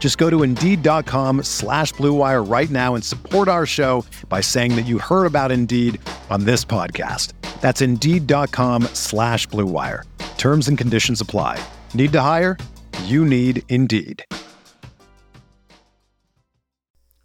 Just 0.00 0.18
go 0.18 0.28
to 0.30 0.42
Indeed.com 0.42 1.44
slash 1.44 1.92
BlueWire 1.94 2.50
right 2.50 2.70
now 2.70 2.96
and 2.96 3.04
support 3.04 3.46
our 3.46 3.66
show 3.66 4.04
by 4.28 4.40
saying 4.40 4.74
that 4.74 4.86
you 4.86 4.98
heard 4.98 5.26
about 5.26 5.52
Indeed 5.52 6.00
on 6.30 6.44
this 6.44 6.64
podcast. 6.64 7.34
That's 7.60 7.82
Indeed.com 7.82 8.84
slash 8.94 9.46
BlueWire. 9.48 10.04
Terms 10.38 10.66
and 10.68 10.76
conditions 10.76 11.20
apply. 11.20 11.62
Need 11.94 12.12
to 12.12 12.20
hire? 12.22 12.56
You 13.04 13.24
need 13.26 13.62
Indeed. 13.68 14.24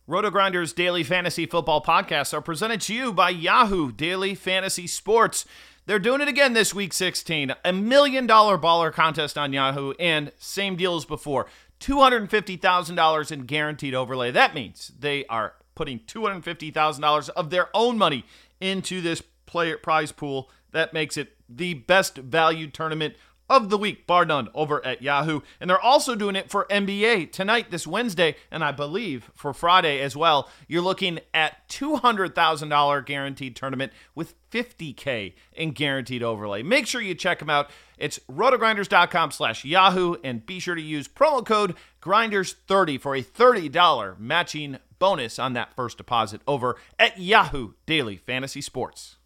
RotoGrinders 0.08 0.76
Daily 0.76 1.04
Fantasy 1.04 1.48
Football 1.48 1.82
Podcasts 1.82 2.32
are 2.32 2.42
presented 2.42 2.80
to 2.82 2.94
you 2.94 3.12
by 3.12 3.32
Yahoo 3.32 3.92
Daily 3.92 4.36
Fantasy 4.36 4.86
Sports. 4.86 5.46
They're 5.88 6.00
doing 6.00 6.22
it 6.22 6.28
again 6.28 6.54
this 6.54 6.76
week 6.76 6.94
16. 6.94 7.54
A 7.64 7.74
million 7.74 8.28
dollar 8.28 8.58
baller 8.58 8.92
contest 8.92 9.38
on 9.38 9.54
Yahoo, 9.54 9.94
and 10.00 10.32
same 10.38 10.76
deal 10.76 10.96
as 10.96 11.06
before. 11.06 11.48
$250,000 11.80 13.32
in 13.32 13.42
guaranteed 13.42 13.94
overlay. 13.94 14.32
That 14.32 14.56
means 14.56 14.92
they 14.98 15.26
are 15.26 15.54
putting 15.76 16.00
$250,000 16.00 17.30
of 17.30 17.50
their 17.50 17.70
own 17.74 17.98
money 17.98 18.26
into 18.60 19.02
this 19.02 19.22
player 19.46 19.78
prize 19.78 20.12
pool. 20.12 20.50
That 20.72 20.94
makes 20.94 21.18
it 21.18 21.34
the 21.48 21.74
best 21.74 22.18
value 22.18 22.68
tournament 22.68 23.16
of 23.50 23.70
the 23.70 23.78
week, 23.78 24.08
bar 24.08 24.26
none, 24.26 24.50
over 24.56 24.84
at 24.84 25.02
Yahoo. 25.02 25.42
And 25.60 25.70
they're 25.70 25.80
also 25.80 26.16
doing 26.16 26.36
it 26.36 26.50
for 26.50 26.66
NBA 26.70 27.32
tonight, 27.32 27.70
this 27.70 27.86
Wednesday, 27.86 28.36
and 28.50 28.64
I 28.64 28.72
believe 28.72 29.30
for 29.36 29.54
Friday 29.54 30.02
as 30.02 30.16
well. 30.16 30.50
You're 30.68 30.82
looking 30.82 31.20
at 31.34 31.70
$200,000 31.70 33.06
guaranteed 33.06 33.56
tournament 33.56 33.94
with 34.16 34.34
50K 34.56 35.34
in 35.54 35.72
guaranteed 35.72 36.24
overlay. 36.24 36.64
Make 36.64 36.88
sure 36.88 37.02
you 37.02 37.14
check 37.14 37.40
them 37.40 37.50
out. 37.50 37.70
It's 37.98 38.20
rotogrinders.com 38.32 39.32
slash 39.32 39.66
Yahoo, 39.66 40.16
and 40.24 40.46
be 40.46 40.60
sure 40.60 40.76
to 40.76 40.82
use 40.82 41.10
promo 41.10 41.46
code 41.46 41.76
Grinders30 42.02 43.00
for 43.02 43.16
a 43.16 43.22
$30 43.22 44.18
matching 44.18 44.78
bonus 44.98 45.38
on 45.40 45.54
that 45.54 45.76
first 45.76 45.98
deposit 45.98 46.40
over 46.48 46.78
at 46.98 47.20
Yahoo 47.20 47.74
Daily 47.86 48.16
Fantasy 48.16 48.62
Sports. 48.62 49.18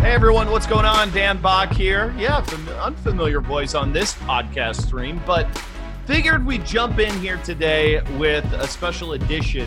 Hey 0.00 0.12
everyone, 0.12 0.50
what's 0.50 0.66
going 0.66 0.84
on? 0.84 1.10
Dan 1.10 1.40
Back 1.40 1.72
here. 1.72 2.14
Yeah, 2.16 2.40
fam- 2.40 2.68
unfamiliar 2.78 3.40
voice 3.40 3.74
on 3.74 3.92
this 3.92 4.14
podcast 4.14 4.86
stream, 4.86 5.20
but 5.26 5.46
figured 6.06 6.46
we'd 6.46 6.64
jump 6.64 7.00
in 7.00 7.12
here 7.18 7.36
today 7.38 8.00
with 8.16 8.44
a 8.52 8.66
special 8.68 9.14
edition 9.14 9.66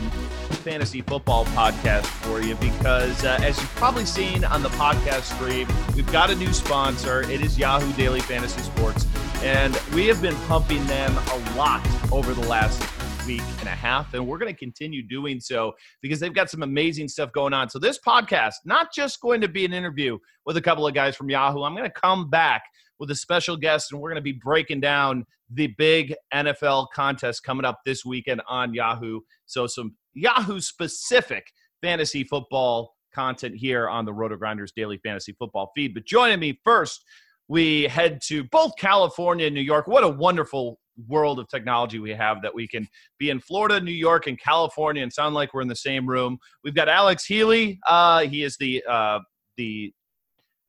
fantasy 0.59 1.01
football 1.01 1.43
podcast 1.47 2.05
for 2.05 2.41
you 2.41 2.55
because, 2.55 3.25
uh, 3.25 3.37
as 3.41 3.59
you've 3.59 3.75
probably 3.75 4.05
seen 4.05 4.45
on 4.45 4.63
the 4.63 4.69
podcast 4.69 5.35
stream, 5.35 5.67
we've 5.97 6.09
got 6.13 6.29
a 6.29 6.35
new 6.35 6.53
sponsor. 6.53 7.23
It 7.23 7.41
is 7.41 7.59
Yahoo 7.59 7.91
Daily 7.93 8.21
Fantasy 8.21 8.61
Sports, 8.61 9.05
and 9.43 9.77
we 9.93 10.07
have 10.07 10.21
been 10.21 10.35
pumping 10.47 10.85
them 10.87 11.13
a 11.17 11.55
lot 11.57 11.85
over 12.09 12.33
the 12.33 12.47
last 12.47 12.81
week 13.27 13.41
and 13.59 13.67
a 13.67 13.71
half, 13.71 14.13
and 14.13 14.25
we're 14.25 14.37
going 14.37 14.51
to 14.51 14.57
continue 14.57 15.05
doing 15.05 15.41
so 15.41 15.73
because 16.01 16.21
they've 16.21 16.33
got 16.33 16.49
some 16.49 16.63
amazing 16.63 17.09
stuff 17.09 17.33
going 17.33 17.53
on. 17.53 17.69
So, 17.69 17.79
this 17.79 17.99
podcast, 17.99 18.55
not 18.63 18.93
just 18.93 19.19
going 19.19 19.41
to 19.41 19.49
be 19.49 19.65
an 19.65 19.73
interview 19.73 20.17
with 20.45 20.55
a 20.55 20.61
couple 20.61 20.87
of 20.87 20.93
guys 20.93 21.17
from 21.17 21.29
Yahoo, 21.29 21.63
I'm 21.63 21.75
going 21.75 21.89
to 21.89 22.01
come 22.01 22.29
back 22.29 22.63
with 22.99 23.11
a 23.11 23.15
special 23.15 23.57
guest, 23.57 23.91
and 23.91 24.01
we're 24.01 24.09
going 24.09 24.15
to 24.15 24.21
be 24.21 24.39
breaking 24.43 24.81
down 24.81 25.25
the 25.51 25.67
big 25.77 26.13
NFL 26.33 26.87
contest 26.93 27.43
coming 27.43 27.65
up 27.65 27.79
this 27.85 28.05
weekend 28.05 28.41
on 28.47 28.73
Yahoo. 28.73 29.21
So, 29.45 29.67
some 29.67 29.95
Yahoo 30.13 30.59
specific 30.59 31.47
fantasy 31.81 32.23
football 32.23 32.95
content 33.13 33.55
here 33.55 33.89
on 33.89 34.05
the 34.05 34.13
Roto 34.13 34.35
Grinders 34.35 34.71
Daily 34.75 34.99
Fantasy 35.03 35.33
Football 35.33 35.71
feed. 35.75 35.93
But 35.93 36.05
joining 36.05 36.39
me 36.39 36.59
first, 36.63 37.03
we 37.47 37.83
head 37.83 38.21
to 38.27 38.43
both 38.45 38.73
California 38.77 39.47
and 39.47 39.55
New 39.55 39.61
York. 39.61 39.87
What 39.87 40.03
a 40.03 40.09
wonderful 40.09 40.79
world 41.07 41.39
of 41.39 41.47
technology 41.47 41.99
we 41.99 42.11
have 42.11 42.41
that 42.41 42.53
we 42.53 42.67
can 42.67 42.87
be 43.17 43.29
in 43.29 43.39
Florida, 43.39 43.79
New 43.79 43.91
York, 43.91 44.27
and 44.27 44.39
California 44.39 45.01
and 45.01 45.11
sound 45.11 45.33
like 45.33 45.53
we're 45.53 45.61
in 45.61 45.67
the 45.67 45.75
same 45.75 46.05
room. 46.05 46.37
We've 46.63 46.75
got 46.75 46.89
Alex 46.89 47.25
Healy. 47.25 47.79
Uh, 47.87 48.21
he 48.21 48.43
is 48.43 48.57
the 48.57 48.83
uh, 48.87 49.19
the 49.57 49.93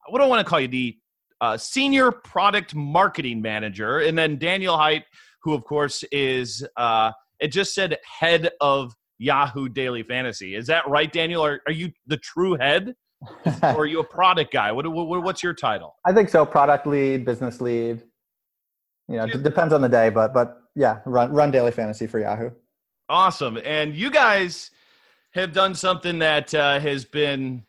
what 0.09 0.19
do 0.19 0.25
I 0.25 0.29
want 0.29 0.45
to 0.45 0.49
call 0.49 0.61
you 0.61 0.69
the 0.69 0.97
uh, 1.41 1.57
senior 1.57 2.11
product 2.11 2.75
marketing 2.75 3.41
manager, 3.41 4.01
and 4.01 4.17
then 4.17 4.39
Daniel 4.39 4.77
Height, 4.77 5.05
who 5.43 5.55
of 5.55 5.65
course 5.65 6.05
is 6.13 6.67
uh, 6.77 7.13
it 7.41 7.49
just 7.49 7.75
said 7.75 7.99
head 8.05 8.51
of 8.61 8.95
Yahoo 9.19 9.69
Daily 9.69 10.03
Fantasy. 10.03 10.55
Is 10.55 10.67
that 10.67 10.89
right, 10.89 11.13
Daniel? 11.13 11.45
Are, 11.45 11.61
are 11.67 11.73
you 11.73 11.93
the 12.07 12.17
true 12.17 12.55
head? 12.55 12.95
or 13.63 13.81
are 13.81 13.87
you 13.87 14.01
a 14.01 14.05
product 14.05 14.51
guy? 14.51 14.73
What, 14.73 14.91
what, 14.91 15.23
what's 15.23 15.43
your 15.43 15.53
title? 15.53 15.97
I 16.07 16.13
think 16.15 16.31
so. 16.31 16.47
Product 16.47 16.87
lead, 16.87 17.27
business 17.27 17.61
lead. 17.61 18.03
You 19.09 19.17
know, 19.17 19.25
it 19.25 19.43
depends 19.43 19.75
on 19.75 19.83
the 19.83 19.89
day, 19.89 20.09
but 20.09 20.33
but 20.33 20.63
yeah, 20.75 21.01
run 21.05 21.33
run 21.33 21.51
daily 21.51 21.73
fantasy 21.73 22.07
for 22.07 22.19
Yahoo. 22.21 22.51
Awesome, 23.09 23.59
and 23.65 23.95
you 23.95 24.11
guys 24.11 24.71
have 25.33 25.53
done 25.53 25.75
something 25.75 26.21
that 26.21 26.55
uh, 26.55 26.79
has 26.79 27.05
been 27.05 27.65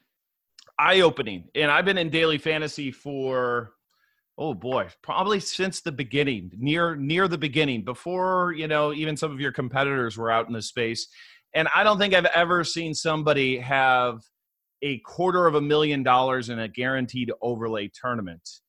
eye 0.81 1.02
opening, 1.02 1.46
and 1.53 1.69
I've 1.69 1.86
been 1.86 1.97
in 1.97 2.09
daily 2.09 2.38
fantasy 2.38 2.92
for 2.92 3.74
oh 4.38 4.53
boy, 4.56 4.88
probably 5.03 5.40
since 5.40 5.81
the 5.81 5.92
beginning, 5.92 6.52
near 6.58 6.96
near 6.96 7.28
the 7.28 7.38
beginning, 7.38 7.84
before 7.84 8.53
you 8.53 8.68
know 8.68 8.94
even 8.94 9.16
some 9.16 9.31
of 9.31 9.40
your 9.40 9.52
competitors 9.52 10.18
were 10.18 10.31
out 10.31 10.47
in 10.47 10.53
the 10.53 10.62
space, 10.62 11.08
and 11.53 11.68
I 11.75 11.84
don't 11.84 12.00
think 12.00 12.14
I've 12.14 12.25
ever 12.25 12.64
seen 12.64 12.94
somebody 12.94 13.59
have 13.59 14.22
a 14.81 14.97
quarter 15.00 15.46
of 15.46 15.56
a 15.56 15.62
million 15.62 16.02
dollars 16.02 16.50
in 16.50 16.58
a 16.59 16.68
guaranteed 16.68 17.31
overlay 17.42 17.88
tournament 17.94 18.62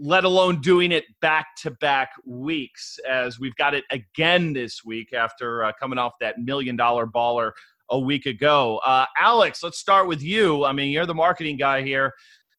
let 0.00 0.24
alone 0.24 0.60
doing 0.62 0.92
it 0.92 1.04
back 1.20 1.48
to 1.58 1.70
back 1.72 2.10
weeks 2.24 2.98
as 3.08 3.38
we've 3.38 3.54
got 3.56 3.74
it 3.74 3.84
again 3.90 4.54
this 4.54 4.82
week 4.82 5.12
after 5.12 5.62
uh, 5.62 5.72
coming 5.78 5.98
off 5.98 6.12
that 6.20 6.38
million 6.38 6.74
dollar 6.74 7.06
baller 7.06 7.52
a 7.90 7.98
week 7.98 8.26
ago. 8.26 8.80
Uh, 8.84 9.06
Alex, 9.18 9.62
let's 9.62 9.78
start 9.78 10.08
with 10.08 10.22
you. 10.22 10.64
I 10.64 10.72
mean, 10.72 10.90
you're 10.90 11.06
the 11.06 11.14
marketing 11.14 11.56
guy 11.56 11.82
here. 11.82 12.12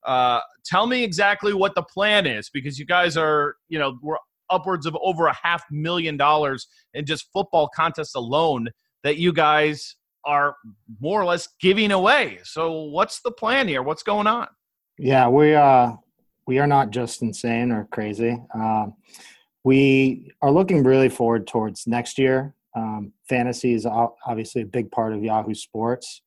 Uh, 0.05 0.39
tell 0.65 0.87
me 0.87 1.03
exactly 1.03 1.53
what 1.53 1.75
the 1.75 1.83
plan 1.83 2.25
is 2.25 2.49
because 2.49 2.77
you 2.77 2.85
guys 2.85 3.17
are, 3.17 3.55
you 3.69 3.79
know, 3.79 3.97
we're 4.01 4.17
upwards 4.49 4.85
of 4.85 4.97
over 5.01 5.27
a 5.27 5.37
half 5.41 5.63
million 5.71 6.17
dollars 6.17 6.67
in 6.93 7.05
just 7.05 7.29
football 7.31 7.69
contests 7.73 8.15
alone 8.15 8.67
that 9.03 9.17
you 9.17 9.31
guys 9.31 9.95
are 10.25 10.55
more 10.99 11.21
or 11.21 11.25
less 11.25 11.47
giving 11.59 11.91
away. 11.91 12.39
So, 12.43 12.83
what's 12.83 13.21
the 13.21 13.31
plan 13.31 13.67
here? 13.67 13.81
What's 13.81 14.03
going 14.03 14.27
on? 14.27 14.47
Yeah, 14.97 15.27
we 15.29 15.55
uh 15.55 15.93
we 16.45 16.59
are 16.59 16.67
not 16.67 16.91
just 16.91 17.21
insane 17.21 17.71
or 17.71 17.87
crazy. 17.91 18.37
Um, 18.53 18.95
we 19.63 20.31
are 20.41 20.51
looking 20.51 20.83
really 20.83 21.09
forward 21.09 21.47
towards 21.47 21.87
next 21.87 22.17
year. 22.17 22.53
Um, 22.75 23.13
fantasy 23.27 23.73
is 23.73 23.85
obviously 23.85 24.61
a 24.61 24.65
big 24.65 24.91
part 24.91 25.13
of 25.13 25.23
Yahoo 25.23 25.53
Sports. 25.53 26.21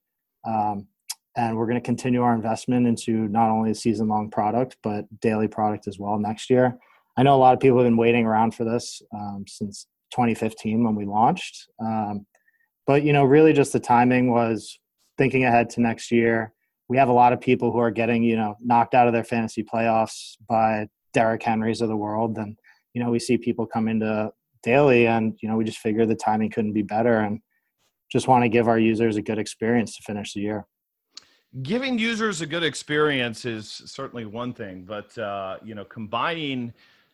Um, 0.47 0.89
and 1.37 1.57
we're 1.57 1.67
going 1.67 1.81
to 1.81 1.85
continue 1.85 2.23
our 2.23 2.35
investment 2.35 2.87
into 2.87 3.29
not 3.29 3.51
only 3.51 3.71
a 3.71 3.75
season 3.75 4.09
long 4.09 4.31
product, 4.31 4.77
but 4.83 5.05
daily 5.21 5.49
product 5.49 5.89
as 5.89 5.99
well 5.99 6.19
next 6.19 6.49
year. 6.49 6.79
I 7.17 7.23
know 7.23 7.35
a 7.35 7.39
lot 7.39 7.55
of 7.55 7.61
people 7.61 7.79
have 7.79 7.87
been 7.87 7.97
waiting 7.97 8.25
around 8.25 8.55
for 8.55 8.65
this 8.65 9.03
um, 9.13 9.45
since 9.49 9.87
2015 10.13 10.85
when 10.85 10.95
we 10.95 11.07
launched. 11.07 11.69
Um, 11.81 12.27
but, 12.87 13.03
you 13.03 13.13
know, 13.13 13.25
really 13.25 13.53
just 13.53 13.73
the 13.73 13.81
timing 13.81 14.31
was 14.31 14.79
thinking 15.17 15.45
ahead 15.45 15.71
to 15.71 15.81
next 15.81 16.11
year 16.11 16.55
we 16.89 16.97
have 16.97 17.09
a 17.09 17.13
lot 17.13 17.33
of 17.33 17.41
people 17.41 17.73
who 17.73 17.79
are 17.79 17.91
getting 17.91 18.23
you 18.23 18.37
know 18.37 18.57
knocked 18.61 18.95
out 18.95 19.07
of 19.07 19.13
their 19.13 19.25
fantasy 19.25 19.63
playoffs 19.63 20.37
by 20.49 20.89
Derrick 21.13 21.43
Henrys 21.43 21.81
of 21.81 21.89
the 21.89 21.97
world, 21.97 22.37
and 22.39 22.57
you 22.93 23.03
know 23.03 23.11
we 23.11 23.19
see 23.19 23.39
people 23.39 23.67
come 23.67 23.89
into 23.89 24.33
daily, 24.65 25.07
and 25.07 25.39
you 25.41 25.49
know 25.49 25.57
we 25.57 25.65
just 25.65 25.79
figured 25.79 26.09
the 26.09 26.17
timing 26.17 26.51
couldn't 26.51 26.73
be 26.73 26.83
better, 26.83 27.21
and 27.21 27.41
just 28.11 28.29
want 28.29 28.45
to 28.45 28.49
give 28.49 28.69
our 28.69 28.79
users 28.79 29.17
a 29.17 29.23
good 29.23 29.39
experience 29.39 29.97
to 29.97 30.03
finish 30.03 30.33
the 30.33 30.41
year. 30.41 30.67
Giving 31.63 31.99
users 31.99 32.41
a 32.41 32.47
good 32.47 32.65
experience 32.65 33.45
is 33.45 33.71
certainly 33.87 34.25
one 34.25 34.53
thing, 34.53 34.85
but 34.85 35.17
uh, 35.19 35.59
you 35.65 35.75
know 35.75 35.85
combining. 35.85 36.73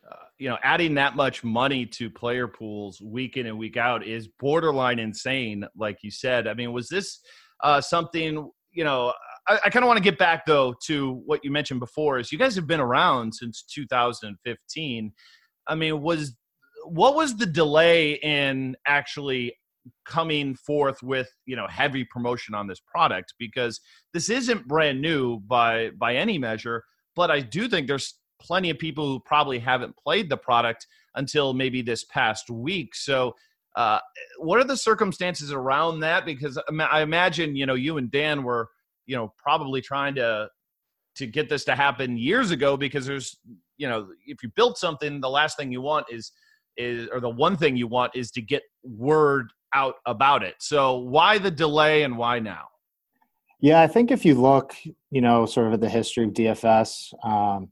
Uh, 0.09 0.15
you 0.39 0.49
know, 0.49 0.57
adding 0.63 0.95
that 0.95 1.15
much 1.15 1.43
money 1.43 1.85
to 1.85 2.09
player 2.09 2.47
pools 2.47 2.99
week 2.99 3.37
in 3.37 3.45
and 3.45 3.57
week 3.57 3.77
out 3.77 4.05
is 4.05 4.27
borderline 4.27 4.97
insane. 4.97 5.63
Like 5.77 5.99
you 6.01 6.09
said, 6.09 6.47
I 6.47 6.55
mean, 6.55 6.73
was 6.73 6.89
this 6.89 7.19
uh, 7.63 7.79
something? 7.79 8.49
You 8.71 8.83
know, 8.83 9.13
I, 9.47 9.59
I 9.65 9.69
kind 9.69 9.83
of 9.83 9.87
want 9.87 9.97
to 9.97 10.03
get 10.03 10.17
back 10.17 10.45
though 10.45 10.73
to 10.87 11.21
what 11.25 11.43
you 11.43 11.51
mentioned 11.51 11.79
before. 11.79 12.19
Is 12.19 12.31
you 12.31 12.37
guys 12.37 12.55
have 12.55 12.67
been 12.67 12.79
around 12.79 13.33
since 13.33 13.63
2015. 13.63 15.13
I 15.67 15.75
mean, 15.75 16.01
was 16.01 16.35
what 16.85 17.15
was 17.15 17.37
the 17.37 17.45
delay 17.45 18.13
in 18.13 18.75
actually 18.87 19.55
coming 20.05 20.55
forth 20.55 21.01
with 21.01 21.29
you 21.45 21.55
know 21.55 21.67
heavy 21.67 22.03
promotion 22.03 22.53
on 22.53 22.67
this 22.67 22.79
product? 22.79 23.33
Because 23.39 23.79
this 24.13 24.29
isn't 24.29 24.67
brand 24.67 25.01
new 25.01 25.39
by 25.39 25.89
by 25.97 26.15
any 26.15 26.37
measure 26.37 26.83
but 27.13 27.29
i 27.29 27.41
do 27.41 27.67
think 27.67 27.87
there's 27.87 28.15
plenty 28.41 28.69
of 28.69 28.79
people 28.79 29.07
who 29.07 29.19
probably 29.19 29.59
haven't 29.59 29.95
played 29.95 30.29
the 30.29 30.37
product 30.37 30.87
until 31.15 31.53
maybe 31.53 31.81
this 31.81 32.03
past 32.05 32.49
week. 32.49 32.95
So 32.95 33.35
uh, 33.75 33.99
what 34.39 34.59
are 34.59 34.63
the 34.63 34.75
circumstances 34.75 35.51
around 35.51 36.01
that? 36.01 36.25
Because 36.25 36.59
i 36.69 37.01
imagine 37.01 37.55
you 37.55 37.65
know 37.65 37.75
you 37.75 37.97
and 37.97 38.11
dan 38.11 38.43
were 38.43 38.69
you 39.05 39.15
know 39.15 39.33
probably 39.37 39.81
trying 39.81 40.15
to 40.15 40.49
to 41.15 41.27
get 41.27 41.49
this 41.49 41.63
to 41.65 41.75
happen 41.75 42.17
years 42.17 42.51
ago 42.51 42.75
because 42.75 43.05
there's 43.05 43.37
you 43.77 43.87
know 43.87 44.07
if 44.25 44.43
you 44.43 44.49
build 44.55 44.77
something 44.77 45.21
the 45.21 45.29
last 45.29 45.57
thing 45.57 45.71
you 45.71 45.81
want 45.81 46.05
is 46.09 46.31
is 46.77 47.07
or 47.11 47.19
the 47.19 47.29
one 47.29 47.57
thing 47.57 47.75
you 47.75 47.87
want 47.87 48.15
is 48.15 48.31
to 48.31 48.41
get 48.41 48.63
word 48.83 49.51
out 49.73 49.95
about 50.05 50.43
it. 50.43 50.55
So 50.59 50.97
why 50.97 51.37
the 51.37 51.51
delay 51.51 52.03
and 52.03 52.17
why 52.17 52.39
now? 52.39 52.65
Yeah 53.61 53.81
i 53.81 53.87
think 53.87 54.09
if 54.09 54.25
you 54.25 54.33
look 54.33 54.75
you 55.11 55.21
know 55.21 55.45
sort 55.45 55.67
of 55.67 55.73
at 55.73 55.81
the 55.81 55.89
history 55.89 56.23
of 56.23 56.31
dfs 56.31 57.13
um, 57.23 57.69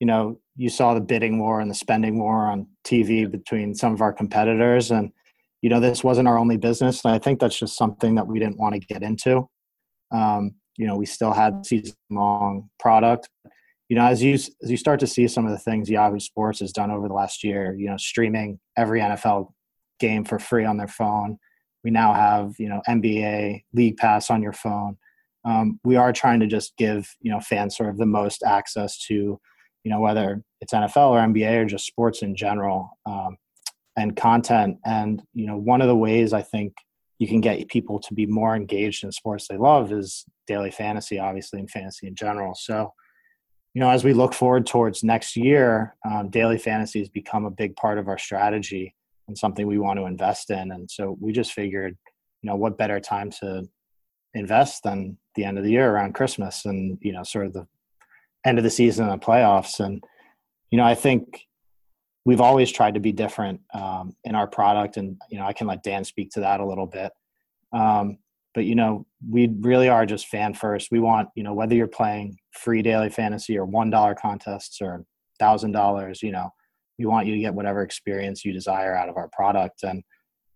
you 0.00 0.06
know 0.08 0.40
you 0.56 0.68
saw 0.68 0.94
the 0.94 1.00
bidding 1.00 1.38
war 1.38 1.60
and 1.60 1.70
the 1.70 1.76
spending 1.76 2.18
war 2.18 2.46
on 2.46 2.66
tv 2.84 3.30
between 3.30 3.72
some 3.72 3.92
of 3.92 4.00
our 4.00 4.12
competitors 4.12 4.90
and 4.90 5.12
you 5.60 5.70
know 5.70 5.78
this 5.78 6.02
wasn't 6.02 6.26
our 6.26 6.38
only 6.38 6.56
business 6.56 7.04
and 7.04 7.14
i 7.14 7.20
think 7.20 7.38
that's 7.38 7.56
just 7.56 7.76
something 7.76 8.16
that 8.16 8.26
we 8.26 8.40
didn't 8.40 8.58
want 8.58 8.74
to 8.74 8.80
get 8.80 9.04
into. 9.04 9.48
Um, 10.12 10.56
you 10.76 10.86
know, 10.86 10.96
we 10.96 11.06
still 11.06 11.32
had 11.32 11.64
season 11.66 11.94
long 12.10 12.70
product. 12.78 13.28
You 13.92 13.96
know, 13.96 14.06
as 14.06 14.22
you 14.22 14.32
as 14.32 14.70
you 14.70 14.78
start 14.78 15.00
to 15.00 15.06
see 15.06 15.28
some 15.28 15.44
of 15.44 15.52
the 15.52 15.58
things 15.58 15.90
Yahoo 15.90 16.18
Sports 16.18 16.60
has 16.60 16.72
done 16.72 16.90
over 16.90 17.08
the 17.08 17.12
last 17.12 17.44
year, 17.44 17.76
you 17.78 17.90
know, 17.90 17.98
streaming 17.98 18.58
every 18.74 19.00
NFL 19.00 19.52
game 20.00 20.24
for 20.24 20.38
free 20.38 20.64
on 20.64 20.78
their 20.78 20.88
phone. 20.88 21.36
We 21.84 21.90
now 21.90 22.14
have 22.14 22.54
you 22.58 22.70
know 22.70 22.80
NBA 22.88 23.64
League 23.74 23.98
Pass 23.98 24.30
on 24.30 24.42
your 24.42 24.54
phone. 24.54 24.96
Um, 25.44 25.78
we 25.84 25.96
are 25.96 26.10
trying 26.10 26.40
to 26.40 26.46
just 26.46 26.74
give 26.78 27.06
you 27.20 27.30
know 27.30 27.40
fans 27.40 27.76
sort 27.76 27.90
of 27.90 27.98
the 27.98 28.06
most 28.06 28.42
access 28.42 28.96
to 29.08 29.14
you 29.14 29.90
know 29.90 30.00
whether 30.00 30.42
it's 30.62 30.72
NFL 30.72 31.10
or 31.10 31.18
NBA 31.18 31.54
or 31.58 31.66
just 31.66 31.86
sports 31.86 32.22
in 32.22 32.34
general 32.34 32.96
um, 33.04 33.36
and 33.98 34.16
content. 34.16 34.78
And 34.86 35.22
you 35.34 35.46
know 35.46 35.58
one 35.58 35.82
of 35.82 35.88
the 35.88 35.94
ways 35.94 36.32
I 36.32 36.40
think 36.40 36.72
you 37.18 37.28
can 37.28 37.42
get 37.42 37.68
people 37.68 38.00
to 38.00 38.14
be 38.14 38.24
more 38.24 38.56
engaged 38.56 39.04
in 39.04 39.12
sports 39.12 39.48
they 39.48 39.58
love 39.58 39.92
is 39.92 40.24
daily 40.46 40.70
fantasy, 40.70 41.18
obviously, 41.18 41.60
and 41.60 41.70
fantasy 41.70 42.06
in 42.06 42.14
general. 42.14 42.54
So, 42.54 42.94
you 43.74 43.80
know, 43.80 43.90
as 43.90 44.04
we 44.04 44.12
look 44.12 44.34
forward 44.34 44.66
towards 44.66 45.02
next 45.02 45.36
year, 45.36 45.96
um, 46.08 46.28
daily 46.28 46.58
fantasy 46.58 46.98
has 46.98 47.08
become 47.08 47.44
a 47.44 47.50
big 47.50 47.74
part 47.76 47.98
of 47.98 48.08
our 48.08 48.18
strategy 48.18 48.94
and 49.28 49.36
something 49.36 49.66
we 49.66 49.78
want 49.78 49.98
to 49.98 50.06
invest 50.06 50.50
in. 50.50 50.72
And 50.72 50.90
so 50.90 51.16
we 51.20 51.32
just 51.32 51.52
figured, 51.52 51.96
you 52.42 52.50
know, 52.50 52.56
what 52.56 52.76
better 52.76 53.00
time 53.00 53.30
to 53.40 53.64
invest 54.34 54.82
than 54.82 55.16
the 55.34 55.44
end 55.44 55.58
of 55.58 55.64
the 55.64 55.70
year 55.70 55.90
around 55.90 56.14
Christmas 56.14 56.66
and, 56.66 56.98
you 57.00 57.12
know, 57.12 57.22
sort 57.22 57.46
of 57.46 57.54
the 57.54 57.66
end 58.44 58.58
of 58.58 58.64
the 58.64 58.70
season 58.70 59.08
and 59.08 59.20
the 59.20 59.24
playoffs. 59.24 59.80
And, 59.80 60.02
you 60.70 60.76
know, 60.76 60.84
I 60.84 60.94
think 60.94 61.46
we've 62.24 62.40
always 62.40 62.70
tried 62.70 62.94
to 62.94 63.00
be 63.00 63.12
different 63.12 63.60
um, 63.74 64.14
in 64.24 64.34
our 64.34 64.46
product 64.46 64.96
and 64.96 65.20
you 65.28 65.38
know 65.38 65.46
i 65.46 65.52
can 65.52 65.66
let 65.66 65.82
dan 65.82 66.04
speak 66.04 66.30
to 66.30 66.40
that 66.40 66.60
a 66.60 66.66
little 66.66 66.86
bit 66.86 67.12
um, 67.72 68.18
but 68.54 68.64
you 68.64 68.74
know 68.74 69.06
we 69.30 69.54
really 69.60 69.88
are 69.88 70.06
just 70.06 70.28
fan 70.28 70.54
first. 70.54 70.88
We 70.90 71.00
want 71.00 71.28
you 71.34 71.42
know 71.42 71.54
whether 71.54 71.74
you're 71.74 71.86
playing 71.86 72.36
free 72.52 72.82
daily 72.82 73.10
fantasy 73.10 73.56
or 73.58 73.64
one 73.64 73.90
dollar 73.90 74.14
contests 74.14 74.80
or 74.80 75.04
thousand 75.38 75.72
dollars 75.72 76.22
you 76.22 76.30
know 76.30 76.50
we 76.98 77.06
want 77.06 77.26
you 77.26 77.34
to 77.34 77.40
get 77.40 77.54
whatever 77.54 77.82
experience 77.82 78.44
you 78.44 78.52
desire 78.52 78.94
out 78.94 79.08
of 79.08 79.16
our 79.16 79.28
product. 79.32 79.82
And 79.82 80.02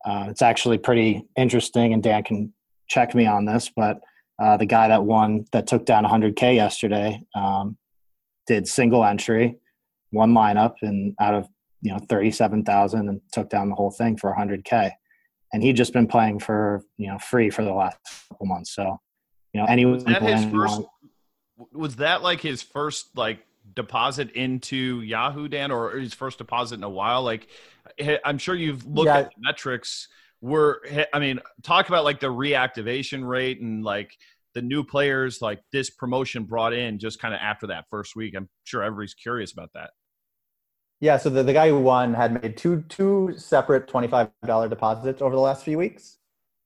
uh, 0.05 0.27
it's 0.29 0.43
actually 0.43 0.79
pretty 0.79 1.25
interesting 1.37 1.93
and 1.93 2.03
dan 2.03 2.23
can 2.23 2.53
check 2.89 3.15
me 3.15 3.27
on 3.27 3.45
this 3.45 3.71
but 3.75 3.99
uh, 4.39 4.57
the 4.57 4.67
guy 4.67 4.87
that 4.87 5.03
won 5.03 5.45
that 5.53 5.67
took 5.67 5.85
down 5.85 6.05
100k 6.05 6.55
yesterday 6.55 7.21
um, 7.35 7.77
did 8.47 8.69
single 8.69 9.05
entry 9.05 9.57
one 10.11 10.33
lineup 10.33 10.75
and 10.83 11.15
out 11.21 11.35
of 11.35 11.49
you 11.83 11.93
know 11.93 11.99
37,000 12.09 13.09
and 13.09 13.21
took 13.33 13.51
down 13.51 13.69
the 13.69 13.75
whole 13.75 13.91
thing 13.91 14.17
for 14.17 14.33
100k 14.33 14.93
and 15.53 15.63
he'd 15.63 15.77
just 15.77 15.93
been 15.93 16.07
playing 16.07 16.39
for 16.39 16.85
you 16.99 17.09
know 17.09 17.19
free 17.19 17.51
for 17.51 17.63
the 17.63 17.73
last 17.73 17.99
couple 18.29 18.47
months. 18.47 18.75
So 18.75 18.99
you 19.53 19.61
know 19.61 19.67
anyone 19.67 19.95
was 19.95 20.05
that 20.05 20.23
his 20.23 20.45
first 20.47 20.83
was 21.73 21.97
that 21.97 22.23
like 22.23 22.41
his 22.41 22.63
first 22.63 23.17
like 23.17 23.41
deposit 23.75 24.31
into 24.33 25.01
Yahoo 25.01 25.49
Dan 25.49 25.71
or 25.71 25.91
his 25.91 26.15
first 26.15 26.39
deposit 26.39 26.77
in 26.77 26.85
a 26.85 26.91
while? 26.91 27.23
Like 27.23 27.49
I'm 28.25 28.39
sure 28.39 28.55
you've 28.55 28.87
looked 28.87 29.07
yeah. 29.07 29.19
at 29.19 29.31
the 29.31 29.41
metrics. 29.41 30.09
Were 30.43 30.83
I 31.13 31.19
mean 31.19 31.41
talk 31.63 31.89
about 31.89 32.05
like 32.05 32.21
the 32.21 32.27
reactivation 32.27 33.27
rate 33.27 33.61
and 33.61 33.83
like 33.83 34.17
the 34.55 34.63
new 34.63 34.85
players 34.85 35.43
like 35.43 35.61
this 35.73 35.91
promotion 35.91 36.45
brought 36.45 36.73
in 36.73 36.99
just 36.99 37.21
kind 37.21 37.35
of 37.35 37.41
after 37.41 37.69
that 37.69 37.87
first 37.91 38.17
week. 38.17 38.35
I'm 38.37 38.49
sure 38.65 38.83
everybody's 38.83 39.15
curious 39.15 39.53
about 39.53 39.71
that 39.75 39.91
yeah, 41.01 41.19
so 41.19 41.29
the, 41.29 41.43
the 41.43 41.53
guy 41.53 41.69
who 41.69 41.79
won 41.79 42.15
had 42.15 42.43
made 42.43 42.57
two 42.57 42.83
two 42.89 43.35
separate 43.37 43.87
twenty 43.87 44.09
five 44.09 44.31
dollar 44.47 44.69
deposits 44.69 45.21
over 45.21 45.35
the 45.35 45.41
last 45.41 45.65
few 45.65 45.77
weeks, 45.77 46.19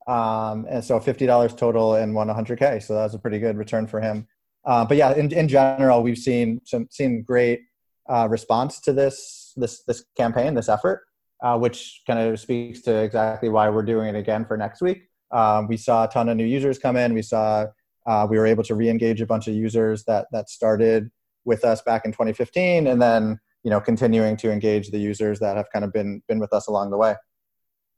um, 0.07 0.67
and 0.69 0.85
so 0.85 1.01
fifty 1.01 1.27
dollars 1.27 1.55
total 1.55 1.97
and 1.97 2.15
won 2.15 2.29
one 2.29 2.37
hundred 2.37 2.59
k. 2.59 2.79
So 2.79 2.95
that 2.95 3.03
was 3.05 3.15
a 3.15 3.19
pretty 3.19 3.41
good 3.41 3.57
return 3.57 3.87
for 3.87 4.01
him. 4.01 4.29
Uh, 4.65 4.85
but 4.85 4.97
yeah, 4.97 5.15
in, 5.15 5.33
in 5.33 5.49
general, 5.49 6.03
we've 6.03 6.19
seen 6.19 6.61
some 6.65 6.87
seen 6.91 7.23
great 7.23 7.63
uh, 8.09 8.29
response 8.31 8.81
to 8.81 8.93
this 8.93 9.53
this 9.57 9.83
this 9.85 10.05
campaign, 10.17 10.55
this 10.55 10.69
effort, 10.69 11.03
uh, 11.43 11.59
which 11.59 12.03
kind 12.07 12.21
of 12.21 12.39
speaks 12.39 12.83
to 12.83 12.95
exactly 12.95 13.49
why 13.49 13.69
we're 13.69 13.83
doing 13.83 14.15
it 14.15 14.19
again 14.19 14.45
for 14.45 14.57
next 14.57 14.81
week. 14.81 15.09
Um, 15.33 15.67
we 15.67 15.77
saw 15.77 16.05
a 16.05 16.09
ton 16.09 16.29
of 16.29 16.37
new 16.37 16.45
users 16.45 16.79
come 16.79 16.97
in. 16.97 17.15
We 17.15 17.23
saw 17.23 17.67
uh, 18.07 18.27
we 18.31 18.39
were 18.39 18.47
able 18.47 18.63
to 18.65 18.75
re-engage 18.75 19.21
a 19.21 19.27
bunch 19.27 19.49
of 19.49 19.55
users 19.55 20.05
that 20.05 20.27
that 20.31 20.51
started 20.51 21.11
with 21.45 21.65
us 21.65 21.83
back 21.83 22.05
in 22.05 22.13
2015, 22.13 22.87
and 22.87 23.03
then 23.03 23.41
you 23.63 23.71
know 23.71 23.81
continuing 23.81 24.37
to 24.39 24.51
engage 24.51 24.91
the 24.91 24.99
users 24.99 25.39
that 25.41 25.57
have 25.57 25.67
kind 25.73 25.85
of 25.85 25.93
been 25.93 26.23
been 26.29 26.39
with 26.39 26.53
us 26.53 26.67
along 26.67 26.91
the 26.91 26.97
way. 26.97 27.15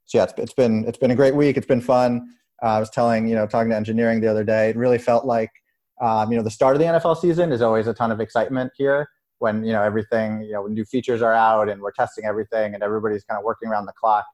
So 0.05 0.17
yeah 0.17 0.23
it's, 0.25 0.33
it's 0.37 0.53
been 0.53 0.85
it's 0.87 0.97
been 0.97 1.11
a 1.11 1.15
great 1.15 1.35
week. 1.35 1.57
It's 1.57 1.67
been 1.67 1.81
fun. 1.81 2.27
Uh, 2.61 2.67
i 2.67 2.79
was 2.79 2.89
telling 2.89 3.27
you 3.27 3.35
know 3.35 3.47
talking 3.47 3.71
to 3.71 3.75
engineering 3.75 4.21
the 4.21 4.27
other 4.27 4.43
day. 4.43 4.69
It 4.69 4.75
really 4.75 4.97
felt 4.97 5.25
like 5.25 5.51
um, 6.01 6.31
you 6.31 6.37
know 6.37 6.43
the 6.43 6.51
start 6.51 6.75
of 6.75 6.79
the 6.79 6.87
nfl 6.87 7.15
season 7.15 7.51
is 7.51 7.61
always 7.61 7.87
a 7.87 7.93
ton 7.93 8.11
of 8.11 8.19
excitement 8.19 8.71
here 8.75 9.07
when 9.39 9.63
you 9.63 9.71
know 9.71 9.83
everything 9.83 10.41
you 10.41 10.53
know 10.53 10.65
new 10.67 10.85
features 10.85 11.21
are 11.21 11.33
out 11.33 11.69
and 11.69 11.81
we're 11.81 11.91
testing 11.91 12.25
everything 12.25 12.73
and 12.73 12.83
everybody's 12.83 13.23
kind 13.23 13.37
of 13.37 13.43
working 13.43 13.69
around 13.69 13.85
the 13.85 13.93
clock. 13.93 14.25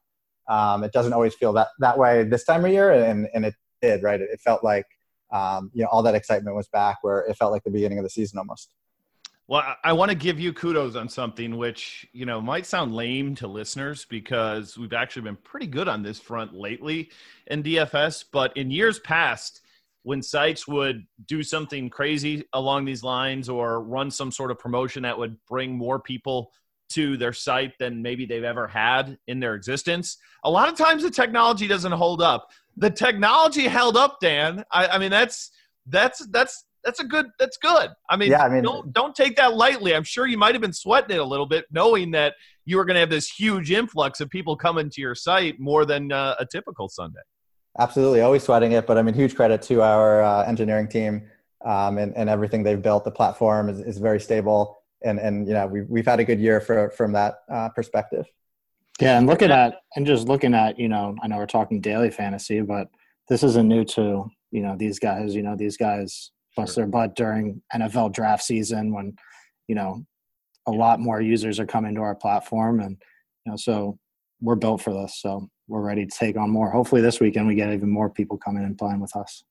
Um, 0.48 0.82
it 0.84 0.92
doesn't 0.92 1.12
always 1.12 1.34
feel 1.34 1.52
that 1.54 1.68
that 1.78 1.98
way 1.98 2.24
this 2.24 2.44
time 2.44 2.64
of 2.64 2.70
year 2.70 2.92
and 2.92 3.28
and 3.34 3.44
it 3.44 3.54
did 3.82 4.02
right? 4.02 4.20
It, 4.20 4.30
it 4.32 4.40
felt 4.40 4.62
like 4.62 4.86
um, 5.32 5.70
you 5.74 5.82
know 5.82 5.88
all 5.90 6.02
that 6.02 6.14
excitement 6.14 6.56
was 6.56 6.68
back 6.68 6.98
where 7.02 7.20
it 7.20 7.36
felt 7.36 7.52
like 7.52 7.64
the 7.64 7.70
beginning 7.70 7.98
of 7.98 8.04
the 8.04 8.10
season 8.10 8.38
almost 8.38 8.70
well, 9.50 9.64
I 9.82 9.92
want 9.94 10.12
to 10.12 10.16
give 10.16 10.38
you 10.38 10.52
kudos 10.52 10.94
on 10.94 11.08
something 11.08 11.56
which, 11.56 12.06
you 12.12 12.24
know, 12.24 12.40
might 12.40 12.66
sound 12.66 12.94
lame 12.94 13.34
to 13.34 13.48
listeners 13.48 14.06
because 14.08 14.78
we've 14.78 14.92
actually 14.92 15.22
been 15.22 15.38
pretty 15.42 15.66
good 15.66 15.88
on 15.88 16.04
this 16.04 16.20
front 16.20 16.54
lately 16.54 17.10
in 17.48 17.64
DFS. 17.64 18.26
But 18.32 18.56
in 18.56 18.70
years 18.70 19.00
past, 19.00 19.62
when 20.04 20.22
sites 20.22 20.68
would 20.68 21.04
do 21.26 21.42
something 21.42 21.90
crazy 21.90 22.44
along 22.52 22.84
these 22.84 23.02
lines 23.02 23.48
or 23.48 23.82
run 23.82 24.08
some 24.08 24.30
sort 24.30 24.52
of 24.52 24.58
promotion 24.60 25.02
that 25.02 25.18
would 25.18 25.36
bring 25.48 25.76
more 25.76 25.98
people 25.98 26.52
to 26.90 27.16
their 27.16 27.32
site 27.32 27.72
than 27.80 28.00
maybe 28.00 28.26
they've 28.26 28.44
ever 28.44 28.68
had 28.68 29.18
in 29.26 29.40
their 29.40 29.56
existence, 29.56 30.16
a 30.44 30.50
lot 30.50 30.68
of 30.68 30.76
times 30.76 31.02
the 31.02 31.10
technology 31.10 31.66
doesn't 31.66 31.90
hold 31.90 32.22
up. 32.22 32.52
The 32.76 32.90
technology 32.90 33.66
held 33.66 33.96
up, 33.96 34.20
Dan. 34.20 34.64
I, 34.70 34.86
I 34.86 34.98
mean, 34.98 35.10
that's 35.10 35.50
that's 35.86 36.24
that's 36.28 36.66
that's 36.84 37.00
a 37.00 37.04
good 37.04 37.26
that's 37.38 37.56
good. 37.56 37.90
I 38.08 38.16
mean, 38.16 38.30
yeah, 38.30 38.44
I 38.44 38.48
mean 38.48 38.62
don't 38.62 38.92
don't 38.92 39.14
take 39.14 39.36
that 39.36 39.54
lightly. 39.54 39.94
I'm 39.94 40.04
sure 40.04 40.26
you 40.26 40.38
might 40.38 40.54
have 40.54 40.62
been 40.62 40.72
sweating 40.72 41.16
it 41.16 41.20
a 41.20 41.24
little 41.24 41.46
bit, 41.46 41.66
knowing 41.70 42.10
that 42.12 42.34
you 42.64 42.76
were 42.76 42.84
going 42.84 42.94
to 42.94 43.00
have 43.00 43.10
this 43.10 43.28
huge 43.28 43.70
influx 43.70 44.20
of 44.20 44.30
people 44.30 44.56
coming 44.56 44.90
to 44.90 45.00
your 45.00 45.14
site 45.14 45.58
more 45.58 45.84
than 45.84 46.12
uh, 46.12 46.36
a 46.38 46.46
typical 46.46 46.88
Sunday. 46.88 47.20
Absolutely, 47.78 48.20
always 48.20 48.42
sweating 48.42 48.72
it, 48.72 48.86
but 48.86 48.98
I 48.98 49.02
mean, 49.02 49.14
huge 49.14 49.34
credit 49.34 49.62
to 49.62 49.82
our 49.82 50.22
uh, 50.22 50.44
engineering 50.44 50.88
team 50.88 51.22
um, 51.64 51.98
and, 51.98 52.16
and 52.16 52.28
everything 52.28 52.62
they've 52.62 52.82
built. 52.82 53.04
The 53.04 53.10
platform 53.10 53.68
is, 53.68 53.80
is 53.80 53.98
very 53.98 54.20
stable, 54.20 54.82
and 55.04 55.18
and 55.18 55.46
you 55.46 55.54
know 55.54 55.66
we've 55.66 55.88
we've 55.88 56.06
had 56.06 56.20
a 56.20 56.24
good 56.24 56.40
year 56.40 56.60
for, 56.60 56.90
from 56.90 57.12
that 57.12 57.40
uh, 57.52 57.68
perspective. 57.70 58.26
Yeah, 59.00 59.18
and 59.18 59.26
looking 59.26 59.50
at 59.50 59.76
and 59.96 60.06
just 60.06 60.28
looking 60.28 60.54
at 60.54 60.78
you 60.78 60.88
know, 60.88 61.16
I 61.22 61.28
know 61.28 61.36
we're 61.36 61.46
talking 61.46 61.80
daily 61.80 62.10
fantasy, 62.10 62.60
but 62.60 62.88
this 63.28 63.42
isn't 63.42 63.68
new 63.68 63.84
to 63.84 64.30
you 64.50 64.62
know 64.62 64.76
these 64.76 64.98
guys. 64.98 65.34
You 65.34 65.42
know, 65.42 65.56
these 65.56 65.76
guys 65.76 66.32
bust 66.56 66.74
sure. 66.74 66.84
their 66.84 66.90
butt 66.90 67.16
during 67.16 67.62
NFL 67.74 68.12
draft 68.12 68.42
season 68.42 68.92
when 68.92 69.16
you 69.68 69.74
know 69.74 70.04
a 70.66 70.72
lot 70.72 71.00
more 71.00 71.20
users 71.20 71.58
are 71.58 71.66
coming 71.66 71.94
to 71.94 72.00
our 72.00 72.14
platform, 72.14 72.80
and 72.80 72.96
you 73.44 73.52
know, 73.52 73.56
so 73.56 73.98
we're 74.40 74.56
built 74.56 74.82
for 74.82 74.92
this. 74.92 75.20
So 75.20 75.48
we're 75.68 75.80
ready 75.80 76.06
to 76.06 76.18
take 76.18 76.36
on 76.36 76.50
more. 76.50 76.70
Hopefully, 76.70 77.00
this 77.00 77.20
weekend 77.20 77.46
we 77.46 77.54
get 77.54 77.72
even 77.72 77.90
more 77.90 78.10
people 78.10 78.36
coming 78.36 78.64
and 78.64 78.76
playing 78.76 79.00
with 79.00 79.14
us. 79.16 79.44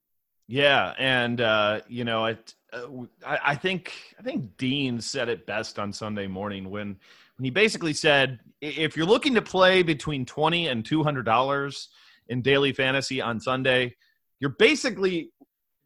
Yeah, 0.47 0.93
and 0.97 1.41
uh, 1.41 1.81
you 1.87 2.03
know, 2.03 2.25
it, 2.25 2.55
uh, 2.73 2.87
I, 3.25 3.39
I 3.45 3.55
think 3.55 3.93
I 4.17 4.23
think 4.23 4.57
Dean 4.57 4.99
said 4.99 5.29
it 5.29 5.45
best 5.45 5.79
on 5.79 5.93
Sunday 5.93 6.27
morning 6.27 6.69
when 6.69 6.97
when 7.37 7.43
he 7.43 7.51
basically 7.51 7.93
said, 7.93 8.39
if 8.61 8.97
you're 8.97 9.05
looking 9.05 9.35
to 9.35 9.41
play 9.41 9.83
between 9.83 10.25
twenty 10.25 10.67
and 10.67 10.83
two 10.83 11.03
hundred 11.03 11.23
dollars 11.23 11.89
in 12.29 12.41
daily 12.41 12.73
fantasy 12.73 13.21
on 13.21 13.39
Sunday, 13.39 13.95
you're 14.39 14.55
basically 14.57 15.31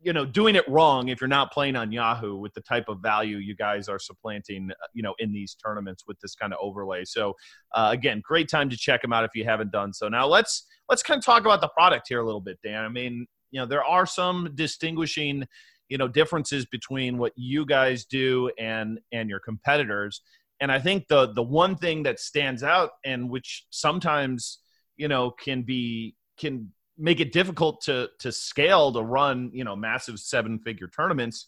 you 0.04 0.14
know 0.14 0.26
doing 0.26 0.56
it 0.56 0.68
wrong 0.68 1.10
if 1.10 1.22
you're 1.22 1.28
not 1.28 1.52
playing 1.52 1.76
on 1.76 1.92
Yahoo 1.92 2.36
with 2.36 2.54
the 2.54 2.62
type 2.62 2.86
of 2.88 3.00
value 3.00 3.38
you 3.38 3.56
guys 3.56 3.88
are 3.88 4.00
supplanting 4.00 4.70
uh, 4.72 4.88
you 4.94 5.02
know 5.02 5.14
in 5.20 5.32
these 5.32 5.56
tournaments 5.56 6.04
with 6.08 6.20
this 6.20 6.36
kind 6.36 6.54
of 6.54 6.60
overlay. 6.62 7.06
So 7.06 7.34
uh, 7.74 7.90
again, 7.92 8.22
great 8.24 8.50
time 8.50 8.70
to 8.70 8.78
check 8.78 9.02
them 9.02 9.14
out 9.14 9.24
if 9.24 9.32
you 9.34 9.46
haven't 9.46 9.72
done 9.72 9.94
so. 9.94 10.08
Now 10.08 10.28
let's 10.28 10.66
let's 10.90 11.04
kind 11.04 11.18
of 11.18 11.26
talk 11.26 11.42
about 11.42 11.62
the 11.62 11.70
product 11.70 12.08
here 12.10 12.20
a 12.20 12.26
little 12.26 12.42
bit, 12.42 12.60
Dan. 12.64 12.84
I 12.84 12.90
mean, 12.90 13.26
you 13.52 13.60
know, 13.60 13.66
there 13.66 13.84
are 13.84 14.06
some 14.06 14.52
distinguishing 14.56 15.46
you 15.90 15.98
know 15.98 16.08
differences 16.08 16.66
between 16.66 17.18
what 17.18 17.34
you 17.36 17.66
guys 17.66 18.06
do 18.06 18.50
and 18.58 19.00
and 19.12 19.30
your 19.30 19.40
competitors 19.40 20.22
and 20.60 20.72
i 20.72 20.80
think 20.80 21.08
the 21.08 21.34
the 21.34 21.44
one 21.44 21.76
thing 21.76 22.04
that 22.04 22.20
stands 22.20 22.64
out 22.64 22.92
and 23.06 23.30
which 23.30 23.66
sometimes 23.70 24.60
you 24.98 25.08
know 25.08 25.30
can 25.30 25.62
be 25.62 26.16
can 26.38 26.72
make 26.98 27.20
it 27.20 27.32
difficult 27.32 27.82
to 27.82 28.10
to 28.20 28.32
scale 28.32 28.92
to 28.92 29.02
run 29.02 29.50
you 29.54 29.64
know 29.64 29.76
massive 29.76 30.20
seven 30.20 30.60
figure 30.60 30.88
tournaments 30.88 31.48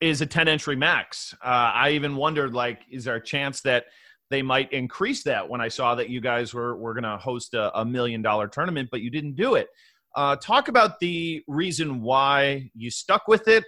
is 0.00 0.20
a 0.20 0.26
10 0.26 0.48
entry 0.48 0.76
max. 0.76 1.34
Uh, 1.42 1.72
i 1.74 1.90
even 1.90 2.16
wondered 2.16 2.54
like 2.54 2.80
is 2.90 3.04
there 3.04 3.16
a 3.16 3.22
chance 3.22 3.60
that 3.60 3.84
they 4.30 4.42
might 4.42 4.72
increase 4.72 5.22
that 5.22 5.48
when 5.48 5.60
i 5.60 5.68
saw 5.68 5.94
that 5.94 6.08
you 6.08 6.20
guys 6.20 6.52
were 6.52 6.76
were 6.76 6.94
going 6.94 7.04
to 7.04 7.16
host 7.16 7.54
a, 7.54 7.78
a 7.78 7.84
million 7.84 8.22
dollar 8.22 8.48
tournament 8.48 8.88
but 8.90 9.00
you 9.00 9.10
didn't 9.10 9.36
do 9.36 9.54
it. 9.54 9.68
Uh, 10.16 10.34
talk 10.36 10.68
about 10.68 10.98
the 10.98 11.44
reason 11.46 12.00
why 12.02 12.68
you 12.74 12.90
stuck 12.90 13.28
with 13.28 13.46
it 13.46 13.62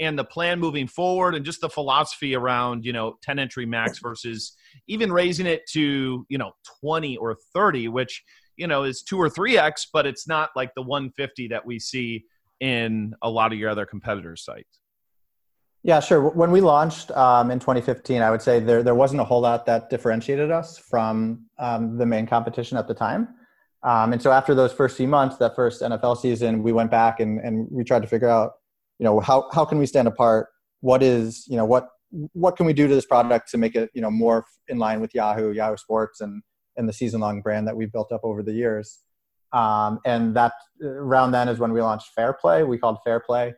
and 0.00 0.18
the 0.18 0.24
plan 0.24 0.58
moving 0.58 0.86
forward 0.86 1.34
and 1.34 1.44
just 1.44 1.60
the 1.60 1.68
philosophy 1.68 2.34
around 2.34 2.84
you 2.84 2.92
know 2.92 3.16
10 3.22 3.38
entry 3.38 3.64
max 3.64 3.98
versus 4.00 4.56
even 4.88 5.12
raising 5.12 5.46
it 5.46 5.62
to 5.70 6.26
you 6.28 6.38
know 6.38 6.52
20 6.80 7.16
or 7.16 7.36
30 7.54 7.88
which 7.88 8.22
you 8.56 8.66
know 8.66 8.84
is 8.84 9.02
2 9.02 9.20
or 9.20 9.28
3x 9.28 9.86
but 9.92 10.06
it's 10.06 10.26
not 10.26 10.50
like 10.54 10.74
the 10.74 10.82
150 10.82 11.48
that 11.48 11.64
we 11.64 11.78
see 11.78 12.24
in 12.60 13.14
a 13.22 13.28
lot 13.28 13.52
of 13.52 13.58
your 13.58 13.68
other 13.68 13.84
competitors 13.84 14.44
sites. 14.44 14.80
Yeah 15.82 16.00
sure. 16.00 16.30
When 16.30 16.50
we 16.50 16.60
launched 16.60 17.10
um, 17.10 17.50
in 17.50 17.58
2015 17.58 18.22
i 18.22 18.30
would 18.30 18.42
say 18.42 18.60
there, 18.60 18.82
there 18.82 18.94
wasn't 18.94 19.20
a 19.20 19.24
whole 19.24 19.40
lot 19.40 19.66
that 19.66 19.90
differentiated 19.90 20.50
us 20.50 20.78
from 20.78 21.46
um, 21.58 21.98
the 21.98 22.06
main 22.06 22.26
competition 22.26 22.78
at 22.78 22.88
the 22.88 22.94
time. 22.94 23.28
Um, 23.84 24.14
and 24.14 24.22
so 24.22 24.32
after 24.32 24.54
those 24.54 24.72
first 24.72 24.96
few 24.96 25.06
months, 25.06 25.36
that 25.36 25.54
first 25.54 25.82
NFL 25.82 26.16
season, 26.16 26.62
we 26.62 26.72
went 26.72 26.90
back 26.90 27.20
and, 27.20 27.38
and 27.40 27.68
we 27.70 27.84
tried 27.84 28.00
to 28.00 28.08
figure 28.08 28.30
out, 28.30 28.52
you 28.98 29.04
know, 29.04 29.20
how, 29.20 29.50
how 29.52 29.66
can 29.66 29.76
we 29.78 29.84
stand 29.84 30.08
apart? 30.08 30.48
What 30.80 31.02
is, 31.02 31.46
you 31.48 31.56
know, 31.56 31.66
what, 31.66 31.88
what 32.32 32.56
can 32.56 32.64
we 32.64 32.72
do 32.72 32.88
to 32.88 32.94
this 32.94 33.04
product 33.04 33.50
to 33.50 33.58
make 33.58 33.74
it, 33.74 33.90
you 33.92 34.00
know, 34.00 34.10
more 34.10 34.46
in 34.68 34.78
line 34.78 35.02
with 35.02 35.14
Yahoo, 35.14 35.52
Yahoo 35.52 35.76
Sports 35.76 36.22
and, 36.22 36.42
and 36.76 36.88
the 36.88 36.92
season 36.92 37.20
long 37.20 37.40
brand 37.40 37.66
that 37.68 37.76
we've 37.76 37.92
built 37.92 38.12
up 38.12 38.20
over 38.24 38.42
the 38.42 38.52
years. 38.52 39.00
Um, 39.52 40.00
and 40.04 40.34
that 40.36 40.52
around 40.82 41.32
then 41.32 41.48
is 41.48 41.58
when 41.58 41.72
we 41.72 41.80
launched 41.80 42.08
Fair 42.14 42.32
Play. 42.32 42.64
We 42.64 42.78
called 42.78 42.98
Fair 43.04 43.20
Play, 43.20 43.54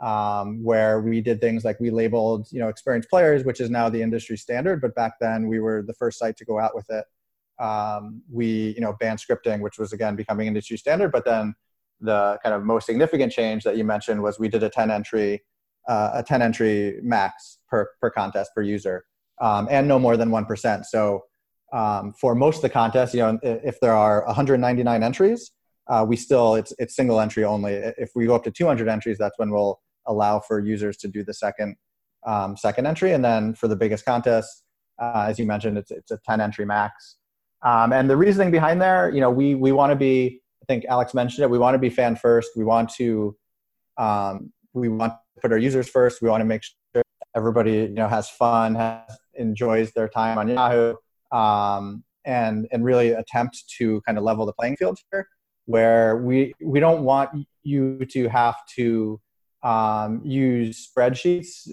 um, 0.00 0.62
where 0.62 1.00
we 1.00 1.20
did 1.20 1.40
things 1.40 1.64
like 1.64 1.80
we 1.80 1.90
labeled, 1.90 2.46
you 2.52 2.60
know, 2.60 2.68
experienced 2.68 3.10
players, 3.10 3.44
which 3.44 3.60
is 3.60 3.68
now 3.68 3.88
the 3.88 4.00
industry 4.00 4.36
standard. 4.36 4.80
But 4.80 4.94
back 4.94 5.14
then 5.20 5.48
we 5.48 5.58
were 5.58 5.82
the 5.82 5.94
first 5.94 6.18
site 6.18 6.36
to 6.36 6.44
go 6.44 6.60
out 6.60 6.74
with 6.74 6.88
it 6.90 7.04
um, 7.60 8.22
we 8.30 8.72
you 8.74 8.80
know 8.80 8.94
banned 8.98 9.20
scripting, 9.20 9.60
which 9.60 9.78
was 9.78 9.92
again 9.92 10.16
becoming 10.16 10.48
industry 10.48 10.78
standard. 10.78 11.12
But 11.12 11.24
then 11.24 11.54
the 12.00 12.38
kind 12.42 12.54
of 12.54 12.64
most 12.64 12.86
significant 12.86 13.32
change 13.32 13.62
that 13.64 13.76
you 13.76 13.84
mentioned 13.84 14.22
was 14.22 14.38
we 14.38 14.48
did 14.48 14.62
a 14.62 14.70
10 14.70 14.90
entry 14.90 15.44
uh, 15.86 16.10
a 16.14 16.22
10 16.22 16.42
entry 16.42 16.98
max 17.02 17.58
per 17.68 17.90
per 18.00 18.10
contest 18.10 18.50
per 18.54 18.62
user, 18.62 19.04
um, 19.40 19.68
and 19.70 19.86
no 19.86 19.98
more 19.98 20.16
than 20.16 20.30
one 20.30 20.46
percent. 20.46 20.86
So 20.86 21.24
um, 21.72 22.12
for 22.20 22.34
most 22.34 22.56
of 22.56 22.62
the 22.62 22.70
contests, 22.70 23.14
you 23.14 23.20
know, 23.20 23.38
if 23.42 23.78
there 23.80 23.94
are 23.94 24.24
199 24.26 25.02
entries, 25.02 25.52
uh, 25.88 26.04
we 26.06 26.16
still 26.16 26.54
it's 26.54 26.72
it's 26.78 26.94
single 26.94 27.20
entry 27.20 27.44
only. 27.44 27.72
If 27.74 28.10
we 28.14 28.26
go 28.26 28.34
up 28.34 28.44
to 28.44 28.50
200 28.50 28.88
entries, 28.88 29.18
that's 29.18 29.38
when 29.38 29.50
we'll 29.50 29.80
allow 30.06 30.40
for 30.40 30.60
users 30.60 30.96
to 30.98 31.08
do 31.08 31.24
the 31.24 31.34
second 31.34 31.76
um, 32.26 32.56
second 32.56 32.86
entry, 32.86 33.12
and 33.12 33.24
then 33.24 33.54
for 33.54 33.66
the 33.68 33.76
biggest 33.76 34.04
contest, 34.04 34.64
uh, 35.00 35.26
as 35.28 35.38
you 35.38 35.46
mentioned, 35.46 35.78
it's 35.78 35.90
it's 35.90 36.10
a 36.10 36.18
10 36.26 36.40
entry 36.40 36.64
max. 36.64 37.16
Um, 37.62 37.92
and 37.92 38.08
the 38.08 38.16
reasoning 38.16 38.50
behind 38.50 38.80
there, 38.80 39.10
you 39.10 39.20
know, 39.20 39.30
we 39.30 39.54
we 39.54 39.72
want 39.72 39.90
to 39.90 39.96
be. 39.96 40.40
I 40.62 40.66
think 40.66 40.84
Alex 40.84 41.14
mentioned 41.14 41.42
it. 41.42 41.50
We 41.50 41.58
want 41.58 41.74
to 41.74 41.78
be 41.78 41.90
fan 41.90 42.14
first. 42.14 42.50
We 42.54 42.64
want 42.64 42.90
to 42.94 43.36
um, 43.96 44.52
we 44.72 44.88
want 44.88 45.12
to 45.12 45.40
put 45.40 45.52
our 45.52 45.58
users 45.58 45.88
first. 45.88 46.22
We 46.22 46.28
want 46.28 46.40
to 46.42 46.44
make 46.44 46.62
sure 46.62 47.02
everybody 47.34 47.72
you 47.72 47.88
know 47.88 48.08
has 48.08 48.28
fun, 48.28 48.74
has, 48.76 49.02
enjoys 49.34 49.92
their 49.92 50.08
time 50.08 50.38
on 50.38 50.48
Yahoo, 50.48 50.94
um, 51.32 52.04
and 52.24 52.68
and 52.72 52.84
really 52.84 53.10
attempt 53.10 53.64
to 53.78 54.00
kind 54.02 54.18
of 54.18 54.24
level 54.24 54.46
the 54.46 54.52
playing 54.52 54.76
field 54.76 54.98
here, 55.10 55.28
where 55.66 56.16
we 56.18 56.54
we 56.62 56.80
don't 56.80 57.04
want 57.04 57.30
you 57.62 58.04
to 58.06 58.28
have 58.28 58.56
to 58.76 59.20
um, 59.62 60.20
use 60.24 60.90
spreadsheets 60.90 61.68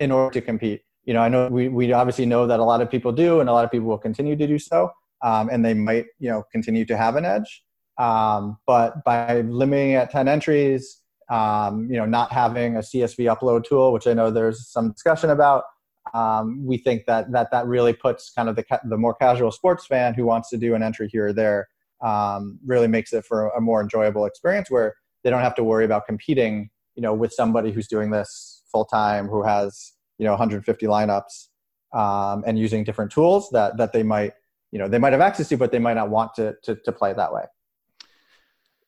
in 0.00 0.10
order 0.10 0.32
to 0.32 0.40
compete. 0.40 0.82
You 1.04 1.14
know, 1.14 1.20
I 1.20 1.28
know 1.28 1.48
we, 1.48 1.68
we 1.68 1.92
obviously 1.92 2.26
know 2.26 2.46
that 2.46 2.60
a 2.60 2.64
lot 2.64 2.80
of 2.80 2.90
people 2.90 3.12
do, 3.12 3.40
and 3.40 3.48
a 3.48 3.52
lot 3.52 3.64
of 3.64 3.70
people 3.70 3.86
will 3.86 3.98
continue 3.98 4.36
to 4.36 4.46
do 4.46 4.58
so 4.58 4.90
um, 5.24 5.48
and 5.50 5.64
they 5.64 5.74
might 5.74 6.06
you 6.20 6.30
know 6.30 6.44
continue 6.52 6.84
to 6.84 6.96
have 6.96 7.16
an 7.16 7.24
edge. 7.24 7.64
Um, 7.98 8.58
but 8.66 9.04
by 9.04 9.40
limiting 9.42 9.94
at 9.94 10.10
10 10.10 10.28
entries, 10.28 11.00
um, 11.30 11.88
you 11.90 11.96
know, 11.96 12.04
not 12.04 12.32
having 12.32 12.76
a 12.76 12.80
CSV 12.80 13.34
upload 13.34 13.64
tool, 13.64 13.92
which 13.92 14.06
I 14.06 14.14
know 14.14 14.30
there's 14.30 14.68
some 14.68 14.92
discussion 14.92 15.30
about, 15.30 15.64
um, 16.12 16.64
we 16.64 16.76
think 16.76 17.06
that 17.06 17.32
that 17.32 17.50
that 17.50 17.66
really 17.66 17.92
puts 17.92 18.30
kind 18.30 18.48
of 18.48 18.56
the 18.56 18.64
the 18.84 18.98
more 18.98 19.14
casual 19.14 19.50
sports 19.50 19.86
fan 19.86 20.14
who 20.14 20.26
wants 20.26 20.50
to 20.50 20.58
do 20.58 20.74
an 20.74 20.82
entry 20.82 21.08
here 21.10 21.28
or 21.28 21.32
there, 21.32 21.68
um, 22.02 22.58
really 22.66 22.88
makes 22.88 23.12
it 23.12 23.24
for 23.24 23.48
a 23.50 23.60
more 23.60 23.80
enjoyable 23.80 24.26
experience 24.26 24.70
where 24.70 24.94
they 25.22 25.30
don't 25.30 25.40
have 25.40 25.54
to 25.54 25.64
worry 25.64 25.84
about 25.84 26.06
competing, 26.06 26.68
you 26.94 27.02
know, 27.02 27.14
with 27.14 27.32
somebody 27.32 27.72
who's 27.72 27.88
doing 27.88 28.10
this 28.10 28.62
full 28.70 28.84
time 28.84 29.28
who 29.28 29.42
has 29.42 29.92
you 30.18 30.24
know 30.24 30.32
150 30.32 30.86
lineups 30.86 31.48
um, 31.94 32.44
and 32.46 32.58
using 32.58 32.84
different 32.84 33.10
tools 33.10 33.48
that 33.50 33.76
that 33.78 33.92
they 33.92 34.02
might 34.02 34.32
you 34.72 34.78
know 34.78 34.88
they 34.88 34.98
might 34.98 35.12
have 35.12 35.22
access 35.22 35.48
to, 35.48 35.56
but 35.56 35.72
they 35.72 35.78
might 35.78 35.94
not 35.94 36.10
want 36.10 36.34
to 36.34 36.54
to, 36.64 36.74
to 36.74 36.92
play 36.92 37.12
that 37.14 37.32
way. 37.32 37.44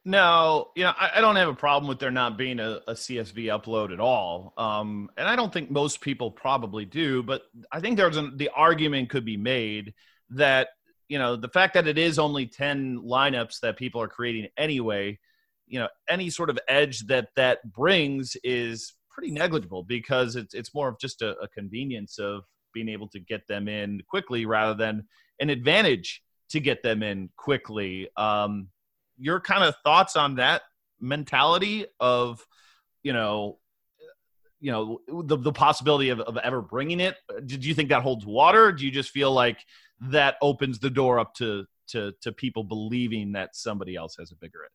No, 0.08 0.68
you 0.76 0.84
know, 0.84 0.92
I, 0.96 1.10
I, 1.16 1.20
don't 1.20 1.34
have 1.34 1.48
a 1.48 1.54
problem 1.54 1.88
with 1.88 1.98
there 1.98 2.12
not 2.12 2.38
being 2.38 2.60
a, 2.60 2.80
a 2.86 2.92
CSV 2.92 3.46
upload 3.46 3.92
at 3.92 3.98
all, 3.98 4.54
um, 4.56 5.10
and 5.16 5.26
I 5.26 5.34
don't 5.34 5.52
think 5.52 5.68
most 5.68 6.00
people 6.00 6.30
probably 6.30 6.84
do. 6.84 7.24
But 7.24 7.42
I 7.72 7.80
think 7.80 7.96
there's 7.96 8.16
an, 8.16 8.36
the 8.36 8.50
argument 8.54 9.10
could 9.10 9.24
be 9.24 9.36
made 9.36 9.94
that 10.30 10.68
you 11.08 11.18
know 11.18 11.34
the 11.34 11.48
fact 11.48 11.74
that 11.74 11.88
it 11.88 11.98
is 11.98 12.20
only 12.20 12.46
ten 12.46 13.00
lineups 13.00 13.58
that 13.62 13.76
people 13.76 14.00
are 14.00 14.06
creating 14.06 14.46
anyway, 14.56 15.18
you 15.66 15.80
know, 15.80 15.88
any 16.08 16.30
sort 16.30 16.50
of 16.50 16.58
edge 16.68 17.00
that 17.08 17.30
that 17.34 17.72
brings 17.72 18.36
is 18.44 18.94
pretty 19.10 19.32
negligible 19.32 19.82
because 19.82 20.36
it's 20.36 20.54
it's 20.54 20.72
more 20.72 20.86
of 20.86 21.00
just 21.00 21.20
a, 21.20 21.30
a 21.38 21.48
convenience 21.48 22.20
of 22.20 22.44
being 22.72 22.88
able 22.88 23.08
to 23.08 23.18
get 23.18 23.44
them 23.48 23.66
in 23.66 24.00
quickly 24.08 24.46
rather 24.46 24.74
than 24.74 25.08
an 25.40 25.50
advantage 25.50 26.22
to 26.50 26.60
get 26.60 26.84
them 26.84 27.02
in 27.02 27.28
quickly. 27.36 28.08
Um, 28.16 28.68
your 29.18 29.40
kind 29.40 29.64
of 29.64 29.74
thoughts 29.84 30.16
on 30.16 30.36
that 30.36 30.62
mentality 31.00 31.86
of, 32.00 32.44
you 33.02 33.12
know, 33.12 33.58
you 34.58 34.72
know 34.72 35.00
the, 35.24 35.36
the 35.36 35.52
possibility 35.52 36.08
of, 36.08 36.18
of 36.20 36.38
ever 36.38 36.62
bringing 36.62 36.98
it 36.98 37.16
did 37.44 37.62
you 37.62 37.74
think 37.74 37.90
that 37.90 38.02
holds 38.02 38.24
water 38.24 38.72
do 38.72 38.86
you 38.86 38.90
just 38.90 39.10
feel 39.10 39.30
like 39.30 39.58
that 40.00 40.36
opens 40.40 40.78
the 40.78 40.88
door 40.88 41.18
up 41.18 41.34
to 41.34 41.66
to 41.86 42.10
to 42.22 42.32
people 42.32 42.64
believing 42.64 43.32
that 43.32 43.54
somebody 43.54 43.94
else 43.94 44.16
has 44.16 44.32
a 44.32 44.34
bigger 44.36 44.64
edge 44.64 44.70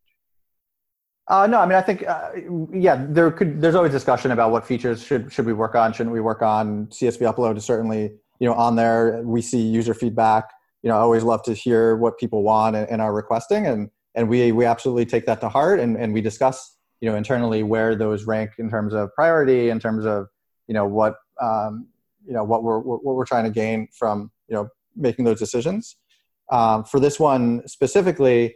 uh, 1.28 1.48
no, 1.48 1.60
I 1.60 1.66
mean, 1.66 1.78
I 1.78 1.82
think, 1.82 2.06
uh, 2.06 2.32
yeah, 2.74 3.06
there 3.08 3.32
could. 3.32 3.62
There's 3.62 3.76
always 3.76 3.94
discussion 3.94 4.32
about 4.32 4.52
what 4.52 4.66
features 4.66 5.02
should 5.02 5.32
should 5.32 5.46
we 5.46 5.54
work 5.54 5.76
on, 5.76 5.94
shouldn't 5.94 6.12
we 6.12 6.20
work 6.20 6.42
on. 6.42 6.88
CSV 6.88 7.20
upload 7.34 7.56
is 7.56 7.64
certainly 7.64 8.12
you 8.42 8.48
know 8.48 8.56
on 8.56 8.76
there 8.76 9.22
we 9.24 9.42
see 9.42 9.62
user 9.62 9.94
feedback 9.94 10.50
you 10.82 10.90
know 10.90 10.98
i 10.98 11.00
always 11.00 11.24
love 11.24 11.42
to 11.44 11.54
hear 11.54 11.96
what 11.96 12.18
people 12.18 12.44
want 12.44 12.76
and, 12.76 12.90
and 12.90 13.02
are 13.02 13.14
requesting 13.14 13.66
and 13.68 13.90
and 14.16 14.30
we 14.30 14.52
we 14.52 14.66
absolutely 14.66 15.06
take 15.06 15.26
that 15.26 15.42
to 15.42 15.50
heart 15.50 15.80
and, 15.80 15.98
and 15.98 16.14
we 16.14 16.22
discuss 16.22 16.78
you 17.00 17.10
know 17.10 17.16
internally 17.16 17.64
where 17.64 17.96
those 17.96 18.26
rank 18.26 18.52
in 18.58 18.70
terms 18.70 18.94
of 18.94 19.14
priority 19.16 19.70
in 19.70 19.80
terms 19.80 20.06
of 20.06 20.28
you 20.68 20.74
know 20.74 20.86
what 20.86 21.16
um, 21.42 21.88
you 22.26 22.34
know 22.34 22.44
what 22.44 22.64
we're 22.64 22.80
what 22.80 23.04
we're 23.04 23.26
trying 23.26 23.44
to 23.44 23.50
gain 23.50 23.88
from 23.98 24.32
you 24.48 24.56
know 24.56 24.70
making 24.96 25.26
those 25.26 25.40
decisions 25.40 25.96
Um, 26.52 26.84
for 26.84 27.00
this 27.00 27.18
one 27.18 27.66
specifically, 27.68 28.56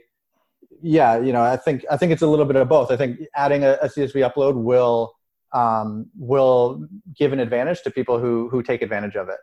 yeah, 0.81 1.17
you 1.17 1.31
know, 1.31 1.41
I 1.41 1.57
think 1.57 1.85
I 1.89 1.97
think 1.97 2.11
it's 2.11 2.21
a 2.21 2.27
little 2.27 2.45
bit 2.45 2.57
of 2.57 2.67
both. 2.67 2.91
I 2.91 2.97
think 2.97 3.21
adding 3.35 3.63
a, 3.63 3.73
a 3.81 3.87
CSV 3.87 4.29
upload 4.29 4.55
will 4.55 5.13
um, 5.53 6.07
will 6.17 6.85
give 7.17 7.31
an 7.33 7.39
advantage 7.39 7.81
to 7.83 7.91
people 7.91 8.19
who 8.19 8.49
who 8.49 8.61
take 8.61 8.81
advantage 8.81 9.15
of 9.15 9.29
it. 9.29 9.39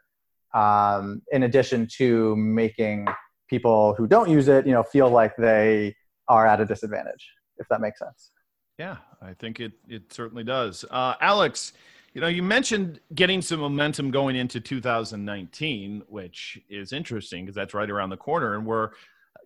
Um, 0.56 1.22
in 1.32 1.44
addition 1.44 1.88
to 1.96 2.36
making 2.36 3.06
people 3.48 3.94
who 3.96 4.06
don't 4.06 4.28
use 4.28 4.48
it, 4.48 4.66
you 4.66 4.72
know, 4.72 4.82
feel 4.82 5.08
like 5.08 5.34
they 5.36 5.96
are 6.28 6.46
at 6.46 6.60
a 6.60 6.66
disadvantage, 6.66 7.30
if 7.58 7.68
that 7.68 7.80
makes 7.80 7.98
sense. 7.98 8.30
Yeah, 8.78 8.96
I 9.20 9.34
think 9.34 9.60
it 9.60 9.72
it 9.88 10.12
certainly 10.12 10.44
does. 10.44 10.84
Uh, 10.90 11.14
Alex, 11.20 11.72
you 12.14 12.20
know, 12.20 12.28
you 12.28 12.42
mentioned 12.42 13.00
getting 13.14 13.42
some 13.42 13.60
momentum 13.60 14.10
going 14.10 14.36
into 14.36 14.60
2019, 14.60 16.02
which 16.08 16.58
is 16.68 16.92
interesting 16.92 17.44
because 17.44 17.54
that's 17.54 17.74
right 17.74 17.90
around 17.90 18.10
the 18.10 18.16
corner, 18.16 18.54
and 18.54 18.66
we're 18.66 18.90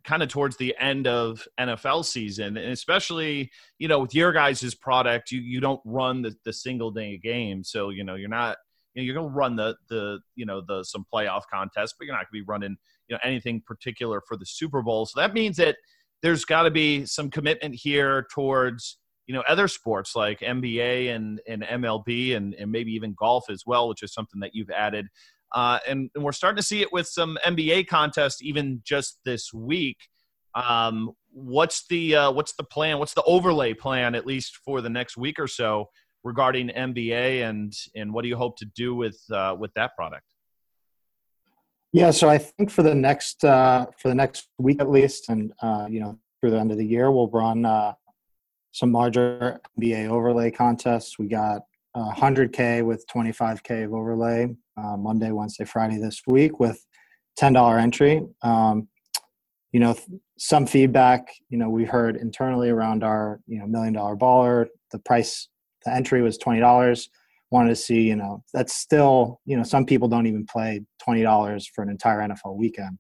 kind 0.04 0.22
of 0.22 0.28
towards 0.28 0.56
the 0.56 0.74
end 0.78 1.06
of 1.06 1.46
NFL 1.58 2.04
season, 2.04 2.56
and 2.56 2.72
especially 2.72 3.50
you 3.78 3.88
know 3.88 4.00
with 4.00 4.14
your 4.14 4.32
guys' 4.32 4.74
product, 4.74 5.32
you 5.32 5.40
you 5.40 5.60
don't 5.60 5.80
run 5.84 6.22
the, 6.22 6.34
the 6.44 6.52
single 6.52 6.90
day 6.90 7.18
game, 7.18 7.64
so 7.64 7.90
you 7.90 8.04
know 8.04 8.14
you're 8.14 8.28
not 8.28 8.58
you 8.96 9.02
know, 9.02 9.12
you're 9.12 9.22
to 9.22 9.34
run 9.34 9.56
the 9.56 9.76
the 9.88 10.20
you 10.34 10.46
know 10.46 10.62
the 10.66 10.82
some 10.82 11.04
playoff 11.12 11.42
contests, 11.52 11.94
but 11.98 12.06
you're 12.06 12.16
not 12.16 12.22
to 12.22 12.32
be 12.32 12.42
running 12.42 12.76
you 13.08 13.14
know 13.14 13.20
anything 13.22 13.62
particular 13.66 14.22
for 14.26 14.36
the 14.36 14.46
Super 14.46 14.82
Bowl. 14.82 15.06
So 15.06 15.20
that 15.20 15.34
means 15.34 15.56
that 15.58 15.76
there's 16.22 16.44
got 16.44 16.62
to 16.62 16.70
be 16.70 17.04
some 17.06 17.30
commitment 17.30 17.74
here 17.74 18.26
towards 18.32 18.98
you 19.26 19.34
know 19.34 19.42
other 19.48 19.68
sports 19.68 20.14
like 20.14 20.40
NBA 20.40 21.14
and 21.14 21.40
and 21.48 21.62
MLB 21.62 22.36
and 22.36 22.54
and 22.54 22.70
maybe 22.70 22.92
even 22.92 23.14
golf 23.18 23.50
as 23.50 23.62
well, 23.66 23.88
which 23.88 24.02
is 24.02 24.12
something 24.12 24.40
that 24.40 24.54
you've 24.54 24.70
added. 24.70 25.08
Uh, 25.54 25.78
and, 25.88 26.10
and, 26.14 26.24
we're 26.24 26.32
starting 26.32 26.56
to 26.56 26.62
see 26.62 26.82
it 26.82 26.92
with 26.92 27.06
some 27.06 27.38
NBA 27.46 27.86
contests 27.86 28.42
even 28.42 28.82
just 28.84 29.20
this 29.24 29.54
week. 29.54 29.96
Um, 30.56 31.12
what's 31.30 31.86
the 31.86 32.16
uh, 32.16 32.32
what's 32.32 32.54
the 32.56 32.64
plan? 32.64 32.98
What's 32.98 33.14
the 33.14 33.22
overlay 33.22 33.72
plan 33.72 34.14
at 34.14 34.26
least 34.26 34.58
for 34.64 34.80
the 34.80 34.90
next 34.90 35.16
week 35.16 35.38
or 35.38 35.46
so 35.46 35.86
regarding 36.24 36.68
NBA 36.68 37.48
and 37.48 37.72
and 37.94 38.12
what 38.12 38.22
do 38.22 38.28
you 38.28 38.36
hope 38.36 38.56
to 38.58 38.66
do 38.74 38.94
with 38.94 39.18
uh, 39.32 39.54
with 39.58 39.72
that 39.74 39.94
product? 39.96 40.24
Yeah, 41.96 42.10
so 42.10 42.28
I 42.28 42.36
think 42.36 42.70
for 42.70 42.82
the 42.82 42.94
next 42.94 43.42
uh, 43.42 43.86
for 43.98 44.08
the 44.08 44.14
next 44.14 44.48
week 44.58 44.82
at 44.82 44.90
least, 44.90 45.30
and 45.30 45.54
uh, 45.62 45.86
you 45.88 46.00
know 46.00 46.18
through 46.38 46.50
the 46.50 46.60
end 46.60 46.70
of 46.70 46.76
the 46.76 46.84
year, 46.84 47.10
we'll 47.10 47.30
run 47.30 47.64
uh, 47.64 47.94
some 48.72 48.92
larger 48.92 49.58
NBA 49.80 50.10
overlay 50.10 50.50
contests. 50.50 51.18
We 51.18 51.26
got 51.26 51.62
100K 51.96 52.84
with 52.84 53.06
25K 53.06 53.86
of 53.86 53.94
overlay 53.94 54.54
uh, 54.76 54.98
Monday, 54.98 55.30
Wednesday, 55.30 55.64
Friday 55.64 55.96
this 55.96 56.20
week 56.26 56.60
with 56.60 56.84
$10 57.40 57.80
entry. 57.80 58.20
Um, 58.42 58.88
you 59.72 59.80
know, 59.80 59.96
some 60.38 60.66
feedback, 60.66 61.28
you 61.48 61.56
know, 61.56 61.70
we 61.70 61.86
heard 61.86 62.16
internally 62.16 62.68
around 62.68 63.04
our, 63.04 63.40
you 63.46 63.58
know, 63.58 63.66
million 63.66 63.94
dollar 63.94 64.16
baller, 64.16 64.66
the 64.92 64.98
price, 64.98 65.48
the 65.86 65.94
entry 65.94 66.20
was 66.20 66.36
$20. 66.36 67.08
Wanted 67.50 67.70
to 67.70 67.76
see, 67.76 68.02
you 68.02 68.16
know, 68.16 68.42
that's 68.52 68.74
still, 68.74 69.40
you 69.44 69.56
know, 69.56 69.62
some 69.62 69.86
people 69.86 70.08
don't 70.08 70.26
even 70.26 70.46
play 70.46 70.82
$20 71.06 71.64
for 71.74 71.82
an 71.82 71.90
entire 71.90 72.18
NFL 72.18 72.56
weekend. 72.56 72.98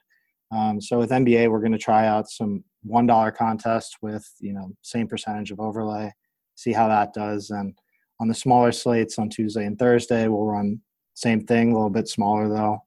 Um, 0.52 0.80
so 0.80 0.98
with 0.98 1.10
NBA, 1.10 1.50
we're 1.50 1.60
going 1.60 1.72
to 1.72 1.78
try 1.78 2.06
out 2.06 2.30
some 2.30 2.62
$1 2.88 3.34
contests 3.34 3.96
with, 4.00 4.24
you 4.40 4.52
know, 4.52 4.70
same 4.82 5.08
percentage 5.08 5.50
of 5.50 5.58
overlay, 5.58 6.12
see 6.54 6.72
how 6.72 6.86
that 6.86 7.12
does. 7.12 7.50
And, 7.50 7.74
on 8.20 8.28
the 8.28 8.34
smaller 8.34 8.72
slates 8.72 9.18
on 9.18 9.28
Tuesday 9.28 9.66
and 9.66 9.78
Thursday, 9.78 10.28
we'll 10.28 10.46
run 10.46 10.80
same 11.14 11.44
thing, 11.44 11.70
a 11.70 11.74
little 11.74 11.90
bit 11.90 12.08
smaller 12.08 12.48
though. 12.48 12.78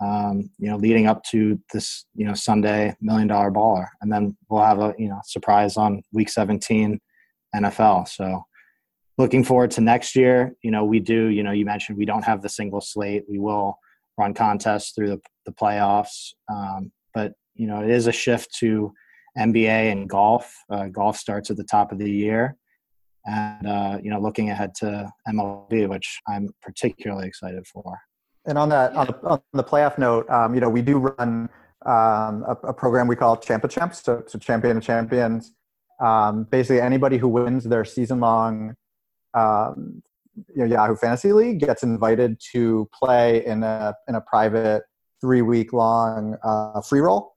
Um, 0.00 0.50
you 0.58 0.68
know, 0.68 0.76
leading 0.76 1.06
up 1.06 1.22
to 1.30 1.58
this, 1.72 2.04
you 2.14 2.26
know, 2.26 2.34
Sunday 2.34 2.94
million 3.00 3.28
dollar 3.28 3.50
baller, 3.50 3.86
and 4.02 4.12
then 4.12 4.36
we'll 4.50 4.62
have 4.62 4.78
a 4.78 4.94
you 4.98 5.08
know 5.08 5.20
surprise 5.24 5.78
on 5.78 6.02
week 6.12 6.28
17 6.28 7.00
NFL. 7.54 8.06
So 8.08 8.42
looking 9.18 9.44
forward 9.44 9.70
to 9.72 9.80
next 9.80 10.14
year. 10.14 10.54
You 10.62 10.70
know, 10.70 10.84
we 10.84 11.00
do. 11.00 11.26
You 11.26 11.42
know, 11.42 11.52
you 11.52 11.64
mentioned 11.64 11.98
we 11.98 12.04
don't 12.04 12.24
have 12.24 12.42
the 12.42 12.48
single 12.48 12.80
slate. 12.80 13.24
We 13.28 13.38
will 13.38 13.78
run 14.18 14.34
contests 14.34 14.92
through 14.92 15.08
the, 15.08 15.20
the 15.44 15.52
playoffs, 15.52 16.32
um, 16.50 16.90
but 17.12 17.32
you 17.54 17.66
know, 17.66 17.82
it 17.82 17.90
is 17.90 18.06
a 18.06 18.12
shift 18.12 18.54
to 18.58 18.92
NBA 19.38 19.92
and 19.92 20.08
golf. 20.08 20.54
Uh, 20.70 20.86
golf 20.86 21.16
starts 21.16 21.50
at 21.50 21.56
the 21.56 21.64
top 21.64 21.92
of 21.92 21.98
the 21.98 22.10
year 22.10 22.56
and 23.26 23.66
uh, 23.66 23.98
you 24.02 24.10
know 24.10 24.20
looking 24.20 24.50
ahead 24.50 24.74
to 24.76 25.10
MLB, 25.28 25.88
which 25.88 26.20
I'm 26.28 26.48
particularly 26.62 27.26
excited 27.26 27.66
for. 27.66 27.98
And 28.46 28.56
on 28.56 28.68
that, 28.68 28.94
on 28.94 29.06
the, 29.06 29.18
on 29.26 29.40
the 29.52 29.64
playoff 29.64 29.98
note, 29.98 30.28
um, 30.30 30.54
you 30.54 30.60
know 30.60 30.70
we 30.70 30.82
do 30.82 30.98
run 30.98 31.48
um, 31.84 32.44
a, 32.46 32.56
a, 32.64 32.72
program 32.72 33.06
we 33.06 33.16
call 33.16 33.36
Champ 33.36 33.64
of 33.64 33.70
Champs, 33.70 34.02
so, 34.02 34.22
so 34.26 34.38
Champion 34.38 34.78
of 34.78 34.82
Champions. 34.82 35.52
Um, 36.00 36.44
basically, 36.44 36.80
anybody 36.80 37.16
who 37.16 37.28
wins 37.28 37.64
their 37.64 37.84
season-long 37.84 38.74
um, 39.36 40.02
you 40.54 40.62
know, 40.62 40.64
Yahoo 40.64 40.96
Fantasy 40.96 41.32
League 41.32 41.60
gets 41.60 41.82
invited 41.82 42.40
to 42.52 42.88
play 42.92 43.44
in 43.46 43.62
a 43.62 43.94
in 44.08 44.14
a 44.14 44.20
private 44.20 44.82
three-week-long 45.20 46.36
uh, 46.42 46.80
free 46.82 47.00
roll. 47.00 47.34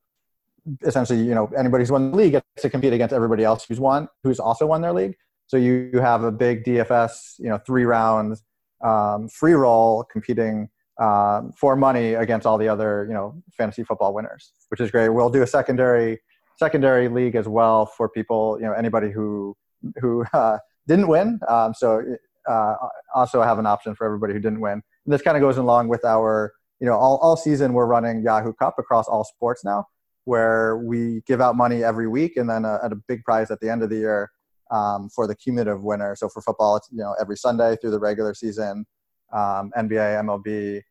Essentially, 0.83 1.19
you 1.19 1.33
know, 1.33 1.49
anybody 1.57 1.83
who's 1.83 1.91
won 1.91 2.11
the 2.11 2.17
league 2.17 2.33
gets 2.33 2.45
to 2.59 2.69
compete 2.69 2.93
against 2.93 3.13
everybody 3.13 3.43
else 3.43 3.65
who's 3.65 3.79
won, 3.79 4.07
who's 4.23 4.39
also 4.39 4.67
won 4.67 4.81
their 4.81 4.93
league. 4.93 5.15
So 5.47 5.57
you, 5.57 5.89
you 5.93 5.99
have 5.99 6.23
a 6.23 6.31
big 6.31 6.63
DFS, 6.63 7.39
you 7.39 7.47
know, 7.49 7.57
three 7.57 7.85
rounds 7.85 8.43
um, 8.81 9.27
free 9.27 9.53
roll 9.53 10.03
competing 10.03 10.69
um, 10.99 11.51
for 11.53 11.75
money 11.75 12.13
against 12.13 12.45
all 12.45 12.57
the 12.57 12.67
other, 12.67 13.05
you 13.07 13.13
know, 13.13 13.41
fantasy 13.57 13.83
football 13.83 14.13
winners, 14.13 14.51
which 14.69 14.79
is 14.81 14.91
great. 14.91 15.09
We'll 15.09 15.29
do 15.29 15.41
a 15.41 15.47
secondary 15.47 16.19
secondary 16.57 17.07
league 17.07 17.35
as 17.35 17.47
well 17.47 17.85
for 17.85 18.09
people, 18.09 18.57
you 18.59 18.65
know, 18.65 18.73
anybody 18.73 19.11
who 19.11 19.55
who 20.01 20.25
uh, 20.33 20.57
didn't 20.89 21.07
win. 21.07 21.39
Um, 21.47 21.73
so 21.73 22.03
uh, 22.49 22.75
also 23.15 23.41
have 23.41 23.59
an 23.59 23.65
option 23.65 23.95
for 23.95 24.05
everybody 24.05 24.33
who 24.33 24.39
didn't 24.39 24.59
win. 24.59 24.73
And 24.73 25.13
this 25.13 25.21
kind 25.21 25.37
of 25.37 25.41
goes 25.41 25.57
along 25.57 25.87
with 25.87 26.03
our, 26.03 26.51
you 26.81 26.87
know, 26.87 26.95
all, 26.95 27.17
all 27.17 27.37
season 27.37 27.73
we're 27.73 27.85
running 27.85 28.21
Yahoo 28.23 28.53
Cup 28.53 28.75
across 28.77 29.07
all 29.07 29.23
sports 29.23 29.63
now, 29.63 29.85
where 30.25 30.77
we 30.77 31.21
give 31.27 31.39
out 31.39 31.55
money 31.55 31.83
every 31.83 32.07
week 32.07 32.35
and 32.35 32.49
then 32.49 32.65
a, 32.65 32.79
a 32.83 32.95
big 33.07 33.23
prize 33.23 33.51
at 33.51 33.59
the 33.61 33.69
end 33.69 33.83
of 33.83 33.89
the 33.89 33.97
year 33.97 34.29
um, 34.71 35.09
for 35.09 35.27
the 35.27 35.35
cumulative 35.35 35.83
winner. 35.83 36.15
So 36.15 36.27
for 36.27 36.41
football, 36.41 36.75
it's 36.77 36.89
you 36.91 36.97
know 36.97 37.15
every 37.21 37.37
Sunday 37.37 37.77
through 37.79 37.91
the 37.91 37.99
regular 37.99 38.33
season. 38.33 38.85
Um, 39.31 39.71
NBA, 39.77 40.23
MLB, 40.23 40.81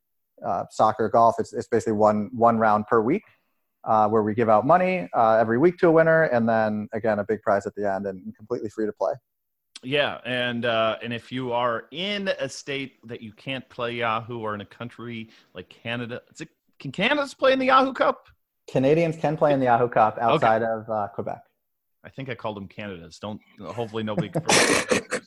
uh, 0.46 0.64
soccer, 0.70 1.08
golf. 1.08 1.36
It's, 1.38 1.52
it's 1.52 1.66
basically 1.66 1.94
one 1.94 2.30
one 2.32 2.58
round 2.58 2.86
per 2.86 3.00
week 3.00 3.24
uh, 3.84 4.08
where 4.08 4.22
we 4.22 4.34
give 4.34 4.48
out 4.48 4.66
money 4.66 5.08
uh, 5.16 5.36
every 5.40 5.58
week 5.58 5.78
to 5.78 5.88
a 5.88 5.90
winner, 5.90 6.24
and 6.24 6.48
then 6.48 6.88
again 6.92 7.18
a 7.18 7.24
big 7.24 7.42
prize 7.42 7.66
at 7.66 7.74
the 7.74 7.90
end, 7.90 8.06
and 8.06 8.34
completely 8.36 8.68
free 8.68 8.86
to 8.86 8.92
play. 8.92 9.12
Yeah, 9.82 10.18
and 10.24 10.64
uh, 10.64 10.96
and 11.02 11.12
if 11.12 11.30
you 11.30 11.52
are 11.52 11.84
in 11.92 12.28
a 12.28 12.48
state 12.48 12.96
that 13.06 13.20
you 13.20 13.32
can't 13.32 13.68
play 13.68 13.92
Yahoo, 13.92 14.40
or 14.40 14.54
in 14.54 14.60
a 14.60 14.66
country 14.66 15.30
like 15.54 15.68
Canada, 15.68 16.20
it, 16.40 16.48
can 16.80 16.90
Canada's 16.90 17.34
play 17.34 17.52
in 17.52 17.58
the 17.58 17.66
Yahoo 17.66 17.92
Cup? 17.92 18.26
Canadians 18.70 19.16
can 19.16 19.36
play 19.36 19.52
in 19.52 19.60
the 19.60 19.66
Yahoo 19.66 19.88
Cup 19.88 20.18
outside 20.20 20.62
okay. 20.62 20.70
of 20.70 20.90
uh, 20.90 21.08
Quebec. 21.14 21.42
I 22.04 22.10
think 22.10 22.28
I 22.28 22.34
called 22.34 22.56
them 22.56 22.68
Canada's. 22.68 23.18
Don't. 23.18 23.40
Hopefully, 23.60 24.02
nobody. 24.02 24.28
Can. 24.28 24.42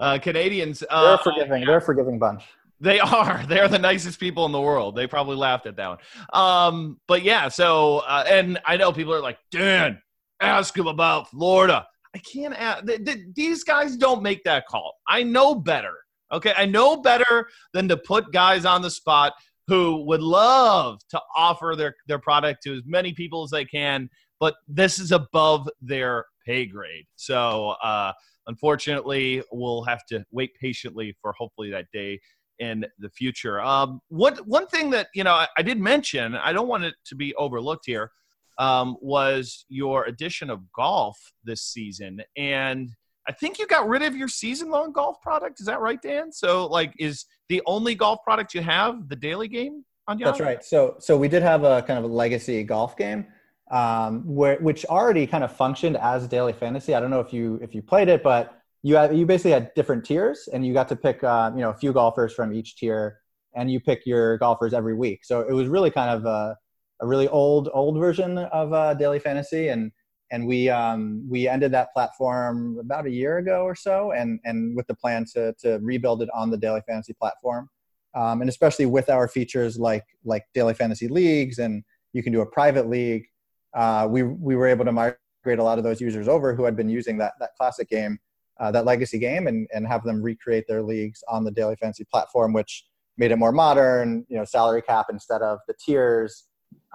Uh, 0.00 0.18
Canadians. 0.18 0.82
Uh, 0.88 1.16
they're 1.16 1.18
forgiving. 1.18 1.64
They're 1.64 1.76
a 1.76 1.82
forgiving 1.82 2.18
bunch. 2.18 2.42
They 2.80 2.98
are. 2.98 3.44
They're 3.48 3.68
the 3.68 3.78
nicest 3.78 4.18
people 4.18 4.46
in 4.46 4.52
the 4.52 4.60
world. 4.60 4.96
They 4.96 5.06
probably 5.06 5.36
laughed 5.36 5.66
at 5.66 5.76
that 5.76 5.88
one. 5.88 5.98
Um, 6.32 7.00
but 7.06 7.22
yeah. 7.22 7.48
So, 7.48 7.98
uh, 7.98 8.24
and 8.26 8.58
I 8.64 8.78
know 8.78 8.92
people 8.92 9.14
are 9.14 9.20
like, 9.20 9.38
Dan, 9.50 10.00
ask 10.40 10.76
him 10.76 10.86
about 10.86 11.30
Florida. 11.30 11.86
I 12.16 12.18
can't. 12.18 12.54
Ask, 12.54 12.86
th- 12.86 13.04
th- 13.04 13.26
these 13.34 13.64
guys 13.64 13.96
don't 13.96 14.22
make 14.22 14.42
that 14.44 14.66
call. 14.66 14.94
I 15.08 15.22
know 15.22 15.54
better. 15.54 15.94
Okay, 16.32 16.52
I 16.56 16.66
know 16.66 16.96
better 16.96 17.48
than 17.72 17.88
to 17.88 17.96
put 17.96 18.32
guys 18.32 18.64
on 18.64 18.82
the 18.82 18.90
spot 18.90 19.32
who 19.68 20.04
would 20.06 20.22
love 20.22 20.98
to 21.10 21.20
offer 21.36 21.74
their 21.76 21.94
their 22.08 22.18
product 22.18 22.62
to 22.64 22.74
as 22.74 22.82
many 22.86 23.12
people 23.12 23.44
as 23.44 23.50
they 23.50 23.64
can 23.64 24.08
but 24.40 24.56
this 24.68 24.98
is 24.98 25.12
above 25.12 25.68
their 25.80 26.26
pay 26.44 26.66
grade. 26.66 27.06
So, 27.16 27.70
uh, 27.82 28.12
unfortunately, 28.46 29.42
we'll 29.52 29.82
have 29.84 30.04
to 30.06 30.24
wait 30.30 30.52
patiently 30.60 31.16
for 31.20 31.32
hopefully 31.38 31.70
that 31.70 31.86
day 31.92 32.20
in 32.58 32.84
the 32.98 33.10
future. 33.10 33.60
Um, 33.60 34.00
what 34.08 34.46
one 34.46 34.66
thing 34.66 34.90
that 34.90 35.08
you 35.14 35.24
know 35.24 35.32
I, 35.32 35.48
I, 35.58 35.62
did 35.62 35.78
mention, 35.78 36.34
I 36.36 36.52
don't 36.52 36.68
want 36.68 36.84
it 36.84 36.94
to 37.06 37.14
be 37.14 37.34
overlooked 37.34 37.84
here, 37.86 38.10
um, 38.58 38.96
was 39.00 39.64
your 39.68 40.04
addition 40.04 40.50
of 40.50 40.60
golf 40.72 41.18
this 41.44 41.62
season, 41.62 42.22
and 42.36 42.90
I 43.28 43.32
think 43.32 43.58
you 43.58 43.66
got 43.66 43.88
rid 43.88 44.02
of 44.02 44.14
your 44.14 44.28
season-long 44.28 44.92
golf 44.92 45.20
product. 45.20 45.60
Is 45.60 45.66
that 45.66 45.80
right, 45.80 46.00
Dan? 46.00 46.30
So, 46.30 46.66
like, 46.66 46.92
is 46.98 47.26
the 47.48 47.60
only 47.66 47.94
golf 47.94 48.20
product 48.22 48.54
you 48.54 48.62
have 48.62 49.08
the 49.08 49.16
daily 49.16 49.48
game 49.48 49.84
on 50.06 50.18
Yahoo? 50.18 50.30
That's 50.30 50.40
right. 50.40 50.64
So, 50.64 50.96
so 51.00 51.16
we 51.16 51.28
did 51.28 51.42
have 51.42 51.64
a 51.64 51.82
kind 51.82 51.98
of 51.98 52.04
a 52.04 52.14
legacy 52.14 52.62
golf 52.62 52.96
game 52.96 53.26
um, 53.70 54.22
where 54.24 54.56
which 54.58 54.84
already 54.86 55.26
kind 55.26 55.42
of 55.42 55.54
functioned 55.54 55.96
as 55.96 56.28
daily 56.28 56.52
fantasy. 56.52 56.94
I 56.94 57.00
don't 57.00 57.10
know 57.10 57.20
if 57.20 57.32
you 57.32 57.58
if 57.62 57.74
you 57.74 57.82
played 57.82 58.08
it, 58.08 58.22
but 58.22 58.56
you 58.82 58.96
have, 58.96 59.12
you 59.12 59.26
basically 59.26 59.50
had 59.50 59.74
different 59.74 60.04
tiers, 60.04 60.48
and 60.52 60.64
you 60.64 60.72
got 60.72 60.88
to 60.88 60.96
pick 60.96 61.24
uh, 61.24 61.50
you 61.54 61.60
know 61.60 61.70
a 61.70 61.74
few 61.74 61.92
golfers 61.92 62.32
from 62.32 62.52
each 62.52 62.76
tier, 62.76 63.18
and 63.54 63.70
you 63.70 63.80
pick 63.80 64.06
your 64.06 64.38
golfers 64.38 64.72
every 64.72 64.94
week. 64.94 65.24
So 65.24 65.40
it 65.40 65.52
was 65.52 65.66
really 65.68 65.90
kind 65.90 66.10
of 66.10 66.24
a 66.24 66.56
a 67.00 67.06
really 67.06 67.28
old 67.28 67.68
old 67.72 67.98
version 67.98 68.38
of 68.38 68.72
uh, 68.72 68.94
Daily 68.94 69.18
Fantasy, 69.18 69.68
and 69.68 69.92
and 70.30 70.46
we 70.46 70.68
um, 70.68 71.26
we 71.28 71.48
ended 71.48 71.72
that 71.72 71.92
platform 71.92 72.78
about 72.80 73.06
a 73.06 73.10
year 73.10 73.38
ago 73.38 73.62
or 73.62 73.74
so, 73.74 74.12
and 74.12 74.40
and 74.44 74.76
with 74.76 74.86
the 74.86 74.94
plan 74.94 75.24
to 75.34 75.52
to 75.60 75.78
rebuild 75.82 76.22
it 76.22 76.28
on 76.34 76.50
the 76.50 76.56
Daily 76.56 76.80
Fantasy 76.86 77.12
platform, 77.12 77.68
um, 78.14 78.40
and 78.40 78.48
especially 78.48 78.86
with 78.86 79.10
our 79.10 79.28
features 79.28 79.78
like 79.78 80.04
like 80.24 80.44
Daily 80.54 80.74
Fantasy 80.74 81.08
leagues, 81.08 81.58
and 81.58 81.84
you 82.12 82.22
can 82.22 82.32
do 82.32 82.40
a 82.40 82.46
private 82.46 82.88
league. 82.88 83.26
Uh, 83.74 84.06
we 84.10 84.22
we 84.22 84.56
were 84.56 84.66
able 84.66 84.84
to 84.84 84.92
migrate 84.92 85.18
a 85.58 85.62
lot 85.62 85.78
of 85.78 85.84
those 85.84 86.00
users 86.00 86.28
over 86.28 86.54
who 86.54 86.64
had 86.64 86.76
been 86.76 86.88
using 86.88 87.18
that 87.18 87.34
that 87.40 87.50
classic 87.56 87.88
game, 87.88 88.18
uh, 88.58 88.70
that 88.70 88.84
legacy 88.84 89.18
game, 89.18 89.46
and 89.46 89.68
and 89.72 89.86
have 89.86 90.02
them 90.02 90.22
recreate 90.22 90.64
their 90.66 90.82
leagues 90.82 91.22
on 91.28 91.44
the 91.44 91.50
Daily 91.50 91.76
Fantasy 91.76 92.04
platform, 92.04 92.52
which 92.52 92.86
made 93.18 93.30
it 93.30 93.36
more 93.36 93.52
modern. 93.52 94.24
You 94.28 94.38
know, 94.38 94.44
salary 94.44 94.82
cap 94.82 95.06
instead 95.10 95.42
of 95.42 95.58
the 95.68 95.74
tiers 95.74 96.46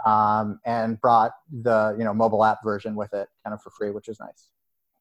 um, 0.05 0.59
and 0.65 0.99
brought 1.01 1.31
the 1.51 1.95
you 1.97 2.03
know 2.03 2.13
mobile 2.13 2.43
app 2.43 2.63
version 2.63 2.95
with 2.95 3.13
it 3.13 3.27
kind 3.43 3.53
of 3.53 3.61
for 3.61 3.69
free, 3.71 3.91
which 3.91 4.07
is 4.07 4.19
nice. 4.19 4.49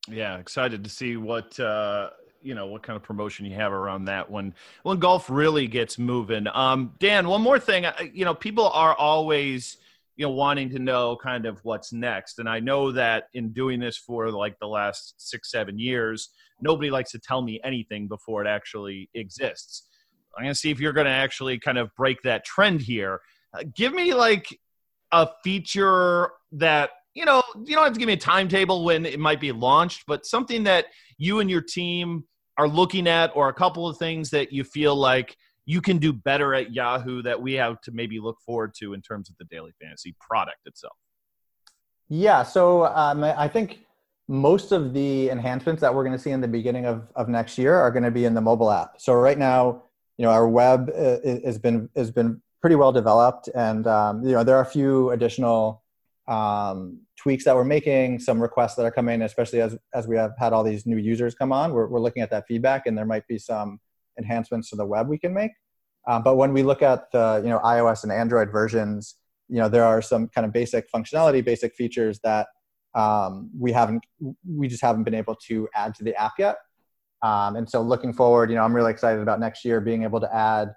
Yeah, 0.08 0.38
excited 0.38 0.84
to 0.84 0.90
see 0.90 1.16
what 1.16 1.58
uh, 1.60 2.10
you 2.42 2.54
know 2.54 2.66
what 2.66 2.82
kind 2.82 2.96
of 2.96 3.02
promotion 3.02 3.46
you 3.46 3.54
have 3.54 3.72
around 3.72 4.06
that 4.06 4.30
when 4.30 4.54
when 4.82 4.98
golf 4.98 5.28
really 5.30 5.66
gets 5.66 5.98
moving. 5.98 6.46
Um, 6.52 6.94
Dan, 6.98 7.28
one 7.28 7.42
more 7.42 7.58
thing, 7.58 7.86
you 8.12 8.24
know, 8.24 8.34
people 8.34 8.68
are 8.68 8.94
always 8.94 9.76
you 10.16 10.26
know 10.26 10.32
wanting 10.32 10.70
to 10.70 10.78
know 10.78 11.16
kind 11.16 11.46
of 11.46 11.58
what's 11.64 11.92
next, 11.92 12.38
and 12.38 12.48
I 12.48 12.60
know 12.60 12.92
that 12.92 13.24
in 13.34 13.52
doing 13.52 13.80
this 13.80 13.96
for 13.96 14.30
like 14.30 14.58
the 14.58 14.68
last 14.68 15.14
six 15.18 15.50
seven 15.50 15.78
years, 15.78 16.30
nobody 16.60 16.90
likes 16.90 17.10
to 17.12 17.18
tell 17.18 17.42
me 17.42 17.60
anything 17.64 18.08
before 18.08 18.44
it 18.44 18.48
actually 18.48 19.10
exists. 19.14 19.86
I'm 20.36 20.44
going 20.44 20.54
to 20.54 20.58
see 20.58 20.70
if 20.70 20.80
you're 20.80 20.92
going 20.92 21.06
to 21.06 21.12
actually 21.12 21.58
kind 21.58 21.76
of 21.76 21.94
break 21.96 22.22
that 22.22 22.44
trend 22.44 22.82
here. 22.82 23.20
Uh, 23.52 23.64
give 23.74 23.92
me 23.92 24.14
like 24.14 24.58
a 25.12 25.28
feature 25.42 26.30
that 26.52 26.90
you 27.14 27.24
know 27.24 27.42
you 27.64 27.74
don't 27.74 27.84
have 27.84 27.92
to 27.92 27.98
give 27.98 28.06
me 28.06 28.12
a 28.12 28.16
timetable 28.16 28.84
when 28.84 29.04
it 29.04 29.18
might 29.18 29.40
be 29.40 29.52
launched 29.52 30.04
but 30.06 30.24
something 30.24 30.64
that 30.64 30.86
you 31.18 31.40
and 31.40 31.50
your 31.50 31.60
team 31.60 32.24
are 32.56 32.68
looking 32.68 33.06
at 33.06 33.30
or 33.34 33.48
a 33.48 33.54
couple 33.54 33.88
of 33.88 33.96
things 33.96 34.30
that 34.30 34.52
you 34.52 34.64
feel 34.64 34.94
like 34.94 35.36
you 35.66 35.80
can 35.80 35.98
do 35.98 36.12
better 36.12 36.54
at 36.54 36.72
yahoo 36.72 37.22
that 37.22 37.40
we 37.40 37.54
have 37.54 37.80
to 37.80 37.90
maybe 37.92 38.20
look 38.20 38.38
forward 38.44 38.72
to 38.74 38.94
in 38.94 39.02
terms 39.02 39.28
of 39.28 39.36
the 39.38 39.44
daily 39.44 39.72
fantasy 39.80 40.14
product 40.20 40.58
itself? 40.66 40.96
Yeah 42.08 42.42
so 42.42 42.86
um, 42.86 43.24
i 43.24 43.48
think 43.48 43.80
most 44.28 44.70
of 44.70 44.94
the 44.94 45.28
enhancements 45.28 45.80
that 45.80 45.92
we're 45.92 46.04
going 46.04 46.16
to 46.16 46.22
see 46.22 46.30
in 46.30 46.40
the 46.40 46.48
beginning 46.48 46.86
of, 46.86 47.08
of 47.16 47.28
next 47.28 47.58
year 47.58 47.74
are 47.74 47.90
going 47.90 48.04
to 48.04 48.12
be 48.12 48.26
in 48.26 48.32
the 48.32 48.40
mobile 48.40 48.70
app. 48.70 48.94
So 48.98 49.12
right 49.12 49.36
now 49.36 49.82
you 50.20 50.26
know 50.26 50.32
our 50.32 50.46
web 50.46 50.90
uh, 50.94 51.16
has 51.24 51.58
been 51.58 51.88
has 51.96 52.10
been 52.10 52.42
pretty 52.60 52.76
well 52.76 52.92
developed, 52.92 53.48
and 53.54 53.86
um, 53.86 54.24
you 54.24 54.32
know 54.32 54.44
there 54.44 54.56
are 54.56 54.62
a 54.62 54.66
few 54.66 55.10
additional 55.10 55.82
um, 56.28 57.00
tweaks 57.16 57.44
that 57.44 57.54
we're 57.54 57.64
making, 57.64 58.18
some 58.18 58.40
requests 58.40 58.76
that 58.76 58.84
are 58.84 58.90
coming, 58.90 59.22
especially 59.22 59.60
as 59.60 59.76
as 59.94 60.06
we 60.06 60.16
have 60.16 60.32
had 60.38 60.52
all 60.52 60.62
these 60.62 60.86
new 60.86 60.96
users 60.96 61.34
come 61.34 61.52
on. 61.52 61.72
We're 61.72 61.88
we're 61.88 62.00
looking 62.00 62.22
at 62.22 62.30
that 62.30 62.44
feedback, 62.46 62.86
and 62.86 62.96
there 62.96 63.06
might 63.06 63.26
be 63.26 63.38
some 63.38 63.80
enhancements 64.18 64.70
to 64.70 64.76
the 64.76 64.86
web 64.86 65.08
we 65.08 65.18
can 65.18 65.32
make. 65.32 65.52
Um, 66.08 66.22
but 66.22 66.36
when 66.36 66.52
we 66.52 66.62
look 66.62 66.82
at 66.82 67.10
the 67.12 67.40
you 67.42 67.50
know 67.50 67.58
iOS 67.60 68.02
and 68.04 68.12
Android 68.12 68.50
versions, 68.50 69.16
you 69.48 69.56
know 69.56 69.68
there 69.68 69.84
are 69.84 70.02
some 70.02 70.28
kind 70.28 70.44
of 70.44 70.52
basic 70.52 70.86
functionality, 70.94 71.44
basic 71.44 71.74
features 71.74 72.20
that 72.24 72.48
um, 72.94 73.50
we 73.58 73.72
haven't 73.72 74.02
we 74.48 74.68
just 74.68 74.82
haven't 74.82 75.04
been 75.04 75.14
able 75.14 75.36
to 75.46 75.68
add 75.74 75.94
to 75.96 76.04
the 76.04 76.14
app 76.20 76.32
yet. 76.38 76.56
Um, 77.22 77.56
and 77.56 77.68
so 77.68 77.82
looking 77.82 78.12
forward, 78.12 78.48
you 78.48 78.56
know, 78.56 78.62
I'm 78.62 78.74
really 78.74 78.90
excited 78.90 79.20
about 79.20 79.40
next 79.40 79.64
year 79.64 79.80
being 79.80 80.04
able 80.04 80.20
to 80.20 80.34
add 80.34 80.72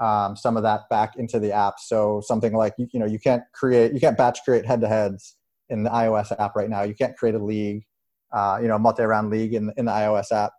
um, 0.00 0.36
some 0.36 0.56
of 0.56 0.62
that 0.62 0.88
back 0.90 1.16
into 1.16 1.38
the 1.38 1.52
app. 1.52 1.74
So 1.78 2.20
something 2.24 2.52
like 2.52 2.74
you, 2.78 2.88
you 2.92 3.00
know 3.00 3.06
you 3.06 3.18
can't 3.18 3.42
create 3.52 3.92
you 3.92 4.00
can't 4.00 4.16
batch 4.16 4.40
create 4.44 4.66
head 4.66 4.80
to 4.82 4.88
heads 4.88 5.36
in 5.68 5.82
the 5.82 5.90
iOS 5.90 6.32
app 6.38 6.54
right 6.56 6.68
now. 6.68 6.82
You 6.82 6.94
can't 6.94 7.16
create 7.16 7.34
a 7.34 7.42
league, 7.42 7.84
uh, 8.32 8.58
you 8.60 8.68
know, 8.68 8.78
multi 8.78 9.02
round 9.02 9.30
league 9.30 9.54
in 9.54 9.72
in 9.76 9.86
the 9.86 9.92
iOS 9.92 10.32
app. 10.32 10.52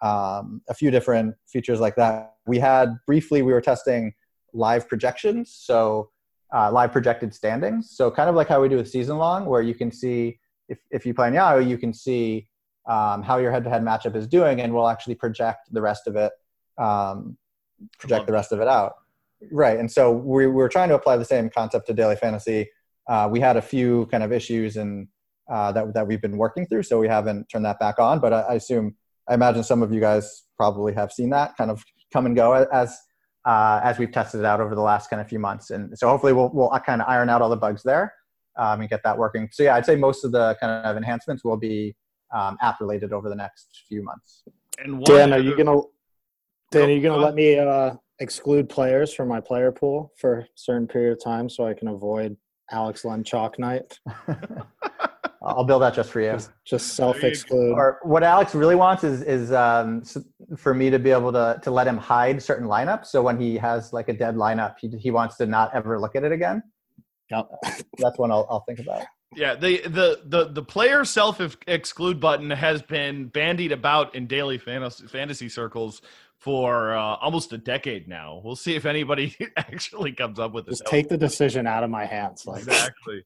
Um, 0.00 0.62
a 0.68 0.74
few 0.74 0.90
different 0.90 1.34
features 1.46 1.80
like 1.80 1.96
that. 1.96 2.36
We 2.46 2.58
had 2.58 2.96
briefly 3.06 3.42
we 3.42 3.52
were 3.52 3.60
testing 3.60 4.14
live 4.52 4.88
projections, 4.88 5.52
so 5.52 6.10
uh, 6.54 6.70
live 6.72 6.92
projected 6.92 7.34
standings. 7.34 7.90
So 7.90 8.10
kind 8.10 8.30
of 8.30 8.34
like 8.34 8.48
how 8.48 8.60
we 8.62 8.68
do 8.68 8.76
with 8.76 8.88
season 8.88 9.18
long, 9.18 9.44
where 9.44 9.62
you 9.62 9.74
can 9.74 9.92
see 9.92 10.38
if 10.68 10.78
if 10.90 11.04
you 11.04 11.14
play 11.14 11.28
in 11.28 11.34
Yahoo, 11.34 11.64
you 11.64 11.78
can 11.78 11.92
see 11.92 12.48
um, 12.88 13.22
how 13.22 13.38
your 13.38 13.52
head 13.52 13.64
to 13.64 13.70
head 13.70 13.82
matchup 13.82 14.16
is 14.16 14.26
doing, 14.26 14.60
and 14.60 14.72
we'll 14.72 14.88
actually 14.88 15.14
project 15.14 15.68
the 15.72 15.82
rest 15.82 16.06
of 16.06 16.16
it. 16.16 16.32
Um, 16.78 17.36
project 17.98 18.26
the 18.26 18.32
rest 18.32 18.52
of 18.52 18.60
it 18.60 18.68
out. 18.68 18.94
Right. 19.52 19.78
And 19.78 19.90
so 19.90 20.10
we, 20.10 20.46
we 20.46 20.52
were 20.52 20.68
trying 20.68 20.88
to 20.88 20.94
apply 20.94 21.16
the 21.16 21.24
same 21.24 21.48
concept 21.50 21.86
to 21.86 21.94
daily 21.94 22.16
fantasy. 22.16 22.68
Uh, 23.08 23.28
we 23.30 23.40
had 23.40 23.56
a 23.56 23.62
few 23.62 24.06
kind 24.06 24.22
of 24.22 24.32
issues 24.32 24.76
and 24.76 25.08
uh, 25.50 25.72
that 25.72 25.94
that 25.94 26.06
we've 26.06 26.20
been 26.20 26.36
working 26.36 26.66
through, 26.66 26.82
so 26.82 26.98
we 26.98 27.08
haven't 27.08 27.48
turned 27.48 27.64
that 27.64 27.78
back 27.78 27.98
on. 27.98 28.20
But 28.20 28.34
I, 28.34 28.40
I, 28.40 28.54
assume, 28.54 28.94
I 29.28 29.34
imagine 29.34 29.64
some 29.64 29.82
of 29.82 29.92
you 29.92 30.00
guys 30.00 30.44
probably 30.58 30.92
have 30.92 31.10
seen 31.10 31.30
that 31.30 31.56
kind 31.56 31.70
of 31.70 31.82
come 32.12 32.26
and 32.26 32.36
go 32.36 32.52
as 32.52 32.98
uh, 33.46 33.80
as 33.82 33.98
we've 33.98 34.12
tested 34.12 34.40
it 34.40 34.46
out 34.46 34.60
over 34.60 34.74
the 34.74 34.82
last 34.82 35.08
kind 35.08 35.22
of 35.22 35.28
few 35.28 35.38
months. 35.38 35.70
And 35.70 35.96
so 35.98 36.08
hopefully 36.08 36.34
we'll 36.34 36.50
we'll 36.52 36.70
kind 36.84 37.00
of 37.00 37.08
iron 37.08 37.30
out 37.30 37.40
all 37.40 37.48
the 37.48 37.56
bugs 37.56 37.82
there 37.82 38.12
um, 38.58 38.80
and 38.80 38.90
get 38.90 39.00
that 39.04 39.16
working. 39.16 39.48
So 39.50 39.62
yeah, 39.62 39.74
I'd 39.74 39.86
say 39.86 39.96
most 39.96 40.24
of 40.24 40.32
the 40.32 40.56
kind 40.60 40.84
of 40.84 40.96
enhancements 40.96 41.44
will 41.44 41.56
be 41.56 41.96
um, 42.34 42.58
app 42.60 42.80
related 42.80 43.14
over 43.14 43.30
the 43.30 43.36
next 43.36 43.84
few 43.88 44.02
months. 44.02 44.42
And 44.78 45.02
Dan, 45.04 45.32
are 45.32 45.38
you 45.38 45.56
gonna 45.56 45.80
Dan, 46.70 46.88
are 46.88 46.92
you 46.92 47.00
going 47.00 47.18
to 47.18 47.24
let 47.24 47.34
me 47.34 47.58
uh, 47.58 47.94
exclude 48.18 48.68
players 48.68 49.12
from 49.14 49.28
my 49.28 49.40
player 49.40 49.72
pool 49.72 50.12
for 50.18 50.40
a 50.40 50.46
certain 50.54 50.86
period 50.86 51.12
of 51.12 51.22
time 51.22 51.48
so 51.48 51.66
I 51.66 51.74
can 51.74 51.88
avoid 51.88 52.36
Alex 52.70 53.04
Len 53.04 53.24
chalk 53.24 53.58
night? 53.58 53.98
I'll 55.42 55.64
build 55.64 55.82
that 55.82 55.94
just 55.94 56.10
for 56.10 56.20
you. 56.20 56.32
Just, 56.32 56.50
just 56.66 56.94
self-exclude. 56.94 57.72
Or 57.72 58.00
what 58.02 58.22
Alex 58.22 58.54
really 58.54 58.74
wants 58.74 59.04
is 59.04 59.22
is 59.22 59.52
um, 59.52 60.02
for 60.56 60.74
me 60.74 60.90
to 60.90 60.98
be 60.98 61.10
able 61.10 61.32
to 61.32 61.60
to 61.62 61.70
let 61.70 61.86
him 61.86 61.96
hide 61.96 62.42
certain 62.42 62.66
lineups. 62.66 63.06
So 63.06 63.22
when 63.22 63.40
he 63.40 63.56
has 63.56 63.92
like 63.92 64.08
a 64.08 64.12
dead 64.12 64.34
lineup, 64.34 64.74
he 64.80 64.88
he 64.98 65.10
wants 65.10 65.36
to 65.36 65.46
not 65.46 65.74
ever 65.74 65.98
look 65.98 66.16
at 66.16 66.24
it 66.24 66.32
again. 66.32 66.62
Yep. 67.30 67.50
That's 67.98 68.18
one 68.18 68.30
I'll 68.30 68.46
I'll 68.50 68.64
think 68.66 68.80
about. 68.80 69.04
Yeah, 69.36 69.54
the 69.54 69.82
the 69.82 70.20
the 70.24 70.48
the 70.48 70.62
player 70.62 71.04
self 71.04 71.40
exclude 71.66 72.18
button 72.18 72.50
has 72.50 72.82
been 72.82 73.28
bandied 73.28 73.72
about 73.72 74.14
in 74.14 74.26
daily 74.26 74.58
fantasy 74.58 75.06
fantasy 75.06 75.48
circles 75.48 76.02
for 76.38 76.94
uh, 76.94 77.16
almost 77.16 77.52
a 77.52 77.58
decade 77.58 78.06
now. 78.06 78.40
We'll 78.44 78.56
see 78.56 78.76
if 78.76 78.86
anybody 78.86 79.34
actually 79.56 80.12
comes 80.12 80.38
up 80.38 80.52
with 80.52 80.68
it. 80.68 80.70
Just 80.70 80.86
take 80.86 81.08
the 81.08 81.18
decision 81.18 81.66
out 81.66 81.82
of 81.82 81.90
my 81.90 82.04
hands. 82.04 82.46
Like. 82.46 82.62
Exactly. 82.62 83.24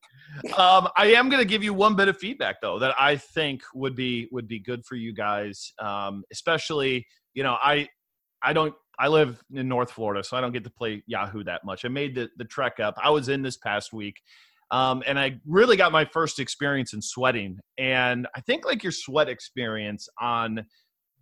um, 0.56 0.88
I 0.96 1.12
am 1.14 1.28
going 1.28 1.40
to 1.40 1.48
give 1.48 1.62
you 1.62 1.74
one 1.74 1.94
bit 1.94 2.08
of 2.08 2.16
feedback 2.16 2.60
though 2.62 2.78
that 2.78 2.94
I 2.98 3.16
think 3.16 3.62
would 3.74 3.94
be 3.94 4.28
would 4.32 4.48
be 4.48 4.58
good 4.58 4.84
for 4.86 4.96
you 4.96 5.12
guys, 5.12 5.72
um, 5.78 6.24
especially 6.32 7.06
you 7.34 7.42
know 7.42 7.58
I 7.62 7.88
I 8.42 8.54
don't 8.54 8.74
I 8.98 9.08
live 9.08 9.42
in 9.54 9.68
North 9.68 9.90
Florida, 9.90 10.24
so 10.24 10.36
I 10.36 10.40
don't 10.40 10.52
get 10.52 10.64
to 10.64 10.70
play 10.70 11.02
Yahoo 11.06 11.44
that 11.44 11.64
much. 11.64 11.84
I 11.84 11.88
made 11.88 12.14
the 12.14 12.30
the 12.38 12.44
trek 12.44 12.80
up. 12.80 12.94
I 13.02 13.10
was 13.10 13.28
in 13.28 13.42
this 13.42 13.58
past 13.58 13.92
week. 13.92 14.20
Um, 14.70 15.02
and 15.06 15.18
I 15.18 15.38
really 15.44 15.76
got 15.76 15.92
my 15.92 16.06
first 16.06 16.40
experience 16.40 16.94
in 16.94 17.02
sweating. 17.02 17.58
And 17.76 18.26
I 18.34 18.40
think 18.40 18.64
like 18.64 18.82
your 18.82 18.90
sweat 18.90 19.28
experience 19.28 20.08
on 20.18 20.64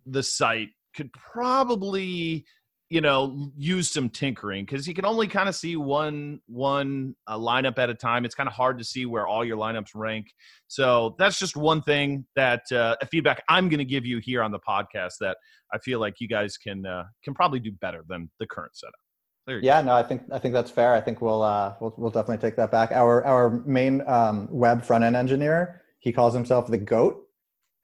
the 0.05 0.23
site 0.23 0.69
could 0.95 1.11
probably 1.13 2.45
you 2.91 2.99
know 2.99 3.49
use 3.55 3.89
some 3.89 4.09
tinkering 4.09 4.65
because 4.65 4.85
you 4.85 4.93
can 4.93 5.05
only 5.05 5.25
kind 5.25 5.47
of 5.47 5.55
see 5.55 5.77
one 5.77 6.41
one 6.47 7.15
uh, 7.25 7.37
lineup 7.37 7.77
at 7.77 7.89
a 7.89 7.93
time 7.93 8.25
it's 8.25 8.35
kind 8.35 8.47
of 8.47 8.53
hard 8.53 8.77
to 8.77 8.83
see 8.83 9.05
where 9.05 9.25
all 9.25 9.45
your 9.45 9.57
lineups 9.57 9.91
rank 9.95 10.27
so 10.67 11.15
that's 11.17 11.39
just 11.39 11.55
one 11.55 11.81
thing 11.81 12.25
that 12.35 12.69
uh, 12.73 12.95
feedback 13.09 13.41
i'm 13.47 13.69
going 13.69 13.79
to 13.79 13.85
give 13.85 14.05
you 14.05 14.19
here 14.19 14.43
on 14.43 14.51
the 14.51 14.59
podcast 14.59 15.13
that 15.21 15.37
i 15.73 15.77
feel 15.77 16.01
like 16.01 16.15
you 16.19 16.27
guys 16.27 16.57
can 16.57 16.85
uh, 16.85 17.05
can 17.23 17.33
probably 17.33 17.59
do 17.59 17.71
better 17.71 18.03
than 18.09 18.29
the 18.39 18.45
current 18.45 18.75
setup 18.75 18.93
yeah, 19.47 19.81
go. 19.81 19.87
no, 19.87 19.95
I 19.95 20.03
think 20.03 20.21
I 20.31 20.37
think 20.37 20.53
that's 20.53 20.69
fair. 20.69 20.93
I 20.93 21.01
think 21.01 21.19
we'll 21.19 21.41
uh, 21.41 21.73
we'll 21.81 21.93
we'll 21.97 22.11
definitely 22.11 22.37
take 22.37 22.55
that 22.57 22.71
back. 22.71 22.91
Our 22.91 23.25
our 23.25 23.49
main 23.65 24.07
um, 24.07 24.47
web 24.51 24.85
front 24.85 25.03
end 25.03 25.15
engineer, 25.15 25.81
he 25.99 26.11
calls 26.11 26.33
himself 26.33 26.67
the 26.67 26.77
goat, 26.77 27.27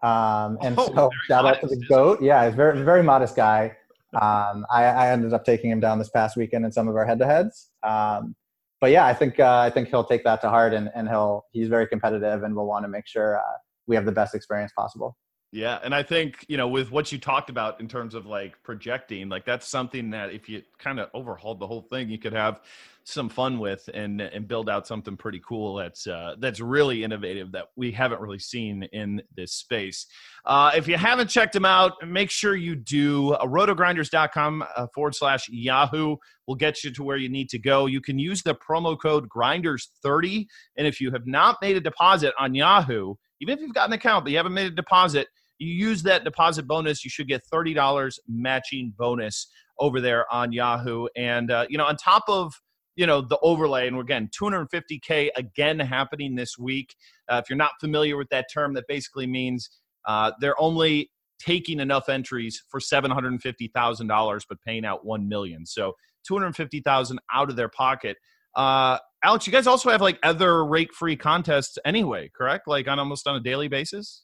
um, 0.01 0.57
and 0.61 0.75
oh, 0.77 0.87
so 0.87 1.09
shout 1.27 1.43
modest. 1.43 1.63
out 1.63 1.69
to 1.69 1.75
the 1.75 1.85
goat. 1.87 2.21
Yeah, 2.21 2.45
he's 2.45 2.55
very 2.55 2.83
very 2.83 3.03
modest 3.03 3.35
guy. 3.35 3.75
Um, 4.13 4.65
I, 4.71 4.85
I, 4.85 5.09
ended 5.11 5.33
up 5.33 5.43
taking 5.43 5.69
him 5.69 5.81
down 5.81 5.99
this 5.99 6.09
past 6.09 6.37
weekend 6.37 6.63
in 6.65 6.71
some 6.71 6.87
of 6.87 6.95
our 6.95 7.05
head 7.05 7.19
to 7.19 7.25
heads. 7.25 7.69
Um, 7.83 8.35
but 8.79 8.91
yeah, 8.91 9.05
I 9.05 9.13
think 9.13 9.39
uh, 9.39 9.59
I 9.59 9.69
think 9.69 9.89
he'll 9.89 10.03
take 10.03 10.23
that 10.23 10.39
to 10.41 10.49
heart, 10.49 10.73
and, 10.73 10.89
and 10.95 11.09
he'll 11.09 11.45
he's 11.51 11.67
very 11.67 11.87
competitive, 11.87 12.43
and 12.43 12.55
we'll 12.55 12.67
want 12.67 12.85
to 12.85 12.89
make 12.89 13.07
sure 13.07 13.37
uh, 13.37 13.57
we 13.87 13.95
have 13.95 14.05
the 14.05 14.11
best 14.11 14.35
experience 14.35 14.71
possible. 14.77 15.17
Yeah, 15.51 15.79
and 15.83 15.95
I 15.95 16.03
think 16.03 16.45
you 16.47 16.57
know 16.57 16.67
with 16.67 16.91
what 16.91 17.11
you 17.11 17.17
talked 17.17 17.49
about 17.49 17.79
in 17.81 17.87
terms 17.87 18.13
of 18.13 18.25
like 18.25 18.61
projecting, 18.63 19.29
like 19.29 19.45
that's 19.45 19.67
something 19.67 20.11
that 20.11 20.31
if 20.31 20.47
you 20.47 20.61
kind 20.77 20.99
of 20.99 21.09
overhauled 21.13 21.59
the 21.59 21.67
whole 21.67 21.81
thing, 21.81 22.09
you 22.09 22.19
could 22.19 22.33
have 22.33 22.61
some 23.07 23.29
fun 23.29 23.57
with 23.57 23.89
and 23.93 24.19
and 24.19 24.47
build 24.47 24.69
out 24.69 24.85
something 24.85 25.15
pretty 25.15 25.41
cool 25.47 25.75
that's 25.75 26.07
uh, 26.07 26.35
that's 26.39 26.59
really 26.59 27.03
innovative 27.03 27.51
that 27.53 27.67
we 27.75 27.91
haven't 27.91 28.19
really 28.19 28.39
seen 28.39 28.83
in 28.91 29.21
this 29.35 29.53
space. 29.53 30.07
Uh, 30.45 30.71
if 30.75 30.87
you 30.87 30.97
haven't 30.97 31.29
checked 31.29 31.53
them 31.53 31.65
out, 31.65 31.93
make 32.05 32.29
sure 32.29 32.55
you 32.55 32.75
do. 32.75 33.33
Uh, 33.33 33.45
rotogrinders.com 33.45 34.63
uh, 34.75 34.87
forward 34.93 35.15
slash 35.15 35.47
Yahoo 35.49 36.17
will 36.47 36.55
get 36.55 36.83
you 36.83 36.91
to 36.91 37.03
where 37.03 37.17
you 37.17 37.29
need 37.29 37.49
to 37.49 37.59
go. 37.59 37.85
You 37.85 38.01
can 38.01 38.19
use 38.19 38.43
the 38.43 38.55
promo 38.55 38.99
code 38.99 39.29
Grinders30, 39.29 40.45
and 40.77 40.85
if 40.85 40.99
you 40.99 41.11
have 41.11 41.25
not 41.25 41.57
made 41.61 41.77
a 41.77 41.81
deposit 41.81 42.33
on 42.37 42.53
Yahoo, 42.53 43.15
even 43.39 43.57
if 43.57 43.61
you've 43.61 43.73
got 43.73 43.87
an 43.87 43.93
account 43.93 44.25
but 44.25 44.31
you 44.31 44.37
haven't 44.37 44.53
made 44.53 44.67
a 44.67 44.75
deposit, 44.75 45.27
you 45.59 45.73
use 45.73 46.03
that 46.03 46.23
deposit 46.23 46.67
bonus, 46.67 47.03
you 47.03 47.09
should 47.09 47.27
get 47.27 47.41
$30 47.51 48.19
matching 48.27 48.93
bonus 48.97 49.47
over 49.79 50.01
there 50.01 50.31
on 50.33 50.51
Yahoo. 50.51 51.07
And, 51.15 51.51
uh, 51.51 51.65
you 51.69 51.77
know, 51.77 51.85
on 51.85 51.95
top 51.95 52.23
of 52.27 52.53
you 52.97 53.05
know 53.07 53.21
the 53.21 53.39
overlay. 53.41 53.87
And 53.87 53.97
again 53.97 54.29
250k 54.37 55.29
again 55.37 55.79
happening 55.79 56.35
this 56.35 56.57
week. 56.57 56.95
Uh, 57.29 57.39
if 57.41 57.49
you're 57.49 57.57
not 57.57 57.71
familiar 57.79 58.17
with 58.17 58.27
that 58.29 58.47
term 58.53 58.73
that 58.73 58.85
basically 58.89 59.27
means 59.27 59.69
uh, 60.05 60.31
they're 60.41 60.59
only 60.59 61.09
taking 61.39 61.79
enough 61.79 62.09
entries 62.09 62.63
for 62.69 62.79
$750000 62.79 64.41
but 64.49 64.61
paying 64.65 64.85
out 64.85 65.05
1 65.05 65.29
million. 65.29 65.65
So 65.65 65.93
250000 66.27 67.19
out 67.33 67.49
of 67.49 67.55
their 67.55 67.69
pocket. 67.69 68.17
Uh, 68.55 68.97
alex 69.23 69.47
you 69.47 69.53
guys 69.53 69.67
also 69.67 69.89
have 69.89 70.01
like 70.01 70.19
other 70.23 70.65
rake 70.65 70.93
free 70.93 71.15
contests 71.15 71.77
anyway 71.85 72.29
correct? 72.35 72.67
Like 72.67 72.87
on 72.87 72.99
almost 72.99 73.27
on 73.27 73.35
a 73.35 73.39
daily 73.39 73.67
basis? 73.67 74.23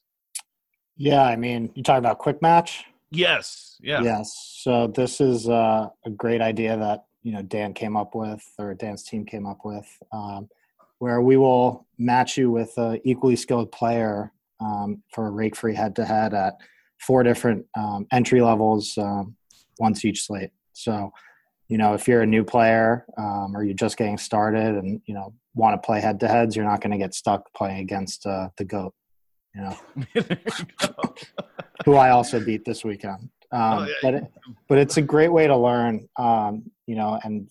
Yeah 0.96 1.24
i 1.24 1.36
mean 1.36 1.70
you 1.74 1.82
talking 1.82 1.98
about 1.98 2.18
quick 2.18 2.42
match? 2.42 2.84
Yes 3.10 3.64
yeah. 3.84 4.02
Yes. 4.02 4.58
So 4.62 4.86
this 4.88 5.20
is 5.20 5.48
uh, 5.48 5.88
a 6.06 6.10
great 6.10 6.40
idea 6.40 6.76
that 6.76 7.04
you 7.24 7.32
know 7.32 7.42
Dan 7.42 7.74
came 7.74 7.96
up 7.96 8.14
with 8.14 8.44
or 8.58 8.74
Dan's 8.74 9.02
team 9.02 9.24
came 9.24 9.46
up 9.46 9.60
with, 9.64 9.86
um, 10.12 10.48
where 10.98 11.20
we 11.20 11.36
will 11.36 11.86
match 11.98 12.36
you 12.36 12.50
with 12.50 12.76
an 12.78 13.00
equally 13.04 13.34
skilled 13.34 13.72
player 13.72 14.32
um, 14.60 15.02
for 15.12 15.26
a 15.26 15.30
rake 15.30 15.56
free 15.56 15.74
head 15.74 15.96
to 15.96 16.04
head 16.04 16.34
at 16.34 16.54
four 17.00 17.22
different 17.22 17.66
um, 17.76 18.06
entry 18.12 18.40
levels, 18.40 18.96
um, 18.98 19.36
once 19.78 20.04
each 20.04 20.22
slate. 20.22 20.50
So, 20.72 21.12
you 21.68 21.78
know, 21.78 21.94
if 21.94 22.06
you're 22.06 22.22
a 22.22 22.26
new 22.26 22.44
player 22.44 23.06
um, 23.18 23.56
or 23.56 23.64
you're 23.64 23.74
just 23.74 23.96
getting 23.96 24.18
started 24.18 24.76
and 24.76 25.00
you 25.06 25.14
know 25.14 25.34
want 25.54 25.80
to 25.80 25.84
play 25.84 26.00
head 26.00 26.20
to 26.20 26.28
heads, 26.28 26.54
you're 26.54 26.64
not 26.64 26.80
going 26.80 26.92
to 26.92 26.98
get 26.98 27.14
stuck 27.14 27.52
playing 27.54 27.78
against 27.78 28.26
uh, 28.26 28.50
the 28.58 28.64
goat. 28.64 28.94
You 29.54 29.62
know, 29.62 29.78
who 31.84 31.94
I 31.94 32.10
also 32.10 32.44
beat 32.44 32.64
this 32.64 32.84
weekend. 32.84 33.30
Um, 33.54 33.78
oh, 33.78 33.86
yeah. 33.86 33.94
But 34.02 34.14
it, 34.14 34.24
but 34.68 34.78
it's 34.78 34.96
a 34.96 35.02
great 35.02 35.32
way 35.32 35.46
to 35.46 35.56
learn. 35.56 36.08
Um, 36.18 36.70
you 36.86 36.96
know, 36.96 37.18
and 37.22 37.50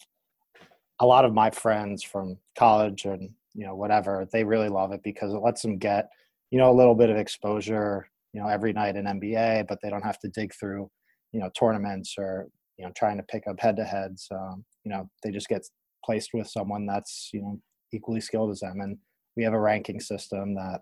a 1.00 1.06
lot 1.06 1.26
of 1.26 1.34
my 1.34 1.50
friends 1.50 2.04
from 2.04 2.38
college 2.58 3.06
and 3.06 3.30
you 3.56 3.66
know 3.66 3.76
whatever 3.76 4.28
they 4.32 4.44
really 4.44 4.70
love 4.70 4.92
it 4.92 5.02
because 5.04 5.34
it 5.34 5.38
lets 5.38 5.62
them 5.62 5.78
get 5.78 6.10
you 6.52 6.58
know 6.58 6.70
a 6.70 6.74
little 6.74 6.96
bit 6.96 7.10
of 7.10 7.18
exposure 7.18 8.08
you 8.34 8.42
know 8.42 8.48
every 8.48 8.74
night 8.74 8.96
in 8.96 9.06
NBA, 9.06 9.68
but 9.68 9.80
they 9.82 9.90
don't 9.90 10.04
have 10.04 10.20
to 10.20 10.28
dig 10.28 10.54
through 10.54 10.90
you 11.32 11.40
know 11.40 11.50
tournaments 11.58 12.16
or 12.18 12.48
you 12.78 12.86
know 12.86 12.92
trying 12.98 13.18
to 13.18 13.24
pick 13.24 13.48
up 13.48 13.60
head 13.60 13.78
to 13.78 13.86
heads. 13.86 14.28
Um, 14.32 14.66
you 14.84 14.92
know, 14.92 15.10
they 15.24 15.32
just 15.32 15.48
get 15.48 15.66
placed 16.04 16.32
with 16.34 16.48
someone 16.48 16.86
that's 16.86 17.30
you 17.34 17.42
know 17.42 17.60
equally 17.94 18.22
skilled 18.22 18.52
as 18.52 18.60
them, 18.60 18.82
and 18.82 18.98
we 19.38 19.44
have 19.44 19.54
a 19.54 19.60
ranking 19.60 20.00
system 20.00 20.56
that 20.56 20.82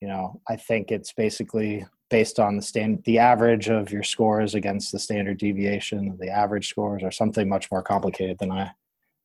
you 0.00 0.08
know 0.08 0.40
I 0.48 0.56
think 0.56 0.90
it's 0.90 1.12
basically 1.12 1.84
based 2.10 2.40
on 2.40 2.56
the 2.56 2.62
stand 2.62 3.02
the 3.04 3.18
average 3.18 3.68
of 3.68 3.92
your 3.92 4.02
scores 4.02 4.54
against 4.54 4.92
the 4.92 4.98
standard 4.98 5.38
deviation 5.38 6.08
of 6.08 6.18
the 6.18 6.28
average 6.28 6.68
scores 6.68 7.02
or 7.02 7.10
something 7.10 7.48
much 7.48 7.70
more 7.70 7.82
complicated 7.82 8.38
than 8.38 8.50
I 8.50 8.70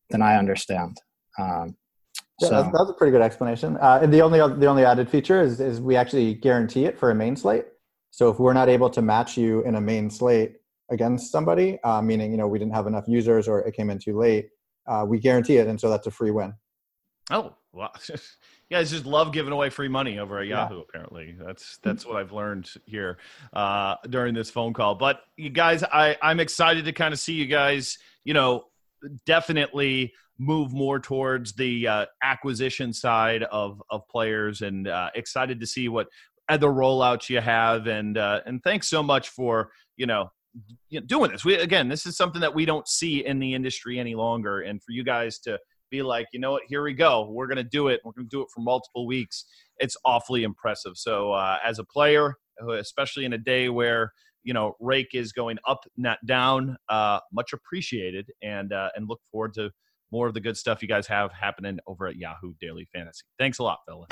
than 0.10 0.22
I 0.22 0.38
understand. 0.38 1.02
Um, 1.40 1.76
yeah, 2.40 2.48
so. 2.48 2.56
that's, 2.56 2.78
that's, 2.78 2.90
a 2.90 2.94
pretty 2.94 3.12
good 3.12 3.22
explanation. 3.22 3.78
Uh, 3.78 4.00
and 4.02 4.14
the 4.14 4.22
only 4.22 4.40
the 4.40 4.68
only 4.68 4.86
added 4.86 5.10
feature 5.10 5.42
is 5.42 5.60
is 5.60 5.80
we 5.80 5.96
actually 5.96 6.34
guarantee 6.36 6.86
it 6.86 6.98
for 6.98 7.12
a 7.12 7.16
main 7.16 7.36
slate. 7.36 7.66
So 8.12 8.30
if 8.30 8.40
we're 8.40 8.54
not 8.54 8.70
able 8.70 8.90
to 8.92 9.02
match 9.02 9.38
you 9.38 9.62
in 9.64 9.76
a 9.76 9.82
main 9.82 10.10
slate 10.10 10.58
against 10.92 11.32
somebody, 11.32 11.80
uh, 11.84 12.02
meaning 12.02 12.32
you 12.32 12.38
know 12.38 12.48
we 12.48 12.60
didn't 12.60 12.74
have 12.74 12.88
enough 12.88 13.06
users 13.08 13.48
or 13.48 13.62
it 13.62 13.76
came 13.76 13.90
in 13.90 14.00
too 14.00 14.18
late, 14.18 14.50
uh, 14.88 15.06
we 15.08 15.20
guarantee 15.20 15.58
it, 15.58 15.68
and 15.68 15.80
so 15.80 15.90
that's 15.90 16.08
a 16.08 16.12
free 16.12 16.32
win. 16.32 16.54
Oh, 17.32 17.54
wow. 17.72 17.92
you 18.10 18.18
guys 18.70 18.92
just 18.92 19.06
love 19.06 19.32
giving 19.32 19.54
away 19.54 19.70
free 19.70 19.88
money 19.88 20.20
over 20.20 20.40
at 20.40 20.48
Yahoo. 20.48 20.78
Yeah. 20.78 20.82
Apparently, 20.90 21.36
that's 21.40 21.78
that's 21.84 22.06
what 22.06 22.18
I've 22.18 22.34
learned 22.34 22.70
here 22.86 23.18
uh, 23.54 23.96
during 24.10 24.34
this 24.34 24.50
phone 24.50 24.74
call. 24.74 24.96
But 24.96 25.22
you 25.38 25.50
guys, 25.50 25.84
I 25.84 26.18
I'm 26.22 26.40
excited 26.40 26.86
to 26.86 26.92
kind 26.92 27.14
of 27.14 27.20
see 27.20 27.34
you 27.34 27.46
guys. 27.46 27.98
You 28.26 28.34
know, 28.34 28.66
definitely 29.26 30.14
move 30.38 30.74
more 30.74 31.00
towards 31.00 31.54
the 31.54 31.88
uh, 31.88 32.06
acquisition 32.22 32.92
side 32.92 33.44
of 33.44 33.82
of 33.90 34.08
players, 34.10 34.62
and 34.62 34.88
uh, 34.88 35.10
excited 35.16 35.60
to 35.62 35.68
see 35.68 35.88
what 35.88 36.08
other 36.50 36.68
rollouts 36.68 37.30
you 37.30 37.40
have. 37.40 37.88
And 37.88 38.18
uh, 38.18 38.42
and 38.46 38.62
thanks 38.64 38.90
so 38.90 39.02
much 39.02 39.30
for 39.30 39.72
you 39.96 40.08
know 40.08 40.30
doing 41.06 41.32
this. 41.32 41.46
We 41.46 41.56
again, 41.56 41.88
this 41.88 42.06
is 42.06 42.18
something 42.18 42.42
that 42.42 42.54
we 42.54 42.66
don't 42.66 42.88
see 42.88 43.26
in 43.26 43.40
the 43.40 43.54
industry 43.54 43.98
any 43.98 44.16
longer, 44.16 44.62
and 44.62 44.84
for 44.84 44.92
you 44.92 45.04
guys 45.04 45.40
to 45.40 45.58
be 45.94 46.02
like, 46.02 46.28
you 46.34 46.40
know 46.40 46.52
what, 46.54 46.64
here 46.68 46.84
we 46.84 46.94
go. 46.94 47.30
We're 47.30 47.46
going 47.48 47.58
to 47.58 47.64
do 47.64 47.88
it. 47.88 48.02
We're 48.04 48.14
going 48.14 48.28
to 48.28 48.36
do 48.36 48.42
it 48.42 48.48
for 48.54 48.62
multiple 48.62 49.06
weeks. 49.06 49.46
It's 49.78 49.96
awfully 50.04 50.44
impressive. 50.44 50.94
So, 50.96 51.32
uh, 51.32 51.58
as 51.64 51.78
a 51.80 51.84
player, 51.84 52.36
especially 52.68 53.26
in 53.26 53.34
a 53.34 53.38
day 53.38 53.70
where 53.70 54.12
you 54.44 54.54
know 54.54 54.74
rake 54.80 55.10
is 55.14 55.32
going 55.32 55.58
up, 55.68 55.86
not 55.96 56.18
down, 56.26 56.78
uh, 56.90 57.20
much 57.32 57.54
appreciated, 57.54 58.26
and 58.42 58.74
uh, 58.74 58.90
and 58.96 59.08
look 59.08 59.22
forward 59.32 59.54
to 59.54 59.70
more 60.12 60.28
of 60.28 60.34
the 60.34 60.42
good 60.42 60.58
stuff 60.58 60.82
you 60.82 60.88
guys 60.88 61.08
have 61.08 61.32
happening 61.32 61.80
over 61.88 62.08
at 62.08 62.16
Yahoo 62.16 62.54
Daily 62.60 62.88
Fantasy. 62.94 63.24
Thanks 63.38 63.60
a 63.60 63.64
lot, 63.64 63.80
fella. 63.88 64.08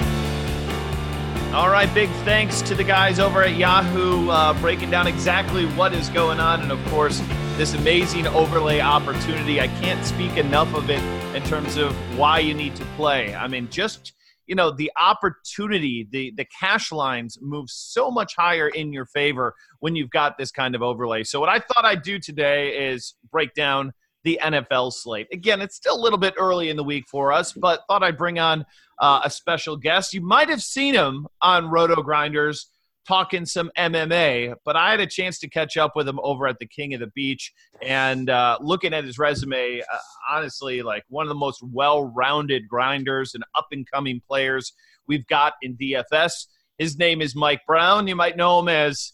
All 1.54 1.70
right, 1.70 1.92
big 1.94 2.10
thanks 2.24 2.62
to 2.62 2.76
the 2.76 2.84
guys 2.84 3.20
over 3.20 3.44
at 3.44 3.58
Yahoo 3.58 4.30
uh, 4.30 4.54
breaking 4.62 4.90
down 4.90 5.06
exactly 5.06 5.66
what 5.66 5.94
is 5.94 6.10
going 6.10 6.40
on, 6.40 6.62
and 6.62 6.72
of 6.72 6.84
course 6.86 7.20
this 7.58 7.74
amazing 7.74 8.26
overlay 8.28 8.80
opportunity. 8.80 9.60
I 9.60 9.68
can't 9.68 10.06
speak 10.06 10.38
enough 10.38 10.74
of 10.74 10.90
it 10.90 11.02
in 11.36 11.44
terms 11.44 11.78
of 11.78 11.94
why 12.18 12.40
you 12.40 12.54
need 12.54 12.76
to 12.76 12.84
play. 12.98 13.34
I 13.34 13.48
mean, 13.48 13.70
just 13.70 14.14
you 14.48 14.56
know 14.56 14.70
the 14.72 14.92
opportunity 15.00 16.08
the 16.12 16.34
the 16.36 16.46
cash 16.60 16.92
lines 16.92 17.38
move 17.42 17.70
so 17.70 18.12
much 18.12 18.36
higher 18.36 18.68
in 18.68 18.92
your 18.92 19.06
favor 19.06 19.56
when 19.80 19.96
you've 19.96 20.10
got 20.10 20.38
this 20.38 20.52
kind 20.52 20.76
of 20.76 20.82
overlay. 20.82 21.24
So 21.24 21.40
what 21.40 21.48
i 21.48 21.60
thought 21.60 21.86
i'd 21.86 22.02
do 22.02 22.20
today 22.20 22.90
is 22.92 23.16
break 23.32 23.54
down 23.54 23.94
the 24.26 24.40
nfl 24.44 24.92
slate. 24.92 25.28
Again 25.32 25.62
it's 25.62 25.76
still 25.76 25.96
a 25.96 26.02
little 26.02 26.20
bit 26.20 26.34
early 26.38 26.70
in 26.70 26.76
the 26.76 26.84
week 26.84 27.06
for 27.10 27.32
us 27.32 27.54
but 27.54 27.82
thought 27.88 28.04
i'd 28.04 28.18
bring 28.18 28.40
on 28.40 28.66
uh, 29.00 29.22
a 29.24 29.30
special 29.30 29.78
guest. 29.78 30.14
You 30.14 30.22
might 30.22 30.50
have 30.50 30.62
seen 30.62 30.94
him 30.94 31.28
on 31.42 31.70
roto 31.70 32.02
grinders 32.02 32.68
talking 33.08 33.46
some 33.46 33.72
MMA, 33.78 34.56
but 34.64 34.76
I 34.76 34.92
had 34.92 35.00
a 35.00 35.08
chance 35.08 35.40
to 35.40 35.50
catch 35.50 35.78
up 35.78 35.96
with 35.96 36.08
him 36.08 36.20
over 36.24 36.48
at 36.48 36.60
the 36.60 36.66
King 36.66 36.94
of 36.94 37.00
the 37.00 37.08
Beach 37.08 37.54
and 37.82 38.30
uh, 38.30 38.58
looking 38.62 38.94
at 38.94 39.04
his 39.04 39.18
resume, 39.18 39.82
uh, 39.82 39.98
honestly, 40.30 40.82
like 40.82 41.04
one 41.10 41.26
of 41.26 41.30
the 41.30 41.36
most 41.36 41.62
well 41.64 42.04
rounded 42.16 42.68
grinders 42.68 43.34
and 43.34 43.44
up 43.56 43.68
and 43.72 43.90
coming 43.90 44.22
players 44.28 44.74
we've 45.08 45.26
got 45.28 45.54
in 45.62 45.76
DFS. 45.78 46.48
His 46.78 46.98
name 46.98 47.22
is 47.22 47.36
Mike 47.36 47.62
Brown. 47.68 48.08
You 48.08 48.16
might 48.16 48.38
know 48.38 48.60
him 48.60 48.68
as 48.68 49.14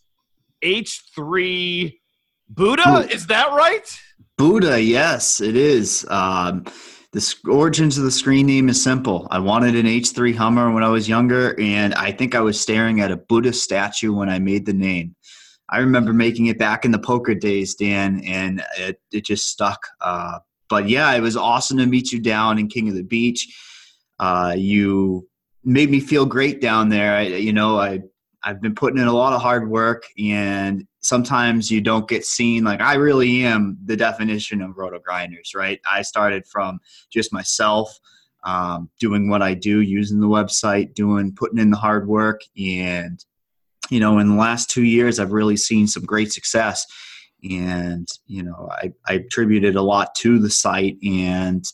H3 0.63 1.97
Buddha. 2.49 3.07
Is 3.11 3.27
that 3.27 3.51
right? 3.51 3.99
Buddha, 4.37 4.81
yes, 4.81 5.41
it 5.41 5.55
is. 5.55 6.05
Um, 6.09 6.65
the 7.13 7.35
origins 7.49 7.97
of 7.97 8.03
the 8.03 8.11
screen 8.11 8.45
name 8.47 8.69
is 8.69 8.81
simple. 8.81 9.27
I 9.31 9.39
wanted 9.39 9.75
an 9.75 9.85
H3 9.85 10.35
Hummer 10.35 10.71
when 10.71 10.83
I 10.83 10.89
was 10.89 11.07
younger, 11.07 11.59
and 11.59 11.93
I 11.95 12.11
think 12.11 12.35
I 12.35 12.41
was 12.41 12.59
staring 12.59 12.99
at 12.99 13.11
a 13.11 13.17
Buddha 13.17 13.53
statue 13.53 14.13
when 14.13 14.29
I 14.29 14.39
made 14.39 14.65
the 14.65 14.73
name. 14.73 15.15
I 15.69 15.79
remember 15.79 16.13
making 16.13 16.47
it 16.47 16.57
back 16.57 16.85
in 16.85 16.91
the 16.91 16.99
poker 16.99 17.35
days, 17.35 17.75
Dan, 17.75 18.21
and 18.25 18.63
it, 18.77 18.99
it 19.11 19.25
just 19.25 19.47
stuck. 19.47 19.87
Uh, 20.01 20.39
but 20.69 20.89
yeah, 20.89 21.13
it 21.13 21.21
was 21.21 21.37
awesome 21.37 21.77
to 21.77 21.85
meet 21.85 22.11
you 22.11 22.19
down 22.19 22.57
in 22.57 22.67
King 22.67 22.89
of 22.89 22.95
the 22.95 23.03
Beach. 23.03 23.47
Uh, 24.19 24.53
you 24.57 25.27
made 25.63 25.89
me 25.89 25.99
feel 25.99 26.25
great 26.25 26.61
down 26.61 26.89
there. 26.89 27.15
I, 27.15 27.21
you 27.23 27.53
know, 27.53 27.79
I 27.79 28.01
I've 28.43 28.61
been 28.61 28.75
putting 28.75 28.99
in 28.99 29.07
a 29.07 29.13
lot 29.13 29.33
of 29.33 29.41
hard 29.41 29.69
work, 29.69 30.03
and 30.17 30.87
sometimes 31.01 31.71
you 31.71 31.81
don't 31.81 32.07
get 32.07 32.25
seen. 32.25 32.63
Like 32.63 32.81
I 32.81 32.95
really 32.95 33.43
am 33.43 33.77
the 33.85 33.97
definition 33.97 34.61
of 34.61 34.77
roto 34.77 34.99
grinders, 34.99 35.53
right? 35.55 35.79
I 35.89 36.01
started 36.01 36.45
from 36.47 36.79
just 37.09 37.33
myself 37.33 37.97
um, 38.43 38.89
doing 38.99 39.29
what 39.29 39.41
I 39.41 39.53
do, 39.53 39.81
using 39.81 40.19
the 40.19 40.27
website, 40.27 40.93
doing 40.93 41.33
putting 41.35 41.59
in 41.59 41.71
the 41.71 41.77
hard 41.77 42.07
work, 42.07 42.41
and 42.57 43.23
you 43.89 43.99
know, 43.99 44.19
in 44.19 44.29
the 44.29 44.35
last 44.35 44.69
two 44.69 44.83
years, 44.83 45.19
I've 45.19 45.31
really 45.31 45.57
seen 45.57 45.87
some 45.87 46.03
great 46.03 46.31
success. 46.31 46.85
And 47.49 48.07
you 48.25 48.43
know, 48.43 48.69
I, 48.71 48.91
I 49.07 49.13
attributed 49.13 49.75
a 49.75 49.81
lot 49.81 50.15
to 50.15 50.39
the 50.39 50.49
site, 50.49 50.97
and 51.03 51.65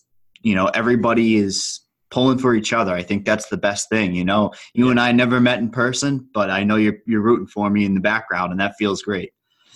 you 0.42 0.56
know, 0.56 0.68
everybody 0.68 1.38
is 1.38 1.83
pulling 2.14 2.38
for 2.38 2.54
each 2.54 2.74
other. 2.74 2.94
I 2.94 3.02
think 3.02 3.26
that's 3.26 3.48
the 3.48 3.58
best 3.58 3.90
thing. 3.90 4.14
You 4.14 4.24
know, 4.24 4.52
you 4.76 4.92
and 4.92 5.00
I 5.00 5.12
never 5.12 5.42
met 5.42 5.58
in 5.58 5.70
person, 5.70 6.30
but 6.32 6.52
I 6.52 6.64
know 6.64 6.76
you're 6.76 6.98
you're 7.08 7.22
rooting 7.22 7.48
for 7.48 7.70
me 7.70 7.86
in 7.86 7.96
the 7.96 8.00
background, 8.00 8.52
and 8.52 8.62
that 8.62 8.76
feels 8.78 9.02
great. 9.02 9.32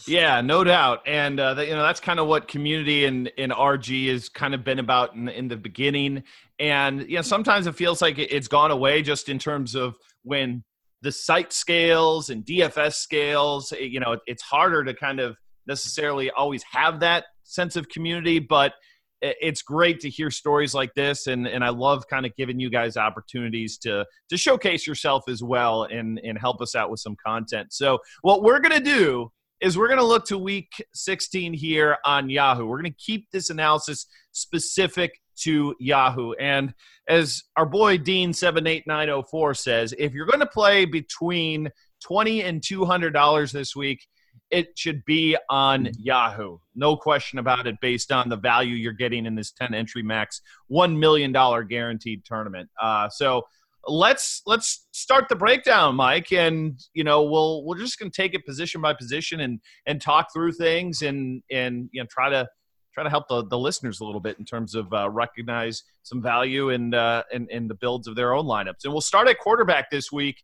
Yeah, 0.08 0.40
no 0.42 0.64
doubt, 0.64 1.02
and 1.08 1.40
uh, 1.40 1.56
you 1.58 1.72
know 1.72 1.82
that's 1.82 2.00
kind 2.00 2.20
of 2.20 2.28
what 2.28 2.48
community 2.48 3.06
in 3.06 3.26
in 3.38 3.50
RG 3.50 4.12
has 4.12 4.30
kind 4.30 4.54
of 4.54 4.64
been 4.64 4.78
about 4.78 5.16
in, 5.16 5.28
in 5.28 5.48
the 5.48 5.58
beginning. 5.58 6.24
And 6.60 7.02
you 7.10 7.16
know, 7.16 7.24
sometimes 7.24 7.66
it 7.66 7.76
feels 7.76 8.04
like 8.04 8.20
it's 8.20 8.48
gone 8.48 8.70
away 8.70 9.02
just 9.02 9.30
in 9.30 9.40
terms 9.40 9.74
of 9.74 9.96
when 10.22 10.64
the 11.02 11.12
site 11.12 11.52
scales 11.52 12.30
and 12.30 12.46
DFS 12.46 12.94
scales. 12.94 13.72
You 13.72 14.00
know, 14.00 14.20
it's 14.28 14.44
harder 14.44 14.84
to 14.84 14.94
kind 14.94 15.20
of 15.20 15.36
necessarily 15.66 16.30
always 16.30 16.62
have 16.72 17.00
that 17.00 17.26
sense 17.44 17.76
of 17.76 17.90
community, 17.90 18.38
but 18.38 18.74
it's 19.22 19.62
great 19.62 20.00
to 20.02 20.10
hear 20.10 20.30
stories 20.30 20.74
like 20.74 20.94
this 20.94 21.28
and 21.28 21.48
and 21.48 21.64
I 21.64 21.70
love 21.70 22.08
kind 22.08 22.26
of 22.26 22.36
giving 22.36 22.60
you 22.60 22.70
guys 22.70 22.98
opportunities 22.98 23.78
to 23.80 24.06
to 24.30 24.38
showcase 24.38 24.86
yourself 24.86 25.24
as 25.28 25.42
well 25.42 25.84
and 25.84 26.20
and 26.24 26.38
help 26.38 26.62
us 26.62 26.76
out 26.76 26.92
with 26.92 27.00
some 27.00 27.16
content. 27.26 27.74
So 27.74 28.00
what 28.22 28.44
we're 28.44 28.60
going 28.60 28.78
to 28.78 28.84
do 28.84 29.32
is 29.60 29.78
we're 29.78 29.88
going 29.88 30.00
to 30.00 30.06
look 30.06 30.26
to 30.26 30.38
week 30.38 30.70
16 30.94 31.54
here 31.54 31.98
on 32.06 32.30
Yahoo. 32.30 32.66
We're 32.66 32.80
going 32.80 32.92
to 32.92 32.98
keep 33.04 33.28
this 33.32 33.50
analysis 33.50 34.06
specific 34.32 35.20
to 35.38 35.76
Yahoo. 35.80 36.34
And 36.34 36.74
as 37.08 37.44
our 37.56 37.66
boy 37.66 37.98
Dean 37.98 38.34
78904 38.34 39.54
says, 39.54 39.94
if 39.98 40.14
you're 40.14 40.26
going 40.26 40.40
to 40.40 40.46
play 40.46 40.86
between 40.86 41.70
20 42.04 42.44
and 42.44 42.62
$200 42.62 43.52
this 43.52 43.76
week, 43.76 44.06
it 44.50 44.78
should 44.78 45.04
be 45.06 45.38
on 45.50 45.86
mm-hmm. 45.86 46.02
Yahoo. 46.02 46.58
No 46.76 46.96
question 46.96 47.40
about 47.40 47.68
it, 47.68 47.76
based 47.82 48.12
on 48.12 48.30
the 48.30 48.38
value 48.38 48.76
you're 48.76 48.94
getting 48.94 49.26
in 49.26 49.36
this 49.36 49.52
10 49.52 49.74
entry 49.74 50.04
max, 50.04 50.42
$1 50.72 50.98
million 50.98 51.32
guaranteed 51.68 52.24
tournament. 52.26 52.70
Uh, 52.82 53.10
so 53.10 53.44
let's 53.88 54.42
let's 54.46 54.88
start 54.92 55.30
the 55.30 55.36
breakdown, 55.36 55.96
Mike, 55.96 56.32
and 56.32 56.80
you 56.94 57.04
know 57.04 57.24
we'll 57.24 57.64
we're 57.66 57.78
just 57.78 57.98
gonna 58.00 58.12
take 58.12 58.34
it 58.34 58.46
position 58.46 58.82
by 58.82 58.94
position 58.94 59.42
and 59.42 59.60
and 59.86 60.02
talk 60.02 60.34
through 60.34 60.52
things 60.52 61.02
and 61.02 61.42
and 61.52 61.90
you 61.92 62.02
know 62.02 62.08
try 62.10 62.30
to 62.30 62.48
try 62.94 63.04
to 63.04 63.10
help 63.10 63.28
the, 63.28 63.46
the 63.46 63.58
listeners 63.58 64.00
a 64.00 64.04
little 64.04 64.20
bit 64.20 64.40
in 64.40 64.46
terms 64.46 64.74
of 64.74 64.92
uh, 64.92 65.08
recognize 65.08 65.84
some 66.02 66.20
value 66.22 66.70
in, 66.70 66.96
uh, 66.96 67.22
in 67.32 67.48
in 67.52 67.68
the 67.68 67.76
builds 67.76 68.08
of 68.08 68.16
their 68.16 68.34
own 68.34 68.46
lineups. 68.46 68.86
And 68.86 68.94
we'll 68.94 69.02
start 69.02 69.28
at 69.28 69.38
quarterback 69.40 69.92
this 69.92 70.12
week. 70.12 70.42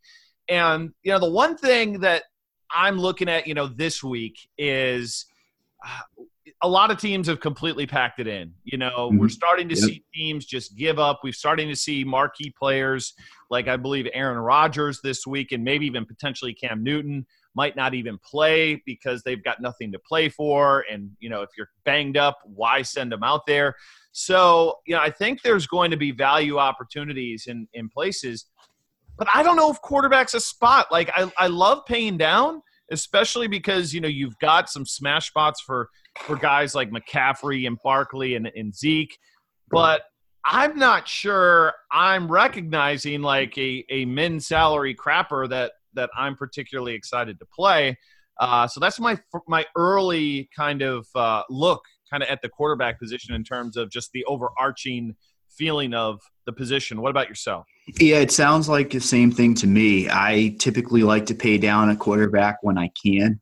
And 0.48 0.92
you 1.04 1.12
know 1.12 1.20
the 1.20 1.32
one 1.32 1.58
thing 1.58 2.02
that 2.02 2.24
I'm 2.74 2.98
looking 2.98 3.30
at, 3.30 3.48
you 3.48 3.54
know, 3.54 3.68
this 3.68 4.04
week 4.04 4.50
is 4.58 5.26
uh, 5.86 6.24
a 6.62 6.68
lot 6.68 6.92
of 6.92 6.98
teams 6.98 7.28
have 7.28 7.40
completely 7.42 7.86
packed 7.86 8.20
it 8.20 8.28
in. 8.28 8.54
You 8.64 8.78
know, 8.78 9.10
mm-hmm. 9.10 9.18
we're 9.18 9.30
starting 9.30 9.68
to 9.70 9.76
yep. 9.76 9.84
see 9.84 10.04
teams 10.14 10.46
just 10.46 10.76
give 10.76 10.98
up. 10.98 11.20
We're 11.24 11.34
starting 11.34 11.68
to 11.70 11.76
see 11.76 12.04
marquee 12.04 12.54
players 12.58 13.14
like 13.50 13.68
I 13.68 13.78
believe 13.78 14.08
Aaron 14.14 14.38
Rodgers 14.38 15.00
this 15.04 15.28
week, 15.28 15.52
and 15.52 15.64
maybe 15.64 15.86
even 15.86 16.06
potentially 16.06 16.54
Cam 16.54 16.84
Newton 16.84 17.26
might 17.56 17.76
not 17.76 17.94
even 17.94 18.18
play 18.18 18.82
because 18.86 19.22
they've 19.24 19.44
got 19.44 19.62
nothing 19.62 19.92
to 19.92 20.00
play 20.00 20.30
for. 20.30 20.86
And 20.92 21.12
you 21.20 21.30
know, 21.30 21.42
if 21.42 21.50
you're 21.58 21.70
banged 21.86 22.18
up, 22.18 22.40
why 22.46 22.82
send 22.82 23.12
them 23.12 23.24
out 23.24 23.46
there? 23.46 23.76
So, 24.12 24.80
you 24.88 24.96
know, 24.96 25.02
I 25.02 25.10
think 25.10 25.42
there's 25.42 25.68
going 25.68 25.92
to 25.92 25.98
be 25.98 26.12
value 26.12 26.58
opportunities 26.58 27.48
in 27.48 27.68
in 27.74 27.90
places 27.90 28.46
but 29.24 29.34
I 29.34 29.42
don't 29.42 29.56
know 29.56 29.72
if 29.72 29.80
quarterback's 29.82 30.34
a 30.34 30.42
spot. 30.42 30.88
Like 30.92 31.10
I, 31.16 31.32
I 31.38 31.48
love 31.48 31.86
paying 31.86 32.18
down, 32.18 32.62
especially 32.92 33.48
because 33.48 33.94
you 33.94 34.02
know 34.02 34.10
you've 34.10 34.38
got 34.40 34.70
some 34.70 34.86
smash 34.86 35.28
spots 35.30 35.62
for 35.62 35.90
for 36.20 36.36
guys 36.36 36.76
like 36.76 36.92
McCaffrey 36.92 37.66
and 37.66 37.78
Barkley 37.84 38.36
and, 38.36 38.52
and 38.54 38.76
Zeke, 38.76 39.18
but 39.72 40.02
I'm 40.44 40.78
not 40.78 41.08
sure 41.08 41.74
I'm 41.90 42.30
recognizing 42.30 43.22
like 43.22 43.58
a 43.58 43.86
a 43.90 44.04
min 44.04 44.42
salary 44.42 44.94
crapper 44.94 45.48
that 45.50 45.72
that 45.94 46.10
I'm 46.18 46.36
particularly 46.36 46.94
excited 46.94 47.40
to 47.40 47.46
play. 47.46 47.98
Uh, 48.42 48.68
so 48.68 48.82
that's 48.82 49.00
my 49.00 49.18
my 49.48 49.66
early 49.78 50.50
kind 50.54 50.82
of 50.82 51.08
uh, 51.16 51.44
look 51.50 51.84
kind 52.12 52.24
of 52.24 52.28
at 52.28 52.42
the 52.42 52.50
quarterback 52.50 53.00
position 53.00 53.34
in 53.34 53.46
terms 53.46 53.78
of 53.78 53.90
just 53.90 54.12
the 54.12 54.26
overarching 54.26 55.16
feeling 55.50 55.94
of 55.94 56.20
the 56.46 56.52
position. 56.52 57.00
What 57.00 57.12
about 57.12 57.30
yourself? 57.30 57.68
Yeah, 58.00 58.18
it 58.18 58.32
sounds 58.32 58.70
like 58.70 58.92
the 58.92 59.00
same 59.00 59.32
thing 59.32 59.56
to 59.56 59.68
me. 59.68 60.10
I 60.10 60.56
typically 60.60 61.04
like 61.04 61.26
to 61.28 61.36
pay 61.36 61.58
down 61.58 61.90
a 61.90 61.96
quarterback 61.96 62.58
when 62.62 62.78
I 62.78 62.90
can. 63.04 63.40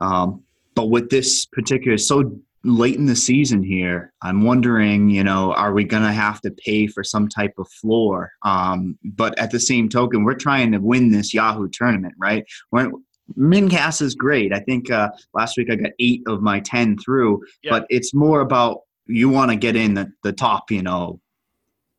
Um, 0.00 0.42
but 0.74 0.90
with 0.90 1.10
this 1.10 1.46
particular, 1.46 1.96
so 1.98 2.36
late 2.64 2.96
in 2.96 3.06
the 3.06 3.14
season 3.14 3.62
here, 3.62 4.12
I'm 4.22 4.42
wondering, 4.42 5.10
you 5.10 5.22
know, 5.22 5.52
are 5.52 5.72
we 5.72 5.84
going 5.84 6.02
to 6.02 6.12
have 6.12 6.40
to 6.40 6.50
pay 6.50 6.86
for 6.86 7.04
some 7.04 7.28
type 7.28 7.54
of 7.58 7.68
floor? 7.68 8.32
Um, 8.42 8.98
but 9.04 9.38
at 9.38 9.50
the 9.50 9.60
same 9.60 9.88
token, 9.88 10.24
we're 10.24 10.34
trying 10.34 10.72
to 10.72 10.78
win 10.78 11.10
this 11.10 11.32
Yahoo 11.32 11.68
tournament, 11.68 12.14
right? 12.18 12.44
We're, 12.72 12.90
Mincast 13.38 14.02
is 14.02 14.14
great. 14.14 14.52
I 14.52 14.60
think 14.60 14.90
uh, 14.90 15.10
last 15.32 15.56
week 15.56 15.70
I 15.70 15.76
got 15.76 15.92
eight 15.98 16.22
of 16.26 16.42
my 16.42 16.60
10 16.60 16.98
through, 16.98 17.42
yeah. 17.62 17.70
but 17.70 17.86
it's 17.88 18.12
more 18.12 18.40
about 18.40 18.80
you 19.06 19.28
want 19.28 19.50
to 19.50 19.56
get 19.56 19.76
in 19.76 19.94
the, 19.94 20.10
the 20.22 20.32
top, 20.32 20.70
you 20.70 20.82
know, 20.82 21.20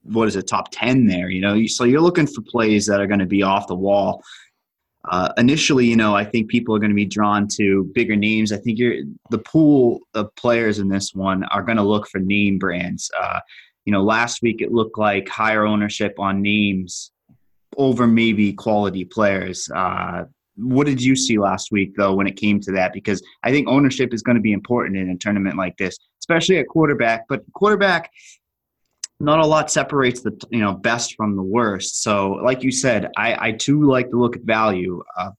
what 0.06 0.28
is 0.28 0.36
it 0.36 0.48
top 0.48 0.70
10 0.72 1.08
there 1.08 1.30
you 1.30 1.42
know? 1.42 1.66
So 1.66 1.84
you're 1.84 2.02
looking 2.02 2.28
for 2.28 2.42
plays 2.42 2.86
that 2.88 3.02
are 3.02 3.08
going 3.08 3.20
to 3.20 3.26
be 3.26 3.44
off 3.44 3.68
the 3.68 3.76
wall. 3.76 4.24
Uh, 5.08 5.32
initially 5.38 5.86
you 5.86 5.96
know 5.96 6.16
i 6.16 6.26
think 6.26 6.50
people 6.50 6.76
are 6.76 6.80
going 6.80 6.90
to 6.90 6.96
be 6.96 7.06
drawn 7.06 7.48
to 7.48 7.84
bigger 7.94 8.16
names. 8.16 8.52
I 8.52 8.58
think 8.58 8.80
you're 8.80 9.04
the 9.30 9.38
pool 9.38 10.00
of 10.16 10.36
players 10.36 10.80
in 10.80 10.88
this 10.88 11.14
one 11.14 11.44
are 11.46 11.62
going 11.62 11.78
to 11.78 11.84
look 11.84 12.08
for 12.08 12.20
name 12.20 12.58
brands. 12.58 13.12
Uh, 13.20 13.40
you 13.86 13.92
know 13.92 14.04
last 14.04 14.42
week 14.42 14.62
it 14.62 14.72
looked 14.72 14.98
like 14.98 15.30
higher 15.30 15.64
ownership 15.64 16.20
on 16.20 16.42
names 16.42 17.12
over 17.78 18.08
maybe 18.08 18.52
quality 18.54 19.06
players. 19.06 19.70
Uh, 19.76 20.24
what 20.56 20.88
did 20.88 21.04
you 21.04 21.16
see 21.16 21.38
last 21.38 21.72
week 21.72 21.94
though 21.96 22.16
when 22.16 22.26
it 22.26 22.36
came 22.36 22.60
to 22.62 22.72
that? 22.72 22.92
Because 22.92 23.22
i 23.44 23.52
think 23.52 23.68
ownership 23.68 24.12
is 24.12 24.24
going 24.24 24.38
to 24.38 24.42
be 24.42 24.54
important 24.54 24.98
in 24.98 25.12
a 25.12 25.18
tournament 25.18 25.56
like 25.56 25.78
this 25.78 26.00
especially 26.26 26.58
at 26.58 26.68
quarterback. 26.68 27.26
But 27.30 27.44
quarterback 27.54 28.12
not 29.20 29.40
a 29.40 29.46
lot 29.46 29.72
separates 29.72 30.22
the 30.22 30.38
you 30.50 30.60
know 30.60 30.74
best 30.74 31.16
from 31.16 31.36
the 31.36 31.44
worst. 31.44 32.04
So, 32.04 32.34
like 32.34 32.64
you 32.64 32.72
said, 32.72 33.12
I, 33.18 33.48
I 33.48 33.52
too 33.54 33.84
like 33.84 34.10
to 34.10 34.20
look 34.20 34.36
at 34.36 34.44
value 34.44 35.02
uh, 35.18 35.32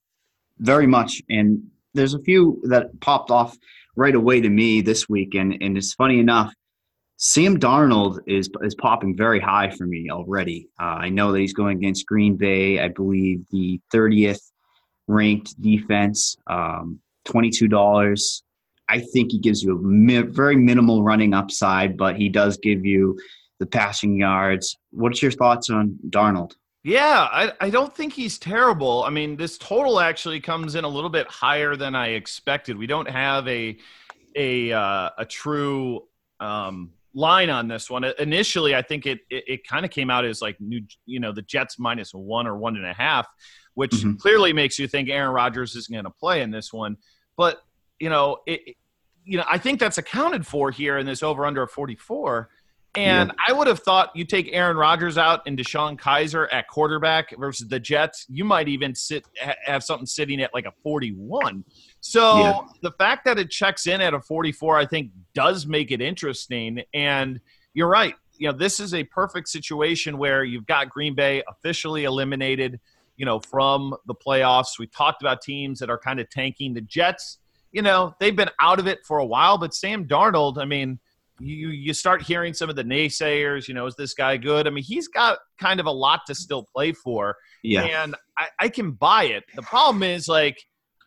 very 0.59 0.87
much, 0.87 1.21
and 1.29 1.63
there's 1.93 2.13
a 2.13 2.21
few 2.21 2.61
that 2.65 2.99
popped 3.01 3.31
off 3.31 3.55
right 3.95 4.15
away 4.15 4.41
to 4.41 4.49
me 4.49 4.81
this 4.81 5.07
week, 5.07 5.35
and 5.35 5.57
and 5.61 5.77
it's 5.77 5.93
funny 5.93 6.19
enough. 6.19 6.53
Sam 7.17 7.59
Darnold 7.59 8.19
is 8.27 8.49
is 8.61 8.75
popping 8.75 9.15
very 9.15 9.39
high 9.39 9.69
for 9.69 9.85
me 9.85 10.09
already. 10.09 10.69
Uh, 10.79 10.97
I 11.01 11.09
know 11.09 11.31
that 11.31 11.39
he's 11.39 11.53
going 11.53 11.77
against 11.77 12.05
Green 12.05 12.35
Bay. 12.35 12.79
I 12.79 12.89
believe 12.89 13.45
the 13.51 13.79
30th 13.93 14.41
ranked 15.07 15.59
defense, 15.61 16.35
um, 16.47 16.99
twenty 17.25 17.49
two 17.51 17.67
dollars. 17.67 18.43
I 18.89 18.99
think 18.99 19.31
he 19.31 19.39
gives 19.39 19.63
you 19.63 19.77
a 19.77 19.81
mi- 19.81 20.21
very 20.21 20.55
minimal 20.55 21.03
running 21.03 21.33
upside, 21.33 21.97
but 21.97 22.15
he 22.15 22.29
does 22.29 22.57
give 22.57 22.85
you 22.85 23.17
the 23.59 23.65
passing 23.65 24.17
yards. 24.17 24.77
What's 24.91 25.21
your 25.21 25.31
thoughts 25.31 25.69
on 25.69 25.97
Darnold? 26.09 26.53
Yeah, 26.83 27.27
I, 27.29 27.51
I 27.59 27.69
don't 27.69 27.93
think 27.93 28.13
he's 28.13 28.37
terrible. 28.37 29.03
I 29.03 29.09
mean, 29.09 29.35
this 29.35 29.57
total 29.57 29.99
actually 29.99 30.39
comes 30.39 30.75
in 30.75 30.85
a 30.85 30.87
little 30.87 31.09
bit 31.09 31.27
higher 31.27 31.75
than 31.75 31.95
I 31.95 32.09
expected. 32.09 32.77
We 32.77 32.87
don't 32.87 33.09
have 33.09 33.47
a 33.47 33.77
a 34.37 34.71
uh, 34.71 35.09
a 35.17 35.25
true 35.25 36.03
um, 36.39 36.91
line 37.13 37.49
on 37.49 37.67
this 37.67 37.89
one. 37.89 38.05
Initially, 38.19 38.73
I 38.73 38.81
think 38.81 39.05
it 39.05 39.19
it, 39.29 39.43
it 39.47 39.67
kind 39.67 39.83
of 39.83 39.91
came 39.91 40.09
out 40.09 40.23
as 40.23 40.41
like 40.41 40.61
new, 40.61 40.81
you 41.05 41.19
know, 41.19 41.33
the 41.33 41.41
Jets 41.41 41.77
minus 41.77 42.11
one 42.13 42.47
or 42.47 42.57
one 42.57 42.77
and 42.77 42.85
a 42.85 42.93
half, 42.93 43.27
which 43.73 43.91
mm-hmm. 43.91 44.13
clearly 44.13 44.53
makes 44.53 44.79
you 44.79 44.87
think 44.87 45.09
Aaron 45.09 45.33
Rodgers 45.33 45.75
isn't 45.75 45.93
going 45.93 46.05
to 46.05 46.11
play 46.11 46.41
in 46.41 46.51
this 46.51 46.71
one. 46.71 46.95
But 47.35 47.61
you 47.99 48.09
know, 48.09 48.37
it, 48.45 48.77
you 49.25 49.37
know, 49.37 49.45
I 49.49 49.57
think 49.57 49.79
that's 49.79 49.97
accounted 49.97 50.47
for 50.47 50.71
here 50.71 50.97
in 50.97 51.05
this 51.05 51.21
over 51.21 51.45
under 51.45 51.63
of 51.63 51.71
forty 51.71 51.95
four. 51.95 52.49
And 52.97 53.29
yeah. 53.29 53.45
I 53.47 53.53
would 53.53 53.67
have 53.67 53.81
thought 53.81 54.09
you 54.15 54.25
take 54.25 54.49
Aaron 54.51 54.75
Rodgers 54.75 55.19
out 55.19 55.43
and 55.45 55.55
DeShone 55.55 55.99
Kizer 55.99 56.47
at 56.51 56.67
quarterback 56.67 57.29
versus 57.37 57.67
the 57.67 57.79
Jets. 57.79 58.25
You 58.27 58.43
might 58.43 58.67
even 58.67 58.95
sit 58.95 59.23
have 59.65 59.83
something 59.83 60.07
sitting 60.07 60.41
at 60.41 60.51
like 60.51 60.65
a 60.65 60.71
41. 60.81 61.63
So 62.01 62.39
yeah. 62.39 62.59
the 62.81 62.91
fact 62.93 63.25
that 63.25 63.37
it 63.37 63.51
checks 63.51 63.85
in 63.85 64.01
at 64.01 64.15
a 64.15 64.19
44, 64.19 64.79
I 64.79 64.87
think, 64.87 65.11
does 65.35 65.67
make 65.67 65.91
it 65.91 66.01
interesting. 66.01 66.81
And 66.95 67.39
you're 67.75 67.87
right. 67.87 68.15
You 68.39 68.47
know, 68.51 68.57
this 68.57 68.79
is 68.79 68.95
a 68.95 69.03
perfect 69.03 69.47
situation 69.49 70.17
where 70.17 70.43
you've 70.43 70.65
got 70.65 70.89
Green 70.89 71.13
Bay 71.13 71.43
officially 71.47 72.05
eliminated, 72.05 72.79
you 73.15 73.27
know, 73.27 73.39
from 73.39 73.95
the 74.07 74.15
playoffs. 74.15 74.79
We 74.79 74.87
talked 74.87 75.21
about 75.21 75.43
teams 75.43 75.77
that 75.79 75.91
are 75.91 75.99
kind 75.99 76.19
of 76.19 76.31
tanking. 76.31 76.73
The 76.73 76.81
Jets, 76.81 77.37
you 77.71 77.83
know, 77.83 78.15
they've 78.19 78.35
been 78.35 78.49
out 78.59 78.79
of 78.79 78.87
it 78.87 79.05
for 79.05 79.19
a 79.19 79.25
while, 79.25 79.59
but 79.59 79.75
Sam 79.75 80.07
Darnold, 80.07 80.57
I 80.59 80.65
mean– 80.65 80.97
you 81.39 81.69
you 81.69 81.93
start 81.93 82.21
hearing 82.21 82.53
some 82.53 82.69
of 82.69 82.75
the 82.75 82.83
naysayers. 82.83 83.67
You 83.67 83.73
know, 83.73 83.85
is 83.85 83.95
this 83.95 84.13
guy 84.13 84.37
good? 84.37 84.67
I 84.67 84.69
mean, 84.69 84.83
he's 84.83 85.07
got 85.07 85.39
kind 85.59 85.79
of 85.79 85.85
a 85.85 85.91
lot 85.91 86.21
to 86.27 86.35
still 86.35 86.63
play 86.63 86.93
for. 86.93 87.35
Yeah, 87.63 87.83
and 87.83 88.15
I, 88.37 88.47
I 88.59 88.69
can 88.69 88.91
buy 88.91 89.25
it. 89.25 89.43
The 89.55 89.61
problem 89.61 90.03
is 90.03 90.27
like 90.27 90.57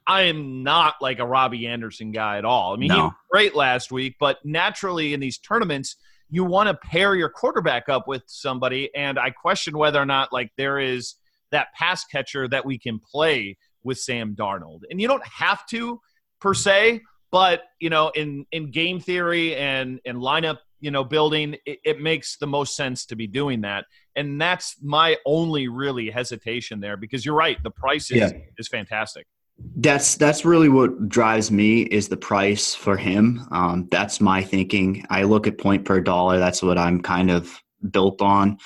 I 0.06 0.22
am 0.22 0.62
not 0.62 0.94
like 1.00 1.18
a 1.18 1.26
Robby 1.26 1.66
Anderson 1.66 2.12
guy 2.12 2.38
at 2.38 2.44
all. 2.44 2.74
I 2.74 2.76
mean, 2.76 2.88
no. 2.88 2.94
he 2.94 3.02
was 3.02 3.12
great 3.30 3.54
last 3.54 3.92
week, 3.92 4.16
but 4.18 4.38
naturally 4.44 5.14
in 5.14 5.20
these 5.20 5.38
tournaments, 5.38 5.96
you 6.28 6.44
want 6.44 6.68
to 6.68 6.74
pair 6.74 7.14
your 7.14 7.28
quarterback 7.28 7.88
up 7.88 8.08
with 8.08 8.22
somebody. 8.26 8.90
And 8.94 9.18
I 9.18 9.30
question 9.30 9.76
whether 9.76 10.00
or 10.00 10.06
not 10.06 10.32
like 10.32 10.50
there 10.56 10.78
is 10.78 11.16
that 11.50 11.68
pass 11.74 12.04
catcher 12.04 12.48
that 12.48 12.64
we 12.64 12.78
can 12.78 12.98
play 12.98 13.56
with 13.82 13.98
Sam 13.98 14.34
Darnold. 14.34 14.80
And 14.90 15.00
you 15.00 15.08
don't 15.08 15.26
have 15.26 15.66
to 15.66 16.00
per 16.40 16.54
mm-hmm. 16.54 16.58
se, 16.58 17.00
but 17.30 17.62
you 17.78 17.90
know, 17.90 18.10
in 18.10 18.46
in 18.52 18.70
game 18.70 19.00
theory 19.00 19.56
and 19.56 20.00
and 20.04 20.18
lineup, 20.18 20.58
you 20.80 20.90
know, 20.90 21.04
building, 21.04 21.56
it, 21.66 21.78
it 21.84 22.00
makes 22.00 22.36
the 22.38 22.46
most 22.46 22.74
sense 22.76 23.06
to 23.06 23.16
be 23.16 23.26
doing 23.26 23.60
that. 23.62 23.84
And 24.16 24.40
that's 24.40 24.76
my 24.82 25.16
only 25.26 25.68
really 25.68 26.10
hesitation 26.10 26.80
there 26.80 26.96
because 26.96 27.24
you're 27.24 27.34
right, 27.34 27.62
the 27.62 27.70
price 27.70 28.10
is 28.10 28.32
Yeah. 28.32 28.38
is 28.58 28.68
fantastic. 28.68 29.26
That's 29.76 30.14
that's 30.16 30.44
really 30.44 30.70
what 30.70 31.08
drives 31.08 31.50
me 31.50 31.82
is 31.82 32.08
the 32.08 32.16
price 32.16 32.74
for 32.74 32.96
him. 32.96 33.46
Um, 33.50 33.88
that's 33.90 34.20
my 34.20 34.42
thinking. 34.42 35.04
I 35.10 35.24
look 35.24 35.46
at 35.46 35.58
point 35.58 35.84
per 35.84 36.00
dollar. 36.00 36.38
That's 36.38 36.62
what 36.62 36.78
I'm 36.78 37.02
kind 37.02 37.30
of 37.30 37.60
built 37.90 38.22
on, 38.22 38.56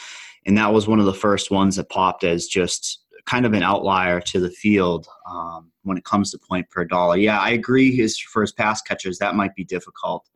and 0.46 0.56
that 0.56 0.72
was 0.72 0.86
one 0.86 1.00
of 1.00 1.06
the 1.06 1.12
first 1.14 1.50
ones 1.50 1.76
that 1.76 1.88
popped 1.90 2.22
as 2.22 2.46
just 2.46 3.03
kind 3.26 3.46
of 3.46 3.52
an 3.54 3.62
outlier 3.62 4.20
to 4.20 4.38
the 4.40 4.50
field 4.50 5.06
um, 5.30 5.70
when 5.82 5.96
it 5.96 6.04
comes 6.04 6.30
to 6.30 6.38
point 6.38 6.68
per 6.70 6.84
dollar. 6.84 7.16
Yeah, 7.16 7.40
I 7.40 7.50
agree. 7.50 7.94
His 7.94 8.18
for 8.18 8.42
his 8.42 8.52
pass 8.52 8.82
catchers 8.82 9.18
that 9.18 9.34
might 9.34 9.54
be 9.54 9.64
difficult. 9.64 10.28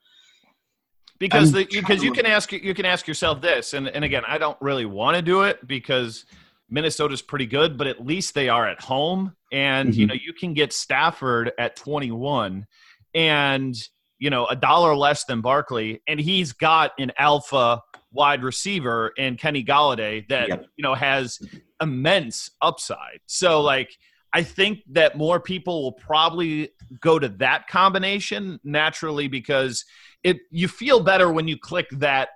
because 1.19 1.53
the, 1.53 1.65
because 1.71 2.03
you 2.03 2.13
can 2.13 2.27
ask 2.27 2.53
you 2.53 2.75
can 2.75 2.87
ask 2.87 3.07
yourself 3.09 3.41
this 3.41 3.75
and, 3.75 3.89
and 3.89 4.05
again 4.05 4.23
i 4.29 4.39
don't 4.39 4.57
really 4.61 4.85
want 4.87 5.17
to 5.17 5.23
do 5.23 5.43
it 5.43 5.67
because 5.67 6.25
minnesota's 6.71 7.21
pretty 7.23 7.45
good 7.47 7.77
but 7.77 7.89
at 7.89 8.07
least 8.07 8.35
they 8.35 8.49
are 8.49 8.69
at 8.69 8.81
home 8.81 9.35
and 9.51 9.95
you 9.97 10.07
Mhm. 10.07 10.11
know 10.11 10.15
you 10.15 10.33
can 10.33 10.55
get 10.55 10.73
stafford 10.73 11.51
at 11.59 11.75
21 11.75 12.67
and 13.15 13.75
you 14.19 14.31
know 14.31 14.47
a 14.47 14.57
dollar 14.57 14.95
less 14.97 15.25
than 15.25 15.41
barkley 15.41 16.03
and 16.09 16.19
he's 16.21 16.53
got 16.53 16.93
an 16.99 17.13
alpha 17.19 17.81
wide 18.13 18.43
receiver 18.43 19.13
in 19.17 19.37
kenny 19.37 19.63
golladay 19.65 20.27
that 20.29 20.49
Yep. 20.49 20.67
you 20.77 20.83
know 20.83 20.95
has 20.95 21.39
immense 21.81 22.51
upside 22.63 23.21
so 23.27 23.61
like 23.61 23.91
I 24.35 24.43
think 24.43 24.81
that 24.91 25.17
more 25.17 25.41
people 25.41 25.83
will 25.83 25.93
probably 25.93 26.69
go 27.01 27.19
to 27.19 27.31
that 27.39 27.67
combination 27.67 28.61
naturally 28.63 29.27
because 29.27 29.87
it 30.23 30.37
you 30.51 30.69
feel 30.69 31.01
better 31.01 31.33
when 31.33 31.49
you 31.49 31.57
click 31.59 31.87
that 31.93 32.29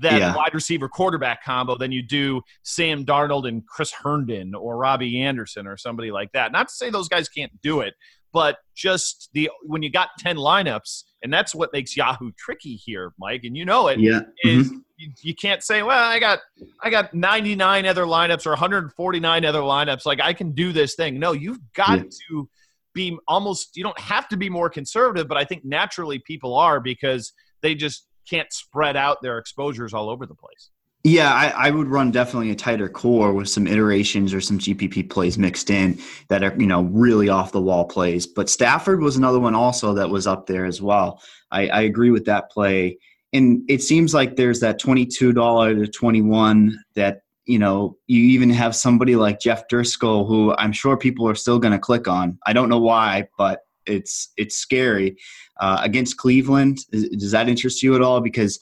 that 0.00 0.18
Yeah. 0.20 0.36
wide 0.36 0.52
receiver 0.52 0.90
quarterback 0.90 1.42
combo 1.42 1.74
than 1.76 1.90
you 1.90 2.02
do 2.02 2.42
Sam 2.64 3.06
Darnold 3.06 3.48
and 3.48 3.66
Chris 3.66 3.92
Herndon 3.92 4.54
or 4.54 4.76
Robby 4.76 5.22
Anderson 5.22 5.66
or 5.66 5.78
somebody 5.78 6.10
like 6.10 6.32
that. 6.32 6.52
Not 6.52 6.68
to 6.68 6.74
say 6.74 6.90
those 6.90 7.08
guys 7.08 7.28
can't 7.30 7.52
do 7.62 7.80
it, 7.80 7.94
but 8.36 8.58
just 8.74 9.30
the 9.32 9.48
when 9.62 9.82
you 9.82 9.90
got 9.90 10.10
10 10.18 10.36
lineups 10.36 11.04
and 11.22 11.32
that's 11.32 11.54
what 11.54 11.70
makes 11.72 11.96
Yahoo 11.96 12.30
tricky 12.36 12.74
here, 12.76 13.14
Mike, 13.18 13.44
and 13.44 13.56
you 13.56 13.64
know 13.64 13.88
it 13.88 13.98
Yeah. 13.98 14.20
is 14.44 14.70
Mhm. 14.70 14.82
you, 14.98 15.10
you 15.22 15.34
can't 15.34 15.62
say, 15.62 15.82
well, 15.82 16.04
I 16.14 16.18
got 16.18 16.40
I 16.82 16.90
got 16.90 17.14
99 17.14 17.86
other 17.86 18.04
lineups 18.04 18.44
or 18.44 18.50
149 18.50 19.46
other 19.46 19.60
lineups. 19.60 20.04
Like 20.04 20.20
I 20.20 20.34
can 20.34 20.52
do 20.52 20.70
this 20.70 20.94
thing. 20.96 21.18
No, 21.18 21.32
you've 21.32 21.60
got 21.72 21.98
Yeah. 21.98 22.10
to 22.28 22.48
be 22.92 23.16
almost. 23.26 23.74
You 23.74 23.84
don't 23.84 23.98
have 23.98 24.28
to 24.28 24.36
be 24.36 24.50
more 24.50 24.68
conservative, 24.68 25.28
but 25.28 25.38
I 25.38 25.44
think 25.46 25.64
naturally 25.64 26.18
people 26.18 26.54
are 26.58 26.78
because 26.78 27.32
they 27.62 27.74
just 27.74 28.06
can't 28.28 28.52
spread 28.52 28.96
out 28.98 29.22
their 29.22 29.38
exposures 29.38 29.94
all 29.94 30.10
over 30.10 30.26
the 30.26 30.34
place. 30.34 30.68
Yeah, 31.06 31.32
I, 31.32 31.68
I 31.68 31.70
would 31.70 31.86
run 31.86 32.10
definitely 32.10 32.50
a 32.50 32.56
tighter 32.56 32.88
core 32.88 33.32
with 33.32 33.48
some 33.48 33.68
iterations 33.68 34.34
or 34.34 34.40
some 34.40 34.58
GPP 34.58 35.08
plays 35.08 35.38
mixed 35.38 35.70
in 35.70 36.00
that 36.30 36.42
are 36.42 36.52
you 36.58 36.66
know 36.66 36.82
really 36.82 37.28
off 37.28 37.52
the 37.52 37.60
wall 37.60 37.84
plays. 37.84 38.26
But 38.26 38.50
Stafford 38.50 39.00
was 39.00 39.16
another 39.16 39.38
one 39.38 39.54
also 39.54 39.94
that 39.94 40.10
was 40.10 40.26
up 40.26 40.48
there 40.48 40.64
as 40.64 40.82
well. 40.82 41.22
I, 41.52 41.68
I 41.68 41.82
agree 41.82 42.10
with 42.10 42.24
that 42.24 42.50
play, 42.50 42.98
and 43.32 43.62
it 43.70 43.82
seems 43.82 44.14
like 44.14 44.34
there's 44.34 44.58
that 44.60 44.80
twenty 44.80 45.06
two 45.06 45.32
dollar 45.32 45.76
to 45.76 45.86
twenty 45.86 46.22
one 46.22 46.76
that 46.96 47.20
you 47.44 47.60
know 47.60 47.96
you 48.08 48.22
even 48.24 48.50
have 48.50 48.74
somebody 48.74 49.14
like 49.14 49.38
Jeff 49.38 49.68
Driskel 49.68 50.26
who 50.26 50.56
I'm 50.58 50.72
sure 50.72 50.96
people 50.96 51.28
are 51.28 51.36
still 51.36 51.60
going 51.60 51.72
to 51.72 51.78
click 51.78 52.08
on. 52.08 52.36
I 52.48 52.52
don't 52.52 52.68
know 52.68 52.80
why, 52.80 53.28
but 53.38 53.60
it's 53.86 54.32
it's 54.36 54.56
scary 54.56 55.18
uh, 55.60 55.78
against 55.84 56.16
Cleveland. 56.16 56.80
Is- 56.90 57.10
Does 57.10 57.30
that 57.30 57.48
interest 57.48 57.80
you 57.84 57.94
at 57.94 58.02
all? 58.02 58.20
Because 58.20 58.58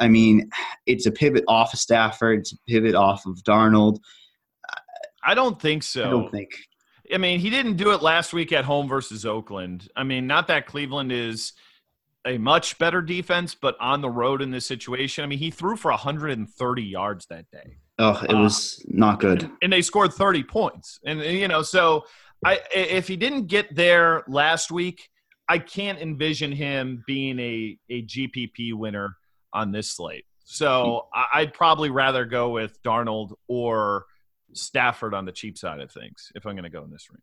I 0.00 0.08
mean, 0.08 0.50
it's 0.86 1.06
a 1.06 1.10
pivot 1.12 1.44
off 1.48 1.72
of 1.72 1.78
Stafford. 1.78 2.40
It's 2.40 2.52
a 2.52 2.56
pivot 2.66 2.94
off 2.94 3.26
of 3.26 3.36
Darnold. 3.44 3.98
I 5.24 5.34
don't 5.34 5.60
think 5.60 5.82
so. 5.82 6.04
I 6.06 6.10
don't 6.10 6.30
think. 6.30 6.50
I 7.12 7.18
mean, 7.18 7.38
he 7.38 7.50
didn't 7.50 7.76
do 7.76 7.92
it 7.92 8.02
last 8.02 8.32
week 8.32 8.52
at 8.52 8.64
home 8.64 8.88
versus 8.88 9.24
Oakland. 9.26 9.88
I 9.96 10.04
mean, 10.04 10.26
not 10.26 10.48
that 10.48 10.66
Cleveland 10.66 11.12
is 11.12 11.52
a 12.26 12.38
much 12.38 12.78
better 12.78 13.02
defense, 13.02 13.54
but 13.54 13.76
on 13.80 14.00
the 14.00 14.08
road 14.10 14.40
in 14.42 14.50
this 14.50 14.66
situation, 14.66 15.22
I 15.22 15.26
mean, 15.26 15.38
he 15.38 15.50
threw 15.50 15.76
for 15.76 15.90
130 15.90 16.82
yards 16.82 17.26
that 17.26 17.50
day. 17.50 17.76
Oh, 17.98 18.20
it 18.28 18.34
Uh, 18.34 18.38
was 18.40 18.84
not 18.88 19.20
good. 19.20 19.48
and 19.62 19.72
they 19.72 19.82
scored 19.82 20.12
30 20.12 20.42
points. 20.44 20.98
And 21.04 21.20
you 21.20 21.46
know, 21.48 21.62
so 21.62 22.04
I 22.44 22.60
if 22.74 23.06
he 23.06 23.16
didn't 23.16 23.46
get 23.46 23.74
there 23.74 24.24
last 24.26 24.72
week, 24.72 25.08
I 25.48 25.58
can't 25.58 25.98
envision 26.00 26.50
him 26.52 27.04
being 27.06 27.38
a 27.38 27.78
a 27.90 28.02
GPP 28.02 28.72
winner 28.74 29.16
on 29.54 29.72
this 29.72 29.90
slate. 29.90 30.24
So 30.44 31.06
I- 31.14 31.26
I'd 31.40 31.54
probably 31.54 31.88
rather 31.90 32.26
go 32.26 32.50
with 32.50 32.82
Darnold 32.82 33.32
or 33.48 34.04
Stafford 34.52 35.14
on 35.14 35.24
the 35.24 35.32
cheap 35.32 35.56
side 35.56 35.80
of 35.80 35.90
things 35.90 36.30
if 36.34 36.46
I'm 36.46 36.54
going 36.54 36.64
to 36.64 36.70
go 36.70 36.82
in 36.84 36.90
this 36.90 37.08
range. 37.10 37.22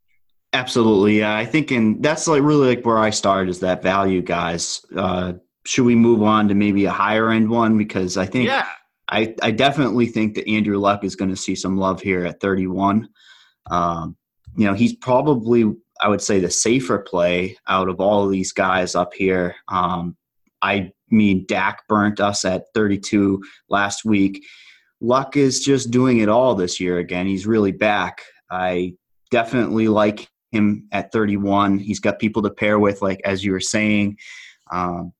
Absolutely, 0.53 1.19
yeah. 1.19 1.35
I 1.35 1.45
think, 1.45 1.71
and 1.71 2.03
that's 2.03 2.27
like 2.27 2.41
really 2.41 2.75
like 2.75 2.85
where 2.85 2.97
I 2.97 3.09
started 3.11 3.49
is 3.49 3.59
that 3.61 3.83
value, 3.83 4.21
guys. 4.21 4.83
Uh, 4.95 5.33
should 5.65 5.85
we 5.85 5.95
move 5.95 6.23
on 6.23 6.47
to 6.49 6.55
maybe 6.55 6.85
a 6.85 6.91
higher 6.91 7.29
end 7.29 7.49
one? 7.49 7.77
Because 7.77 8.17
I 8.17 8.25
think 8.25 8.47
Yeah, 8.47 8.67
I, 9.09 9.33
I 9.41 9.51
definitely 9.51 10.07
think 10.07 10.35
that 10.35 10.49
Andrew 10.49 10.77
Luck 10.77 11.03
is 11.03 11.15
going 11.15 11.29
to 11.29 11.37
see 11.37 11.55
some 11.55 11.77
love 11.77 12.01
here 12.01 12.25
at 12.25 12.41
31. 12.41 13.07
Um, 13.69 14.17
you 14.57 14.65
know, 14.65 14.73
he's 14.73 14.93
probably, 14.93 15.71
I 16.01 16.09
would 16.09 16.21
say, 16.21 16.39
the 16.39 16.49
safer 16.51 16.97
play 16.99 17.57
out 17.67 17.87
of 17.87 18.01
all 18.01 18.25
of 18.25 18.31
these 18.31 18.51
guys 18.51 18.95
up 18.95 19.13
here. 19.13 19.55
Um, 19.69 20.17
I 20.61 20.91
mean, 21.11 21.45
Dak 21.47 21.87
burnt 21.87 22.19
us 22.19 22.45
at 22.45 22.65
32 22.73 23.41
last 23.69 24.05
week. 24.05 24.43
Luck 24.99 25.35
is 25.35 25.63
just 25.63 25.91
doing 25.91 26.19
it 26.19 26.29
all 26.29 26.55
this 26.55 26.79
year 26.79 26.99
again. 26.99 27.27
He's 27.27 27.47
really 27.47 27.71
back. 27.71 28.21
I 28.49 28.93
definitely 29.31 29.87
like 29.87 30.29
him 30.51 30.87
at 30.91 31.11
31. 31.11 31.79
He's 31.79 31.99
got 31.99 32.19
people 32.19 32.41
to 32.43 32.49
pair 32.49 32.77
with, 32.77 33.01
like 33.01 33.21
as 33.25 33.43
you 33.43 33.51
were 33.51 33.59
saying. 33.59 34.17
Um, 34.71 35.13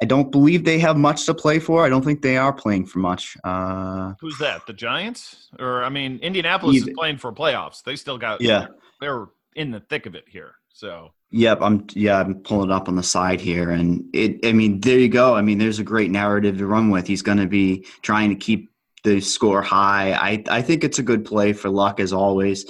I 0.00 0.04
don't 0.04 0.30
believe 0.30 0.64
they 0.64 0.78
have 0.78 0.96
much 0.96 1.26
to 1.26 1.34
play 1.34 1.58
for. 1.58 1.84
I 1.84 1.88
don't 1.88 2.04
think 2.04 2.22
they 2.22 2.36
are 2.36 2.52
playing 2.52 2.86
for 2.86 3.00
much. 3.00 3.36
Uh, 3.42 4.14
who's 4.20 4.38
that? 4.38 4.66
The 4.66 4.72
Giants? 4.72 5.48
Or 5.58 5.82
I 5.82 5.88
mean, 5.88 6.18
Indianapolis 6.22 6.76
is 6.76 6.90
playing 6.96 7.18
for 7.18 7.32
playoffs. 7.32 7.82
They 7.82 7.96
still 7.96 8.16
got 8.16 8.40
yeah, 8.40 8.68
They're 9.00 9.26
in 9.56 9.72
the 9.72 9.80
thick 9.80 10.06
of 10.06 10.14
it 10.14 10.24
here. 10.28 10.54
So 10.78 11.10
yep. 11.32 11.58
I'm 11.60 11.88
yeah. 11.94 12.20
I'm 12.20 12.36
pulling 12.36 12.70
it 12.70 12.72
up 12.72 12.88
on 12.88 12.94
the 12.94 13.02
side 13.02 13.40
here, 13.40 13.68
and 13.70 14.04
it. 14.14 14.46
I 14.46 14.52
mean, 14.52 14.80
there 14.80 14.96
you 14.96 15.08
go. 15.08 15.34
I 15.34 15.42
mean, 15.42 15.58
there's 15.58 15.80
a 15.80 15.84
great 15.84 16.12
narrative 16.12 16.58
to 16.58 16.68
run 16.68 16.90
with. 16.90 17.08
He's 17.08 17.20
going 17.20 17.38
to 17.38 17.48
be 17.48 17.84
trying 18.02 18.28
to 18.28 18.36
keep 18.36 18.70
the 19.02 19.20
score 19.20 19.60
high. 19.60 20.12
I 20.12 20.44
I 20.48 20.62
think 20.62 20.84
it's 20.84 21.00
a 21.00 21.02
good 21.02 21.24
play 21.24 21.52
for 21.52 21.68
Luck 21.68 21.98
as 21.98 22.12
always. 22.12 22.64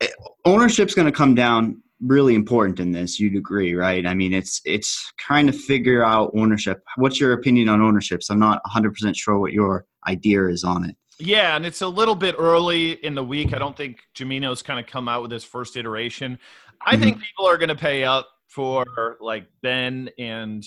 Eh, 0.00 0.08
Ownership's 0.46 0.94
going 0.94 1.04
to 1.04 1.12
come 1.12 1.34
down 1.34 1.82
really 2.00 2.34
important 2.34 2.80
in 2.80 2.92
this. 2.92 3.20
You'd 3.20 3.36
agree, 3.36 3.74
right? 3.74 4.06
I 4.06 4.14
mean, 4.14 4.32
it's 4.32 4.62
it's 4.64 5.12
trying 5.18 5.46
to 5.46 5.52
figure 5.52 6.02
out 6.02 6.30
ownership. 6.34 6.82
What's 6.96 7.20
your 7.20 7.34
opinion 7.34 7.68
on 7.68 7.82
ownerships? 7.82 8.28
So 8.28 8.34
I'm 8.34 8.40
not 8.40 8.62
100 8.64 8.94
percent 8.94 9.14
sure 9.14 9.38
what 9.38 9.52
your 9.52 9.84
idea 10.08 10.46
is 10.46 10.64
on 10.64 10.88
it. 10.88 10.96
Yeah, 11.18 11.54
and 11.54 11.66
it's 11.66 11.82
a 11.82 11.86
little 11.86 12.14
bit 12.14 12.34
early 12.38 12.92
in 12.92 13.14
the 13.14 13.22
week. 13.22 13.52
I 13.52 13.58
don't 13.58 13.76
think 13.76 14.00
Jamino's 14.14 14.62
kind 14.62 14.80
of 14.80 14.86
come 14.86 15.06
out 15.06 15.20
with 15.20 15.30
his 15.30 15.44
first 15.44 15.76
iteration. 15.76 16.38
I 16.84 16.96
think 16.96 17.20
people 17.20 17.46
are 17.46 17.58
going 17.58 17.68
to 17.68 17.74
pay 17.74 18.04
up 18.04 18.28
for 18.48 19.16
like 19.20 19.46
Ben 19.62 20.10
and 20.18 20.64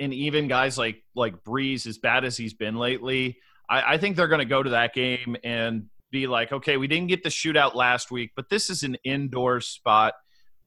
and 0.00 0.14
even 0.14 0.48
guys 0.48 0.78
like 0.78 1.02
like 1.14 1.42
Brees, 1.44 1.86
as 1.86 1.98
bad 1.98 2.24
as 2.24 2.36
he's 2.36 2.54
been 2.54 2.76
lately. 2.76 3.38
I, 3.68 3.94
I 3.94 3.98
think 3.98 4.16
they're 4.16 4.28
going 4.28 4.40
to 4.40 4.44
go 4.44 4.62
to 4.62 4.70
that 4.70 4.94
game 4.94 5.36
and 5.44 5.86
be 6.10 6.26
like, 6.26 6.52
okay, 6.52 6.76
we 6.76 6.86
didn't 6.86 7.08
get 7.08 7.22
the 7.22 7.28
shootout 7.28 7.74
last 7.74 8.10
week, 8.10 8.30
but 8.34 8.48
this 8.48 8.70
is 8.70 8.82
an 8.82 8.96
indoor 9.04 9.60
spot 9.60 10.14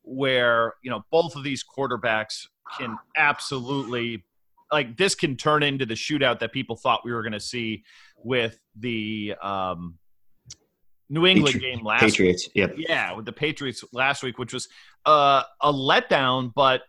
where 0.03 0.73
you 0.83 0.89
know 0.89 1.03
both 1.11 1.35
of 1.35 1.43
these 1.43 1.63
quarterbacks 1.63 2.47
can 2.77 2.97
absolutely 3.17 4.23
like 4.71 4.97
this 4.97 5.15
can 5.15 5.35
turn 5.35 5.63
into 5.63 5.85
the 5.85 5.93
shootout 5.93 6.39
that 6.39 6.51
people 6.51 6.75
thought 6.75 7.01
we 7.03 7.11
were 7.11 7.21
going 7.21 7.33
to 7.33 7.39
see 7.39 7.83
with 8.23 8.59
the 8.75 9.35
um, 9.41 9.97
New 11.11 11.25
England 11.27 11.53
Patri- 11.55 11.71
game 11.75 11.85
last 11.85 12.01
Patriots. 12.01 12.49
Yep. 12.55 12.77
week. 12.77 12.87
Yeah, 12.89 13.13
with 13.13 13.25
the 13.25 13.31
Patriots 13.33 13.83
last 13.91 14.23
week, 14.23 14.37
which 14.39 14.53
was 14.53 14.67
uh, 15.05 15.43
a 15.61 15.71
letdown, 15.71 16.51
but 16.55 16.81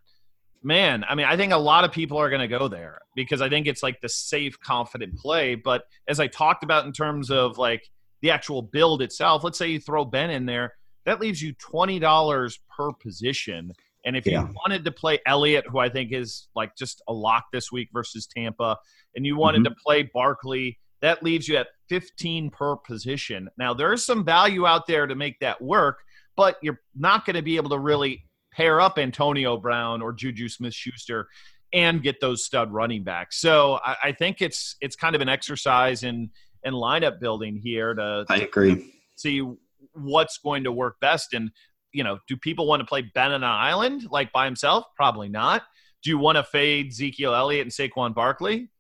man, 0.62 1.04
I 1.08 1.14
mean, 1.14 1.26
I 1.26 1.36
think 1.36 1.52
a 1.52 1.56
lot 1.58 1.84
of 1.84 1.92
people 1.92 2.16
are 2.18 2.30
going 2.30 2.40
to 2.40 2.48
go 2.48 2.68
there 2.68 3.00
because 3.16 3.40
I 3.42 3.48
think 3.48 3.66
it's 3.66 3.82
like 3.82 4.00
the 4.00 4.08
safe, 4.08 4.58
confident 4.60 5.16
play. 5.16 5.56
But 5.56 5.82
as 6.08 6.20
I 6.20 6.28
talked 6.28 6.62
about 6.62 6.86
in 6.86 6.92
terms 6.92 7.30
of 7.30 7.58
like 7.58 7.82
the 8.20 8.30
actual 8.30 8.62
build 8.62 9.02
itself, 9.02 9.42
let's 9.44 9.58
say 9.58 9.68
you 9.68 9.80
throw 9.80 10.04
Ben 10.04 10.30
in 10.30 10.46
there, 10.46 10.74
that 11.04 11.20
leaves 11.20 11.42
you 11.42 11.52
twenty 11.54 11.98
dollars 11.98 12.60
per 12.74 12.92
position, 12.92 13.72
And 14.04 14.16
if 14.16 14.24
Yeah. 14.26 14.42
you 14.42 14.54
wanted 14.64 14.84
to 14.84 14.92
play 14.92 15.18
Elliott, 15.26 15.64
who 15.68 15.78
I 15.78 15.88
think 15.88 16.12
is 16.12 16.48
like 16.54 16.76
just 16.76 17.02
a 17.08 17.12
lock 17.12 17.46
this 17.52 17.70
week 17.72 17.88
versus 17.92 18.26
Tampa, 18.26 18.76
and 19.16 19.26
you 19.26 19.36
wanted 19.36 19.62
Mm-hmm. 19.64 19.74
to 19.74 19.80
play 19.84 20.02
Barkley, 20.14 20.78
that 21.02 21.22
leaves 21.22 21.48
you 21.48 21.56
at 21.56 21.66
15 21.88 22.50
per 22.50 22.76
position. 22.76 23.48
Now, 23.58 23.74
there's 23.74 24.04
some 24.04 24.24
value 24.24 24.66
out 24.66 24.86
there 24.86 25.06
to 25.06 25.14
make 25.14 25.38
that 25.40 25.60
work, 25.60 25.98
but 26.36 26.56
you're 26.62 26.80
not 26.96 27.26
going 27.26 27.36
to 27.36 27.42
be 27.42 27.56
able 27.56 27.70
to 27.70 27.78
really 27.78 28.24
pair 28.52 28.80
up 28.80 28.98
Antonio 28.98 29.56
Brown 29.56 30.00
or 30.00 30.12
Juju 30.12 30.48
Smith 30.48 30.74
Schuster 30.74 31.28
and 31.72 32.02
get 32.02 32.20
those 32.20 32.44
stud 32.44 32.72
running 32.72 33.02
backs. 33.02 33.40
So 33.40 33.80
I, 33.84 33.96
I 34.04 34.12
think 34.12 34.40
it's 34.40 34.76
it's 34.80 34.96
kind 34.96 35.14
of 35.14 35.20
an 35.22 35.28
exercise 35.28 36.02
in 36.02 36.30
in 36.64 36.74
lineup 36.74 37.18
building 37.18 37.56
here 37.56 37.94
to, 37.94 38.24
I 38.28 38.36
agree. 38.36 38.94
see 39.16 39.46
what's 39.94 40.38
going 40.38 40.64
to 40.64 40.72
work 40.72 41.00
best. 41.00 41.34
And 41.34 41.50
you 41.92 42.04
know, 42.04 42.18
do 42.28 42.36
people 42.36 42.66
want 42.66 42.80
to 42.80 42.86
play 42.86 43.02
Ben 43.02 43.32
on 43.32 43.42
an 43.42 43.44
island 43.44 44.06
like 44.10 44.32
by 44.32 44.44
himself? 44.44 44.84
Probably 44.96 45.28
not. 45.28 45.62
Do 46.02 46.10
you 46.10 46.18
want 46.18 46.36
to 46.36 46.44
fade 46.44 46.88
Ezekiel 46.88 47.34
Elliott 47.34 47.62
and 47.62 47.72
Saquon 47.72 48.14
Barkley? 48.14 48.70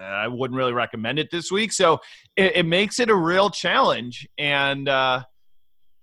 I 0.00 0.28
wouldn't 0.28 0.56
really 0.56 0.72
recommend 0.72 1.18
it 1.18 1.30
this 1.30 1.50
week. 1.50 1.72
So 1.72 1.98
it, 2.36 2.56
it 2.56 2.66
makes 2.66 3.00
it 3.00 3.10
a 3.10 3.14
real 3.14 3.50
challenge. 3.50 4.26
And 4.38 4.88
uh, 4.88 5.24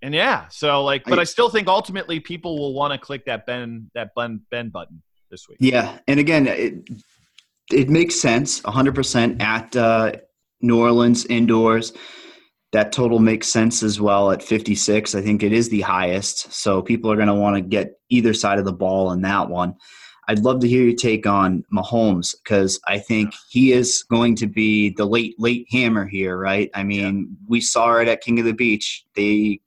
and 0.02 0.14
yeah, 0.14 0.48
so 0.48 0.84
like, 0.84 1.04
but 1.04 1.18
I 1.18 1.24
still 1.24 1.48
think 1.48 1.68
ultimately 1.68 2.20
people 2.20 2.58
will 2.58 2.74
want 2.74 2.92
to 2.92 2.98
click 2.98 3.24
that 3.26 3.46
Ben 3.46 3.90
that 3.94 4.10
Ben 4.14 4.40
Ben 4.50 4.68
button 4.68 5.02
this 5.30 5.48
week. 5.48 5.58
Yeah, 5.60 5.98
and 6.06 6.20
again, 6.20 6.46
it 6.46 6.88
it 7.72 7.88
makes 7.88 8.20
sense 8.20 8.60
100% 8.60 9.42
at 9.42 9.74
uh, 9.74 10.12
New 10.60 10.78
Orleans 10.78 11.26
indoors. 11.26 11.92
That 12.72 12.92
total 12.92 13.18
makes 13.18 13.48
sense 13.48 13.82
as 13.82 14.00
well 14.00 14.30
at 14.30 14.42
56. 14.42 15.14
I 15.14 15.22
think 15.22 15.42
it 15.42 15.52
is 15.52 15.68
the 15.68 15.80
highest, 15.80 16.52
so 16.52 16.82
people 16.82 17.10
are 17.10 17.16
going 17.16 17.28
to 17.28 17.34
want 17.34 17.56
to 17.56 17.62
get 17.62 17.94
either 18.10 18.34
side 18.34 18.58
of 18.58 18.64
the 18.64 18.72
ball 18.72 19.12
in 19.12 19.22
that 19.22 19.48
one. 19.48 19.74
I'd 20.28 20.40
love 20.40 20.60
to 20.60 20.68
hear 20.68 20.82
your 20.82 20.96
take 20.96 21.26
on 21.26 21.64
Mahomes 21.72 22.34
because 22.42 22.80
I 22.86 22.98
think 22.98 23.34
he 23.48 23.72
is 23.72 24.02
going 24.02 24.34
to 24.36 24.46
be 24.46 24.90
the 24.90 25.04
late 25.04 25.36
late 25.38 25.66
hammer 25.70 26.06
here, 26.06 26.36
right? 26.36 26.70
I 26.74 26.82
mean, 26.82 27.36
we 27.46 27.60
saw 27.60 27.96
it 27.96 28.08
at 28.08 28.22
King 28.22 28.40
of 28.40 28.44
the 28.44 28.52
Beach. 28.52 29.04
They 29.14 29.60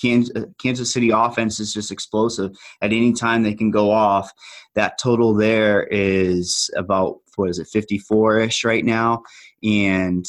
Kansas, 0.00 0.34
uh, 0.36 0.46
Kansas 0.58 0.92
City 0.92 1.10
offense 1.10 1.60
is 1.60 1.72
just 1.72 1.90
explosive. 1.90 2.56
At 2.82 2.92
any 2.92 3.12
time 3.12 3.42
they 3.42 3.54
can 3.54 3.70
go 3.70 3.90
off. 3.90 4.32
That 4.74 4.98
total 4.98 5.34
there 5.34 5.84
is 5.90 6.70
about 6.76 7.18
what 7.36 7.50
is 7.50 7.58
it, 7.58 7.68
54 7.68 8.40
ish 8.40 8.64
right 8.64 8.84
now, 8.84 9.22
and 9.62 10.26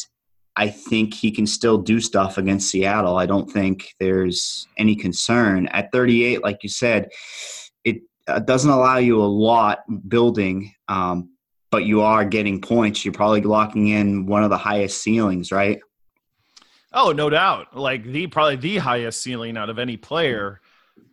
I 0.56 0.68
think 0.68 1.14
he 1.14 1.32
can 1.32 1.48
still 1.48 1.78
do 1.78 2.02
stuff 2.02 2.38
against 2.38 2.70
Seattle. 2.70 3.18
I 3.18 3.26
don't 3.26 3.50
think 3.50 3.96
there's 4.00 4.68
any 4.78 4.96
concern 4.96 5.68
at 5.68 5.92
38. 5.92 6.44
Like 6.44 6.64
you 6.64 6.70
said, 6.70 7.10
it 7.84 8.02
uh, 8.30 8.40
doesn't 8.40 8.70
allow 8.70 8.98
you 8.98 9.22
a 9.22 9.26
lot 9.26 9.84
building. 10.10 10.74
Um, 10.88 11.32
but 11.72 11.86
you 11.86 12.02
are 12.02 12.26
getting 12.26 12.62
points. 12.62 13.06
You're 13.06 13.14
probably 13.14 13.42
locking 13.42 13.90
in 13.90 14.26
one 14.26 14.44
of 14.44 14.50
the 14.50 14.58
highest 14.58 15.04
ceilings, 15.04 15.52
right? 15.52 15.80
Oh, 16.94 17.12
no 17.12 17.30
doubt. 17.30 17.78
Like 17.78 18.04
the 18.04 18.28
probably 18.28 18.56
the 18.56 18.78
highest 18.78 19.22
ceiling 19.22 19.58
out 19.58 19.70
of 19.70 19.78
any 19.78 19.98
player. 19.98 20.62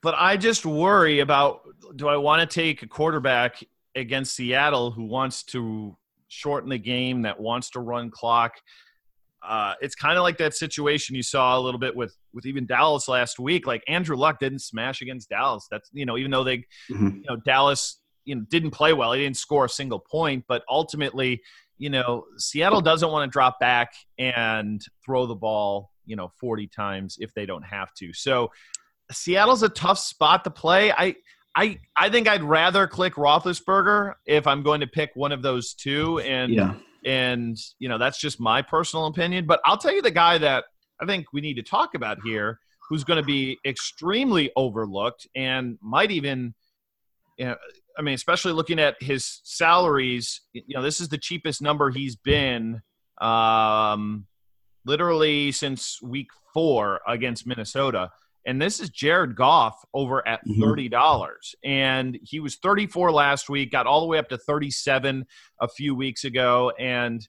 But 0.02 0.14
I 0.16 0.36
just 0.36 0.64
worry 0.64 1.20
about 1.20 1.62
do 1.96 2.08
I 2.08 2.16
want 2.16 2.48
to 2.48 2.52
take 2.52 2.82
a 2.82 2.86
quarterback 2.86 3.62
against 3.94 4.34
Seattle 4.34 4.90
who 4.90 5.04
wants 5.04 5.42
to 5.44 5.96
shorten 6.28 6.70
the 6.70 6.78
game, 6.78 7.22
that 7.22 7.38
wants 7.38 7.70
to 7.70 7.80
run 7.80 8.10
clock? 8.10 8.54
Uh, 9.46 9.74
it's 9.80 9.94
kind 9.94 10.18
of 10.18 10.22
like 10.22 10.38
that 10.38 10.54
situation 10.54 11.14
you 11.14 11.22
saw 11.22 11.58
a 11.58 11.60
little 11.60 11.78
bit 11.80 11.94
with 11.94 12.16
with 12.34 12.46
even 12.46 12.66
Dallas 12.66 13.08
last 13.08 13.38
week. 13.38 13.66
Like 13.66 13.82
Andrew 13.88 14.16
Luck 14.16 14.38
didn't 14.40 14.58
smash 14.60 15.00
against 15.02 15.28
Dallas. 15.28 15.66
That's 15.70 15.88
you 15.92 16.04
know 16.06 16.16
even 16.18 16.30
though 16.30 16.44
they 16.44 16.58
Mhm. 16.90 17.16
you 17.16 17.24
know 17.28 17.36
Dallas 17.36 18.00
you 18.24 18.34
know 18.34 18.42
didn't 18.50 18.72
play 18.72 18.92
well, 18.92 19.12
he 19.12 19.22
didn't 19.22 19.36
score 19.36 19.66
a 19.66 19.68
single 19.68 20.00
point, 20.00 20.44
but 20.48 20.62
ultimately 20.68 21.40
you 21.78 21.90
know 21.90 22.24
Seattle 22.38 22.80
doesn't 22.80 23.10
want 23.10 23.30
to 23.30 23.32
drop 23.32 23.60
back 23.60 23.92
and 24.18 24.82
throw 25.04 25.26
the 25.26 25.34
ball 25.34 25.92
you 26.06 26.16
know 26.16 26.30
40 26.40 26.66
times 26.68 27.16
if 27.20 27.32
they 27.34 27.46
don't 27.46 27.64
have 27.64 27.92
to. 27.94 28.12
So 28.12 28.50
Seattle's 29.12 29.62
a 29.62 29.68
tough 29.68 29.98
spot 29.98 30.42
to 30.44 30.50
play. 30.50 30.90
I 30.92 31.14
I 31.54 31.78
I 31.96 32.10
think 32.10 32.28
I'd 32.28 32.42
rather 32.42 32.86
click 32.86 33.14
Roethlisberger 33.14 34.14
if 34.26 34.46
I'm 34.46 34.62
going 34.62 34.80
to 34.80 34.86
pick 34.86 35.10
one 35.14 35.32
of 35.32 35.42
those 35.42 35.74
two 35.74 36.18
and 36.20 36.52
Yeah. 36.52 36.74
And 37.06 37.56
you 37.78 37.88
know 37.88 37.96
that's 37.96 38.18
just 38.18 38.40
my 38.40 38.60
personal 38.60 39.06
opinion. 39.06 39.46
But 39.46 39.60
i'll 39.64 39.78
tell 39.78 39.94
you 39.94 40.02
the 40.02 40.10
guy 40.10 40.36
that 40.38 40.64
i 41.00 41.06
think 41.06 41.26
we 41.32 41.40
need 41.40 41.54
to 41.54 41.62
talk 41.62 41.94
about 41.94 42.18
here 42.24 42.58
who's 42.88 43.04
going 43.04 43.20
to 43.20 43.26
be 43.26 43.58
extremely 43.64 44.50
overlooked 44.56 45.26
and 45.34 45.78
might 45.80 46.10
even 46.10 46.54
you 47.38 47.46
know 47.46 47.56
i 47.98 48.02
mean 48.02 48.14
especially 48.14 48.52
looking 48.52 48.78
at 48.78 48.96
his 49.00 49.40
salaries 49.44 50.42
you 50.52 50.62
know 50.74 50.82
this 50.82 51.00
is 51.00 51.08
the 51.08 51.18
cheapest 51.18 51.62
number 51.62 51.90
he's 51.90 52.16
been 52.16 52.80
um 53.20 54.26
literally 54.84 55.50
since 55.52 56.00
week 56.02 56.28
four 56.52 57.00
against 57.06 57.46
minnesota 57.46 58.10
and 58.46 58.62
this 58.62 58.80
is 58.80 58.88
Jared 58.88 59.36
Goff 59.36 59.84
over 59.92 60.26
at 60.26 60.40
Mhm. 60.46 60.60
thirty 60.60 60.88
dollars, 60.88 61.54
and 61.64 62.18
he 62.22 62.40
was 62.40 62.56
thirty 62.56 62.86
four 62.86 63.12
last 63.12 63.48
week, 63.50 63.70
got 63.72 63.86
all 63.86 64.00
the 64.00 64.06
way 64.06 64.18
up 64.18 64.28
to 64.30 64.38
thirty 64.38 64.70
seven 64.70 65.26
a 65.60 65.68
few 65.68 65.94
weeks 65.94 66.24
ago. 66.24 66.72
And 66.78 67.26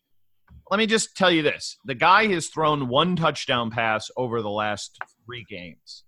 let 0.72 0.78
me 0.78 0.86
just 0.86 1.18
tell 1.18 1.32
you 1.32 1.42
this: 1.42 1.78
the 1.86 1.96
guy 1.96 2.28
has 2.28 2.48
thrown 2.48 2.88
one 2.88 3.16
touchdown 3.16 3.72
pass 3.72 4.10
over 4.16 4.42
the 4.42 4.50
last 4.50 4.98
three 5.26 5.46
games. 5.50 6.04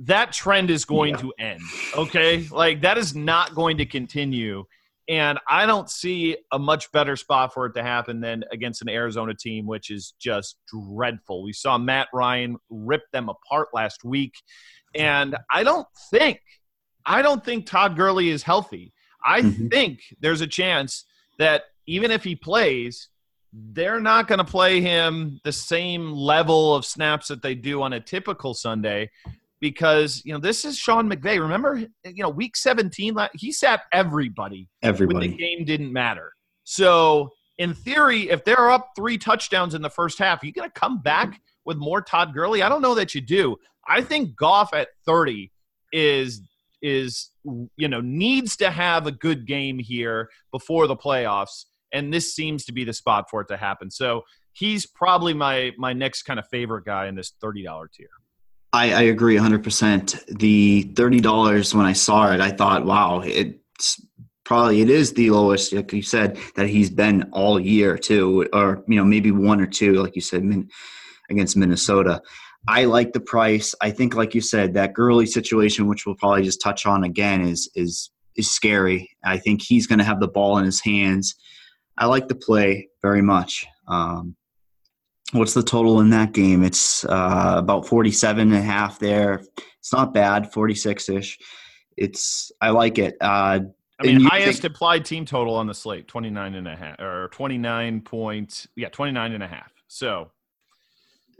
That 0.00 0.32
trend 0.32 0.68
is 0.70 0.84
going 0.84 1.14
Yeah. 1.14 1.20
to 1.20 1.32
end. 1.38 1.60
Okay, 1.96 2.48
like 2.50 2.80
that 2.82 2.98
is 2.98 3.14
not 3.14 3.54
going 3.54 3.76
to 3.78 3.86
continue. 3.86 4.64
And 5.08 5.38
I 5.48 5.66
don't 5.66 5.90
see 5.90 6.36
a 6.52 6.58
much 6.58 6.90
better 6.92 7.16
spot 7.16 7.52
for 7.52 7.66
it 7.66 7.74
to 7.74 7.82
happen 7.82 8.20
than 8.20 8.44
against 8.52 8.82
an 8.82 8.88
Arizona 8.88 9.34
team, 9.34 9.66
which 9.66 9.90
is 9.90 10.14
just 10.20 10.56
dreadful. 10.68 11.42
We 11.42 11.52
saw 11.52 11.76
Matt 11.76 12.08
Ryan 12.14 12.56
rip 12.70 13.02
them 13.12 13.28
apart 13.28 13.68
last 13.74 14.04
week. 14.04 14.34
And 14.94 15.36
I 15.50 15.64
don't 15.64 15.88
think, 16.10 16.40
I 17.04 17.20
don't 17.22 17.44
think 17.44 17.66
Todd 17.66 17.96
Gurley 17.96 18.28
is 18.28 18.42
healthy. 18.44 18.92
I 19.24 19.42
Mhm. 19.42 19.70
think 19.70 20.00
there's 20.20 20.40
a 20.40 20.46
chance 20.46 21.04
that 21.38 21.64
even 21.86 22.10
if 22.10 22.22
he 22.22 22.36
plays, 22.36 23.08
they're 23.52 24.00
not 24.00 24.28
going 24.28 24.38
to 24.38 24.44
play 24.44 24.80
him 24.80 25.40
the 25.44 25.52
same 25.52 26.12
level 26.12 26.74
of 26.74 26.86
snaps 26.86 27.28
that 27.28 27.42
they 27.42 27.54
do 27.54 27.82
on 27.82 27.92
a 27.92 28.00
typical 28.00 28.54
Sunday 28.54 29.10
because, 29.62 30.20
you 30.24 30.32
know, 30.32 30.40
this 30.40 30.64
is 30.64 30.76
Sean 30.76 31.08
McVay. 31.08 31.40
Remember, 31.40 31.76
you 31.76 32.22
know, 32.22 32.28
week 32.28 32.56
17, 32.56 33.16
he 33.32 33.52
sat 33.52 33.82
everybody 33.92 34.68
when 35.06 35.30
the 35.30 35.36
game 35.36 35.64
didn't 35.64 35.92
matter. 35.92 36.32
So, 36.64 37.30
in 37.58 37.72
theory, 37.72 38.28
if 38.28 38.44
they're 38.44 38.72
up 38.72 38.88
three 38.96 39.16
touchdowns 39.16 39.74
in 39.74 39.80
the 39.80 39.88
first 39.88 40.18
half, 40.18 40.42
you 40.42 40.52
going 40.52 40.68
to 40.68 40.80
come 40.80 41.00
back 41.00 41.40
with 41.64 41.76
more 41.76 42.02
Todd 42.02 42.34
Gurley? 42.34 42.60
I 42.60 42.68
don't 42.68 42.82
know 42.82 42.96
that 42.96 43.14
you 43.14 43.20
do. 43.20 43.56
I 43.86 44.02
think 44.02 44.34
Goff 44.34 44.74
at 44.74 44.88
30 45.06 45.50
is 45.92 46.42
is 46.82 47.30
you 47.76 47.86
know 47.86 48.00
needs 48.00 48.56
to 48.56 48.68
have 48.68 49.06
a 49.06 49.12
good 49.12 49.46
game 49.46 49.78
here 49.78 50.28
before 50.50 50.88
the 50.88 50.96
playoffs, 50.96 51.66
and 51.92 52.12
this 52.12 52.34
seems 52.34 52.64
to 52.64 52.72
be 52.72 52.82
the 52.82 52.92
spot 52.92 53.30
for 53.30 53.42
it 53.42 53.48
to 53.48 53.56
happen. 53.56 53.92
So 53.92 54.22
he's 54.52 54.86
probably 54.86 55.34
my 55.34 55.70
my 55.78 55.92
next 55.92 56.24
kind 56.24 56.40
of 56.40 56.48
favorite 56.48 56.84
guy 56.84 57.06
in 57.06 57.14
this 57.14 57.32
thirty 57.40 57.62
dollar 57.62 57.88
tier. 57.94 58.08
I, 58.72 58.92
I 58.92 59.02
agree 59.02 59.36
100%. 59.36 60.38
The 60.38 60.84
$30 60.94 61.74
when 61.74 61.86
I 61.86 61.92
saw 61.92 62.32
it, 62.32 62.40
I 62.40 62.50
thought, 62.50 62.86
wow, 62.86 63.20
it's 63.20 64.00
probably 64.44 64.80
it 64.80 64.90
is 64.90 65.12
the 65.12 65.30
lowest, 65.30 65.72
like 65.72 65.92
you 65.92 66.02
said, 66.02 66.38
that 66.56 66.68
he's 66.68 66.90
been 66.90 67.28
all 67.32 67.60
year 67.60 67.98
too, 67.98 68.48
or 68.52 68.82
you 68.88 68.96
know 68.96 69.04
maybe 69.04 69.30
one 69.30 69.60
or 69.60 69.66
two, 69.66 69.94
like 69.94 70.14
you 70.16 70.22
said, 70.22 70.42
against 71.30 71.56
Minnesota. 71.56 72.22
I 72.68 72.84
like 72.84 73.12
the 73.12 73.20
price. 73.20 73.74
I 73.80 73.90
think, 73.90 74.14
like 74.14 74.34
you 74.34 74.40
said, 74.40 74.74
that 74.74 74.94
Gurley 74.94 75.26
situation, 75.26 75.88
which 75.88 76.06
we'll 76.06 76.16
probably 76.16 76.42
just 76.42 76.60
touch 76.60 76.86
on 76.86 77.04
again, 77.04 77.40
is 77.40 77.70
is 77.74 78.10
is 78.36 78.50
scary. 78.50 79.10
I 79.24 79.38
think 79.38 79.62
he's 79.62 79.86
going 79.86 79.98
to 79.98 80.04
have 80.04 80.20
the 80.20 80.28
ball 80.28 80.58
in 80.58 80.64
his 80.64 80.80
hands. 80.80 81.34
I 81.98 82.06
like 82.06 82.28
the 82.28 82.34
play 82.34 82.88
very 83.02 83.22
much. 83.22 83.66
Um, 83.88 84.36
what's 85.32 85.54
the 85.54 85.62
total 85.62 86.00
in 86.00 86.10
that 86.10 86.32
game? 86.32 86.62
It's 86.62 87.04
uh, 87.04 87.54
about 87.56 87.86
47 87.86 88.40
and 88.40 88.54
a 88.54 88.62
half 88.62 88.98
there. 88.98 89.42
It's 89.78 89.92
not 89.92 90.14
bad, 90.14 90.52
46 90.52 91.08
ish. 91.08 91.38
It's 91.96 92.52
I 92.60 92.70
like 92.70 92.98
it. 92.98 93.16
Uh, 93.20 93.60
I 94.00 94.04
mean, 94.04 94.20
highest 94.20 94.62
think- 94.62 94.74
applied 94.74 95.04
team 95.04 95.24
total 95.24 95.54
on 95.54 95.66
the 95.66 95.74
slate, 95.74 96.08
29 96.08 96.54
and 96.54 96.68
a 96.68 96.76
half 96.76 97.00
or 97.00 97.28
29 97.32 98.00
point, 98.02 98.66
yeah, 98.76 98.88
29 98.88 99.32
and 99.32 99.42
a 99.42 99.46
half. 99.46 99.72
So, 99.88 100.30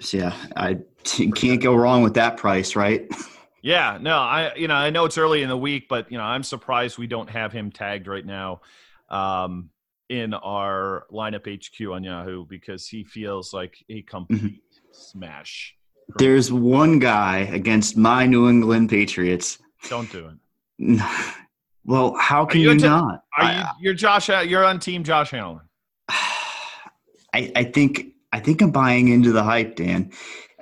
so 0.01 0.17
yeah, 0.17 0.35
I 0.57 0.79
can't 1.05 1.63
go 1.63 1.75
wrong 1.75 2.03
with 2.03 2.15
that 2.15 2.37
price, 2.37 2.77
right? 2.77 3.11
yeah, 3.63 3.99
no, 4.01 4.17
I, 4.17 4.55
you 4.55 4.69
know, 4.69 4.75
I 4.75 4.91
know 4.91 5.05
it's 5.05 5.19
early 5.19 5.43
in 5.43 5.49
the 5.49 5.57
week, 5.57 5.89
but, 5.89 6.11
you 6.11 6.19
know, 6.19 6.25
I'm 6.25 6.43
surprised 6.43 6.99
we 6.99 7.07
don't 7.07 7.31
have 7.31 7.53
him 7.53 7.71
tagged 7.71 8.07
right 8.07 8.25
now 8.25 8.61
um, 9.09 9.71
in 10.13 10.35
our 10.35 11.07
lineup 11.11 11.47
HQ 11.49 11.91
on 11.91 12.05
Yahoo 12.05 12.45
because 12.45 12.87
he 12.87 13.03
feels 13.03 13.55
like 13.55 13.83
a 13.89 14.03
complete 14.03 14.61
smash. 14.93 15.75
There's 16.19 16.53
one 16.53 16.99
guy 16.99 17.39
against 17.53 17.97
my 17.97 18.27
New 18.27 18.49
England 18.49 18.91
Patriots. 18.91 19.59
Don't 19.89 20.11
do 20.13 20.31
it. 20.79 21.01
Well, 21.85 22.15
how 22.15 22.45
can 22.45 22.61
you 22.61 22.67
you, 22.67 22.73
into- 22.75 22.87
not? 22.87 23.25
Are 23.37 23.53
you? 23.53 23.65
You're 23.81 23.95
Josh. 23.95 24.29
You're 24.29 24.65
on 24.65 24.79
team 24.79 25.03
Josh 25.03 25.35
Allen. 25.35 25.63
I, 26.09 27.51
I 27.57 27.65
think 27.65 28.07
I 28.33 28.39
think 28.39 28.63
I'm 28.63 28.71
buying 28.71 29.09
into 29.09 29.33
the 29.33 29.43
hype, 29.43 29.75
Dan. 29.75 30.13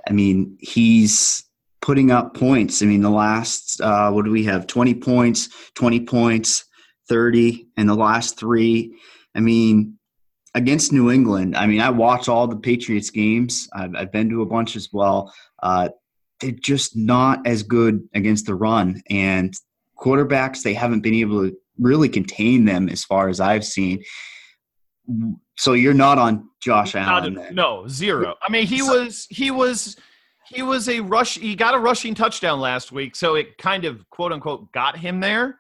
I 0.09 0.13
mean, 0.13 0.57
he's 0.61 1.45
putting 1.83 2.11
up 2.11 2.35
points. 2.35 2.83
I 2.83 2.87
mean, 2.87 3.03
the 3.03 3.11
last 3.11 3.83
uh, 3.83 4.11
what 4.13 4.25
do 4.25 4.31
we 4.31 4.45
have? 4.45 4.67
Twenty 4.67 4.95
points, 4.95 5.51
twenty 5.75 6.01
points, 6.01 6.65
thirty, 7.07 7.69
and 7.77 7.87
the 7.87 7.95
last 7.95 8.39
three. 8.39 8.97
I 9.35 9.41
mean, 9.41 9.99
against 10.55 10.93
New 10.93 11.11
England. 11.11 11.57
I 11.57 11.67
mean, 11.67 11.81
I 11.81 11.91
watch 11.91 12.29
all 12.29 12.47
the 12.47 12.57
Patriots 12.57 13.11
games. 13.11 13.69
I've, 13.73 13.95
I've 13.95 14.13
been 14.13 14.29
to 14.31 14.43
a 14.43 14.47
bunch 14.47 14.77
as 14.77 14.89
well. 14.93 15.33
Uh, 15.63 15.91
they're 16.41 16.51
just 16.53 16.97
not 16.97 17.47
as 17.47 17.63
good 17.63 18.09
against 18.15 18.47
the 18.47 18.55
run, 18.55 19.03
and 19.11 19.53
quarterbacks 19.99 20.63
they 20.63 20.75
haven't 20.75 21.03
been 21.03 21.15
able 21.15 21.49
to 21.49 21.57
really 21.79 22.09
contain 22.09 22.65
them 22.65 22.89
as 22.89 23.05
far 23.05 23.29
as 23.29 23.41
I've 23.41 23.65
seen. 23.65 24.03
So 25.59 25.75
you're 25.75 25.95
not 25.95 26.19
on 26.19 26.49
Josh 26.63 26.95
Not 26.95 27.23
Allen. 27.23 27.35
then. 27.35 27.55
no, 27.55 27.87
zero. 27.89 28.37
I 28.43 28.51
mean, 28.51 28.67
he 28.67 28.83
was 28.83 29.27
he 29.31 29.51
was 29.51 29.97
he 30.49 30.63
was 30.63 30.89
a 30.89 31.01
rush. 31.01 31.39
He 31.39 31.55
got 31.55 31.75
a 31.75 31.79
rushing 31.79 32.15
touchdown 32.15 32.61
last 32.61 32.91
week, 32.93 33.15
so 33.17 33.35
it 33.35 33.59
kind 33.59 33.85
of 33.85 34.09
quote 34.11 34.33
unquote 34.33 34.73
got 34.73 34.97
him 34.97 35.21
there. 35.21 35.59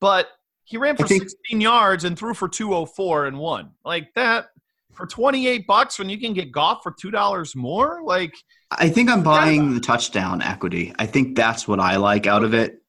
But 0.00 0.28
he 0.66 0.76
ran 0.76 0.96
for 0.96 1.06
think- 1.06 1.22
16 1.22 1.60
yards 1.60 2.04
and 2.04 2.18
threw 2.18 2.34
for 2.34 2.48
204 2.48 3.26
and 3.26 3.38
won 3.38 3.70
like 3.84 4.12
that 4.14 4.48
for 4.92 5.06
28 5.06 5.66
bucks 5.66 5.98
when 5.98 6.08
you 6.08 6.18
can 6.18 6.32
get 6.32 6.50
Goff 6.50 6.82
for 6.82 6.92
two 6.98 7.10
dollars 7.10 7.54
more. 7.54 8.02
Like 8.02 8.34
I 8.70 8.88
think 8.88 9.10
I'm 9.10 9.22
buying 9.22 9.74
the 9.74 9.80
touchdown 9.80 10.42
equity. 10.42 10.92
I 10.98 11.06
think 11.06 11.36
that's 11.36 11.68
what 11.68 11.78
I 11.78 11.96
like 11.96 12.26
out 12.26 12.42
of 12.42 12.54
it. 12.54 12.82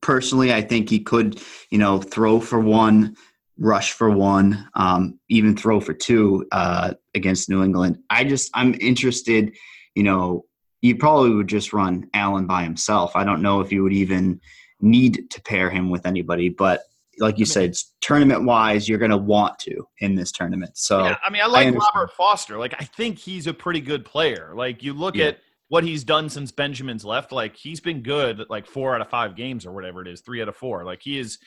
Personally, 0.00 0.52
I 0.52 0.62
think 0.62 0.90
he 0.90 0.98
could, 0.98 1.40
you 1.70 1.78
know, 1.78 2.00
throw 2.00 2.40
for 2.40 2.58
one, 2.58 3.14
rush 3.56 3.92
for 3.92 4.10
one, 4.10 4.68
um, 4.74 5.20
even 5.28 5.56
throw 5.56 5.80
for 5.80 5.92
two 5.92 6.44
uh, 6.50 6.94
against 7.14 7.48
New 7.48 7.62
England. 7.62 7.98
I 8.10 8.24
just, 8.24 8.50
I'm 8.52 8.74
interested. 8.80 9.54
You 9.94 10.02
know, 10.02 10.46
you 10.80 10.96
probably 10.96 11.34
would 11.34 11.46
just 11.46 11.72
run 11.72 12.08
Allen 12.14 12.46
by 12.46 12.64
himself. 12.64 13.14
I 13.14 13.22
don't 13.22 13.42
know 13.42 13.60
if 13.60 13.70
you 13.70 13.84
would 13.84 13.92
even 13.92 14.40
need 14.82 15.30
to 15.30 15.40
pair 15.42 15.70
him 15.70 15.88
with 15.90 16.04
anybody, 16.06 16.48
but 16.48 16.82
like 17.18 17.38
you 17.38 17.44
said, 17.44 17.74
tournament 18.00 18.44
wise, 18.44 18.88
you're 18.88 18.98
going 18.98 19.10
to 19.10 19.16
want 19.16 19.58
to 19.60 19.86
in 19.98 20.14
this 20.14 20.32
tournament. 20.32 20.76
So 20.76 21.04
yeah, 21.04 21.16
I 21.24 21.30
mean, 21.30 21.42
I 21.42 21.46
like 21.46 21.66
understand. 21.68 21.90
Robert 21.94 22.12
Foster. 22.16 22.58
Like 22.58 22.74
I 22.80 22.84
think 22.84 23.18
he's 23.18 23.46
a 23.46 23.54
pretty 23.54 23.80
good 23.80 24.04
player. 24.04 24.52
Like 24.54 24.82
you 24.82 24.92
look 24.94 25.14
Yeah. 25.16 25.26
at 25.26 25.38
what 25.68 25.84
he's 25.84 26.04
done 26.04 26.28
since 26.28 26.50
Benjamin's 26.52 27.04
left. 27.04 27.30
Like 27.32 27.54
he's 27.56 27.80
been 27.80 28.02
good. 28.02 28.44
Like 28.48 28.66
four 28.66 28.94
out 28.94 29.00
of 29.02 29.08
five 29.08 29.36
games 29.36 29.64
or 29.66 29.72
whatever 29.72 30.02
it 30.02 30.08
is, 30.08 30.20
three 30.22 30.40
out 30.42 30.48
of 30.48 30.56
four. 30.56 30.84
Like 30.84 31.00
he 31.02 31.18
is, 31.18 31.38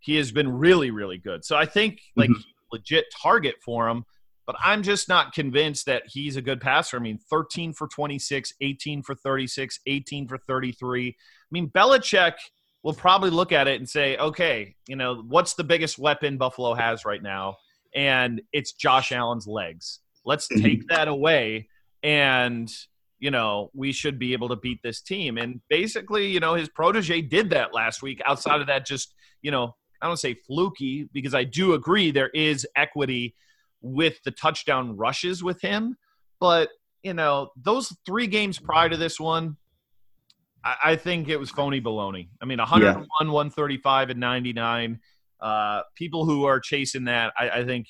he 0.00 0.16
has 0.16 0.30
been 0.32 0.50
really, 0.50 0.90
really 0.92 1.18
good. 1.18 1.44
So 1.44 1.56
I 1.56 1.66
think 1.66 2.00
like 2.16 2.30
Mhm. 2.30 2.42
legit 2.72 3.06
target 3.20 3.56
for 3.64 3.88
him. 3.88 4.04
But 4.46 4.56
I'm 4.64 4.82
just 4.82 5.10
not 5.10 5.34
convinced 5.34 5.84
that 5.86 6.04
he's 6.06 6.36
a 6.36 6.42
good 6.42 6.60
passer. 6.60 6.96
I 6.96 7.00
mean, 7.00 7.18
13 7.28 7.74
for 7.74 7.86
26, 7.86 8.54
18 8.62 9.02
for 9.02 9.14
36, 9.14 9.78
18 9.86 10.26
for 10.26 10.38
33. 10.38 11.08
I 11.08 11.14
mean, 11.50 11.68
Belichick 11.68 12.32
will 12.82 12.94
probably 12.94 13.30
look 13.30 13.52
at 13.52 13.68
it 13.68 13.80
and 13.80 13.88
say, 13.88 14.16
okay, 14.16 14.76
you 14.86 14.96
know, 14.96 15.22
what's 15.26 15.54
the 15.54 15.64
biggest 15.64 15.98
weapon 15.98 16.38
Buffalo 16.38 16.74
has 16.74 17.04
right 17.04 17.22
now? 17.22 17.56
And 17.94 18.40
it's 18.52 18.72
Josh 18.72 19.12
Allen's 19.12 19.46
legs. 19.46 20.00
Let's 20.24 20.48
take 20.62 20.86
that 20.88 21.08
away 21.08 21.68
and 22.02 22.70
you 23.18 23.30
know 23.30 23.70
we 23.74 23.92
should 23.92 24.18
be 24.18 24.32
able 24.32 24.48
to 24.48 24.56
beat 24.56 24.80
this 24.82 25.00
team 25.00 25.38
and 25.38 25.60
basically 25.68 26.28
you 26.28 26.40
know 26.40 26.54
his 26.54 26.68
protege 26.68 27.20
did 27.20 27.50
that 27.50 27.74
last 27.74 28.02
week 28.02 28.20
outside 28.26 28.60
of 28.60 28.66
that 28.66 28.86
just 28.86 29.14
you 29.42 29.50
know 29.50 29.74
i 30.00 30.06
don't 30.06 30.18
say 30.18 30.34
fluky 30.34 31.08
because 31.12 31.34
i 31.34 31.44
do 31.44 31.74
agree 31.74 32.10
there 32.10 32.30
is 32.30 32.66
equity 32.76 33.34
with 33.80 34.22
the 34.24 34.30
touchdown 34.30 34.96
rushes 34.96 35.42
with 35.42 35.60
him 35.60 35.96
but 36.40 36.70
you 37.02 37.14
know 37.14 37.50
those 37.56 37.94
three 38.06 38.26
games 38.26 38.58
prior 38.58 38.88
to 38.88 38.96
this 38.96 39.18
one 39.18 39.56
i, 40.64 40.76
I 40.84 40.96
think 40.96 41.28
it 41.28 41.36
was 41.36 41.50
phony 41.50 41.80
baloney 41.80 42.28
i 42.40 42.44
mean 42.44 42.58
101 42.58 43.06
135 43.32 44.10
and 44.10 44.20
99 44.20 45.00
uh 45.40 45.82
people 45.94 46.24
who 46.24 46.44
are 46.44 46.60
chasing 46.60 47.04
that 47.04 47.32
i, 47.38 47.50
I 47.50 47.64
think 47.64 47.86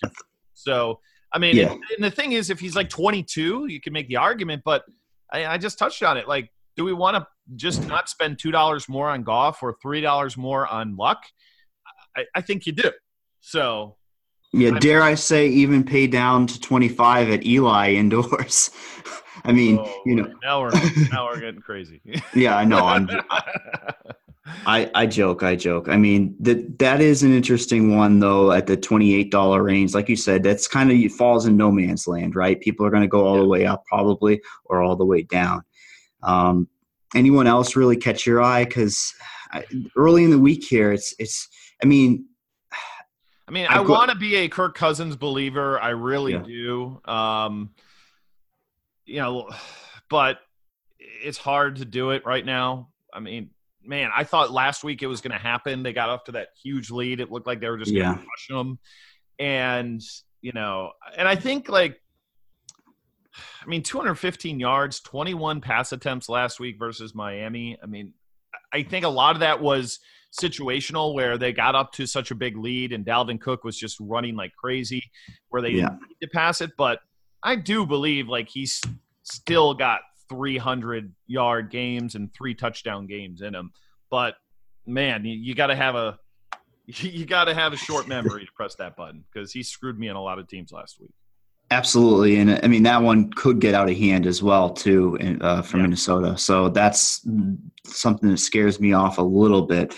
so 0.54 1.00
I 1.32 1.38
mean, 1.38 1.56
Yeah. 1.56 1.72
and, 1.72 1.82
and 1.96 2.04
the 2.04 2.10
thing 2.10 2.32
is, 2.32 2.50
if 2.50 2.58
he's 2.58 2.74
like 2.74 2.88
22, 2.88 3.66
you 3.68 3.80
can 3.80 3.92
make 3.92 4.08
the 4.08 4.16
argument. 4.16 4.62
But 4.64 4.84
I, 5.30 5.44
I 5.46 5.58
just 5.58 5.78
touched 5.78 6.02
on 6.02 6.16
it. 6.16 6.26
Like, 6.26 6.50
do 6.76 6.84
we 6.84 6.92
want 6.92 7.16
to 7.16 7.26
just 7.56 7.86
not 7.86 8.08
spend 8.08 8.38
two 8.38 8.50
dollars 8.50 8.88
more 8.88 9.08
on 9.10 9.24
Goff 9.24 9.62
or 9.62 9.76
three 9.82 10.00
dollars 10.00 10.36
more 10.36 10.66
on 10.66 10.96
luck? 10.96 11.22
I, 12.16 12.24
I 12.34 12.40
think 12.40 12.66
you 12.66 12.72
do. 12.72 12.90
So 13.40 13.96
Yeah, 14.52 14.78
dare 14.78 15.02
I 15.02 15.14
say, 15.14 15.48
even 15.48 15.84
pay 15.84 16.06
down 16.06 16.46
to 16.46 16.60
25 16.60 17.30
at 17.30 17.44
Eli 17.44 17.92
indoors. 17.92 18.70
I 19.45 19.53
mean, 19.53 19.78
oh, 19.78 20.03
you 20.05 20.14
know, 20.16 20.32
now 20.43 20.61
we're 20.61 20.70
now 21.11 21.26
we're 21.26 21.41
getting 21.41 21.61
crazy. 21.61 22.01
yeah, 22.34 22.57
I 22.57 22.64
know. 22.64 22.84
I'm, 22.84 23.09
I, 24.66 24.91
I 24.95 25.07
joke, 25.07 25.43
I 25.43 25.57
joke. 25.57 25.89
I 25.89 25.97
mean, 25.97 26.34
that 26.41 26.78
that 26.78 27.01
is 27.01 27.22
an 27.22 27.32
interesting 27.34 27.97
one 27.97 28.18
though. 28.18 28.53
At 28.53 28.66
the 28.66 28.76
twenty-eight 28.76 29.30
dollar 29.30 29.62
range, 29.62 29.95
like 29.95 30.09
you 30.09 30.16
said, 30.16 30.43
that's 30.43 30.66
kind 30.66 30.91
of 30.91 31.12
falls 31.12 31.47
in 31.47 31.57
no 31.57 31.70
man's 31.70 32.07
land, 32.07 32.34
right? 32.34 32.61
People 32.61 32.86
are 32.86 32.91
going 32.91 33.03
to 33.03 33.09
go 33.09 33.26
all 33.26 33.39
the 33.39 33.47
way 33.47 33.66
up, 33.66 33.84
probably, 33.86 34.41
or 34.64 34.82
all 34.82 34.97
the 34.97 35.05
way 35.05 35.22
down. 35.22 35.62
Um, 36.22 36.68
anyone 37.14 37.47
else 37.47 37.76
really 37.76 37.97
catch 37.97 38.26
your 38.26 38.43
eye? 38.43 38.64
Because 38.64 39.12
early 39.97 40.24
in 40.24 40.30
the 40.30 40.39
week 40.39 40.64
here, 40.64 40.93
it's 40.93 41.14
it's. 41.18 41.49
I 41.82 41.86
mean, 41.86 42.26
I 43.47 43.51
mean, 43.51 43.66
I 43.68 43.76
I 43.76 43.80
want 43.80 44.11
to 44.11 44.16
be 44.16 44.36
a 44.36 44.49
Kirk 44.49 44.74
Cousins 44.74 45.16
believer. 45.16 45.80
I 45.80 45.91
really 45.91 46.32
Yeah. 46.32 46.43
do. 46.43 47.01
Um, 47.05 47.70
you 49.09 49.18
know, 49.20 49.48
but 50.11 50.38
it's 50.98 51.38
hard 51.38 51.76
to 51.76 51.84
do 51.84 52.11
it 52.11 52.24
right 52.24 52.44
now. 52.44 52.90
I 53.12 53.20
mean, 53.20 53.50
man, 53.82 54.11
I 54.14 54.24
thought 54.24 54.50
last 54.52 54.84
week 54.84 55.02
it 55.02 55.06
was 55.06 55.20
going 55.20 55.32
to 55.32 55.38
happen. 55.38 55.82
They 55.82 55.92
got 55.92 56.11
off 56.11 56.24
to 56.24 56.32
that 56.32 56.48
huge 56.62 56.90
lead. 56.90 57.20
It 57.20 57.30
looked 57.30 57.46
like 57.46 57.61
they 57.61 57.68
were 57.68 57.78
just 57.78 57.92
going 57.92 58.04
to 58.06 58.14
crush 58.14 58.48
them. 58.48 58.78
And, 59.38 60.02
you 60.42 60.52
know, 60.52 60.92
and 61.16 61.26
I 61.26 61.36
think 61.36 61.68
like, 61.68 62.00
I 63.62 63.66
mean, 63.66 63.82
215 63.82 64.59
yards, 64.61 65.00
21 65.00 65.61
pass 65.61 65.92
attempts 65.92 66.28
last 66.28 66.61
week 66.61 66.76
versus 66.78 67.14
Miami. 67.14 67.78
I 67.82 67.86
mean, 67.86 68.12
I 68.72 68.82
think 68.82 69.04
a 69.04 69.09
lot 69.09 69.36
of 69.36 69.40
that 69.40 69.61
was 69.61 70.00
situational 70.38 71.14
where 71.14 71.38
they 71.38 71.52
got 71.52 71.74
up 71.74 71.92
to 71.92 72.06
such 72.06 72.30
a 72.30 72.34
big 72.34 72.56
lead 72.56 72.92
and 72.92 73.06
Dalvin 73.06 73.40
Cook 73.40 73.64
was 73.64 73.78
just 73.78 73.96
running 74.00 74.36
like 74.36 74.52
crazy 74.56 75.02
where 75.48 75.62
they 75.62 75.70
Yeah. 75.70 75.88
didn't 75.90 76.00
need 76.02 76.16
to 76.22 76.28
pass 76.28 76.61
it. 76.61 76.72
But 76.76 77.00
I 77.43 77.57
do 77.57 77.86
believe 77.86 78.28
like 78.28 78.49
he's 78.49 78.80
still 79.22 79.74
got 79.74 80.01
300 80.28 81.12
yard 81.26 81.70
games 81.70 82.14
and 82.14 82.32
three 82.34 82.55
touchdown 82.55 83.07
games 83.07 83.43
in 83.43 83.55
him. 83.55 83.72
But 84.11 84.34
man, 84.86 85.24
you, 85.24 85.34
you 85.36 85.55
got 85.55 85.68
to 85.68 85.76
have 85.76 85.95
a 85.95 86.18
you 86.86 87.26
got 87.26 87.45
to 87.45 87.55
have 87.55 87.72
a 87.72 87.76
short 87.76 88.09
memory 88.09 88.47
to 88.47 88.53
press 88.53 88.74
that 88.76 88.97
button 88.97 89.24
because 89.32 89.53
he 89.53 89.62
screwed 89.62 89.99
me 89.99 90.09
in 90.09 90.16
a 90.16 90.22
lot 90.22 90.39
of 90.39 90.49
teams 90.49 90.72
last 90.72 91.01
week. 91.01 91.11
Absolutely, 91.70 92.39
and 92.39 92.59
I 92.62 92.66
mean 92.66 92.82
that 92.84 93.03
one 93.03 93.30
could 93.30 93.61
get 93.61 93.74
out 93.74 93.91
of 93.91 93.97
hand 93.97 94.24
as 94.26 94.43
well 94.43 94.70
too 94.70 95.18
uh, 95.43 95.61
from 95.61 95.80
Yeah. 95.80 95.86
Minnesota. 95.86 96.39
So 96.39 96.70
that's 96.70 97.26
something 97.84 98.30
that 98.30 98.39
scares 98.39 98.80
me 98.80 98.95
off 98.95 99.18
a 99.18 99.22
little 99.22 99.62
bit. 99.62 99.95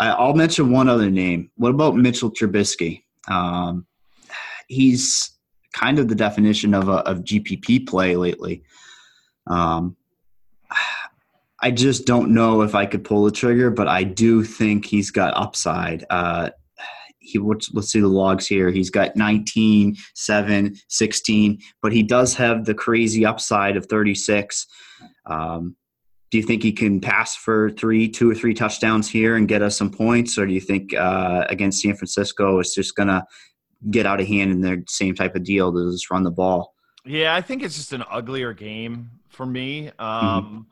I, 0.00 0.08
I'll 0.08 0.34
mention 0.34 0.72
one 0.72 0.88
other 0.88 1.10
name. 1.10 1.48
What 1.56 1.70
about 1.70 1.94
Mitchell 1.94 2.32
Trubisky? 2.32 3.04
Um, 3.28 3.86
he's 4.66 5.38
kind 5.72 5.98
of 5.98 6.08
the 6.08 6.14
definition 6.14 6.74
of 6.74 6.88
a 6.88 6.98
of 7.08 7.18
GPP 7.20 7.86
play 7.86 8.16
lately. 8.16 8.62
Um, 9.46 9.96
I 11.60 11.70
just 11.70 12.06
don't 12.06 12.30
know 12.30 12.62
if 12.62 12.74
I 12.74 12.86
could 12.86 13.04
pull 13.04 13.24
the 13.24 13.30
trigger, 13.30 13.70
but 13.70 13.86
I 13.86 14.02
do 14.02 14.42
think 14.42 14.84
he's 14.84 15.12
got 15.12 15.36
upside. 15.36 16.04
Uh, 16.10 16.50
he 17.20 17.38
let's, 17.38 17.72
let's 17.72 17.90
see 17.90 18.00
the 18.00 18.08
logs 18.08 18.48
here. 18.48 18.70
He's 18.70 18.90
got 18.90 19.14
19, 19.14 19.96
7, 20.14 20.76
16, 20.88 21.58
but 21.80 21.92
he 21.92 22.02
does 22.02 22.34
have 22.34 22.64
the 22.64 22.74
crazy 22.74 23.24
upside 23.24 23.76
of 23.76 23.86
36. 23.86 24.66
Um, 25.26 25.76
do 26.32 26.38
you 26.38 26.44
think 26.44 26.62
he 26.62 26.72
can 26.72 27.00
pass 27.00 27.36
for 27.36 27.70
three, 27.70 28.08
two 28.08 28.30
or 28.30 28.34
three 28.34 28.54
touchdowns 28.54 29.08
here 29.08 29.36
and 29.36 29.46
get 29.46 29.62
us 29.62 29.76
some 29.76 29.90
points, 29.90 30.38
or 30.38 30.46
do 30.46 30.52
you 30.52 30.60
think 30.60 30.94
uh, 30.94 31.44
against 31.48 31.82
San 31.82 31.94
Francisco 31.94 32.58
it's 32.58 32.74
just 32.74 32.96
gonna 32.96 33.24
get 33.90 34.06
out 34.06 34.20
of 34.20 34.26
hand 34.26 34.50
in 34.50 34.60
their 34.60 34.82
same 34.88 35.14
type 35.14 35.34
of 35.34 35.44
deal 35.44 35.72
to 35.72 35.90
just 35.92 36.10
run 36.10 36.22
the 36.22 36.30
ball? 36.30 36.74
Yeah, 37.04 37.34
I 37.34 37.40
think 37.40 37.62
it's 37.62 37.76
just 37.76 37.92
an 37.92 38.04
uglier 38.10 38.52
game 38.52 39.10
for 39.28 39.44
me. 39.46 39.90
Mm-hmm. 39.98 40.04
Um, 40.04 40.66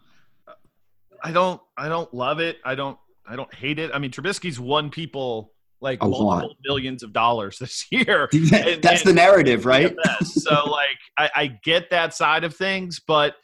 I 1.22 1.32
don't, 1.32 1.60
I 1.76 1.88
don't 1.88 2.12
love 2.14 2.40
it. 2.40 2.58
I 2.64 2.74
don't, 2.74 2.98
I 3.26 3.36
don't 3.36 3.52
hate 3.54 3.78
it. 3.78 3.90
I 3.92 3.98
mean, 3.98 4.10
Trubisky's 4.10 4.58
won 4.58 4.90
people 4.90 5.52
like 5.80 6.02
A 6.02 6.06
multiple 6.06 6.26
lot. 6.26 6.56
millions 6.64 7.02
of 7.02 7.12
dollars 7.12 7.58
this 7.58 7.86
year. 7.90 8.28
That's 8.82 9.02
the 9.02 9.12
narrative, 9.12 9.66
right? 9.66 9.94
So 10.22 10.50
like, 10.70 10.98
I, 11.18 11.30
I 11.34 11.46
get 11.64 11.90
that 11.90 12.14
side 12.14 12.44
of 12.44 12.54
things, 12.54 13.00
but 13.06 13.34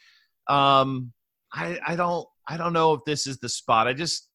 um, 0.49 1.12
I, 1.53 1.81
I 1.87 1.97
don't, 1.97 2.27
I 2.49 2.57
don't 2.57 2.73
know 2.73 2.93
if 2.95 3.01
this 3.05 3.27
is 3.27 3.39
the 3.39 3.49
spot. 3.49 3.89
I 3.89 3.93
just, 3.93 4.29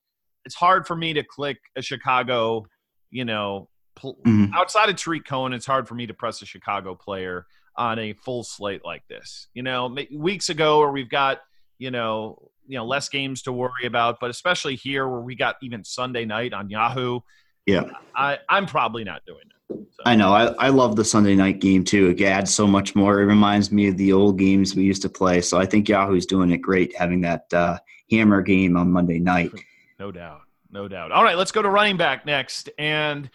it's 0.45 0.55
hard 0.55 0.87
for 0.87 0.95
me 0.95 1.13
to 1.13 1.23
click 1.23 1.57
a 1.75 1.81
Chicago, 1.81 2.65
you 3.11 3.23
know, 3.25 3.69
pl- 3.95 4.17
Mhm. 4.25 4.51
outside 4.53 4.89
of 4.89 4.95
Tarik 4.95 5.25
Cohen, 5.25 5.53
it's 5.53 5.65
hard 5.65 5.87
for 5.87 5.95
me 5.95 6.07
to 6.07 6.13
press 6.13 6.41
a 6.41 6.45
Chicago 6.45 6.95
player 6.95 7.45
on 7.75 7.99
a 7.99 8.13
full 8.13 8.43
slate 8.43 8.83
like 8.83 9.07
this. 9.07 9.47
You 9.53 9.63
know, 9.63 9.95
weeks 10.13 10.49
ago 10.49 10.79
where 10.79 10.91
we've 10.91 11.09
got, 11.09 11.41
you 11.77 11.91
know, 11.91 12.51
you 12.67 12.77
know, 12.77 12.85
less 12.85 13.09
games 13.09 13.41
to 13.43 13.51
worry 13.51 13.85
about, 13.85 14.19
but 14.19 14.29
especially 14.29 14.75
here 14.75 15.07
where 15.07 15.19
we 15.21 15.35
got 15.35 15.55
even 15.61 15.83
Sunday 15.83 16.25
night 16.25 16.53
on 16.53 16.69
Yahoo, 16.69 17.19
Yeah. 17.65 17.83
I, 18.15 18.39
I'm 18.49 18.65
probably 18.65 19.03
not 19.03 19.21
doing 19.25 19.41
it. 19.41 19.77
So, 19.91 20.03
I 20.05 20.15
know. 20.15 20.33
I, 20.33 20.45
I 20.65 20.69
love 20.69 20.95
the 20.95 21.05
Sunday 21.05 21.35
night 21.35 21.59
game 21.59 21.83
too. 21.83 22.09
It 22.09 22.21
adds 22.21 22.53
so 22.53 22.67
much 22.67 22.93
more. 22.95 23.21
It 23.21 23.25
reminds 23.25 23.71
me 23.71 23.87
of 23.87 23.97
the 23.97 24.11
old 24.13 24.37
games 24.37 24.75
we 24.75 24.83
used 24.83 25.01
to 25.03 25.09
play. 25.09 25.41
So 25.41 25.57
I 25.59 25.65
think 25.65 25.87
Yahoo's 25.87 26.25
doing 26.25 26.51
it 26.51 26.57
great 26.57 26.95
having 26.95 27.21
that 27.21 27.45
uh, 27.53 27.77
hammer 28.09 28.41
game 28.41 28.75
on 28.75 28.91
Monday 28.91 29.19
night. 29.19 29.51
No 29.99 30.11
doubt. 30.11 30.41
No 30.71 30.87
doubt. 30.87 31.11
All 31.11 31.23
right, 31.23 31.37
let's 31.37 31.51
go 31.51 31.61
to 31.61 31.69
running 31.69 31.97
back 31.97 32.25
next. 32.25 32.69
And 32.77 33.29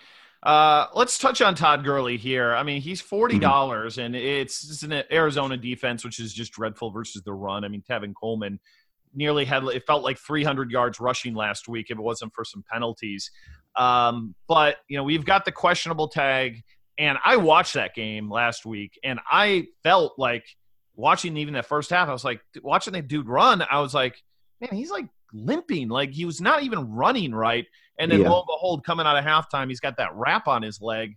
uh, 0.47 0.87
let's 0.95 1.19
touch 1.19 1.43
on 1.43 1.57
Todd 1.57 1.83
Gurley 1.83 2.17
here. 2.17 2.55
I 2.55 2.63
mean, 2.63 2.81
he's 2.81 3.03
$40, 3.03 3.41
dollars 3.41 3.99
and 3.99 4.15
it's, 4.15 4.71
it's 4.71 4.85
an 4.85 5.03
Arizona 5.11 5.57
defense, 5.57 6.05
which 6.05 6.21
is 6.21 6.33
just 6.33 6.53
dreadful 6.53 6.93
versus 6.93 7.23
the 7.25 7.33
run. 7.33 7.65
I 7.65 7.69
mean, 7.69 7.83
Tevin 7.83 8.15
Coleman 8.15 8.61
nearly 9.13 9.45
had, 9.45 9.65
it 9.65 9.85
felt 9.89 10.05
like 10.05 10.19
300 10.19 10.71
yards 10.71 11.01
rushing 11.01 11.35
last 11.35 11.67
week 11.67 11.87
if 11.91 11.99
it 11.99 12.01
wasn't 12.01 12.33
for 12.33 12.45
some 12.45 12.63
penalties. 12.71 13.33
Um, 13.75 14.37
but, 14.47 14.77
you 14.87 14.97
know, 14.97 15.03
we've 15.03 15.25
got 15.25 15.47
the 15.47 15.51
questionable 15.51 16.07
tag. 16.07 16.63
And 16.97 17.19
I 17.25 17.39
watched 17.39 17.75
that 17.75 17.97
game 17.97 18.31
last 18.31 18.65
week 18.65 19.01
and 19.03 19.19
I 19.29 19.67
felt 19.83 20.15
like 20.17 20.45
watching 20.95 21.37
even 21.39 21.55
that 21.55 21.67
first 21.67 21.91
half, 21.91 22.09
I 22.09 22.13
was 22.13 22.25
like, 22.25 22.41
watching 22.63 22.93
the 22.93 23.03
dude 23.03 23.27
run, 23.29 23.65
I 23.69 23.81
was 23.81 23.95
like, 23.95 24.23
man, 24.61 24.71
he's 24.73 24.93
like 24.93 25.09
limping. 25.37 25.89
Like 25.89 26.11
he 26.12 26.24
was 26.24 26.41
not 26.41 26.62
even 26.62 26.91
running 26.93 27.34
right. 27.34 27.66
And 27.99 28.11
then 28.11 28.20
Yeah. 28.20 28.28
lo 28.30 28.39
and 28.41 28.47
behold, 28.47 28.84
coming 28.84 29.07
out 29.07 29.16
of 29.16 29.24
halftime, 29.24 29.68
he's 29.68 29.80
got 29.80 29.97
that 29.99 30.14
wrap 30.14 30.49
on 30.49 30.62
his 30.62 30.80
leg. 30.80 31.16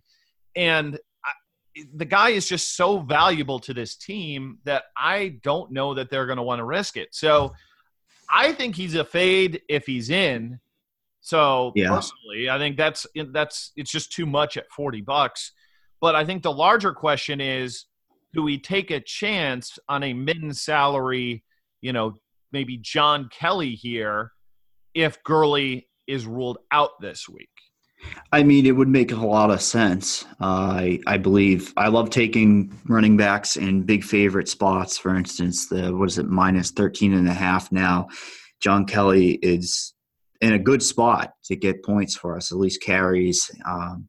And 0.56 0.98
I, 1.24 1.32
the 1.94 2.04
guy 2.04 2.30
is 2.30 2.48
just 2.48 2.76
so 2.76 2.98
valuable 2.98 3.58
to 3.60 3.74
this 3.74 3.96
team 3.96 4.58
that 4.64 4.84
I 4.96 5.38
don't 5.42 5.70
know 5.72 5.94
that 5.94 6.10
they're 6.10 6.26
going 6.26 6.36
to 6.38 6.42
want 6.42 6.58
to 6.60 6.64
risk 6.64 6.96
it. 6.96 7.08
So 7.14 7.52
I 8.28 8.52
think 8.52 8.76
he's 8.76 8.94
a 8.94 9.04
fade 9.04 9.62
if 9.68 9.86
he's 9.86 10.10
in. 10.10 10.60
So 11.20 11.72
Yeah. 11.74 11.90
personally, 11.90 12.48
I 12.50 12.58
think 12.58 12.76
that's 12.76 13.06
that's 13.32 13.72
it's 13.76 13.90
just 13.92 14.12
too 14.12 14.26
much 14.26 14.56
at 14.56 14.70
40 14.70 15.02
bucks. 15.02 15.52
But 16.00 16.14
I 16.14 16.24
think 16.24 16.42
the 16.42 16.52
larger 16.52 16.92
question 16.94 17.40
is 17.40 17.84
do 18.32 18.42
we 18.42 18.58
take 18.58 18.90
a 18.90 19.00
chance 19.00 19.78
on 19.88 20.02
a 20.02 20.14
min 20.14 20.54
salary, 20.54 21.44
you 21.82 21.92
know, 21.92 22.14
maybe 22.52 22.78
John 22.78 23.28
Kelly 23.32 23.70
here 23.72 24.32
if 24.94 25.22
Gurley 25.24 25.88
is 26.06 26.26
ruled 26.26 26.58
out 26.72 26.90
this 27.00 27.28
week? 27.28 27.48
I 28.32 28.42
mean, 28.42 28.64
it 28.66 28.72
would 28.72 28.88
make 28.88 29.12
a 29.12 29.16
lot 29.16 29.50
of 29.50 29.60
sense. 29.60 30.24
Uh, 30.40 30.72
I 30.72 31.00
I 31.06 31.18
believe 31.18 31.72
I 31.76 31.88
love 31.88 32.10
taking 32.10 32.74
running 32.88 33.16
backs 33.16 33.56
in 33.56 33.82
big 33.82 34.04
favorite 34.04 34.48
spots. 34.48 34.96
For 34.96 35.14
instance, 35.14 35.68
the 35.68 35.94
what 35.94 36.08
is 36.08 36.18
it 36.18 36.26
minus 36.26 36.70
13 36.70 37.12
and 37.12 37.28
a 37.28 37.34
half 37.34 37.70
now. 37.70 38.08
John 38.60 38.86
Kelly 38.86 39.32
is 39.42 39.94
in 40.40 40.54
a 40.54 40.58
good 40.58 40.82
spot 40.82 41.32
to 41.44 41.56
get 41.56 41.84
points 41.84 42.16
for 42.16 42.36
us, 42.36 42.52
at 42.52 42.58
least 42.58 42.82
carries. 42.82 43.50
Um, 43.66 44.08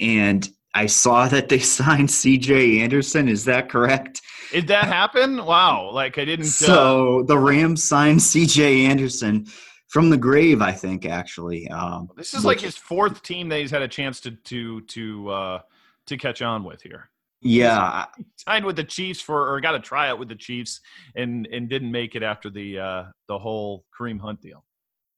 and 0.00 0.48
I 0.76 0.86
saw 0.86 1.26
that 1.28 1.48
they 1.48 1.58
signed 1.78 2.10
C.J. 2.10 2.80
Anderson. 2.80 3.28
Is 3.28 3.44
that 3.46 3.68
correct? 3.68 4.22
Did 4.52 4.68
that 4.68 4.84
happen? 4.84 5.44
Wow! 5.44 5.90
Like 5.92 6.18
I 6.18 6.24
didn't. 6.24 6.46
uh, 6.46 6.66
So 6.66 7.22
the 7.26 7.38
Rams 7.38 7.82
signed 7.84 8.22
C.J. 8.22 8.86
Anderson 8.86 9.46
from 9.88 10.10
the 10.10 10.16
grave. 10.16 10.60
I 10.62 10.72
think 10.72 11.06
actually. 11.06 11.68
Um, 11.70 12.08
this 12.16 12.34
is 12.34 12.44
like 12.44 12.60
his 12.60 12.76
fourth 12.76 13.22
team 13.22 13.48
that 13.48 13.58
he's 13.60 13.70
had 13.70 13.82
a 13.82 13.88
chance 13.88 14.20
to 14.20 14.30
to 14.32 14.80
to 14.82 15.30
uh, 15.30 15.58
to 16.06 16.16
catch 16.16 16.42
on 16.42 16.62
with 16.62 16.82
here. 16.82 17.10
yeah, 17.40 18.06
Signed 18.36 18.64
with 18.64 18.76
the 18.76 18.84
Chiefs 18.84 19.20
for 19.20 19.52
or 19.52 19.60
got 19.60 19.74
a 19.74 19.80
tryout 19.80 20.18
with 20.18 20.28
the 20.28 20.36
Chiefs 20.36 20.80
and 21.16 21.46
and 21.52 21.68
didn't 21.68 21.90
make 21.90 22.14
it 22.14 22.22
after 22.22 22.48
the 22.50 22.78
uh, 22.78 23.04
the 23.28 23.38
whole 23.38 23.84
Kareem 23.98 24.20
Hunt 24.20 24.40
deal. 24.40 24.62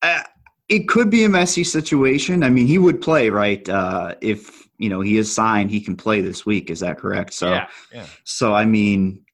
Uh, 0.03 0.23
it 0.69 0.87
could 0.89 1.11
be 1.11 1.25
a 1.25 1.29
messy 1.29 1.65
situation. 1.65 2.43
I 2.43 2.51
mean, 2.51 2.67
he 2.67 2.79
would 2.79 3.01
play, 3.01 3.31
right? 3.31 3.67
Uh, 3.69 4.15
if 4.21 4.69
you 4.79 4.89
know 4.89 5.01
he 5.01 5.17
is 5.17 5.33
signed, 5.33 5.71
he 5.71 5.81
can 5.81 5.97
play 5.97 6.21
this 6.21 6.45
week. 6.45 6.71
Is 6.71 6.81
that 6.81 6.99
correct? 6.99 7.35
So, 7.35 7.51
yeah, 7.51 7.69
yeah. 7.93 8.07
so 8.25 8.55
I 8.55 8.65
mean, 8.65 9.25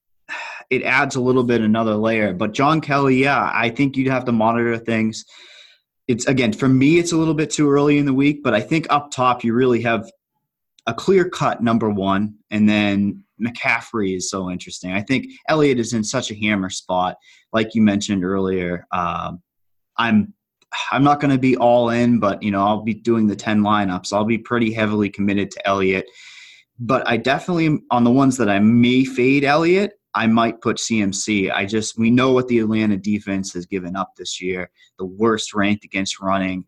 it 0.69 0.83
adds 0.83 1.15
a 1.15 1.21
little 1.21 1.43
bit 1.43 1.61
another 1.61 1.95
layer. 1.95 2.33
But 2.33 2.53
John 2.53 2.81
Kelly, 2.81 3.17
yeah, 3.17 3.51
I 3.53 3.69
think 3.69 3.97
you'd 3.97 4.11
have 4.11 4.25
to 4.25 4.31
monitor 4.31 4.77
things. 4.77 5.25
It's 6.07 6.25
again 6.27 6.53
for 6.53 6.69
me, 6.69 6.99
it's 6.99 7.11
a 7.11 7.17
little 7.17 7.33
bit 7.33 7.49
too 7.49 7.69
early 7.69 7.97
in 7.97 8.05
the 8.05 8.13
week, 8.13 8.43
but 8.43 8.53
I 8.53 8.61
think 8.61 8.87
up 8.89 9.11
top 9.11 9.43
you 9.43 9.53
really 9.53 9.81
have 9.81 10.09
a 10.87 10.93
clear 10.93 11.27
cut 11.27 11.63
number 11.63 11.89
one, 11.89 12.35
and 12.51 12.69
then 12.69 13.23
McCaffrey 13.43 14.15
is 14.15 14.29
so 14.29 14.49
interesting. 14.51 14.91
I 14.91 15.01
think 15.01 15.25
Elliott 15.49 15.79
is 15.79 15.93
in 15.93 16.03
such 16.03 16.31
a 16.31 16.35
hammer 16.35 16.69
spot, 16.69 17.17
like 17.51 17.73
you 17.73 17.81
mentioned 17.81 18.23
earlier. 18.23 18.85
Um, 18.91 19.41
I'm 19.97 20.33
I'm 20.91 21.03
not 21.03 21.19
going 21.19 21.31
to 21.31 21.39
be 21.39 21.57
all 21.57 21.89
in, 21.89 22.19
but 22.19 22.41
you 22.41 22.51
know 22.51 22.63
I'll 22.63 22.83
be 22.83 22.93
doing 22.93 23.27
the 23.27 23.35
ten 23.35 23.61
lineups. 23.61 24.13
I'll 24.13 24.25
be 24.25 24.37
pretty 24.37 24.71
heavily 24.71 25.09
committed 25.09 25.51
to 25.51 25.67
Elliott, 25.67 26.09
but 26.79 27.07
I 27.07 27.17
definitely 27.17 27.79
on 27.91 28.03
the 28.03 28.11
ones 28.11 28.37
that 28.37 28.49
I 28.49 28.59
may 28.59 29.05
fade 29.05 29.43
Elliott. 29.43 29.93
I 30.13 30.27
might 30.27 30.61
put 30.61 30.77
CMC. 30.77 31.51
I 31.51 31.65
just 31.65 31.97
we 31.97 32.09
know 32.09 32.31
what 32.31 32.47
the 32.47 32.59
Atlanta 32.59 32.97
defense 32.97 33.53
has 33.53 33.65
given 33.65 33.95
up 33.95 34.13
this 34.17 34.41
year, 34.41 34.71
the 34.97 35.05
worst 35.05 35.53
ranked 35.53 35.83
against 35.83 36.21
running. 36.21 36.65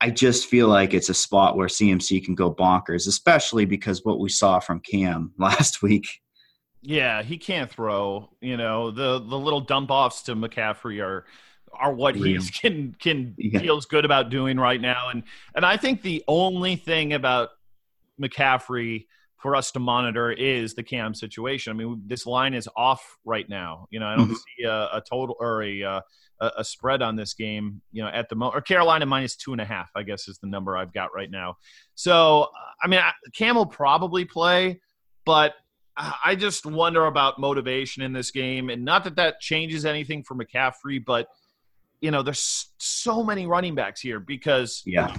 I 0.00 0.10
just 0.10 0.46
feel 0.46 0.68
like 0.68 0.94
it's 0.94 1.08
a 1.08 1.14
spot 1.14 1.56
where 1.56 1.66
CMC 1.66 2.24
can 2.24 2.34
go 2.34 2.54
bonkers, 2.54 3.08
especially 3.08 3.64
because 3.64 4.04
what 4.04 4.20
we 4.20 4.28
saw 4.28 4.60
from 4.60 4.80
Cam 4.80 5.32
last 5.38 5.82
week. 5.82 6.20
Yeah, 6.82 7.22
he 7.22 7.38
can't 7.38 7.70
throw. 7.70 8.30
You 8.40 8.56
know, 8.56 8.90
the 8.90 9.18
the 9.18 9.38
little 9.38 9.60
dump 9.60 9.90
offs 9.90 10.22
to 10.22 10.36
McCaffrey 10.36 11.02
are 11.04 11.26
are 11.72 11.92
what 11.92 12.14
he 12.16 12.38
can 12.38 12.94
can 12.98 13.34
Yeah. 13.38 13.60
feels 13.60 13.86
good 13.86 14.04
about 14.04 14.30
doing 14.30 14.58
right 14.58 14.80
now. 14.80 15.08
And 15.10 15.22
and 15.54 15.64
I 15.66 15.76
think 15.76 16.02
the 16.02 16.22
only 16.28 16.76
thing 16.76 17.12
about 17.12 17.50
McCaffrey 18.20 19.06
for 19.36 19.54
us 19.54 19.70
to 19.70 19.78
monitor 19.78 20.32
is 20.32 20.74
the 20.74 20.82
Cam 20.82 21.14
situation. 21.14 21.70
I 21.72 21.76
mean, 21.76 22.02
this 22.06 22.26
line 22.26 22.54
is 22.54 22.68
off 22.76 23.16
right 23.24 23.48
now. 23.48 23.86
You 23.90 24.00
know, 24.00 24.06
I 24.06 24.16
don't 24.16 24.30
Mhm. 24.30 24.34
see 24.34 24.64
a, 24.64 24.88
a 24.94 25.02
total 25.08 25.36
or 25.38 25.62
a, 25.62 25.82
uh, 25.84 26.00
a 26.40 26.50
a 26.58 26.64
spread 26.64 27.02
on 27.02 27.14
this 27.14 27.34
game. 27.34 27.80
You 27.92 28.02
know, 28.02 28.08
at 28.08 28.28
the 28.28 28.34
moment, 28.34 28.56
or 28.56 28.60
Carolina 28.62 29.06
minus 29.06 29.36
two 29.36 29.52
and 29.52 29.60
a 29.60 29.64
half, 29.64 29.90
I 29.94 30.02
guess 30.02 30.26
is 30.26 30.38
the 30.38 30.48
number 30.48 30.76
I've 30.76 30.92
got 30.92 31.14
right 31.14 31.30
now. 31.30 31.56
So, 31.94 32.48
I 32.82 32.88
mean, 32.88 32.98
I- 33.00 33.12
Cam 33.36 33.54
will 33.54 33.66
probably 33.66 34.24
play, 34.24 34.80
but 35.24 35.54
I 35.96 36.14
I 36.26 36.34
just 36.34 36.66
wonder 36.66 37.06
about 37.06 37.38
motivation 37.38 38.02
in 38.02 38.12
this 38.12 38.30
game, 38.32 38.70
and 38.70 38.84
not 38.84 39.04
that 39.04 39.16
that 39.16 39.40
changes 39.40 39.84
anything 39.84 40.24
for 40.24 40.34
McCaffrey, 40.36 41.04
but 41.04 41.28
you 42.00 42.10
know, 42.10 42.22
there's 42.22 42.66
so 42.78 43.22
many 43.24 43.46
running 43.46 43.74
backs 43.74 44.00
here 44.00 44.20
because 44.20 44.82
Yeah. 44.86 45.14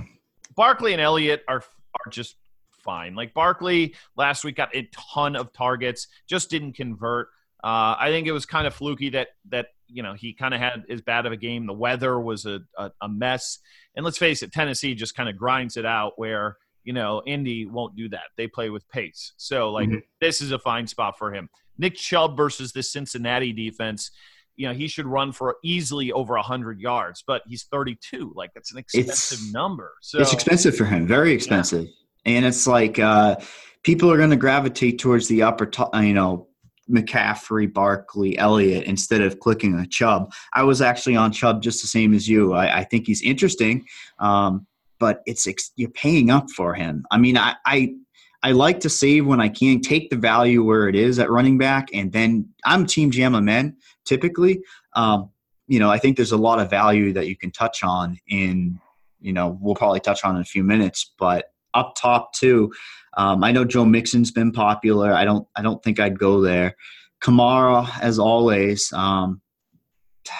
Barkley 0.55 0.93
and 0.93 1.01
Elliott 1.01 1.43
are 1.47 1.63
are 2.05 2.11
just 2.11 2.35
fine. 2.83 3.15
Like 3.15 3.33
Barkley 3.33 3.95
last 4.15 4.43
week 4.43 4.55
got 4.55 4.75
a 4.75 4.89
ton 5.13 5.35
of 5.35 5.51
targets, 5.53 6.07
just 6.27 6.49
didn't 6.49 6.73
convert. 6.73 7.27
Uh, 7.63 7.95
I 7.99 8.09
think 8.09 8.25
it 8.27 8.31
was 8.31 8.45
kind 8.45 8.65
of 8.67 8.73
fluky 8.73 9.09
that 9.09 9.29
that 9.49 9.67
you 9.87 10.03
know 10.03 10.13
he 10.13 10.33
kind 10.33 10.53
of 10.53 10.59
had 10.61 10.83
as 10.89 11.01
bad 11.01 11.25
of 11.25 11.31
a 11.31 11.37
game. 11.37 11.65
The 11.65 11.73
weather 11.73 12.19
was 12.19 12.45
a, 12.45 12.61
a, 12.77 12.91
a 13.01 13.09
mess, 13.09 13.59
and 13.95 14.05
let's 14.05 14.17
face 14.17 14.43
it, 14.43 14.51
Tennessee 14.53 14.95
just 14.95 15.15
kind 15.15 15.27
of 15.29 15.37
grinds 15.37 15.75
it 15.77 15.85
out. 15.85 16.13
Where 16.17 16.57
you 16.83 16.93
know 16.93 17.21
Indy 17.25 17.65
won't 17.65 17.95
do 17.97 18.07
that; 18.09 18.23
they 18.37 18.47
play 18.47 18.69
with 18.69 18.87
pace. 18.89 19.33
So 19.37 19.71
like 19.71 19.89
Mhm. 19.89 20.01
this 20.21 20.41
is 20.41 20.51
a 20.51 20.59
fine 20.59 20.87
spot 20.87 21.17
for 21.17 21.33
him. 21.33 21.49
Nick 21.77 21.95
Chubb 21.95 22.37
versus 22.37 22.71
the 22.71 22.83
Cincinnati 22.83 23.51
defense. 23.53 24.11
You 24.59 24.67
know 24.67 24.73
he 24.73 24.87
should 24.89 25.05
run 25.07 25.31
for 25.31 25.55
easily 25.63 26.11
over 26.11 26.35
hundred 26.37 26.81
yards, 26.81 27.23
but 27.25 27.41
he's 27.47 27.63
32. 27.71 28.33
Like 28.35 28.51
that's 28.53 28.73
an 28.73 28.77
expensive 28.77 29.39
It's- 29.39 29.53
number. 29.53 29.93
So 30.01 30.19
it's 30.19 30.33
expensive 30.33 30.75
for 30.75 30.83
him, 30.83 31.07
very 31.07 31.31
expensive. 31.31 31.87
And 32.25 32.45
it's 32.45 32.67
like 32.67 32.99
uh, 32.99 33.37
people 33.83 34.11
are 34.11 34.17
going 34.17 34.31
to 34.31 34.35
gravitate 34.35 34.99
towards 34.99 35.29
the 35.29 35.43
upper, 35.43 35.65
top, 35.65 35.95
you 35.95 36.13
know, 36.13 36.49
McCaffrey, 36.91 37.71
Barkley, 37.71 38.37
Elliott 38.37 38.83
instead 38.83 39.21
of 39.21 39.39
clicking 39.39 39.79
a 39.79 39.87
Chubb. 39.87 40.33
I 40.53 40.63
was 40.63 40.81
actually 40.81 41.15
on 41.15 41.31
Chubb 41.31 41.61
just 41.61 41.81
the 41.81 41.87
same 41.87 42.13
as 42.13 42.27
you. 42.27 42.53
I, 42.53 42.79
I 42.79 42.83
think 42.83 43.07
he's 43.07 43.21
interesting, 43.21 43.85
um, 44.19 44.67
but 44.99 45.21
it's 45.25 45.47
ex- 45.47 45.71
you're 45.77 45.89
paying 45.91 46.29
up 46.31 46.49
for 46.49 46.73
him. 46.73 47.05
I 47.11 47.17
mean, 47.17 47.37
I, 47.37 47.55
I 47.65 47.93
I 48.41 48.51
like 48.51 48.79
to 48.81 48.89
save 48.89 49.25
when 49.25 49.41
I 49.41 49.49
can, 49.49 49.81
take 49.81 50.09
the 50.09 50.15
value 50.15 50.63
where 50.63 50.87
it 50.87 50.95
is 50.95 51.19
at 51.19 51.29
running 51.29 51.57
back, 51.57 51.89
and 51.93 52.11
then 52.11 52.49
I'm 52.65 52.85
Team 52.85 53.11
Men 53.43 53.77
typically. 54.05 54.61
Um, 54.93 55.29
you 55.67 55.79
know, 55.79 55.89
I 55.89 55.99
think 55.99 56.15
there's 56.15 56.31
a 56.31 56.37
lot 56.37 56.59
of 56.59 56.69
value 56.69 57.13
that 57.13 57.27
you 57.27 57.35
can 57.35 57.51
touch 57.51 57.83
on 57.83 58.17
in, 58.27 58.79
you 59.21 59.33
know, 59.33 59.57
we'll 59.61 59.75
probably 59.75 59.99
touch 59.99 60.23
on 60.23 60.35
in 60.35 60.41
a 60.41 60.45
few 60.45 60.63
minutes, 60.63 61.13
but 61.19 61.53
up 61.73 61.93
top 61.95 62.33
too. 62.33 62.71
Um, 63.17 63.43
I 63.43 63.51
know 63.51 63.65
Joe 63.65 63.85
Mixon's 63.85 64.31
been 64.31 64.51
popular. 64.51 65.13
I 65.13 65.25
don't, 65.25 65.47
I 65.55 65.61
don't 65.61 65.83
think 65.83 65.99
I'd 65.99 66.17
go 66.17 66.41
there. 66.41 66.75
Kamara, 67.21 67.87
as 68.01 68.17
always. 68.17 68.91
Um, 68.93 69.41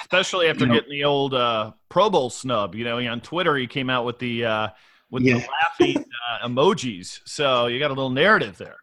especially 0.01 0.47
after 0.47 0.63
you 0.63 0.67
know- 0.67 0.73
getting 0.75 0.91
the 0.91 1.03
old 1.03 1.33
uh, 1.33 1.73
Pro 1.89 2.09
Bowl 2.09 2.29
snub. 2.29 2.73
You 2.73 2.85
know, 2.85 2.97
on 2.97 3.21
Twitter 3.21 3.55
he 3.55 3.67
came 3.67 3.89
out 3.89 4.05
with 4.05 4.19
the 4.19 4.45
uh, 4.45 4.67
with 5.11 5.23
the 5.23 5.33
laughing 5.33 6.05
uh, 6.29 6.47
emojis. 6.47 7.19
So 7.25 7.67
you 7.67 7.79
got 7.79 7.91
a 7.91 7.93
little 7.93 8.09
narrative 8.09 8.57
there. 8.57 8.77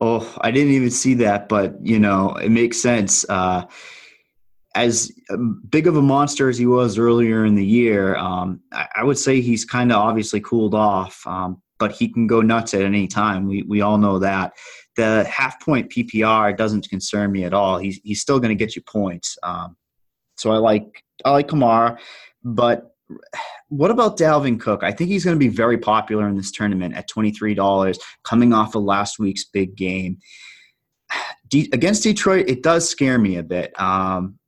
Oh, 0.00 0.34
I 0.40 0.50
didn't 0.50 0.72
even 0.72 0.90
see 0.90 1.14
that, 1.14 1.48
but 1.48 1.74
you 1.82 1.98
know, 1.98 2.34
it 2.36 2.50
makes 2.50 2.80
sense. 2.80 3.24
Uh, 3.28 3.66
as 4.74 5.12
big 5.68 5.86
of 5.86 5.96
a 5.96 6.02
monster 6.02 6.48
as 6.48 6.56
he 6.56 6.66
was 6.66 6.96
earlier 6.96 7.44
in 7.44 7.54
the 7.54 7.64
year, 7.64 8.16
um, 8.16 8.60
I, 8.72 8.86
I 8.96 9.04
would 9.04 9.18
say 9.18 9.40
he's 9.40 9.64
kind 9.64 9.90
of 9.92 9.98
obviously 9.98 10.40
cooled 10.40 10.74
off, 10.74 11.26
um, 11.26 11.60
but 11.78 11.92
he 11.92 12.08
can 12.08 12.26
go 12.26 12.40
nuts 12.40 12.72
at 12.72 12.82
any 12.82 13.06
time. 13.06 13.46
We 13.46 13.62
we 13.62 13.80
all 13.80 13.98
know 13.98 14.18
that. 14.20 14.52
The 14.96 15.24
half 15.24 15.60
point 15.60 15.90
PPR 15.90 16.56
doesn't 16.56 16.88
concern 16.88 17.32
me 17.32 17.44
at 17.44 17.52
all. 17.52 17.78
He's 17.78 18.00
he's 18.02 18.20
still 18.20 18.38
going 18.38 18.56
to 18.56 18.64
get 18.64 18.76
you 18.76 18.82
points. 18.82 19.36
Um, 19.42 19.76
so 20.36 20.50
I 20.50 20.56
like 20.56 21.04
I 21.24 21.30
like 21.30 21.48
Kamara, 21.48 21.98
but 22.42 22.89
what 23.68 23.90
about 23.90 24.18
Dalvin 24.18 24.58
Cook? 24.60 24.82
I 24.82 24.92
think 24.92 25.10
he's 25.10 25.24
going 25.24 25.36
to 25.36 25.38
be 25.38 25.48
very 25.48 25.78
popular 25.78 26.28
in 26.28 26.36
this 26.36 26.50
tournament 26.50 26.94
at 26.96 27.08
twenty 27.08 27.30
three 27.30 27.54
dollars, 27.54 27.98
coming 28.24 28.52
off 28.52 28.74
of 28.74 28.82
last 28.82 29.18
week's 29.18 29.44
big 29.44 29.76
game. 29.76 30.18
De- 31.48 31.70
against 31.72 32.02
Detroit, 32.02 32.48
it 32.48 32.62
does 32.62 32.88
scare 32.88 33.18
me 33.18 33.36
a 33.36 33.42
bit. 33.42 33.78
Um, 33.80 34.38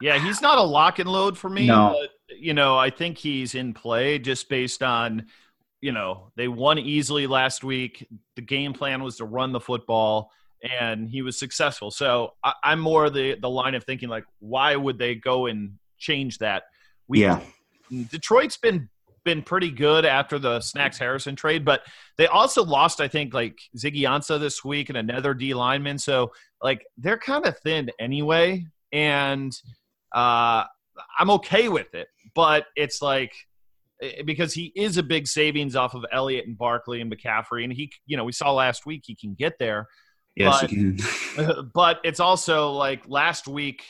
Yeah, 0.00 0.18
he's 0.18 0.42
not 0.42 0.58
a 0.58 0.62
lock 0.62 0.98
and 0.98 1.08
load 1.08 1.38
for 1.38 1.48
me. 1.48 1.66
No. 1.66 1.96
But, 2.00 2.10
you 2.36 2.52
know, 2.54 2.76
I 2.76 2.90
think 2.90 3.16
he's 3.16 3.54
in 3.54 3.72
play 3.72 4.18
just 4.18 4.48
based 4.48 4.82
on, 4.82 5.26
you 5.80 5.92
know, 5.92 6.32
they 6.36 6.48
won 6.48 6.78
easily 6.78 7.26
last 7.26 7.62
week. 7.62 8.08
The 8.36 8.42
game 8.42 8.72
plan 8.72 9.02
was 9.02 9.16
to 9.18 9.24
run 9.24 9.52
the 9.52 9.60
football, 9.60 10.30
and 10.80 11.08
he 11.08 11.22
was 11.22 11.38
successful. 11.38 11.90
So 11.90 12.32
I, 12.42 12.54
I'm 12.64 12.80
more 12.80 13.08
the 13.10 13.36
the 13.40 13.50
line 13.50 13.74
of 13.74 13.84
thinking 13.84 14.08
like, 14.08 14.24
why 14.40 14.74
would 14.74 14.98
they 14.98 15.14
go 15.14 15.46
and 15.46 15.78
change 15.98 16.38
that? 16.38 16.64
We, 17.08 17.22
yeah, 17.22 17.40
Detroit's 18.10 18.56
been 18.56 18.88
been 19.24 19.42
pretty 19.42 19.70
good 19.70 20.04
after 20.04 20.38
the 20.38 20.60
Snacks 20.60 20.98
Harrison 20.98 21.34
trade, 21.34 21.64
but 21.64 21.80
they 22.18 22.26
also 22.26 22.62
lost, 22.62 23.00
I 23.00 23.08
think, 23.08 23.32
like 23.32 23.58
Ziggy 23.76 24.02
Ansah 24.02 24.38
this 24.38 24.62
week 24.62 24.90
and 24.90 24.98
another 24.98 25.32
D 25.32 25.54
lineman. 25.54 25.98
So 25.98 26.32
like 26.62 26.84
they're 26.98 27.18
kind 27.18 27.46
of 27.46 27.58
thin 27.58 27.90
anyway, 27.98 28.66
and 28.92 29.52
uh, 30.14 30.64
I'm 31.18 31.30
okay 31.30 31.68
with 31.68 31.94
it. 31.94 32.08
But 32.34 32.66
it's 32.76 33.00
like 33.00 33.34
eh, 34.02 34.22
because 34.24 34.52
he 34.52 34.72
is 34.76 34.96
a 34.98 35.02
big 35.02 35.26
savings 35.26 35.76
off 35.76 35.94
of 35.94 36.04
Elliott 36.12 36.46
and 36.46 36.56
Barkley 36.58 37.00
and 37.00 37.10
McCaffrey, 37.10 37.64
and 37.64 37.72
he, 37.72 37.90
you 38.06 38.16
know, 38.16 38.24
we 38.24 38.32
saw 38.32 38.52
last 38.52 38.86
week 38.86 39.04
he 39.06 39.14
can 39.14 39.34
get 39.34 39.58
there 39.58 39.86
yes, 40.36 40.64
but- 41.36 41.72
but 41.74 42.00
it's 42.04 42.20
also 42.20 42.72
like 42.72 43.02
last 43.08 43.48
week 43.48 43.84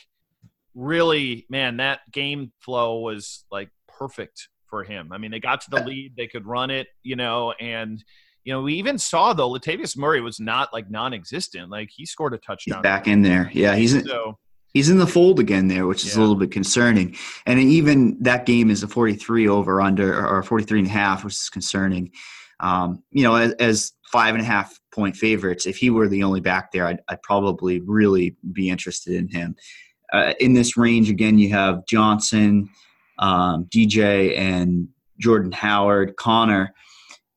really 0.75 1.47
man 1.49 1.77
that 1.77 2.01
game 2.11 2.53
flow 2.61 3.01
was 3.01 3.45
like 3.51 3.70
perfect 3.89 4.49
for 4.66 4.83
him 4.83 5.12
i 5.12 5.18
mean 5.18 5.31
they 5.31 5.41
got 5.41 5.61
to 5.61 5.70
the 5.70 5.83
lead 5.85 6.14
they 6.16 6.27
could 6.27 6.47
run 6.47 6.70
it 6.70 6.89
you 7.03 7.16
know 7.16 7.53
and 7.61 8.05
you 8.43 8.53
know 8.53 8.62
we 8.62 8.75
even 8.75 8.99
saw 8.99 9.33
though 9.33 9.51
latavius 9.51 9.97
murray 9.97 10.20
was 10.20 10.41
not 10.41 10.72
like 10.72 10.91
non-existent 10.91 11.70
like 11.70 11.91
he 11.95 12.05
scored 12.05 12.35
a 12.35 12.37
He's 12.37 12.45
touchdown 12.47 12.83
back 12.83 13.07
in 13.07 13.22
there. 13.22 13.51
Yeah, 13.53 13.75
he's 13.75 13.95
in, 13.95 14.05
so 14.05 14.39
he's 14.75 14.91
in 14.91 14.99
the 14.99 15.07
fold 15.07 15.41
again 15.41 15.68
there, 15.68 15.87
which 15.87 16.05
is 16.05 16.16
a 16.16 16.20
little 16.20 16.35
bit 16.35 16.51
concerning. 16.51 17.16
And 17.47 17.59
even 17.59 18.18
that 18.22 18.45
game 18.45 18.70
is 18.70 18.83
a 18.83 18.89
43 18.89 19.49
over 19.49 19.81
under 19.81 20.27
or 20.27 20.43
43 20.43 20.81
and 20.81 20.89
a 20.89 20.91
half, 20.91 21.25
which 21.25 21.35
is 21.35 21.49
concerning. 21.49 22.11
Um, 22.61 23.03
you 23.11 23.22
know, 23.22 23.37
as, 23.37 23.53
as 23.55 23.93
five 24.12 24.35
and 24.35 24.43
a 24.43 24.47
half 24.47 24.79
point 24.93 25.16
favorites, 25.16 25.66
if 25.66 25.77
he 25.77 25.91
were 25.91 26.09
the 26.09 26.22
only 26.22 26.41
back 26.41 26.72
there, 26.72 26.87
I'd, 26.87 27.01
I'd 27.09 27.22
probably 27.22 27.81
really 27.81 28.37
be 28.53 28.68
interested 28.68 29.14
in 29.14 29.29
him. 29.29 29.57
Uh, 30.14 30.32
in 30.38 30.54
this 30.54 30.76
range, 30.76 31.10
again, 31.10 31.38
you 31.38 31.50
have 31.50 31.84
Johnson, 31.86 32.70
um, 33.18 33.66
DJ, 33.66 34.38
and 34.38 34.88
Jordan 35.18 35.50
Howard, 35.50 36.14
Conner. 36.16 36.72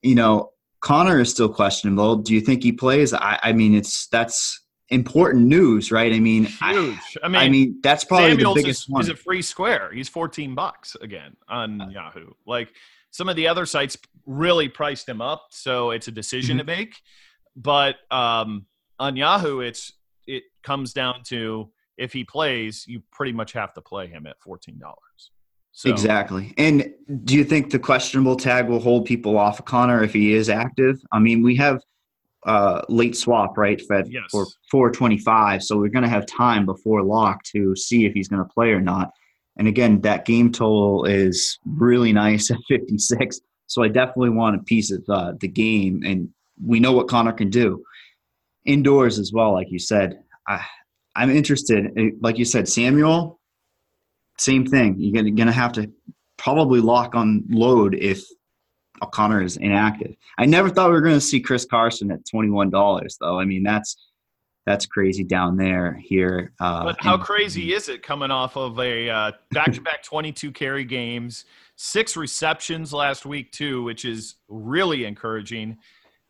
You 0.03 0.15
know, 0.15 0.51
Conner 0.81 1.19
is 1.19 1.31
still 1.31 1.49
questionable. 1.49 2.17
Do 2.17 2.35
you 2.35 2.41
think 2.41 2.61
he 2.61 2.71
plays? 2.71 3.13
I, 3.13 3.39
I 3.41 3.53
mean, 3.53 3.73
it's 3.73 4.07
that's 4.07 4.61
important 4.89 5.47
news, 5.47 5.91
right? 5.91 6.13
I 6.13 6.19
mean, 6.19 6.45
huge 6.45 7.17
i 7.23 7.27
mean, 7.27 7.41
I 7.41 7.49
mean, 7.49 7.79
that's 7.81 8.03
probably 8.03 8.31
Samuels 8.31 8.55
the 8.55 8.61
biggest 8.61 8.81
is, 8.83 8.89
one. 8.89 9.01
is 9.01 9.09
a 9.09 9.15
free 9.15 9.41
square 9.41 9.91
he's 9.93 10.07
14 10.07 10.55
bucks 10.55 10.95
again 11.01 11.35
on 11.49 11.91
yahoo 11.91 12.29
like 12.45 12.69
some 13.11 13.27
of 13.27 13.35
the 13.35 13.47
other 13.47 13.65
sites 13.65 13.97
really 14.25 14.69
priced 14.69 15.09
him 15.09 15.21
up 15.21 15.47
so 15.49 15.91
it's 15.91 16.07
a 16.07 16.11
decision 16.11 16.57
Mm-hmm. 16.57 16.67
to 16.67 16.75
make 16.77 16.95
but 17.57 17.95
um, 18.11 18.65
on 18.97 19.17
yahoo 19.17 19.59
it's 19.59 19.91
it 20.25 20.43
comes 20.63 20.93
down 20.93 21.23
to 21.25 21.69
if 21.97 22.13
he 22.13 22.23
plays 22.23 22.85
you 22.87 23.01
pretty 23.11 23.31
much 23.31 23.53
have 23.53 23.73
to 23.73 23.81
play 23.81 24.07
him 24.07 24.27
at 24.27 24.35
$14 24.39 24.79
so 25.77 25.91
Exactly. 25.91 26.55
And 26.57 26.91
do 27.23 27.35
you 27.35 27.43
think 27.43 27.69
the 27.69 27.77
questionable 27.77 28.35
tag 28.35 28.67
will 28.67 28.79
hold 28.79 29.05
people 29.05 29.37
off 29.37 29.59
of 29.59 29.65
Conner 29.65 30.03
if 30.03 30.11
he 30.11 30.33
is 30.33 30.49
active? 30.49 30.99
I 31.11 31.19
mean, 31.19 31.43
we 31.43 31.55
have 31.57 31.83
uh, 32.47 32.81
late 32.89 33.15
swap, 33.15 33.59
right, 33.59 33.79
Fed 33.87 34.07
Yes. 34.09 34.23
for 34.31 34.47
425. 34.71 35.61
So 35.61 35.77
we're 35.77 35.89
going 35.89 36.01
to 36.01 36.09
have 36.09 36.25
time 36.25 36.65
before 36.65 37.03
lock 37.03 37.43
to 37.55 37.75
see 37.75 38.07
if 38.07 38.13
he's 38.13 38.27
going 38.27 38.41
to 38.41 38.49
play 38.51 38.71
or 38.71 38.81
not. 38.81 39.11
And 39.59 39.67
again, 39.67 40.01
that 40.01 40.25
game 40.25 40.51
total 40.51 41.05
is 41.05 41.59
really 41.65 42.11
nice 42.11 42.49
at 42.51 42.57
56. 42.67 43.39
So 43.67 43.83
I 43.83 43.87
definitely 43.87 44.31
want 44.31 44.55
a 44.55 44.63
piece 44.63 44.91
of 44.91 45.03
uh, 45.07 45.33
the 45.39 45.47
game. 45.47 46.01
And 46.03 46.29
we 46.65 46.79
know 46.79 46.91
what 46.93 47.07
Conner 47.07 47.33
can 47.33 47.51
do 47.51 47.83
indoors 48.65 49.19
as 49.19 49.31
well, 49.31 49.53
like 49.53 49.67
you 49.69 49.77
said. 49.77 50.23
I, 50.47 50.65
I'm 51.17 51.31
interested. 51.31 51.91
Like 52.21 52.37
you 52.37 52.45
said, 52.45 52.69
Samuel, 52.69 53.39
same 54.37 54.65
thing. 54.65 54.95
You're 54.99 55.13
gonna, 55.13 55.31
gonna 55.31 55.51
have 55.51 55.73
to 55.73 55.91
probably 56.37 56.79
lock 56.79 57.15
on 57.15 57.43
load 57.49 57.95
if 57.95 58.23
O'Connor 59.01 59.41
is 59.41 59.57
inactive. 59.57 60.15
I 60.37 60.45
never 60.45 60.69
thought 60.69 60.89
we 60.89 60.95
were 60.95 61.01
gonna 61.01 61.19
see 61.19 61.39
Chris 61.41 61.65
Carson 61.65 62.11
at 62.11 62.25
twenty 62.25 62.49
one 62.49 62.69
dollars 62.69 63.17
though. 63.19 63.39
I 63.39 63.45
mean 63.45 63.63
that's 63.63 63.97
that's 64.67 64.85
crazy 64.85 65.23
down 65.23 65.55
there 65.57 65.99
here. 66.03 66.53
Uh, 66.59 66.83
but 66.83 66.97
how 66.99 67.15
and- 67.15 67.23
crazy 67.23 67.73
is 67.73 67.89
it 67.89 68.03
coming 68.03 68.31
off 68.31 68.55
of 68.55 68.77
a 68.79 69.09
uh, 69.09 69.31
back-to-back 69.51 70.03
22 70.03 70.51
carry 70.51 70.83
games 70.83 71.45
six 71.77 72.17
receptions 72.17 72.91
last 72.91 73.25
week 73.25 73.51
too 73.51 73.83
which 73.83 74.03
is 74.03 74.35
really 74.49 75.05
encouraging 75.05 75.77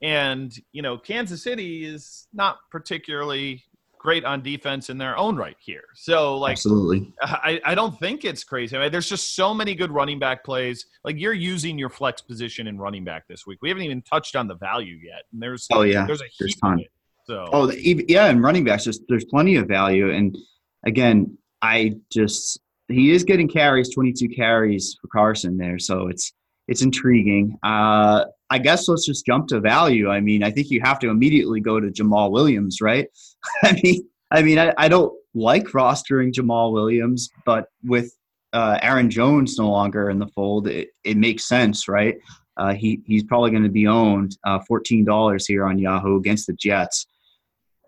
and 0.02 0.60
you 0.74 0.82
know 0.82 0.98
kansas 0.98 1.42
city 1.42 1.86
is 1.86 2.28
not 2.34 2.58
particularly 2.70 3.64
great 4.08 4.24
on 4.24 4.42
defense 4.42 4.90
in 4.90 4.98
their 4.98 5.18
own 5.18 5.36
right 5.36 5.58
here 5.60 5.84
so 5.94 6.38
like 6.38 6.54
Absolutely. 6.54 7.12
I, 7.22 7.60
I 7.66 7.76
don't 7.76 8.00
think 8.00 8.24
it's 8.24 8.42
crazy. 8.42 8.78
I 8.78 8.80
mean, 8.80 8.90
there's 8.90 9.10
just 9.10 9.36
so 9.36 9.54
many 9.54 9.76
good 9.76 9.92
running 9.92 10.18
back 10.18 10.46
plays. 10.46 10.86
Like 11.04 11.18
you're 11.20 11.34
using 11.34 11.78
your 11.78 11.90
flex 11.90 12.22
position 12.22 12.68
in 12.68 12.78
running 12.78 13.04
back 13.04 13.28
this 13.28 13.46
week. 13.46 13.60
We 13.62 13.68
haven't 13.68 13.84
even 13.84 14.02
touched 14.04 14.38
on 14.38 14.48
the 14.48 14.56
value 14.56 14.96
yet. 15.04 15.24
And 15.34 15.42
there's 15.42 15.68
Oh 15.74 15.82
yeah. 15.82 16.06
there's 16.06 16.22
a 16.22 16.26
there's 16.40 16.56
of 16.64 16.80
it. 16.80 16.88
So 17.26 17.50
Oh, 17.52 17.66
the- 17.68 18.06
yeah, 18.08 18.28
and 18.28 18.42
running 18.42 18.64
backs, 18.64 18.86
there's, 18.86 19.02
there's 19.10 19.26
plenty 19.26 19.58
of 19.58 19.68
value. 19.68 20.10
And 20.14 20.38
again, 20.86 21.38
I 21.62 21.98
just 22.10 22.62
he 22.88 23.12
is 23.12 23.26
getting 23.26 23.50
carries, 23.50 23.94
22 23.94 24.30
carries 24.30 24.96
for 25.02 25.10
Carson 25.10 25.58
there, 25.58 25.80
so 25.80 26.08
it's 26.08 26.32
it's 26.70 26.82
intriguing. 26.82 27.58
Uh, 27.62 28.24
I 28.50 28.60
guess 28.60 28.88
let's 28.88 29.06
just 29.06 29.26
jump 29.26 29.48
to 29.48 29.60
value. 29.60 30.10
I 30.10 30.20
mean, 30.22 30.44
I 30.44 30.52
think 30.52 30.70
you 30.70 30.82
have 30.82 31.00
to 31.00 31.10
immediately 31.10 31.60
go 31.60 31.80
to 31.80 31.88
Jamaal 31.88 32.32
Williams, 32.32 32.80
right? 32.82 33.08
I 33.64 33.80
mean, 33.84 34.08
I 34.32 34.42
mean, 34.42 34.60
I, 34.60 34.74
I 34.78 34.88
don't 34.88 35.14
like 35.34 35.66
rostering 35.68 36.32
Jamaal 36.32 36.72
Williams, 36.72 37.30
but 37.46 37.66
with 37.84 38.12
uh, 38.54 38.80
Aaron 38.82 39.10
Jones 39.10 39.58
no 39.58 39.70
longer 39.70 40.10
in 40.10 40.20
the 40.20 40.28
fold, 40.28 40.68
it, 40.68 40.90
it 41.04 41.18
makes 41.18 41.48
sense, 41.48 41.88
right? 41.88 42.16
Uh, 42.58 42.74
he 42.74 43.02
he's 43.06 43.24
probably 43.24 43.52
going 43.52 43.64
to 43.64 43.70
be 43.70 43.86
owned 43.86 44.36
uh, 44.46 44.60
fourteen 44.68 45.06
dollars 45.06 45.46
here 45.46 45.66
on 45.66 45.78
Yahoo 45.78 46.18
against 46.18 46.48
the 46.48 46.54
Jets 46.54 47.06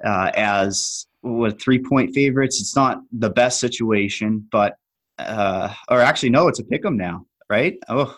uh, 0.03 0.31
as 0.35 1.07
with 1.23 1.59
three 1.59 1.79
point 1.79 2.13
favorites. 2.13 2.61
It's 2.61 2.75
not 2.75 3.01
the 3.11 3.31
best 3.31 3.59
situation, 3.59 4.47
but 4.51 4.75
uh, 5.17 5.73
or 5.89 6.01
actually 6.01 6.29
no, 6.29 6.47
it's 6.47 6.59
a 6.59 6.63
pick 6.63 6.85
'em 6.85 6.97
now, 6.97 7.25
right? 7.49 7.77
Oh, 7.87 8.15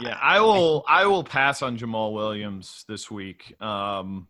yeah, 0.00 0.18
I 0.20 0.40
will 0.40 0.84
I 0.88 1.06
will 1.06 1.24
pass 1.24 1.62
on 1.62 1.78
Jamaal 1.78 2.12
Williams 2.12 2.84
this 2.88 3.10
week. 3.10 3.54
Um, 3.62 4.28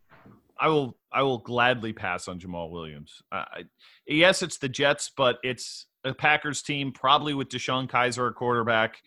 I 0.58 0.68
will 0.68 0.96
I 1.12 1.22
will 1.22 1.38
gladly 1.38 1.92
pass 1.92 2.28
on 2.28 2.38
Jamaal 2.40 2.70
Williams. 2.70 3.22
I, 3.32 3.36
I- 3.36 3.62
yes, 4.06 4.42
it's 4.42 4.58
the 4.58 4.68
Jets, 4.68 5.10
but 5.16 5.38
it's 5.42 5.86
a 6.04 6.14
Packers 6.14 6.62
team, 6.62 6.92
probably 6.92 7.34
with 7.34 7.48
DeShone 7.48 7.88
Kizer 7.90 8.28
at 8.28 8.34
quarterback, 8.36 8.98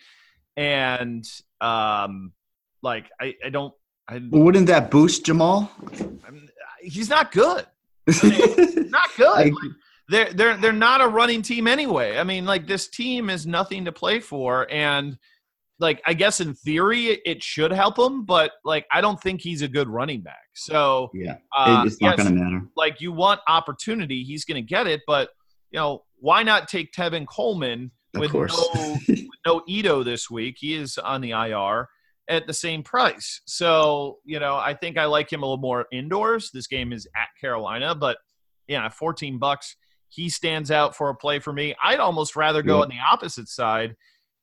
and 0.58 1.26
um, 1.62 2.34
like 2.82 3.10
I, 3.20 3.36
I 3.46 3.50
don't 3.50 3.74
I, 4.08 4.22
well, 4.30 4.44
wouldn't 4.44 4.68
that 4.68 4.90
boost 4.92 5.26
Jamaal? 5.26 5.70
I'm, 6.28 6.50
he's 6.82 7.10
not 7.10 7.32
good. 7.32 7.66
not 8.24 9.10
good. 9.16 9.28
I- 9.28 9.44
Like, 9.46 9.54
they're 10.12 10.34
they're 10.34 10.58
they're 10.58 10.74
not 10.74 11.02
a 11.02 11.08
running 11.08 11.44
team 11.44 11.68
anyway. 11.68 12.18
I 12.18 12.24
mean, 12.24 12.46
like 12.46 12.66
this 12.66 12.88
team 12.88 13.30
is 13.30 13.46
nothing 13.46 13.86
to 13.86 13.92
play 13.92 14.20
for, 14.20 14.66
and 14.72 15.20
like 15.80 16.02
I 16.06 16.14
guess 16.14 16.42
in 16.42 16.54
theory 16.54 17.20
it, 17.26 17.42
should 17.44 17.72
help 17.72 17.98
him, 17.98 18.26
but 18.26 18.52
like 18.66 18.86
I 18.92 19.02
don't 19.02 19.22
think 19.22 19.42
he's 19.42 19.62
a 19.62 19.68
good 19.68 19.88
running 19.88 20.22
back. 20.22 20.46
So 20.56 21.10
yeah, 21.14 21.38
uh, 21.56 21.84
it's 21.86 22.02
not 22.02 22.18
yes, 22.18 22.28
going 22.28 22.38
to 22.38 22.44
matter. 22.44 22.62
like 22.76 23.00
you 23.02 23.12
want 23.12 23.40
opportunity, 23.48 24.24
he's 24.24 24.46
going 24.46 24.56
to 24.62 24.68
get 24.68 24.88
it, 24.88 25.02
but 25.08 25.30
you 25.72 25.80
know 25.80 26.04
why 26.18 26.44
not 26.44 26.68
take 26.68 26.92
Tevin 26.92 27.26
Coleman 27.28 27.92
Of 28.16 28.22
with 28.22 28.32
course. 28.32 28.58
no 28.76 28.98
with 29.08 29.20
no 29.46 29.62
Ito 29.68 30.04
this 30.04 30.30
week? 30.30 30.58
He 30.60 30.74
is 30.76 30.98
on 30.98 31.22
the 31.22 31.32
IR 31.32 31.88
at 32.28 32.46
the 32.46 32.54
same 32.54 32.84
price. 32.84 33.42
So, 33.48 34.18
you 34.26 34.40
know, 34.40 34.56
I 34.56 34.74
think 34.76 34.98
I 34.98 35.06
like 35.06 35.32
him 35.32 35.42
a 35.42 35.46
little 35.46 35.58
more 35.58 35.86
indoors. 35.92 36.52
This 36.54 36.68
game 36.68 36.94
is 36.94 37.08
at 37.16 37.30
Carolina, 37.40 37.96
but 37.96 38.18
yeah, 38.68 38.88
14 38.90 39.40
bucks. 39.40 39.76
He 40.10 40.30
stands 40.30 40.70
out 40.72 40.96
for 40.96 41.10
a 41.10 41.16
play 41.16 41.40
for 41.40 41.54
me. 41.54 41.74
I'd 41.84 42.00
almost 42.00 42.36
rather 42.36 42.62
go 42.62 42.78
Yeah. 42.78 42.82
on 42.84 42.90
the 42.90 43.00
opposite 43.12 43.48
side 43.48 43.96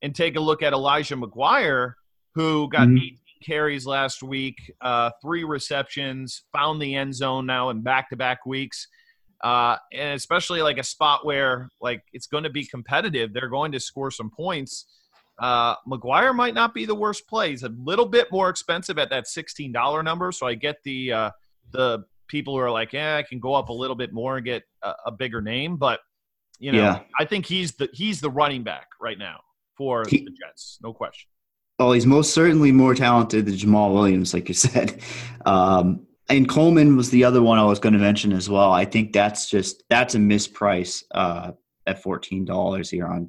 and 0.07 0.15
take 0.15 0.37
a 0.37 0.41
look 0.41 0.63
at 0.63 0.73
Elijah 0.73 1.17
McGuire, 1.17 1.95
who 2.37 2.69
got 2.69 2.87
Mhm. 2.87 2.99
18 2.99 3.19
carries 3.45 3.87
last 3.87 4.23
week, 4.23 4.57
uh, 4.81 5.11
three 5.21 5.43
receptions, 5.43 6.45
found 6.53 6.81
the 6.81 6.95
end 6.95 7.13
zone 7.13 7.45
now 7.45 7.71
in 7.71 7.83
back 7.83 8.09
to 8.11 8.17
back 8.17 8.47
weeks. 8.47 8.87
Uh, 9.43 9.77
and 9.93 10.15
especially 10.15 10.63
like 10.63 10.79
a 10.79 10.83
spot 10.85 11.27
where 11.27 11.69
like 11.81 12.03
it's 12.13 12.29
going 12.29 12.45
to 12.45 12.51
be 12.51 12.65
competitive, 12.65 13.33
they're 13.33 13.49
going 13.49 13.73
to 13.73 13.81
score 13.81 14.11
some 14.13 14.31
points. 14.31 14.87
Uh, 15.41 15.75
McGuire 15.89 16.35
might 16.35 16.55
not 16.55 16.73
be 16.73 16.87
the 16.87 16.95
worst 16.95 17.27
play. 17.29 17.51
He's 17.51 17.65
a 17.65 17.69
little 17.69 18.07
bit 18.07 18.31
more 18.31 18.49
expensive 18.49 18.97
at 18.99 19.11
that 19.11 19.27
sixteen 19.27 19.73
dollar 19.73 20.03
number, 20.05 20.31
so 20.33 20.47
I 20.47 20.55
get 20.55 20.77
the 20.85 21.13
uh, 21.13 21.31
the 21.73 22.05
people 22.29 22.55
who 22.55 22.61
are 22.61 22.71
like, 22.71 22.93
yeah, 22.93 23.17
I 23.17 23.23
can 23.25 23.41
go 23.41 23.55
up 23.55 23.69
a 23.69 23.73
little 23.73 23.97
bit 23.97 24.13
more 24.13 24.37
and 24.37 24.45
get 24.47 24.63
a, 24.83 24.95
a 25.07 25.11
bigger 25.13 25.43
name, 25.43 25.77
but 25.77 26.01
you 26.59 26.73
know, 26.73 26.79
Yeah. 26.83 27.01
I 27.19 27.25
think 27.27 27.45
he's 27.45 27.73
the 27.73 27.89
he's 27.93 28.21
the 28.23 28.31
running 28.31 28.63
back 28.63 28.87
right 29.01 29.19
now 29.19 29.41
for 29.77 30.05
He- 30.09 30.25
the 30.25 30.31
Jets, 30.31 30.79
no 30.83 30.93
question. 30.93 31.29
Oh, 31.79 31.93
he's 31.93 32.07
most 32.07 32.33
certainly 32.33 32.73
more 32.73 32.95
talented 32.95 33.45
than 33.47 33.55
Jamaal 33.55 33.93
Williams, 33.93 34.33
like 34.35 34.49
you 34.49 34.55
said. 34.55 35.01
Um, 35.45 36.07
and 36.29 36.49
Coleman 36.49 36.97
was 36.97 37.11
the 37.11 37.23
other 37.23 37.41
one 37.41 37.57
I 37.59 37.63
was 37.65 37.79
going 37.79 37.93
to 37.93 38.01
mention 38.01 38.33
as 38.33 38.51
well. 38.51 38.73
I 38.73 38.85
think 38.85 39.13
that's 39.13 39.49
just 39.49 39.85
that's 39.89 40.17
a 40.17 40.19
misprice 40.19 41.05
uh, 41.15 41.53
at 41.87 42.03
fourteen 42.03 42.45
dollars 42.45 42.91
here 42.91 43.07
on 43.07 43.29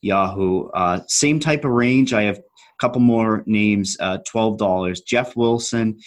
Yahoo. 0.00 0.68
Uh, 0.70 1.00
same 1.08 1.38
type 1.40 1.66
of 1.66 1.72
range. 1.72 2.14
I 2.14 2.22
have 2.22 2.38
a 2.38 2.42
couple 2.80 3.02
more 3.02 3.42
names. 3.44 3.98
Uh, 4.00 4.16
Twelve 4.26 4.56
dollars. 4.56 5.02
Jeff 5.02 5.36
Wilson. 5.36 5.98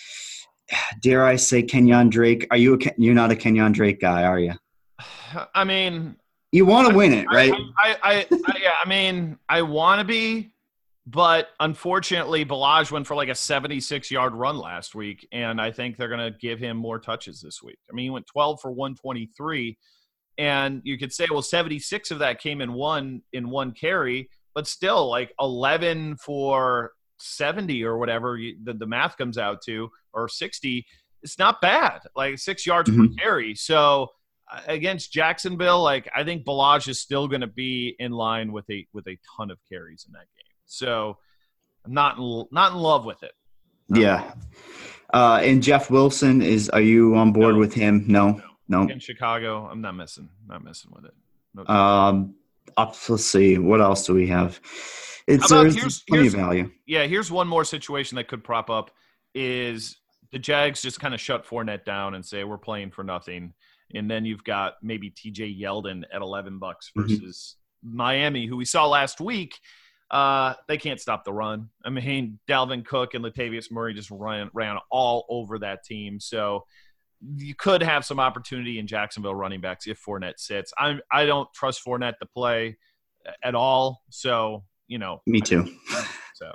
Dare 1.04 1.24
I 1.26 1.36
say 1.36 1.62
Kenyon 1.62 2.10
Drake? 2.10 2.48
Are 2.50 2.58
you 2.58 2.74
a 2.74 2.78
Ken- 2.80 2.96
you're 2.98 3.14
not 3.14 3.30
a 3.30 3.36
Kenyon 3.36 3.72
Drake 3.72 4.02
guy, 4.02 4.24
are 4.24 4.40
you? 4.40 4.54
I 5.54 5.64
mean, 5.64 6.16
You 6.56 6.66
want 6.66 6.88
to 6.88 6.95
win 6.95 7.12
it, 7.12 7.28
right? 7.28 7.51
I, 7.78 7.97
I, 8.01 8.14
I, 8.14 8.28
I 8.32 8.58
yeah, 8.62 8.72
I 8.82 8.88
mean, 8.88 9.38
I 9.49 9.62
want 9.62 9.99
to 9.99 10.06
be, 10.06 10.53
but 11.06 11.49
unfortunately, 11.60 12.45
Ballage 12.45 12.91
went 12.91 13.06
for 13.06 13.14
like 13.14 13.28
a 13.28 13.36
76 13.36 14.10
yard 14.10 14.34
run 14.34 14.58
last 14.58 14.95
week, 14.95 15.28
and 15.34 15.60
I 15.60 15.72
think 15.72 15.97
they're 15.97 16.08
going 16.08 16.32
to 16.32 16.38
give 16.39 16.58
him 16.58 16.78
more 16.78 16.97
touches 16.97 17.41
this 17.41 17.62
week. 17.62 17.78
I 17.91 17.93
mean, 17.93 18.06
he 18.06 18.10
went 18.10 18.26
12 18.28 18.62
for 18.62 18.72
123, 18.72 19.78
and 20.38 20.80
you 20.86 20.97
could 20.97 21.12
say, 21.12 21.28
well, 21.30 21.41
76 21.41 22.12
of 22.12 22.20
that 22.20 22.39
came 22.39 22.62
in 22.62 22.72
one 22.72 23.22
in 23.34 23.49
one 23.49 23.74
carry, 23.74 24.30
but 24.53 24.66
still, 24.66 25.10
like 25.10 25.34
11 25.41 26.16
for 26.16 26.93
70 27.18 27.84
or 27.84 27.97
whatever 27.97 28.38
you, 28.38 28.56
the, 28.64 28.74
the 28.74 28.88
math 28.88 29.18
comes 29.18 29.38
out 29.38 29.62
to, 29.66 29.89
or 30.14 30.30
60. 30.30 30.86
It's 31.22 31.38
not 31.38 31.60
bad, 31.60 31.99
like 32.16 32.39
six 32.39 32.66
yards 32.66 32.89
per 32.89 32.95
Mhm. 32.95 33.18
carry. 33.20 33.56
So 33.56 34.08
against 34.68 35.12
Jacksonville, 35.12 35.82
like 35.84 36.10
I 36.16 36.24
think 36.24 36.46
Ballage 36.46 36.88
is 36.88 37.00
still 37.00 37.28
going 37.28 37.41
to 37.41 37.48
be 37.48 37.96
in 38.00 38.12
line 38.12 38.52
with 38.52 38.70
a 38.70 38.88
with 38.93 39.08
a 39.08 39.18
ton 39.38 39.52
of 39.52 39.58
carries 39.70 40.06
in 40.08 40.14
that 40.14 40.28
game. 40.36 40.54
So 40.66 41.18
I'm 41.86 41.93
not 41.93 42.18
in, 42.18 42.46
not 42.52 42.72
in 42.74 42.78
love 42.78 43.06
with 43.06 43.24
it. 43.24 43.32
Yeah. 43.89 44.34
Uh, 45.14 45.39
and 45.43 45.62
Jeff 45.62 45.89
Wilson 45.91 46.41
is. 46.41 46.70
Are 46.70 46.82
you 46.82 47.16
on 47.16 47.32
board 47.32 47.54
No. 47.56 47.60
with 47.60 47.74
him? 47.74 48.06
No. 48.08 48.41
No. 48.68 48.88
In 48.88 49.00
Chicago, 49.00 49.68
I'm 49.72 49.82
not 49.82 49.96
missing 49.96 50.30
not 50.48 50.64
messing 50.64 50.91
with 50.93 51.06
it. 51.06 51.14
No, 51.54 51.66
Um, 51.68 52.36
up, 52.78 52.96
let's 53.10 53.26
see. 53.26 53.58
What 53.58 53.80
else 53.82 54.06
do 54.08 54.14
we 54.14 54.28
have? 54.28 54.60
It's 55.28 55.50
about 55.52 55.72
here's- 55.74 56.02
plenty 56.08 56.28
of 56.28 56.34
value. 56.34 56.72
yeah, 56.86 57.06
here's 57.06 57.32
one 57.32 57.48
more 57.48 57.64
situation 57.64 58.16
that 58.18 58.28
could 58.28 58.43
prop 58.43 58.70
up 58.70 58.91
is 59.34 59.98
the 60.32 60.39
Jags 60.39 60.82
just 60.82 61.00
kind 61.00 61.14
of 61.14 61.22
shut 61.22 61.46
Fournette 61.46 61.86
down 61.86 62.16
and 62.16 62.26
say 62.26 62.43
we're 62.43 62.58
playing 62.58 62.91
for 62.91 63.04
nothing, 63.04 63.54
and 63.94 64.10
then 64.10 64.26
you've 64.26 64.44
got 64.44 64.76
maybe 64.82 65.10
T.J. 65.10 65.56
Yeldon 65.62 66.04
at 66.14 66.22
11 66.22 66.60
bucks 66.60 66.92
Mhm. 66.98 67.02
versus 67.04 67.56
Miami, 67.84 68.46
who 68.48 68.58
we 68.58 68.66
saw 68.66 68.88
last 68.88 69.20
week. 69.22 69.60
Uh, 70.12 70.54
they 70.68 70.78
can't 70.78 71.00
stop 71.00 71.24
the 71.26 71.34
run. 71.34 71.70
I 71.84 71.90
mean, 71.90 72.40
Dalvin 72.48 72.86
Cook 72.86 73.14
and 73.16 73.24
Latavius 73.26 73.72
Murray 73.72 73.94
just 73.94 74.10
ran 74.12 74.50
ran 74.54 74.78
all 74.92 75.26
over 75.30 75.60
that 75.60 75.84
team. 75.84 76.20
So 76.20 76.66
you 77.36 77.56
could 77.56 77.82
have 77.82 78.06
some 78.06 78.20
opportunity 78.20 78.78
in 78.78 78.86
Jacksonville 78.88 79.34
running 79.36 79.62
backs 79.62 79.88
if 79.88 80.00
Fournette 80.04 80.38
sits. 80.40 80.72
I 80.78 81.00
I 81.12 81.26
don't 81.26 81.52
trust 81.54 81.84
Fournette 81.86 82.18
to 82.20 82.26
play 82.28 82.78
at 83.44 83.56
all. 83.56 84.04
So 84.10 84.64
you 84.88 85.00
know, 85.00 85.22
Me 85.26 85.42
too. 85.42 85.66
so. 86.36 86.52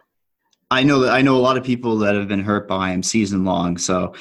I 0.71 0.85
know 0.85 1.01
that 1.01 1.13
I 1.13 1.21
know 1.23 1.37
a 1.37 1.43
lot 1.43 1.57
of 1.57 1.65
people 1.65 1.99
that 1.99 2.15
have 2.15 2.29
been 2.29 2.45
hurt 2.45 2.69
by 2.69 2.91
him 2.93 3.03
season 3.03 3.45
long. 3.45 3.77
So, 3.79 4.15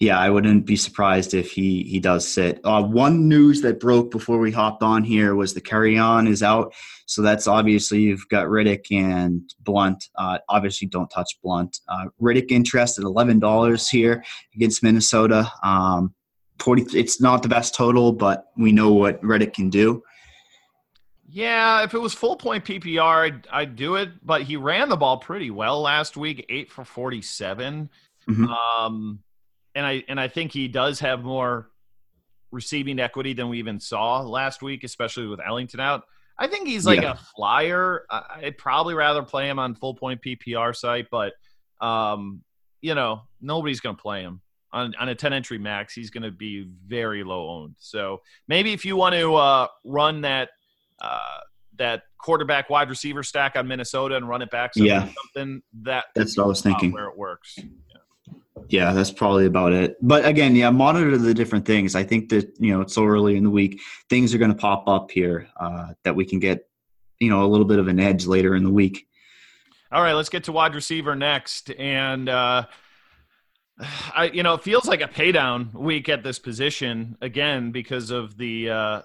yeah, 0.00 0.18
I 0.18 0.30
wouldn't 0.30 0.64
be 0.64 0.76
surprised 0.76 1.34
if 1.34 1.52
he 1.52 1.82
he 1.84 2.00
does 2.00 2.26
sit. 2.26 2.58
Uh, 2.64 2.82
one 2.82 3.28
news 3.28 3.60
that 3.60 3.78
broke 3.78 4.10
before 4.10 4.38
we 4.38 4.50
hopped 4.50 4.82
on 4.82 5.04
here 5.04 5.34
was 5.34 5.52
the 5.52 5.60
Kerryon 5.60 6.26
is 6.26 6.42
out. 6.42 6.74
So 7.04 7.20
that's 7.20 7.46
obviously 7.46 8.00
you've 8.00 8.26
got 8.28 8.46
Riddick 8.46 8.86
and 8.90 9.42
Blount. 9.60 10.02
Uh, 10.16 10.38
obviously, 10.48 10.88
don't 10.88 11.10
touch 11.10 11.38
Blount. 11.42 11.80
Uh, 11.86 12.06
Riddick 12.20 12.50
interest 12.50 12.98
at 12.98 13.04
eleven 13.04 13.38
dollars 13.38 13.90
here 13.90 14.24
against 14.54 14.82
Minnesota. 14.82 15.52
Um, 15.62 16.14
Forty. 16.58 16.82
It's 16.98 17.20
not 17.20 17.42
the 17.42 17.48
best 17.48 17.74
total, 17.74 18.12
but 18.12 18.46
we 18.56 18.72
know 18.72 18.92
what 18.92 19.20
Riddick 19.22 19.52
can 19.52 19.68
do. 19.68 20.02
Yeah, 21.28 21.84
if 21.84 21.92
it 21.94 22.00
was 22.00 22.14
full 22.14 22.36
point 22.36 22.64
PPR, 22.64 23.26
I'd, 23.26 23.46
I'd 23.52 23.76
do 23.76 23.96
it. 23.96 24.10
But 24.24 24.42
he 24.42 24.56
ran 24.56 24.88
the 24.88 24.96
ball 24.96 25.18
pretty 25.18 25.50
well 25.50 25.80
last 25.82 26.16
week, 26.16 26.46
eight 26.48 26.70
for 26.72 26.84
forty-seven. 26.86 27.90
Mhm. 28.28 28.48
Um, 28.48 29.20
and 29.74 29.86
I 29.86 30.04
and 30.08 30.18
I 30.20 30.28
think 30.28 30.52
he 30.52 30.68
does 30.68 31.00
have 31.00 31.22
more 31.22 31.70
receiving 32.50 32.98
equity 32.98 33.32
than 33.32 33.48
we 33.48 33.58
even 33.58 33.78
saw 33.80 34.20
last 34.22 34.62
week, 34.62 34.82
especially 34.84 35.26
with 35.26 35.40
Ellington 35.44 35.80
out. 35.80 36.02
I 36.38 36.46
think 36.48 36.66
he's 36.66 36.86
like 36.86 37.02
Yeah. 37.02 37.12
a 37.12 37.16
flyer. 37.36 38.06
I- 38.10 38.40
I'd 38.44 38.58
probably 38.58 38.94
rather 38.94 39.22
play 39.22 39.48
him 39.48 39.58
on 39.58 39.74
full 39.74 39.94
point 39.94 40.22
PPR 40.22 40.74
site, 40.74 41.08
but 41.10 41.34
um, 41.80 42.42
you 42.80 42.94
know, 42.94 43.22
nobody's 43.40 43.80
going 43.80 43.94
to 43.96 44.02
play 44.02 44.22
him 44.22 44.40
on, 44.72 44.94
on 44.98 45.08
a 45.10 45.14
10 45.14 45.32
entry 45.32 45.58
max. 45.58 45.94
He's 45.94 46.10
going 46.10 46.22
to 46.24 46.30
be 46.30 46.66
very 46.86 47.22
low 47.24 47.48
owned. 47.50 47.74
So 47.78 48.22
maybe 48.48 48.72
if 48.72 48.84
you 48.84 48.96
want 48.96 49.14
to 49.14 49.34
uh, 49.34 49.66
run 49.84 50.22
that 50.22 50.50
uh, 51.00 51.38
that 51.76 52.02
quarterback 52.18 52.68
wide 52.68 52.88
receiver 52.90 53.22
stack 53.22 53.54
on 53.56 53.66
Minnesota 53.68 54.16
and 54.16 54.28
run 54.28 54.42
it 54.42 54.50
back, 54.50 54.72
so 54.74 54.82
Yeah. 54.84 55.08
something 55.34 55.62
that 55.82 56.06
That's 56.14 56.36
what 56.36 56.44
I 56.44 56.46
was 56.48 56.60
thinking. 56.62 56.92
where 56.92 57.06
it 57.06 57.16
works. 57.16 57.58
Yeah, 58.70 58.92
that's 58.92 59.10
probably 59.10 59.46
about 59.46 59.72
it. 59.72 59.96
But 60.00 60.24
again, 60.24 60.54
yeah, 60.54 60.70
monitor 60.70 61.18
the 61.18 61.34
different 61.34 61.66
things. 61.66 61.96
I 61.96 62.04
think 62.04 62.28
that 62.28 62.54
you 62.60 62.72
know 62.72 62.82
it's 62.82 62.94
so 62.94 63.04
early 63.04 63.36
in 63.36 63.42
the 63.42 63.50
week, 63.50 63.80
things 64.08 64.32
are 64.32 64.38
going 64.38 64.52
to 64.52 64.56
pop 64.56 64.88
up 64.88 65.10
here 65.10 65.48
uh, 65.58 65.88
that 66.04 66.14
we 66.14 66.24
can 66.24 66.38
get, 66.38 66.68
you 67.18 67.30
know, 67.30 67.44
a 67.44 67.48
little 67.48 67.66
bit 67.66 67.80
of 67.80 67.88
an 67.88 67.98
edge 67.98 68.26
later 68.26 68.54
in 68.54 68.62
the 68.62 68.70
week. 68.70 69.08
All 69.90 70.02
right, 70.02 70.12
let's 70.12 70.28
get 70.28 70.44
to 70.44 70.52
wide 70.52 70.76
receiver 70.76 71.16
next. 71.16 71.72
And 71.72 72.28
uh, 72.28 72.66
I, 74.14 74.30
you 74.32 74.44
know, 74.44 74.54
it 74.54 74.62
feels 74.62 74.86
like 74.86 75.00
a 75.00 75.08
paydown 75.08 75.74
week 75.74 76.08
at 76.08 76.22
this 76.22 76.38
position 76.38 77.16
again 77.20 77.72
because 77.72 78.12
of 78.12 78.36
the, 78.36 78.70
uh, 78.70 79.02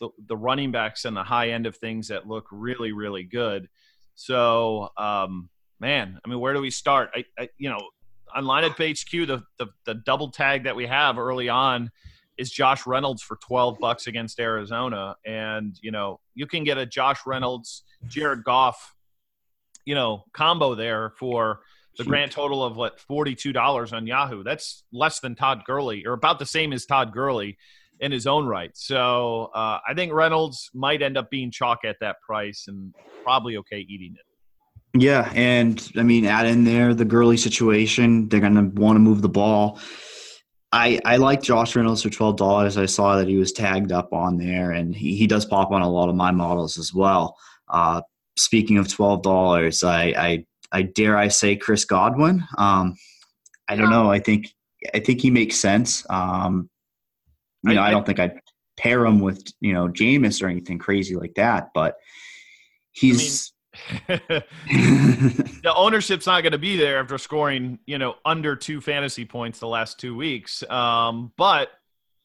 the 0.00 0.08
the 0.26 0.36
running 0.38 0.72
backs 0.72 1.04
and 1.04 1.14
the 1.14 1.22
high 1.22 1.50
end 1.50 1.66
of 1.66 1.76
things 1.76 2.08
that 2.08 2.26
look 2.26 2.46
really, 2.50 2.92
really 2.92 3.24
good. 3.24 3.68
So, 4.14 4.88
um, 4.96 5.50
man, 5.80 6.18
I 6.24 6.28
mean, 6.28 6.40
where 6.40 6.54
do 6.54 6.62
we 6.62 6.70
start? 6.70 7.10
I, 7.14 7.24
I 7.38 7.50
you 7.58 7.68
know, 7.68 7.80
on 8.34 8.44
lineup 8.44 8.72
HQ, 8.72 9.26
the, 9.26 9.42
the 9.58 9.66
the 9.84 9.94
double 9.94 10.30
tag 10.30 10.64
that 10.64 10.76
we 10.76 10.86
have 10.86 11.18
early 11.18 11.48
on 11.48 11.90
is 12.38 12.50
Josh 12.50 12.86
Reynolds 12.86 13.22
for 13.22 13.36
12 13.36 13.78
bucks 13.78 14.06
against 14.06 14.40
Arizona. 14.40 15.16
And, 15.24 15.78
you 15.82 15.90
know, 15.90 16.20
you 16.34 16.46
can 16.46 16.64
get 16.64 16.78
a 16.78 16.86
Josh 16.86 17.20
Reynolds, 17.26 17.84
Jared 18.08 18.44
Goff, 18.44 18.94
you 19.84 19.94
know, 19.94 20.24
combo 20.32 20.74
there 20.74 21.12
for 21.18 21.60
the 21.98 22.04
grand 22.04 22.32
total 22.32 22.64
of 22.64 22.76
what 22.76 22.98
$42 23.10 23.92
on 23.92 24.06
Yahoo. 24.06 24.42
That's 24.42 24.84
less 24.92 25.20
than 25.20 25.34
Todd 25.34 25.62
Gurley 25.66 26.06
or 26.06 26.14
about 26.14 26.38
the 26.38 26.46
same 26.46 26.72
as 26.72 26.86
Todd 26.86 27.12
Gurley 27.12 27.58
in 28.00 28.10
his 28.10 28.26
own 28.26 28.46
right. 28.46 28.70
So 28.74 29.50
uh, 29.54 29.78
I 29.86 29.94
think 29.94 30.12
Reynolds 30.12 30.70
might 30.72 31.02
end 31.02 31.18
up 31.18 31.30
being 31.30 31.50
chalk 31.50 31.80
at 31.84 31.96
that 32.00 32.20
price 32.22 32.64
and 32.66 32.94
probably 33.22 33.58
okay 33.58 33.86
eating 33.88 34.16
it. 34.18 34.24
Yeah, 34.94 35.30
and 35.34 35.90
I 35.96 36.02
mean, 36.02 36.26
add 36.26 36.46
in 36.46 36.64
there 36.64 36.92
the 36.92 37.04
Gurley 37.06 37.38
situation. 37.38 38.28
They're 38.28 38.40
going 38.40 38.54
to 38.56 38.80
want 38.80 38.96
to 38.96 39.00
move 39.00 39.22
the 39.22 39.28
ball. 39.28 39.80
I 40.70 41.00
I 41.04 41.16
like 41.16 41.42
Josh 41.42 41.74
Reynolds 41.74 42.02
for 42.02 42.10
twelve 42.10 42.36
dollars. 42.36 42.76
I 42.76 42.86
saw 42.86 43.16
that 43.16 43.28
he 43.28 43.36
was 43.36 43.52
tagged 43.52 43.92
up 43.92 44.12
on 44.12 44.36
there, 44.36 44.70
and 44.70 44.94
he, 44.94 45.16
he 45.16 45.26
does 45.26 45.44
pop 45.46 45.70
on 45.70 45.82
a 45.82 45.90
lot 45.90 46.08
of 46.08 46.14
my 46.14 46.30
models 46.30 46.78
as 46.78 46.92
well. 46.92 47.36
Uh, 47.68 48.02
speaking 48.36 48.76
of 48.78 48.88
twelve 48.88 49.22
dollars, 49.22 49.82
I, 49.82 50.04
I 50.16 50.46
I 50.70 50.82
dare 50.82 51.16
I 51.16 51.28
say 51.28 51.56
Chris 51.56 51.84
Godwin. 51.86 52.44
Um, 52.58 52.96
I 53.68 53.76
don't 53.76 53.90
know. 53.90 54.10
I 54.10 54.18
think 54.18 54.48
I 54.94 55.00
think 55.00 55.20
he 55.20 55.30
makes 55.30 55.56
sense. 55.56 56.04
Um, 56.10 56.68
you 57.64 57.74
know, 57.74 57.80
I- 57.82 57.88
I, 57.88 57.90
don't 57.90 58.04
think 58.04 58.18
I'd 58.18 58.40
pair 58.76 59.04
him 59.06 59.20
with 59.20 59.42
you 59.60 59.72
know 59.72 59.88
Jameis 59.88 60.42
or 60.42 60.48
anything 60.48 60.78
crazy 60.78 61.16
like 61.16 61.34
that, 61.36 61.68
but 61.74 61.96
he's. 62.92 63.51
the 64.08 65.72
ownership's 65.74 66.26
not 66.26 66.42
going 66.42 66.52
to 66.52 66.58
be 66.58 66.76
there 66.76 67.00
after 67.00 67.18
scoring, 67.18 67.78
you 67.86 67.98
know, 67.98 68.16
under 68.24 68.54
two 68.56 68.80
fantasy 68.80 69.24
points 69.24 69.58
the 69.58 69.66
last 69.66 69.98
two 69.98 70.14
weeks. 70.14 70.62
Um, 70.70 71.32
but 71.36 71.70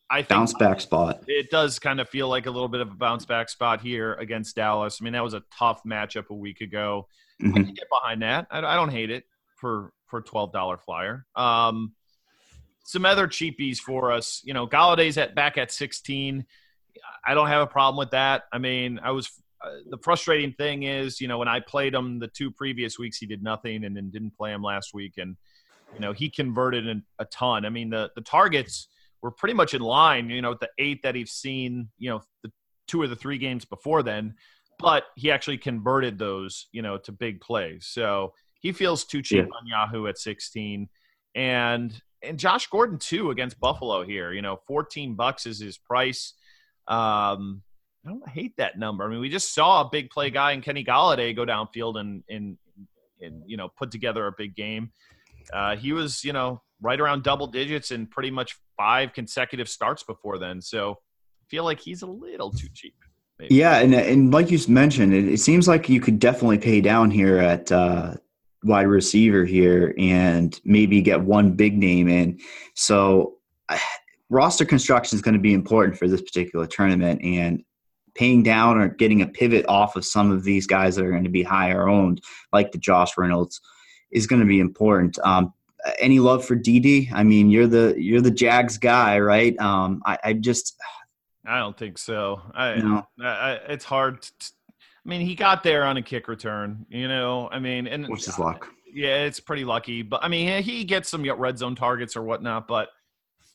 I 0.10 0.18
think 0.18 0.30
bounce 0.30 0.54
back 0.54 0.82
spot. 0.82 1.24
It 1.28 1.50
does 1.50 1.80
kind 1.80 2.00
of 2.00 2.10
feel 2.10 2.30
like 2.30 2.46
a 2.46 2.52
little 2.52 2.68
bit 2.68 2.82
of 2.82 2.90
a 2.90 2.96
bounce 2.96 3.26
back 3.26 3.50
spot 3.50 3.82
here 3.82 4.14
against 4.14 4.56
Dallas. 4.56 5.00
I 5.02 5.04
mean, 5.04 5.14
that 5.14 5.24
was 5.24 5.34
a 5.34 5.44
tough 5.58 5.84
matchup 5.84 6.30
a 6.30 6.34
week 6.34 6.62
ago. 6.62 7.08
Mm-hmm. 7.42 7.58
I 7.58 7.64
can 7.64 7.74
get 7.74 7.90
behind 7.90 8.22
that. 8.22 8.48
I, 8.50 8.60
I, 8.60 8.76
don't 8.76 8.90
hate 8.90 9.12
it 9.12 9.26
for 9.56 9.92
for 10.08 10.22
twelve 10.22 10.54
dollar 10.54 10.78
flyer. 10.78 11.26
Um, 11.36 11.94
some 12.84 13.06
other 13.06 13.28
cheapies 13.28 13.78
for 13.80 14.12
us. 14.12 14.42
You 14.46 14.54
know, 14.54 14.66
Golladay's 14.66 15.18
at 15.18 15.36
back 15.36 15.58
at 15.58 15.72
sixteen. 15.72 16.46
I 17.26 17.34
don't 17.34 17.48
have 17.48 17.62
a 17.62 17.68
problem 17.68 18.00
with 18.00 18.12
that. 18.12 18.44
I 18.52 18.58
mean, 18.60 19.00
I 19.04 19.12
was 19.12 19.30
the 19.90 19.98
frustrating 20.04 20.54
thing 20.54 20.84
is, 20.84 21.22
you 21.22 21.28
know, 21.28 21.38
when 21.38 21.48
I 21.48 21.60
played 21.60 21.94
him 21.94 22.20
the 22.20 22.28
two 22.28 22.52
previous 22.52 22.98
weeks, 23.00 23.18
he 23.18 23.26
did 23.26 23.44
nothing, 23.44 23.84
and 23.84 23.96
then 23.96 24.10
didn't 24.10 24.36
play 24.36 24.52
him 24.52 24.62
last 24.62 24.94
week, 24.94 25.14
and 25.18 25.36
you 25.94 26.00
know, 26.00 26.14
he 26.14 26.30
converted 26.30 27.02
a 27.20 27.26
ton. 27.26 27.66
I 27.66 27.70
mean, 27.70 27.90
the 27.90 28.12
the 28.16 28.22
targets 28.22 28.88
were 29.22 29.32
pretty 29.32 29.54
much 29.54 29.74
in 29.74 29.82
line, 29.82 30.30
you 30.30 30.42
know, 30.42 30.52
with 30.52 30.60
the 30.60 30.70
eight 30.78 31.02
that 31.04 31.16
he's 31.16 31.32
seen, 31.32 31.90
you 31.98 32.10
know, 32.10 32.22
the 32.44 32.52
two 32.88 33.02
or 33.02 33.08
the 33.08 33.16
three 33.16 33.38
games 33.38 33.66
before 33.66 34.04
then, 34.04 34.36
but 34.80 35.06
he 35.16 35.32
actually 35.32 35.58
converted 35.58 36.20
those, 36.20 36.68
you 36.72 36.82
know, 36.82 36.98
to 36.98 37.12
big 37.12 37.42
plays. 37.42 37.88
So 37.88 38.34
he 38.60 38.72
feels 38.72 39.06
too 39.06 39.22
cheap 39.22 39.46
yeah. 39.46 39.58
on 39.60 39.68
Yahoo 39.68 40.08
at 40.08 40.18
16, 40.18 40.88
and 41.36 42.02
and 42.24 42.40
Josh 42.40 42.68
Gordon 42.68 42.98
too 42.98 43.32
against 43.32 43.60
Buffalo 43.60 44.04
here. 44.04 44.34
You 44.34 44.42
know, 44.42 44.60
14 44.68 45.16
bucks 45.16 45.46
is 45.46 45.60
his 45.60 45.78
price. 45.78 46.34
Um, 46.88 47.62
I 48.08 48.10
don't 48.10 48.30
hate 48.30 48.56
that 48.58 48.80
number. 48.80 49.04
I 49.04 49.10
mean, 49.10 49.20
we 49.20 49.30
just 49.30 49.54
saw 49.54 49.82
a 49.82 49.90
big 49.92 50.10
play 50.10 50.30
guy 50.30 50.54
in 50.54 50.62
Kenny 50.62 50.84
Golladay 50.84 51.36
go 51.36 51.46
downfield 51.46 52.00
and 52.00 52.24
and 52.30 52.58
and 53.22 53.44
you 53.46 53.58
know 53.58 53.68
put 53.78 53.92
together 53.92 54.28
a 54.28 54.32
big 54.38 54.56
game. 54.56 54.92
Uh, 55.52 55.76
he 55.76 55.92
was 55.92 56.24
you 56.24 56.32
know 56.32 56.62
right 56.82 57.00
around 57.00 57.24
double 57.24 57.48
digits 57.48 57.92
in 57.92 58.08
pretty 58.08 58.32
much 58.32 58.58
five 58.78 59.14
consecutive 59.14 59.68
starts 59.68 60.04
before 60.04 60.38
then. 60.38 60.62
So 60.62 60.92
I 60.92 61.46
feel 61.50 61.66
like 61.66 61.80
he's 61.80 62.02
a 62.02 62.08
little 62.08 62.52
too 62.52 62.68
cheap. 62.74 62.96
Maybe. 63.40 63.56
Yeah, 63.56 63.78
and 63.80 63.94
and 63.94 64.34
like 64.34 64.52
you 64.52 64.60
mentioned, 64.70 65.14
it, 65.14 65.28
it, 65.28 65.40
seems 65.40 65.68
like 65.68 65.90
you 65.90 66.00
could 66.00 66.18
definitely 66.18 66.60
pay 66.60 66.80
down 66.80 67.12
here 67.12 67.38
at 67.38 67.72
uh, 67.72 68.14
wide 68.64 68.88
receiver 68.88 69.44
here 69.44 69.94
and 69.98 70.60
maybe 70.64 71.02
get 71.02 71.22
one 71.22 71.52
big 71.52 71.78
name 71.78 72.08
in. 72.08 72.40
So 72.74 73.36
roster 74.30 74.66
construction 74.66 75.18
is 75.18 75.22
going 75.22 75.36
to 75.36 75.42
be 75.42 75.54
important 75.54 75.98
for 75.98 76.08
this 76.08 76.22
particular 76.22 76.68
tournament, 76.68 77.22
and 77.22 77.64
paying 78.18 78.44
down 78.44 78.78
or 78.78 78.90
getting 78.90 79.22
a 79.22 79.28
pivot 79.28 79.66
off 79.68 79.96
of 79.96 80.04
some 80.04 80.32
of 80.32 80.44
these 80.44 80.68
guys 80.68 80.96
that 80.96 81.06
are 81.06 81.12
going 81.12 81.24
to 81.24 81.30
be 81.30 81.44
higher 81.44 81.88
owned, 81.88 82.22
like 82.52 82.72
the 82.72 82.78
Josh 82.78 83.18
Reynolds, 83.18 83.62
is 84.12 84.28
going 84.28 84.42
to 84.42 84.48
be 84.48 84.60
important. 84.60 85.18
Um, 85.24 85.54
any 86.00 86.20
love 86.20 86.44
for 86.44 86.56
DD? 86.56 87.12
I 87.14 87.24
mean, 87.24 87.50
you're 87.50 87.68
the 87.68 87.96
you're 87.98 88.22
the 88.22 88.32
Jags 88.32 88.78
guy, 88.78 89.20
right? 89.20 89.58
Um, 89.60 90.02
I, 90.06 90.18
I 90.24 90.34
just 90.34 90.76
I 91.46 91.60
don't 91.60 91.78
think 91.78 91.98
so. 91.98 92.42
I, 92.54 92.76
no. 92.76 93.08
I, 93.22 93.60
it's 93.70 93.86
hard. 93.86 94.22
To, 94.22 94.52
I 95.06 95.10
mean, 95.10 95.22
he 95.22 95.36
got 95.36 95.64
there 95.64 95.86
on 95.86 95.96
a 95.98 96.02
kick 96.02 96.28
return. 96.28 96.86
You 96.90 97.08
know, 97.08 97.48
I 97.52 97.60
mean, 97.60 97.88
and 97.88 98.08
which 98.08 98.28
is 98.28 98.38
luck. 98.38 98.68
Yeah, 98.92 99.24
it's 99.24 99.40
pretty 99.40 99.64
lucky. 99.64 100.02
But 100.02 100.24
I 100.24 100.28
mean, 100.28 100.62
he 100.64 100.84
gets 100.84 101.10
some 101.10 101.24
red 101.24 101.58
zone 101.58 101.76
targets 101.76 102.18
or 102.18 102.24
whatnot. 102.24 102.68
But 102.68 102.90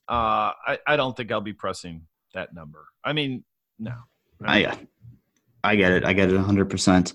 uh, 0.09 0.53
I, 0.67 0.79
I 0.87 0.97
don't 0.97 1.17
think 1.17 1.31
I'll 1.33 1.41
be 1.41 1.53
pressing 1.53 2.07
that 2.35 2.55
number. 2.55 2.87
I 3.05 3.13
mean, 3.13 3.45
no. 3.79 3.95
I, 4.45 4.67
I, 4.67 4.79
I 5.65 5.77
get 5.77 5.93
it. 5.93 6.05
I 6.05 6.13
get 6.13 6.31
it 6.31 6.35
100. 6.35 6.71
percent 6.71 7.15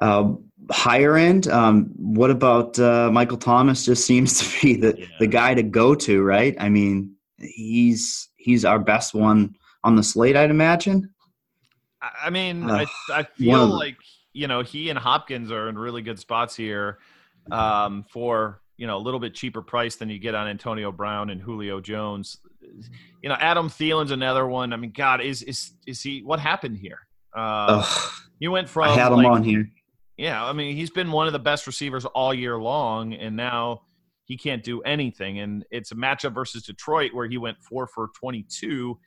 uh, 0.00 0.32
higher 0.70 1.16
end, 1.16 1.46
um, 1.48 1.92
what 1.96 2.30
about 2.30 2.78
uh, 2.78 3.10
Michael 3.12 3.36
Thomas? 3.36 3.84
Just 3.84 4.06
seems 4.06 4.38
to 4.40 4.60
be 4.62 4.76
the 4.76 4.94
yeah. 4.98 5.06
the 5.18 5.26
guy 5.26 5.54
to 5.54 5.62
go 5.62 5.94
to, 5.94 6.22
right? 6.22 6.56
I 6.58 6.68
mean, 6.68 7.14
he's 7.38 8.28
he's 8.36 8.64
our 8.64 8.78
best 8.78 9.14
one 9.14 9.54
on 9.82 9.96
the 9.96 10.02
slate, 10.02 10.36
I'd 10.36 10.50
imagine. 10.50 11.10
I 12.00 12.30
mean, 12.30 12.68
uh, 12.68 12.84
I, 13.10 13.20
I 13.20 13.22
feel 13.22 13.66
like 13.66 13.96
you 14.32 14.48
know 14.48 14.62
he 14.62 14.90
and 14.90 14.98
Hopkins 14.98 15.50
are 15.50 15.68
in 15.68 15.78
really 15.78 16.02
good 16.02 16.18
spots 16.18 16.56
here 16.56 16.98
um, 17.50 18.04
for 18.10 18.60
you 18.76 18.86
know 18.86 18.96
a 18.96 19.00
little 19.00 19.20
bit 19.20 19.34
cheaper 19.34 19.62
price 19.62 19.96
than 19.96 20.08
you 20.08 20.18
get 20.18 20.34
on 20.34 20.48
Antonio 20.48 20.90
Brown 20.90 21.30
and 21.30 21.40
Julio 21.40 21.80
Jones. 21.80 22.38
You 23.22 23.28
know, 23.28 23.36
Adam 23.38 23.68
Thielen's 23.68 24.10
another 24.10 24.46
one. 24.46 24.72
I 24.72 24.76
mean, 24.76 24.92
God, 24.96 25.20
is 25.20 25.42
is 25.42 25.72
is 25.86 26.02
he? 26.02 26.22
What 26.22 26.40
happened 26.40 26.78
here? 26.78 26.98
Uh, 27.34 27.86
you 28.38 28.50
went 28.50 28.68
from 28.68 28.90
I 28.90 28.94
had 28.94 29.12
him 29.12 29.18
like, 29.18 29.26
on 29.26 29.42
here. 29.42 29.68
Yeah, 30.16 30.44
I 30.44 30.52
mean, 30.52 30.76
he's 30.76 30.90
been 30.90 31.10
one 31.10 31.26
of 31.26 31.32
the 31.32 31.38
best 31.40 31.66
receivers 31.66 32.04
all 32.04 32.32
year 32.32 32.56
long, 32.56 33.14
and 33.14 33.36
now 33.36 33.82
he 34.24 34.36
can't 34.36 34.62
do 34.62 34.80
anything. 34.82 35.40
And 35.40 35.64
it's 35.70 35.92
a 35.92 35.96
matchup 35.96 36.34
versus 36.34 36.62
Detroit 36.64 37.12
where 37.12 37.26
he 37.26 37.36
went 37.36 37.58
four 37.62 37.86
for 37.86 38.10
22 38.18 38.98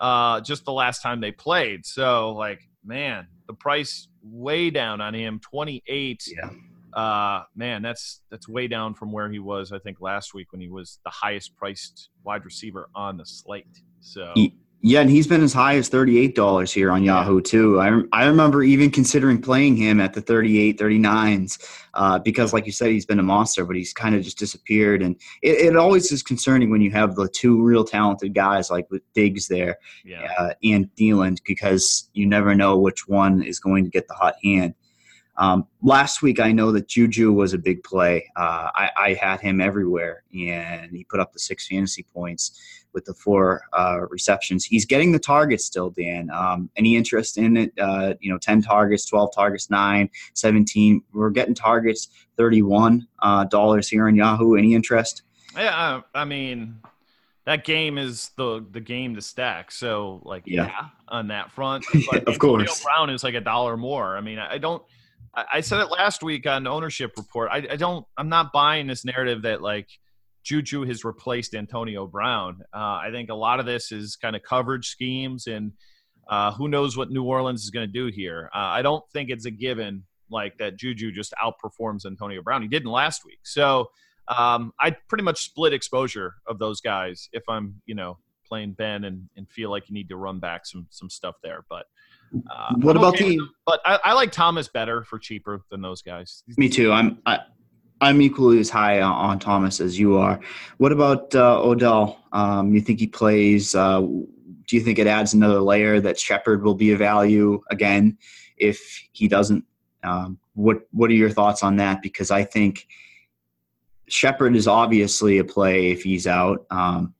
uh, 0.00 0.40
just 0.40 0.64
the 0.64 0.72
last 0.72 1.02
time 1.02 1.20
they 1.20 1.32
played. 1.32 1.86
So, 1.86 2.32
like, 2.32 2.60
man, 2.84 3.26
the 3.46 3.54
price 3.54 4.08
way 4.22 4.70
down 4.70 5.00
on 5.00 5.14
him, 5.14 5.40
28. 5.40 6.24
Yeah. 6.26 6.50
Uh, 6.94 7.42
man, 7.56 7.82
that's 7.82 8.20
that's 8.30 8.48
way 8.48 8.68
down 8.68 8.94
from 8.94 9.10
where 9.10 9.28
he 9.30 9.40
was, 9.40 9.72
I 9.72 9.78
think, 9.78 10.00
last 10.00 10.32
week 10.32 10.52
when 10.52 10.60
he 10.60 10.68
was 10.68 11.00
the 11.04 11.10
highest 11.10 11.56
priced 11.56 12.10
wide 12.22 12.44
receiver 12.44 12.88
on 12.94 13.16
the 13.16 13.26
slate. 13.26 13.80
So. 14.00 14.32
Yeah, 14.86 15.00
and 15.00 15.08
he's 15.08 15.26
been 15.26 15.42
as 15.42 15.54
high 15.54 15.76
as 15.76 15.88
$38 15.88 16.70
here 16.70 16.90
on 16.90 17.02
Yahoo 17.02 17.40
too. 17.40 17.80
I, 17.80 18.02
I 18.12 18.26
remember 18.26 18.62
even 18.62 18.90
considering 18.90 19.40
playing 19.40 19.78
him 19.78 19.98
at 19.98 20.12
the 20.12 20.20
38, 20.20 20.78
39s 20.78 21.58
uh, 21.94 22.18
because, 22.18 22.52
like 22.52 22.66
you 22.66 22.72
said, 22.72 22.90
he's 22.90 23.06
been 23.06 23.18
a 23.18 23.22
monster, 23.22 23.64
but 23.64 23.76
he's 23.76 23.94
kind 23.94 24.14
of 24.14 24.22
just 24.22 24.38
disappeared. 24.38 25.00
And 25.00 25.16
it, 25.40 25.72
it, 25.72 25.76
always 25.76 26.12
is 26.12 26.22
concerning 26.22 26.70
when 26.70 26.82
you 26.82 26.90
have 26.90 27.14
the 27.14 27.30
two 27.30 27.62
real 27.62 27.82
talented 27.82 28.34
guys 28.34 28.70
like 28.70 28.86
with 28.90 29.00
Diggs 29.14 29.48
there 29.48 29.78
yeah. 30.04 30.30
uh, 30.38 30.52
and 30.62 30.94
Thielen 30.96 31.38
because 31.46 32.10
you 32.12 32.26
never 32.26 32.54
know 32.54 32.76
which 32.76 33.08
one 33.08 33.42
is 33.42 33.58
going 33.58 33.84
to 33.84 33.90
get 33.90 34.06
the 34.06 34.12
hot 34.12 34.34
hand. 34.44 34.74
Um, 35.36 35.66
last 35.82 36.22
week, 36.22 36.38
I 36.38 36.52
know 36.52 36.70
that 36.72 36.88
Juju 36.88 37.32
was 37.32 37.54
a 37.54 37.58
big 37.58 37.82
play. 37.82 38.30
Uh, 38.36 38.70
I, 38.74 38.90
I, 38.96 39.14
had 39.14 39.40
him 39.40 39.60
everywhere, 39.60 40.22
and 40.32 40.92
he 40.92 41.04
put 41.04 41.18
up 41.18 41.32
the 41.32 41.40
six 41.40 41.66
fantasy 41.66 42.04
points 42.14 42.60
with 42.92 43.04
the 43.04 43.14
four 43.14 43.62
uh, 43.72 44.02
receptions. 44.08 44.64
He's 44.64 44.84
getting 44.84 45.10
the 45.10 45.18
targets 45.18 45.64
still, 45.64 45.90
Dan. 45.90 46.30
Um, 46.30 46.70
any 46.76 46.94
interest 46.94 47.36
in 47.36 47.56
it? 47.56 47.72
Uh, 47.76 48.14
you 48.20 48.30
know, 48.30 48.38
10 48.38 48.62
targets, 48.62 49.06
12 49.06 49.34
targets, 49.34 49.70
9, 49.70 50.08
17. 50.34 51.02
We're 51.12 51.30
getting 51.30 51.54
targets 51.54 52.08
$31 52.38 53.02
uh, 53.20 53.44
dollars 53.46 53.88
here 53.88 54.06
on 54.06 54.14
Yahoo. 54.14 54.54
Any 54.54 54.74
interest? 54.74 55.22
Yeah, 55.56 56.02
I 56.14 56.24
mean, 56.24 56.78
that 57.44 57.64
game 57.64 57.98
is 57.98 58.30
the 58.36 58.64
the 58.70 58.80
game 58.80 59.14
to 59.16 59.22
stack. 59.22 59.70
So, 59.70 60.20
like, 60.24 60.44
yeah, 60.46 60.66
yeah 60.66 60.86
on 61.08 61.28
that 61.28 61.50
front. 61.50 61.84
But 62.10 62.28
of 62.28 62.38
course. 62.38 62.84
Brown 62.84 63.10
is 63.10 63.24
like 63.24 63.34
a 63.34 63.40
dollar 63.40 63.76
more. 63.76 64.16
I 64.16 64.20
mean, 64.20 64.38
I 64.38 64.58
don't– 64.58 64.82
I 65.36 65.60
said 65.60 65.80
it 65.80 65.90
last 65.90 66.22
week 66.22 66.46
on 66.46 66.66
ownership 66.66 67.12
report. 67.16 67.50
I, 67.52 67.66
I, 67.70 67.76
don't. 67.76 68.06
I'm 68.16 68.28
not 68.28 68.52
buying 68.52 68.86
this 68.86 69.04
narrative 69.04 69.42
that 69.42 69.62
like 69.62 69.88
Juju 70.44 70.84
has 70.84 71.04
replaced 71.04 71.54
Antonio 71.54 72.06
Brown. 72.06 72.60
Uh, 72.72 73.00
I 73.02 73.08
think 73.10 73.30
a 73.30 73.34
lot 73.34 73.60
of 73.60 73.66
this 73.66 73.92
is 73.92 74.16
kind 74.16 74.36
of 74.36 74.42
coverage 74.42 74.88
schemes, 74.88 75.46
and 75.46 75.72
uh, 76.28 76.52
who 76.52 76.68
knows 76.68 76.96
what 76.96 77.10
New 77.10 77.24
Orleans 77.24 77.64
is 77.64 77.70
going 77.70 77.86
to 77.86 77.92
do 77.92 78.06
here. 78.06 78.50
Uh, 78.54 78.58
I 78.58 78.82
don't 78.82 79.04
think 79.12 79.30
it's 79.30 79.46
a 79.46 79.50
given 79.50 80.04
like 80.30 80.56
that. 80.58 80.76
Juju 80.76 81.12
just 81.12 81.34
outperforms 81.42 82.06
Antonio 82.06 82.42
Brown. 82.42 82.62
He 82.62 82.68
didn't 82.68 82.90
last 82.90 83.24
week, 83.24 83.40
so 83.42 83.90
um, 84.28 84.72
I 84.80 84.96
pretty 85.08 85.24
much 85.24 85.44
split 85.44 85.72
exposure 85.72 86.34
of 86.46 86.58
those 86.58 86.80
guys 86.80 87.28
if 87.32 87.42
I'm 87.48 87.80
you 87.86 87.94
know 87.94 88.18
playing 88.46 88.72
Ben 88.72 89.04
and, 89.04 89.28
and 89.36 89.48
feel 89.48 89.70
like 89.70 89.88
you 89.88 89.94
need 89.94 90.10
to 90.10 90.16
run 90.16 90.38
back 90.38 90.66
some 90.66 90.86
some 90.90 91.10
stuff 91.10 91.36
there, 91.42 91.64
but. 91.68 91.86
Uh, 92.50 92.74
what 92.76 92.96
I'm 92.96 93.02
about 93.02 93.14
okay 93.14 93.36
the? 93.36 93.48
But 93.66 93.80
I, 93.84 93.98
I, 94.04 94.12
like 94.12 94.32
Thomas 94.32 94.68
better 94.68 95.04
for 95.04 95.18
cheaper 95.18 95.62
than 95.70 95.80
those 95.82 96.02
guys. 96.02 96.42
Me 96.56 96.68
too. 96.68 96.92
I'm 96.92 97.18
I, 97.26 97.40
I'm 98.00 98.20
equally 98.20 98.58
as 98.58 98.70
high 98.70 99.00
on, 99.00 99.38
Thomas 99.38 99.80
as 99.80 99.98
you 99.98 100.16
are. 100.16 100.40
What 100.78 100.92
about 100.92 101.34
uh, 101.34 101.62
Odell? 101.62 102.22
Um, 102.32 102.74
you 102.74 102.80
think 102.80 103.00
he 103.00 103.06
plays? 103.06 103.74
Uh, 103.74 104.00
do 104.00 104.76
you 104.76 104.80
think 104.80 104.98
it 104.98 105.06
adds 105.06 105.34
another 105.34 105.60
layer 105.60 106.00
that 106.00 106.18
Shepard 106.18 106.62
will 106.62 106.74
be 106.74 106.92
a 106.92 106.96
value 106.96 107.62
again 107.70 108.18
if 108.56 109.06
he 109.12 109.28
doesn't? 109.28 109.64
Um, 110.02 110.38
what 110.54 110.82
What 110.90 111.10
are 111.10 111.14
your 111.14 111.30
thoughts 111.30 111.62
on 111.62 111.76
that? 111.76 112.02
Because 112.02 112.30
I 112.30 112.44
think 112.44 112.86
Shepard 114.08 114.56
is 114.56 114.68
obviously 114.68 115.38
a 115.38 115.44
play 115.44 115.90
if 115.90 116.02
he's 116.02 116.26
out. 116.26 116.66
Um, 116.70 117.14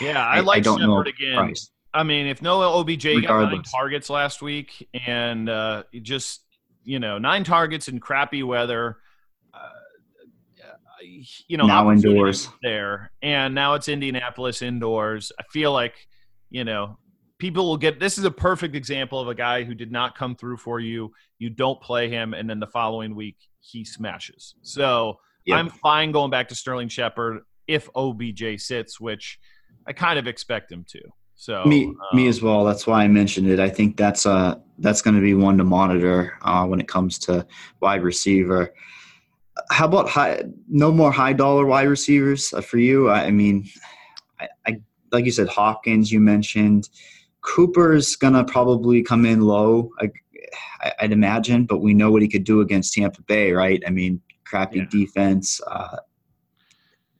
yeah, 0.00 0.26
I, 0.26 0.38
I 0.38 0.40
like 0.40 0.66
I 0.66 0.76
Shepard 0.76 1.08
again. 1.08 1.36
Price. 1.36 1.70
I 1.94 2.02
mean, 2.02 2.26
if 2.26 2.40
Noah 2.40 2.80
OBJ 2.80 3.04
Regardless. 3.04 3.26
got 3.26 3.52
nine 3.52 3.62
targets 3.62 4.10
last 4.10 4.42
week 4.42 4.88
and 5.06 5.48
uh, 5.48 5.84
just 6.00 6.42
you 6.84 6.98
know 6.98 7.18
nine 7.18 7.44
targets 7.44 7.88
in 7.88 8.00
crappy 8.00 8.42
weather, 8.42 8.98
uh, 9.52 9.68
you 11.46 11.56
know 11.56 11.66
now 11.66 11.90
indoors 11.90 12.48
there, 12.62 13.12
and 13.20 13.54
now 13.54 13.74
it's 13.74 13.88
Indianapolis 13.88 14.62
indoors. 14.62 15.32
I 15.38 15.42
feel 15.50 15.72
like 15.72 15.94
you 16.50 16.64
know 16.64 16.98
people 17.38 17.66
will 17.66 17.76
get 17.76 18.00
this 18.00 18.18
is 18.18 18.24
a 18.24 18.30
perfect 18.30 18.74
example 18.74 19.20
of 19.20 19.28
a 19.28 19.34
guy 19.34 19.64
who 19.64 19.74
did 19.74 19.92
not 19.92 20.16
come 20.16 20.34
through 20.34 20.56
for 20.56 20.80
you. 20.80 21.12
You 21.38 21.50
don't 21.50 21.80
play 21.80 22.08
him, 22.08 22.34
and 22.34 22.48
then 22.48 22.60
the 22.60 22.66
following 22.66 23.14
week 23.14 23.36
he 23.60 23.84
smashes. 23.84 24.54
So 24.62 25.18
yep. 25.44 25.58
I'm 25.58 25.68
fine 25.68 26.12
going 26.12 26.30
back 26.30 26.48
to 26.48 26.54
Sterling 26.54 26.88
Shepard 26.88 27.42
if 27.66 27.88
OBJ 27.94 28.60
sits, 28.60 29.00
which 29.00 29.38
I 29.86 29.92
kind 29.92 30.18
of 30.18 30.26
expect 30.26 30.70
him 30.70 30.84
to. 30.90 31.00
So 31.42 31.64
me, 31.64 31.86
um, 31.86 31.96
me 32.14 32.28
as 32.28 32.40
well. 32.40 32.64
That's 32.64 32.86
why 32.86 33.02
I 33.02 33.08
mentioned 33.08 33.48
it. 33.48 33.58
I 33.58 33.68
think 33.68 33.96
that's 33.96 34.26
uh 34.26 34.60
that's 34.78 35.02
going 35.02 35.16
to 35.16 35.20
be 35.20 35.34
one 35.34 35.58
to 35.58 35.64
monitor 35.64 36.38
uh, 36.42 36.64
when 36.66 36.78
it 36.78 36.86
comes 36.86 37.18
to 37.18 37.44
wide 37.80 38.04
receiver. 38.04 38.72
How 39.72 39.86
about 39.86 40.08
high? 40.08 40.44
No 40.68 40.92
more 40.92 41.10
high 41.10 41.32
dollar 41.32 41.66
wide 41.66 41.88
receivers 41.88 42.52
uh, 42.52 42.60
for 42.60 42.78
you. 42.78 43.08
I, 43.10 43.24
I 43.24 43.30
mean, 43.32 43.68
I, 44.38 44.48
I 44.68 44.80
like 45.10 45.24
you 45.24 45.32
said, 45.32 45.48
Hopkins. 45.48 46.12
You 46.12 46.20
mentioned 46.20 46.88
Cooper's 47.40 48.14
going 48.14 48.34
to 48.34 48.44
probably 48.44 49.02
come 49.02 49.26
in 49.26 49.40
low. 49.40 49.90
I, 49.98 50.12
would 51.02 51.10
imagine, 51.10 51.64
but 51.66 51.78
we 51.78 51.92
know 51.92 52.12
what 52.12 52.22
he 52.22 52.28
could 52.28 52.44
do 52.44 52.60
against 52.60 52.94
Tampa 52.94 53.20
Bay, 53.22 53.50
right? 53.50 53.82
I 53.84 53.90
mean, 53.90 54.20
crappy 54.44 54.78
yeah. 54.78 54.84
defense. 54.88 55.60
Uh, 55.66 55.96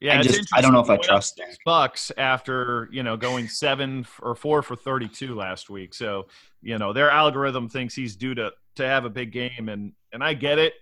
yeah, 0.02 0.18
I 0.18 0.22
just 0.22 0.48
I 0.52 0.60
don't 0.60 0.72
know 0.72 0.80
if 0.80 0.90
I 0.90 0.96
trust 0.96 1.36
six 1.36 1.58
bucks 1.64 2.10
after 2.18 2.88
you 2.90 3.04
know 3.04 3.16
going 3.16 3.46
seven 3.46 4.04
or 4.20 4.34
four 4.34 4.60
for 4.62 4.74
thirty 4.74 5.06
two 5.06 5.36
last 5.36 5.70
week. 5.70 5.94
So 5.94 6.26
you 6.60 6.76
know 6.76 6.92
their 6.92 7.08
algorithm 7.08 7.68
thinks 7.68 7.94
he's 7.94 8.16
due 8.16 8.34
to 8.34 8.50
to 8.76 8.86
have 8.86 9.04
a 9.04 9.10
big 9.10 9.30
game, 9.30 9.68
and 9.68 9.92
and 10.12 10.24
I 10.24 10.34
get 10.34 10.58
it. 10.58 10.74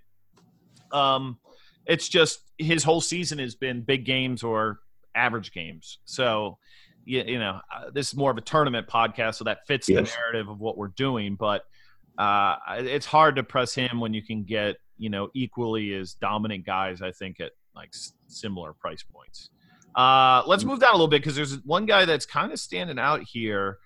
Um, 0.90 1.38
it's 1.84 2.08
just 2.08 2.40
his 2.56 2.82
whole 2.82 3.02
season 3.02 3.38
has 3.40 3.54
been 3.54 3.82
big 3.82 4.06
games 4.06 4.42
or 4.42 4.80
average 5.14 5.52
games. 5.52 5.98
So 6.06 6.56
you, 7.04 7.22
you 7.26 7.38
know 7.38 7.60
uh, 7.74 7.90
this 7.92 8.08
is 8.08 8.16
more 8.16 8.30
of 8.30 8.38
a 8.38 8.42
tournament 8.42 8.86
podcast, 8.86 9.34
so 9.34 9.44
that 9.44 9.66
fits 9.66 9.86
yes. 9.86 10.10
the 10.10 10.16
narrative 10.16 10.48
of 10.48 10.60
what 10.60 10.78
we're 10.78 10.88
doing. 10.88 11.34
But 11.34 11.64
uh, 12.16 12.56
it's 12.78 13.06
hard 13.06 13.36
to 13.36 13.42
press 13.42 13.74
him 13.74 14.00
when 14.00 14.14
you 14.14 14.22
can 14.22 14.44
get 14.44 14.76
you 14.96 15.10
know 15.10 15.28
equally 15.34 15.92
as 15.92 16.14
dominant 16.14 16.64
guys. 16.64 17.02
I 17.02 17.12
think 17.12 17.38
at 17.40 17.52
like 17.74 17.90
similar 18.28 18.72
price 18.72 19.02
points. 19.02 19.50
Uh, 19.94 20.42
let's 20.46 20.64
move 20.64 20.80
down 20.80 20.90
a 20.90 20.94
little 20.94 21.08
bit 21.08 21.20
because 21.20 21.34
there's 21.34 21.62
one 21.64 21.86
guy 21.86 22.04
that's 22.04 22.26
kind 22.26 22.52
of 22.52 22.60
standing 22.60 22.98
out 22.98 23.22
here 23.22 23.78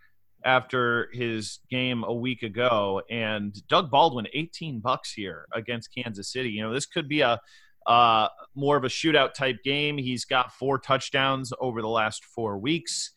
after 0.44 1.09
his 1.12 1.61
game 1.70 2.05
a 2.05 2.12
week 2.12 2.43
ago, 2.43 3.01
and 3.11 3.66
Doug 3.69 3.90
Baldwin, 3.90 4.27
18 4.35 4.81
bucks 4.81 5.12
here 5.12 5.47
against 5.55 5.94
Kansas 5.94 6.31
City. 6.31 6.51
You 6.51 6.62
know, 6.62 6.73
this 6.73 6.86
could 6.86 7.09
be 7.09 7.23
a 7.23 7.40
uh, 7.86 8.28
more 8.55 8.77
of 8.77 8.85
a 8.85 8.89
shootout 8.89 9.35
type 9.35 9.56
game. 9.62 9.98
He's 9.98 10.24
got 10.24 10.52
four 10.52 10.78
touchdowns 10.78 11.52
over 11.61 11.82
the 11.82 11.89
last 11.89 12.24
four 12.24 12.59
weeks, 12.59 13.11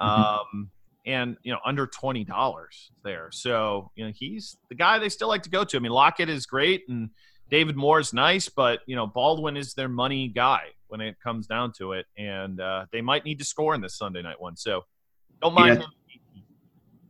mm-hmm. 0.00 0.08
um, 0.08 0.70
and 1.06 1.36
you 1.42 1.52
know, 1.52 1.58
under 1.64 1.86
twenty 1.86 2.24
dollars 2.24 2.90
there. 3.04 3.28
So 3.32 3.90
you 3.96 4.04
know, 4.06 4.12
he's 4.14 4.56
the 4.68 4.74
guy 4.74 4.98
they 4.98 5.08
still 5.08 5.28
like 5.28 5.42
to 5.44 5.50
go 5.50 5.64
to. 5.64 5.76
I 5.76 5.80
mean, 5.80 5.92
Lockett 5.92 6.28
is 6.28 6.46
great, 6.46 6.82
and 6.88 7.10
David 7.54 7.76
Moore 7.76 8.00
is 8.00 8.12
nice, 8.12 8.48
but 8.48 8.80
you 8.84 8.96
know 8.96 9.06
Baldwin 9.06 9.56
is 9.56 9.74
their 9.74 9.88
money 9.88 10.26
guy 10.26 10.64
when 10.88 11.00
it 11.00 11.14
comes 11.22 11.46
down 11.46 11.70
to 11.78 11.92
it, 11.92 12.04
and 12.18 12.60
uh, 12.60 12.86
they 12.90 13.00
might 13.00 13.24
need 13.24 13.38
to 13.38 13.44
score 13.44 13.76
in 13.76 13.80
this 13.80 13.96
Sunday 13.96 14.22
night 14.22 14.40
one. 14.40 14.56
So 14.56 14.82
don't 15.40 15.54
mind 15.54 15.76
yeah. 15.78 15.84
him. 15.84 15.90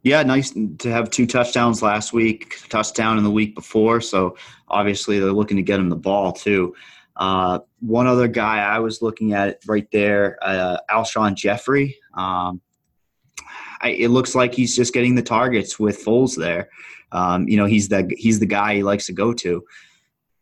Yeah, 0.02 0.22
nice 0.22 0.50
to 0.50 0.90
have 0.90 1.08
two 1.08 1.26
touchdowns 1.26 1.80
last 1.80 2.12
week, 2.12 2.56
touchdown 2.68 3.16
in 3.16 3.24
the 3.24 3.30
week 3.30 3.54
before. 3.54 4.02
So 4.02 4.36
obviously 4.68 5.18
they're 5.18 5.32
looking 5.32 5.56
to 5.56 5.62
get 5.62 5.80
him 5.80 5.88
the 5.88 5.96
ball 5.96 6.30
too. 6.30 6.74
Uh, 7.16 7.60
one 7.80 8.06
other 8.06 8.28
guy 8.28 8.58
I 8.58 8.80
was 8.80 9.00
looking 9.00 9.32
at 9.32 9.60
right 9.66 9.90
there, 9.92 10.36
uh, 10.42 10.76
Alshon 10.90 11.36
Jeffery. 11.36 11.96
Um, 12.12 12.60
I, 13.80 13.92
it 13.92 14.08
looks 14.08 14.34
like 14.34 14.52
he's 14.52 14.76
just 14.76 14.92
getting 14.92 15.14
the 15.14 15.22
targets 15.22 15.80
with 15.80 16.04
Foles 16.04 16.36
there. 16.36 16.68
Um, 17.12 17.48
you 17.48 17.56
know, 17.56 17.64
he's 17.64 17.88
the 17.88 18.12
he's 18.18 18.40
the 18.40 18.46
guy 18.46 18.74
he 18.74 18.82
likes 18.82 19.06
to 19.06 19.14
go 19.14 19.32
to 19.32 19.64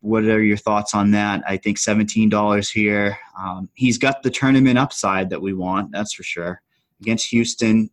what 0.03 0.25
are 0.25 0.43
your 0.43 0.57
thoughts 0.57 0.95
on 0.95 1.13
that? 1.13 1.43
I 1.47 1.57
think 1.57 1.79
$17 1.79 2.71
here. 2.71 3.17
Um, 3.39 3.69
he's 3.75 3.99
got 3.99 4.23
the 4.23 4.31
tournament 4.31 4.77
upside 4.77 5.31
that 5.31 5.41
we 5.41 5.55
want, 5.55 5.93
that's 5.93 6.13
for 6.13 6.25
sure. 6.25 6.61
Against 7.01 7.29
Houston, 7.31 7.89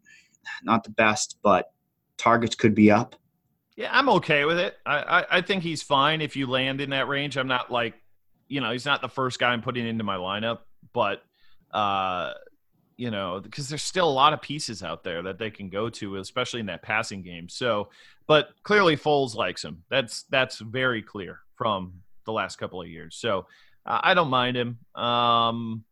not 0.63 0.83
the 0.83 0.89
best, 0.89 1.37
but 1.43 1.71
targets 2.17 2.55
could 2.55 2.73
be 2.73 2.89
up. 2.89 3.15
Yeah, 3.75 3.89
I'm 3.91 4.09
okay 4.09 4.43
with 4.45 4.57
it. 4.57 4.75
I, 4.87 4.97
I, 4.97 5.25
I 5.37 5.41
think 5.41 5.61
he's 5.61 5.83
fine 5.83 6.19
if 6.19 6.35
you 6.35 6.47
land 6.47 6.81
in 6.81 6.89
that 6.89 7.07
range. 7.07 7.37
I'm 7.37 7.47
not 7.47 7.71
like, 7.71 7.93
you 8.47 8.59
know, 8.59 8.71
he's 8.71 8.85
not 8.85 9.01
the 9.01 9.07
first 9.07 9.39
guy 9.39 9.53
I'm 9.53 9.61
putting 9.61 9.85
into 9.85 10.03
my 10.03 10.17
lineup, 10.17 10.59
but, 10.93 11.21
uh, 11.71 12.33
you 12.97 13.11
know, 13.11 13.39
because 13.39 13.69
there's 13.69 13.83
still 13.83 14.09
a 14.09 14.11
lot 14.11 14.33
of 14.33 14.41
pieces 14.41 14.81
out 14.81 15.03
there 15.03 15.21
that 15.21 15.37
they 15.37 15.51
can 15.51 15.69
go 15.69 15.89
to, 15.91 16.15
especially 16.15 16.59
in 16.59 16.65
that 16.65 16.81
passing 16.81 17.21
game. 17.21 17.47
So, 17.47 17.89
but 18.25 18.49
clearly 18.63 18.97
Foles 18.97 19.35
likes 19.35 19.63
him. 19.63 19.83
That's 19.89 20.23
that's 20.23 20.57
very 20.57 21.01
clear 21.01 21.39
from 21.59 22.01
the 22.25 22.31
last 22.31 22.55
couple 22.55 22.81
of 22.81 22.87
years. 22.87 23.17
So 23.17 23.45
uh, 23.85 23.99
I 24.01 24.13
don't 24.13 24.29
mind 24.29 24.55
him. 24.55 24.79
Um, 24.95 25.83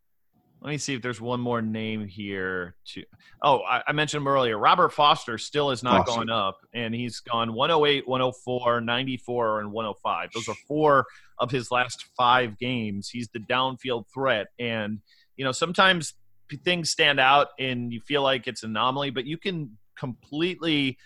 let 0.61 0.71
me 0.71 0.77
see 0.77 0.95
if 0.95 1.01
there's 1.01 1.19
one 1.19 1.41
more 1.41 1.61
name 1.61 2.07
here. 2.07 2.75
To 2.93 3.03
oh, 3.43 3.59
I, 3.59 3.83
I 3.87 3.91
mentioned 3.91 4.21
him 4.21 4.27
earlier. 4.27 4.57
Robert 4.57 4.93
Foster 4.93 5.37
still 5.37 5.69
has 5.69 5.83
not 5.83 6.07
awesome. 6.07 6.27
gone 6.27 6.29
up, 6.29 6.57
and 6.73 6.95
he's 6.95 7.19
gone 7.19 7.53
108, 7.53 8.07
104, 8.07 8.81
94, 8.81 9.59
and 9.59 9.71
105. 9.71 10.29
Those 10.33 10.47
are 10.47 10.55
four 10.67 11.05
of 11.37 11.51
his 11.51 11.69
last 11.69 12.05
five 12.17 12.57
games. 12.57 13.09
He's 13.09 13.27
the 13.27 13.39
downfield 13.39 14.05
threat, 14.11 14.47
and 14.57 14.99
you 15.35 15.45
know 15.45 15.51
sometimes 15.51 16.13
things 16.63 16.89
stand 16.89 17.19
out 17.19 17.47
and 17.59 17.91
you 17.91 17.99
feel 17.99 18.23
like 18.23 18.47
it's 18.47 18.63
anomaly, 18.63 19.09
but 19.09 19.25
you 19.25 19.37
can 19.37 19.77
completely 19.99 20.97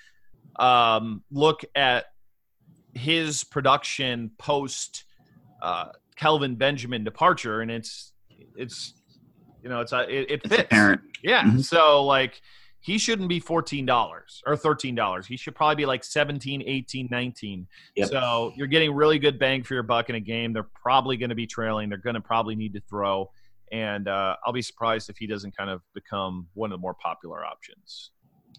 um, 0.57 1.23
look 1.31 1.65
at 1.75 2.05
his 2.93 3.43
production 3.43 4.31
post 4.37 5.05
uh, 5.61 5.89
Kelvin 6.15 6.55
Benjamin 6.55 7.03
departure, 7.03 7.61
and 7.61 7.71
it's 7.71 8.13
it's 8.55 8.93
you 9.63 9.69
know 9.69 9.81
it's 9.81 9.91
a, 9.91 9.97
uh, 9.97 10.01
it, 10.03 10.31
it 10.31 10.47
fits. 10.47 10.67
Yeah. 11.23 11.43
Mm-hmm. 11.43 11.59
So 11.59 12.03
like 12.05 12.41
he 12.81 12.97
shouldn't 12.97 13.29
be 13.29 13.39
$14 13.39 13.87
or 14.47 14.55
$13. 14.55 15.25
He 15.25 15.37
should 15.37 15.53
probably 15.53 15.75
be 15.75 15.85
like 15.85 16.03
17, 16.03 16.63
18, 16.65 17.07
19. 17.11 17.67
Yep. 17.95 18.09
So 18.09 18.53
you're 18.55 18.67
getting 18.67 18.91
really 18.93 19.19
good 19.19 19.37
bang 19.37 19.61
for 19.61 19.75
your 19.75 19.83
buck 19.83 20.09
in 20.09 20.15
a 20.15 20.19
game. 20.19 20.51
They're 20.51 20.67
probably 20.81 21.15
going 21.15 21.29
to 21.29 21.35
be 21.35 21.45
trailing. 21.45 21.89
They're 21.89 21.99
going 21.99 22.15
to 22.15 22.21
probably 22.21 22.55
need 22.55 22.73
to 22.73 22.81
throw. 22.89 23.29
And 23.71 24.07
uh, 24.07 24.35
I'll 24.43 24.51
be 24.51 24.63
surprised 24.63 25.11
if 25.11 25.17
he 25.17 25.27
doesn't 25.27 25.55
kind 25.55 25.69
of 25.69 25.81
become 25.93 26.47
one 26.55 26.71
of 26.71 26.79
the 26.79 26.81
more 26.81 26.95
popular 26.95 27.45
options. 27.45 28.09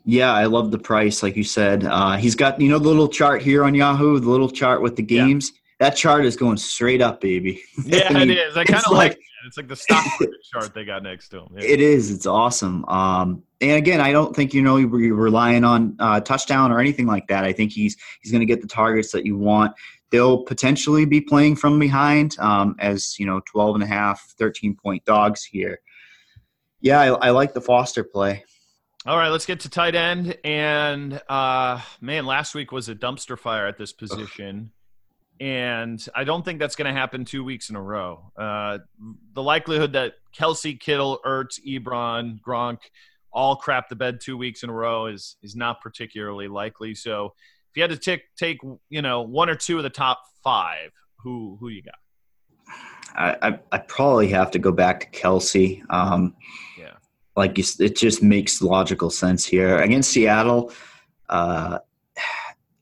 Yeah, 0.05 0.33
I 0.33 0.47
love 0.47 0.71
the 0.71 0.79
price, 0.79 1.23
like 1.23 1.37
you 1.37 1.45
said. 1.45 1.85
Uh, 1.85 2.17
he's 2.17 2.35
got 2.35 2.61
you 2.61 2.69
know 2.69 2.79
the 2.79 2.89
little 2.89 3.09
chart 3.09 3.43
here 3.43 3.65
on 3.65 3.75
Yahoo, 3.75 4.19
the 4.19 4.29
little 4.29 4.51
chart 4.51 4.83
with 4.83 4.97
the 4.97 5.03
games. 5.03 5.53
Yeah. 5.53 5.59
That 5.89 5.97
chart 5.97 6.25
is 6.25 6.37
going 6.37 6.59
straight 6.59 7.03
up, 7.03 7.21
baby. 7.21 7.63
Yeah, 7.85 8.09
I 8.09 8.13
mean, 8.13 8.31
it 8.31 8.39
is. 8.39 8.57
I 8.57 8.65
kind 8.65 8.85
of 8.85 8.93
like, 8.93 9.13
like 9.13 9.21
It's 9.47 9.57
like 9.57 9.69
the 9.69 9.77
stock 9.77 10.05
market 10.21 10.31
chart 10.53 10.75
they 10.75 10.85
got 10.85 11.03
next 11.03 11.29
to 11.31 11.41
him. 11.41 11.49
Yeah. 11.57 11.65
It 11.65 11.81
is. 11.81 12.11
It's 12.11 12.27
awesome. 12.27 12.85
Um, 12.85 13.43
and 13.61 13.73
again, 13.73 14.01
I 14.01 14.13
don't 14.13 14.35
think 14.35 14.55
you 14.55 14.63
know 14.63 14.77
you're 14.77 15.15
relying 15.15 15.65
on 15.65 15.97
uh, 15.99 16.21
touchdown 16.21 16.71
or 16.71 16.79
anything 16.79 17.07
like 17.07 17.27
that. 17.29 17.45
I 17.45 17.53
think 17.53 17.73
he's 17.73 17.97
he's 18.21 18.31
going 18.31 18.41
to 18.41 18.47
get 18.47 18.61
the 18.61 18.69
targets 18.69 19.13
that 19.13 19.25
you 19.25 19.37
want. 19.37 19.73
They'll 20.11 20.45
potentially 20.45 21.05
be 21.05 21.21
playing 21.21 21.57
from 21.57 21.79
behind 21.79 22.37
um, 22.39 22.77
as 22.79 23.19
you 23.19 23.27
know 23.27 23.41
12 23.47 23.77
and 23.77 23.85
a 23.85 23.87
half, 23.87 24.35
13 24.39 24.77
point 24.77 25.05
dogs 25.05 25.45
here. 25.45 25.81
Yeah, 26.81 27.01
I, 27.01 27.07
I 27.09 27.31
like 27.31 27.55
the 27.55 27.61
Foster 27.61 28.05
play. 28.05 28.45
All 29.05 29.17
right, 29.17 29.31
let's 29.31 29.47
get 29.47 29.61
to 29.61 29.69
tight 29.69 29.97
end. 29.97 30.39
And 30.45 31.21
uh, 31.29 31.81
man, 32.01 32.25
last 32.25 32.55
week 32.55 32.71
was 32.71 32.89
a 32.89 32.95
dumpster 32.95 33.37
fire 33.37 33.67
at 33.67 33.77
this 33.77 33.93
position. 33.93 34.71
And 35.41 36.05
I 36.15 36.23
don't 36.23 36.45
think 36.45 36.61
that's 36.61 36.77
going 36.77 36.93
to 36.93 36.99
happen 36.99 37.25
two 37.25 37.43
weeks 37.43 37.69
in 37.69 37.75
a 37.75 37.83
row. 37.83 38.31
Uh, 38.37 38.79
the 39.33 39.43
likelihood 39.43 39.95
that 39.95 40.15
Kelce, 40.33 40.79
Kittle, 40.79 41.19
Ertz, 41.27 41.59
Ebron, 41.67 42.41
Gronk 42.41 42.79
all 43.33 43.57
crap 43.57 43.89
the 43.89 43.97
bed 43.97 44.21
two 44.21 44.37
weeks 44.37 44.63
in 44.63 44.71
a 44.71 44.73
row 44.73 45.07
is 45.07 45.37
is 45.43 45.57
not 45.57 45.81
particularly 45.81 46.47
likely. 46.47 46.95
So 46.95 47.33
if 47.71 47.77
you 47.77 47.83
had 47.83 47.91
to 47.91 47.97
take 47.97 48.23
take 48.37 48.59
you 48.89 49.03
know 49.03 49.23
one 49.23 49.49
or 49.49 49.57
two 49.57 49.79
of 49.79 49.83
the 49.83 49.91
top 49.91 50.21
five, 50.45 50.91
who 51.19 51.57
who 51.59 51.71
you 51.71 51.83
got? 51.83 51.95
I 53.17 53.49
I, 53.49 53.59
I 53.73 53.79
probably 53.79 54.29
have 54.29 54.51
to 54.53 54.59
go 54.59 54.71
back 54.71 55.13
to 55.13 55.21
Kelce. 55.21 55.83
Um, 55.91 56.37
like 57.37 57.59
you, 57.59 57.65
it 57.81 57.97
just 57.97 58.23
makes 58.23 58.63
logical 58.63 59.11
sense 59.11 59.45
here 59.45 59.79
against 59.79 60.11
Seattle. 60.11 60.73
Uh, 61.29 61.79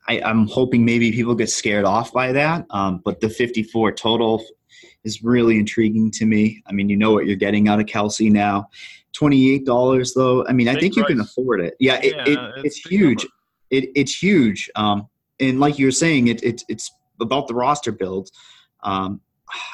I, 0.08 0.20
am 0.28 0.48
hoping 0.48 0.84
maybe 0.84 1.12
people 1.12 1.34
get 1.34 1.50
scared 1.50 1.84
off 1.84 2.12
by 2.12 2.32
that, 2.32 2.66
um, 2.70 3.00
but 3.04 3.20
the 3.20 3.28
54 3.28 3.92
total 3.92 4.44
is 5.04 5.22
really 5.22 5.58
intriguing 5.58 6.10
to 6.12 6.26
me. 6.26 6.62
I 6.66 6.72
mean, 6.72 6.88
you 6.88 6.96
know 6.96 7.12
what 7.12 7.26
you're 7.26 7.36
getting 7.36 7.68
out 7.68 7.80
of 7.80 7.86
Kelce 7.86 8.30
now. 8.30 8.68
Twenty-eight 9.12 9.66
dollars, 9.66 10.14
though. 10.14 10.46
I 10.46 10.52
mean, 10.52 10.66
Big 10.66 10.76
I 10.76 10.80
think 10.80 10.94
price. 10.94 11.02
you 11.02 11.14
can 11.14 11.20
afford 11.20 11.60
it. 11.60 11.74
Yeah, 11.80 11.96
it, 11.96 12.14
yeah 12.14 12.24
it, 12.26 12.38
it's, 12.56 12.64
it's 12.64 12.86
huge. 12.86 13.26
It, 13.70 13.90
it's 13.96 14.22
huge. 14.22 14.70
Um, 14.76 15.08
and 15.40 15.58
like 15.58 15.78
you 15.78 15.86
were 15.86 15.92
saying, 15.92 16.28
it, 16.28 16.42
it, 16.44 16.62
it's 16.68 16.92
about 17.20 17.48
the 17.48 17.54
roster 17.54 17.90
build. 17.90 18.30
Um, 18.82 19.20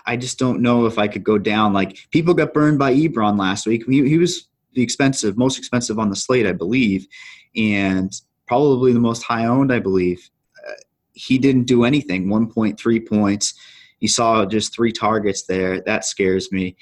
I 0.07 0.17
just 0.17 0.39
don't 0.39 0.63
know 0.63 0.87
if 0.87 0.99
I 0.99 1.07
could 1.07 1.23
go 1.23 1.37
down. 1.39 1.75
Like 1.75 1.99
people 2.11 2.33
got 2.33 2.55
burned 2.55 2.79
by 2.79 2.95
Ebron 2.95 3.39
last 3.39 3.67
week. 3.67 3.85
He, 3.87 4.09
he 4.09 4.17
was 4.17 4.49
the 4.77 4.83
expensive, 4.83 5.37
most 5.37 5.59
expensive 5.59 5.99
on 5.99 6.11
the 6.11 6.15
slate, 6.15 6.47
I 6.47 6.53
believe, 6.53 7.09
and 7.57 8.13
probably 8.47 8.93
the 8.93 9.01
most 9.01 9.23
high 9.23 9.47
owned, 9.47 9.73
I 9.73 9.81
believe. 9.81 10.31
Uh, 10.65 10.73
he 11.15 11.39
didn't 11.39 11.65
do 11.65 11.85
anything. 11.85 12.27
1.3 12.27 13.09
points. 13.09 13.55
He 13.99 14.07
saw 14.07 14.45
just 14.45 14.75
three 14.75 14.93
targets 14.93 15.47
there. 15.47 15.81
That 15.81 16.05
scares 16.05 16.53
me. 16.53 16.77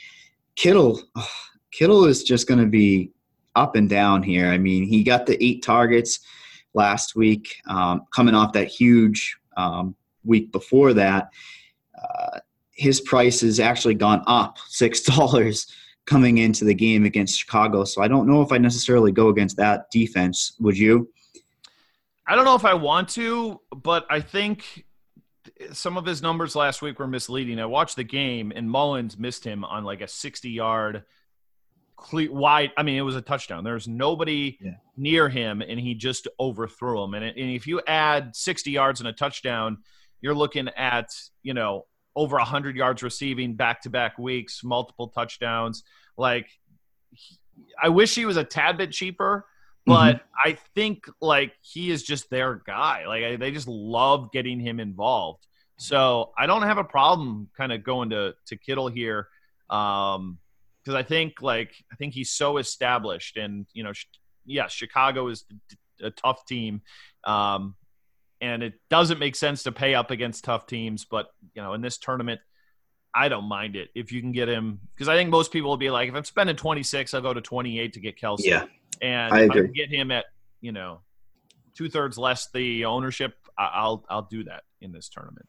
Kittle, 0.57 1.01
Kittle 1.71 2.05
is 2.05 2.25
just 2.25 2.49
going 2.49 2.61
to 2.61 2.67
be 2.67 3.13
up 3.55 3.77
and 3.77 3.89
down 3.89 4.25
here. 4.25 4.49
I 4.49 4.59
mean, 4.59 4.85
he 4.85 5.05
got 5.05 5.27
the 5.27 5.43
eight 5.43 5.63
targets 5.63 6.19
last 6.75 7.15
week, 7.15 7.63
um, 7.69 8.03
coming 8.13 8.35
off 8.35 8.53
that 8.55 8.67
huge 8.67 9.37
um, 9.57 9.95
week 10.25 10.51
before 10.51 10.93
that. 10.95 11.29
Uh, 11.97 12.41
his 12.73 13.01
price 13.01 13.43
has 13.43 13.61
actually 13.61 13.95
gone 13.95 14.25
up 14.27 14.59
six 14.67 15.01
dollars 15.15 15.69
coming 16.07 16.39
into 16.39 16.65
the 16.65 16.75
game 16.75 17.05
against 17.05 17.39
Chicago. 17.39 17.85
So 17.85 18.03
I 18.03 18.09
don't 18.09 18.27
know 18.27 18.43
if 18.43 18.53
I 18.53 18.59
necessarily 18.59 19.13
go 19.13 19.29
against 19.29 19.57
that 19.57 19.91
defense. 19.91 20.55
Would 20.61 20.77
you? 20.77 21.09
I 22.27 22.35
don't 22.37 22.45
know 22.45 22.55
if 22.55 22.65
I 22.65 22.75
want 22.75 23.09
to, 23.11 23.61
but 23.75 24.07
I 24.11 24.21
think 24.21 24.85
some 25.73 25.97
of 25.99 26.07
his 26.07 26.23
numbers 26.23 26.57
last 26.57 26.81
week 26.83 26.99
were 26.99 27.07
misleading. 27.07 27.61
I 27.61 27.67
watched 27.67 27.97
the 27.97 28.05
game 28.05 28.53
and 28.55 28.69
Mullens 28.69 29.19
missed 29.19 29.45
him 29.45 29.65
on 29.65 29.85
like 29.85 30.01
a 30.01 30.09
60 30.09 30.51
yard 30.51 31.05
wide. 32.13 32.73
I 32.77 32.83
mean, 32.83 32.97
it 32.97 33.03
was 33.03 33.17
a 33.17 33.23
touchdown. 33.23 33.65
There's 33.65 33.87
nobody 33.89 34.59
Yeah. 34.61 34.73
near 34.97 35.29
him 35.29 35.63
and 35.63 35.79
he 35.79 35.95
just 35.95 36.29
overthrew 36.41 37.03
him. 37.05 37.15
And, 37.15 37.25
and 37.25 37.51
if 37.51 37.67
you 37.67 37.81
add 37.87 38.35
60 38.35 38.71
yards 38.71 39.01
and 39.01 39.09
a 39.09 39.13
touchdown, 39.13 39.79
you're 40.21 40.35
looking 40.35 40.69
at, 40.77 41.09
you 41.43 41.55
know, 41.55 41.87
over 42.17 42.37
100 42.37 42.77
yards 42.77 43.03
receiving 43.03 43.55
back 43.55 43.83
to 43.83 43.91
back 43.91 44.19
weeks, 44.19 44.63
multiple 44.63 45.09
touchdowns. 45.09 45.85
Like, 46.17 46.49
he- 47.11 47.39
I 47.83 47.89
wish 47.89 48.15
he 48.15 48.25
was 48.27 48.37
a 48.37 48.45
tad 48.45 48.77
bit 48.79 48.91
cheaper, 48.93 49.47
but 49.87 50.23
I 50.45 50.59
think 50.75 51.05
like 51.21 51.53
he 51.61 51.91
is 51.91 52.03
just 52.03 52.31
their 52.31 52.57
guy. 52.67 53.07
Like 53.07 53.23
I, 53.25 53.37
they 53.37 53.51
just 53.53 53.69
love 53.69 54.33
getting 54.33 54.59
him 54.59 54.81
involved. 54.81 55.47
So 55.77 56.33
I 56.39 56.47
don't 56.47 56.63
have 56.63 56.79
a 56.79 56.85
problem 56.85 57.49
kind 57.57 57.73
of 57.73 57.85
going 57.85 58.11
to 58.11 58.35
to 58.47 58.57
Kittle 58.57 58.89
here, 58.89 59.29
um, 59.71 60.39
because 60.83 60.95
I 60.97 61.03
think 61.03 61.43
like 61.43 61.73
I 61.93 61.97
think 61.97 62.15
he's 62.15 62.31
so 62.31 62.57
established, 62.59 63.37
and 63.37 63.67
you 63.73 63.83
know, 63.85 63.93
sh- 63.93 64.07
yeah, 64.47 64.69
Chicago 64.69 65.29
is 65.29 65.45
a 66.01 66.11
tough 66.11 66.45
team, 66.47 66.83
um, 67.25 67.75
and 68.45 68.63
it 68.63 68.75
doesn't 68.91 69.19
make 69.19 69.35
sense 69.37 69.63
to 69.63 69.73
pay 69.73 69.95
up 69.95 70.11
against 70.11 70.45
tough 70.45 70.67
teams. 70.67 71.05
But 71.05 71.27
you 71.55 71.63
know, 71.63 71.73
in 71.75 71.81
this 71.81 71.97
tournament, 71.99 72.41
I 73.15 73.29
don't 73.29 73.45
mind 73.45 73.75
it 73.77 73.89
if 73.95 74.13
you 74.13 74.21
can 74.21 74.33
get 74.33 74.49
him 74.49 74.81
because 74.95 75.09
I 75.09 75.17
think 75.17 75.31
most 75.31 75.53
people 75.53 75.71
will 75.71 75.77
be 75.77 75.91
like, 75.91 76.09
if 76.09 76.15
I'm 76.15 76.25
spending 76.25 76.57
26, 76.57 77.15
I'll 77.15 77.21
go 77.23 77.33
to 77.33 77.41
28 77.41 77.93
to 77.95 78.01
get 78.01 78.19
Kelce. 78.21 78.41
Yeah, 78.45 78.67
And 79.01 79.33
I 79.33 79.43
if 79.45 79.51
I 79.51 79.55
can 79.55 79.73
get 79.73 79.89
him 79.89 80.11
at, 80.11 80.27
you 80.61 80.73
know, 80.73 81.01
two 81.77 81.89
thirds 81.89 82.19
less 82.19 82.49
the 82.53 82.85
ownership, 82.85 83.35
I'll 83.57 84.05
I'll 84.11 84.29
do 84.31 84.45
that 84.45 84.65
in 84.81 84.93
this 84.93 85.09
tournament. 85.09 85.47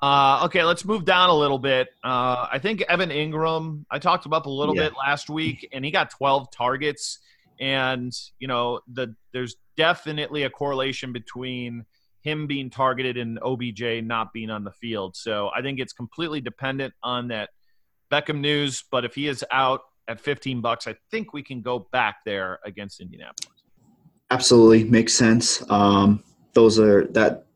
Uh, 0.00 0.42
okay, 0.44 0.62
let's 0.62 0.84
move 0.84 1.04
down 1.04 1.28
a 1.28 1.34
little 1.34 1.58
bit. 1.58 1.88
Uh, 2.04 2.46
I 2.52 2.60
think 2.60 2.82
Evan 2.82 3.10
Engram, 3.10 3.84
I 3.90 3.98
talked 3.98 4.26
about 4.26 4.46
a 4.46 4.50
little 4.50 4.76
Yeah. 4.76 4.88
bit 4.90 4.92
last 4.96 5.28
week, 5.28 5.68
and 5.72 5.84
he 5.84 5.90
got 5.90 6.10
12 6.10 6.52
targets. 6.52 7.18
And 7.60 8.12
you 8.38 8.46
know, 8.46 8.80
the 8.92 9.16
there's 9.32 9.56
definitely 9.76 10.44
a 10.44 10.50
correlation 10.50 11.12
between 11.12 11.84
him 12.28 12.46
being 12.46 12.70
targeted 12.70 13.16
and 13.16 13.38
OBJ 13.42 14.04
not 14.04 14.32
being 14.32 14.50
on 14.50 14.64
the 14.64 14.72
field. 14.72 15.16
So 15.16 15.50
I 15.56 15.62
think 15.62 15.80
it's 15.80 15.92
completely 15.92 16.40
dependent 16.40 16.94
on 17.02 17.28
that 17.28 17.50
Beckham 18.10 18.40
news. 18.40 18.84
But 18.90 19.04
if 19.04 19.14
he 19.14 19.28
is 19.28 19.44
out 19.50 19.80
at 20.08 20.20
15 20.20 20.60
bucks, 20.60 20.86
I 20.86 20.94
think 21.10 21.32
we 21.32 21.42
can 21.42 21.62
go 21.62 21.88
back 21.92 22.16
there 22.24 22.58
against 22.64 23.00
Indianapolis. 23.00 23.62
absolutely 24.30 24.84
makes 24.84 25.14
sense. 25.14 25.62
Um, 25.70 26.22
those 26.52 26.78
are 26.78 27.06
that 27.08 27.46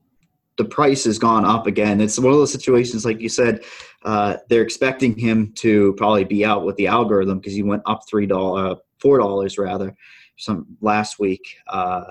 the 0.59 0.65
price 0.65 1.05
has 1.05 1.19
gone 1.19 1.45
up 1.45 1.67
again. 1.67 2.01
It's 2.01 2.19
one 2.19 2.33
of 2.33 2.39
those 2.39 2.53
situations, 2.53 3.05
like 3.05 3.21
you 3.21 3.29
said, 3.29 3.65
uh, 4.05 4.37
they're 4.49 4.63
expecting 4.63 5.17
him 5.17 5.53
to 5.57 5.95
probably 5.95 6.25
be 6.25 6.45
out 6.45 6.65
with 6.65 6.77
the 6.77 6.87
algorithm 6.87 7.39
because 7.39 7.55
he 7.55 7.63
went 7.63 7.83
up 7.87 8.03
three 8.09 8.27
dollars, 8.27 8.73
uh, 8.73 8.81
four 8.99 9.19
dollars 9.19 9.59
rather, 9.59 9.95
some 10.37 10.67
last 10.81 11.19
week. 11.19 11.57
Uh, 11.67 12.05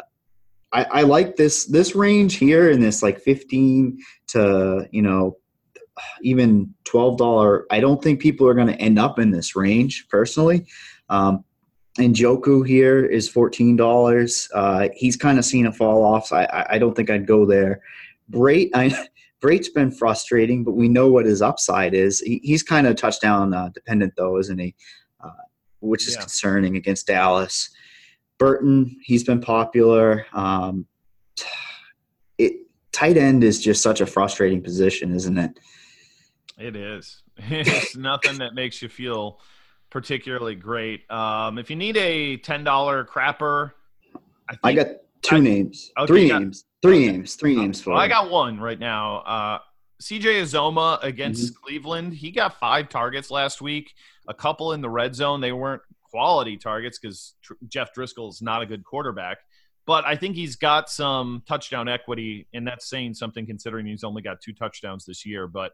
I, 0.73 0.83
I 0.85 1.01
like 1.03 1.35
this 1.35 1.65
this 1.65 1.95
range 1.95 2.35
here 2.37 2.69
in 2.69 2.79
this 2.79 3.03
like 3.03 3.19
fifteen 3.19 3.99
to 4.27 4.87
you 4.91 5.01
know 5.01 5.37
even 6.23 6.73
twelve 6.83 7.17
dollar. 7.17 7.65
I 7.69 7.79
don't 7.79 8.01
think 8.01 8.21
people 8.21 8.47
are 8.47 8.53
going 8.53 8.67
to 8.67 8.75
end 8.81 8.97
up 8.97 9.19
in 9.19 9.31
this 9.31 9.55
range 9.55 10.07
personally. 10.09 10.65
Um, 11.09 11.43
and 11.97 12.15
Njoku 12.15 12.65
here 12.65 13.05
is 13.05 13.27
fourteen 13.27 13.75
dollars. 13.75 14.49
Uh, 14.53 14.87
he's 14.95 15.17
kind 15.17 15.37
of 15.37 15.43
seen 15.45 15.65
a 15.65 15.73
fall 15.73 16.03
off. 16.05 16.27
So 16.27 16.37
I, 16.37 16.43
I- 16.61 16.75
I 16.75 16.79
don't 16.79 16.95
think 16.95 17.09
I'd 17.09 17.27
go 17.27 17.45
there. 17.45 17.81
Brate, 18.31 18.69
I, 18.73 19.07
Brate's 19.41 19.67
been 19.67 19.91
frustrating, 19.91 20.63
but 20.63 20.71
we 20.71 20.87
know 20.87 21.09
what 21.11 21.25
his 21.25 21.41
upside 21.41 21.93
is. 21.93 22.21
He, 22.21 22.39
he's 22.43 22.63
kind 22.63 22.87
of 22.87 22.95
touchdown 22.95 23.53
uh, 23.53 23.69
dependent 23.73 24.13
though, 24.15 24.37
isn't 24.37 24.57
he? 24.57 24.73
Uh, 25.19 25.31
which 25.81 26.07
is 26.07 26.13
Yeah. 26.13 26.21
concerning 26.21 26.77
against 26.77 27.07
Dallas. 27.07 27.69
Burton, 28.51 28.97
he's 29.03 29.23
been 29.23 29.39
popular. 29.39 30.25
Um, 30.33 30.87
it 32.39 32.53
tight 32.91 33.15
end 33.15 33.43
is 33.43 33.61
just 33.61 33.83
such 33.83 34.01
a 34.01 34.05
frustrating 34.07 34.63
position, 34.63 35.13
isn't 35.13 35.37
it? 35.37 35.59
It 36.57 36.75
is. 36.75 37.21
It's 37.37 37.95
nothing 37.95 38.39
that 38.39 38.55
makes 38.55 38.81
you 38.81 38.89
feel 38.89 39.39
particularly 39.91 40.55
great. 40.55 41.09
Um, 41.11 41.59
if 41.59 41.69
you 41.69 41.75
need 41.75 41.97
a 41.97 42.37
ten 42.37 42.63
dollar 42.63 43.05
crapper, 43.05 43.73
I, 44.49 44.53
think, 44.53 44.59
I 44.63 44.73
got 44.73 44.87
two 45.21 45.35
I- 45.35 45.39
names, 45.39 45.91
Okay, 45.99 46.07
three 46.07 46.27
got- 46.29 46.41
names, 46.41 46.65
three 46.81 47.03
okay. 47.05 47.11
names, 47.11 47.35
three 47.35 47.55
names 47.55 47.79
for 47.79 47.91
Well, 47.91 47.99
I 47.99 48.07
got 48.07 48.31
one 48.31 48.59
right 48.59 48.79
now. 48.79 49.17
Uh, 49.19 49.59
CJ 50.01 50.41
Uzomah 50.41 50.97
against 51.03 51.53
Mm-hmm. 51.53 51.63
Cleveland. 51.63 52.13
He 52.15 52.31
got 52.31 52.59
five 52.59 52.89
targets 52.89 53.29
last 53.29 53.61
week. 53.61 53.93
A 54.27 54.33
couple 54.33 54.73
in 54.73 54.81
the 54.81 54.89
red 54.89 55.13
zone. 55.13 55.41
They 55.41 55.51
weren't 55.51 55.83
quality 56.11 56.57
targets 56.57 56.99
because 56.99 57.35
Tr- 57.41 57.53
Jeff 57.67 57.93
Driskel 57.95 58.29
is 58.29 58.41
not 58.41 58.61
a 58.61 58.65
good 58.65 58.83
quarterback. 58.83 59.39
But 59.87 60.05
I 60.05 60.15
think 60.15 60.35
he's 60.35 60.55
got 60.55 60.89
some 60.89 61.41
touchdown 61.47 61.87
equity, 61.87 62.47
and 62.53 62.67
that's 62.67 62.87
saying 62.87 63.15
something 63.15 63.47
considering 63.47 63.87
he's 63.87 64.03
only 64.03 64.21
got 64.21 64.39
two 64.39 64.53
touchdowns 64.53 65.05
this 65.05 65.25
year. 65.25 65.47
But 65.47 65.71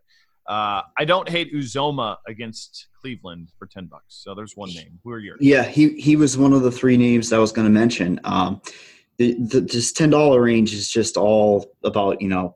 uh, 0.47 0.81
I 0.97 1.03
don't 1.05 1.27
hate 1.27 1.53
Uzomah 1.53 2.17
against 2.25 2.87
Cleveland 3.01 3.51
for 3.59 3.67
ten 3.67 3.85
bucks. 3.85 4.05
So 4.23 4.33
there's 4.33 4.55
one 4.55 4.69
name. 4.69 4.99
Who 5.03 5.11
are 5.11 5.19
yours? 5.19 5.39
Yeah, 5.41 5.63
he 5.63 5.89
he 5.99 6.15
was 6.15 6.37
one 6.37 6.53
of 6.53 6.61
the 6.61 6.71
three 6.71 6.95
names 6.95 7.33
I 7.33 7.37
was 7.37 7.51
going 7.51 7.67
to 7.67 7.73
mention. 7.73 8.19
Um, 8.23 8.61
the, 9.17 9.33
the 9.33 9.61
this 9.61 9.91
ten 9.91 10.09
dollar 10.09 10.41
range 10.41 10.73
is 10.73 10.89
just 10.89 11.17
all 11.17 11.75
about 11.83 12.21
you 12.21 12.29
know. 12.29 12.55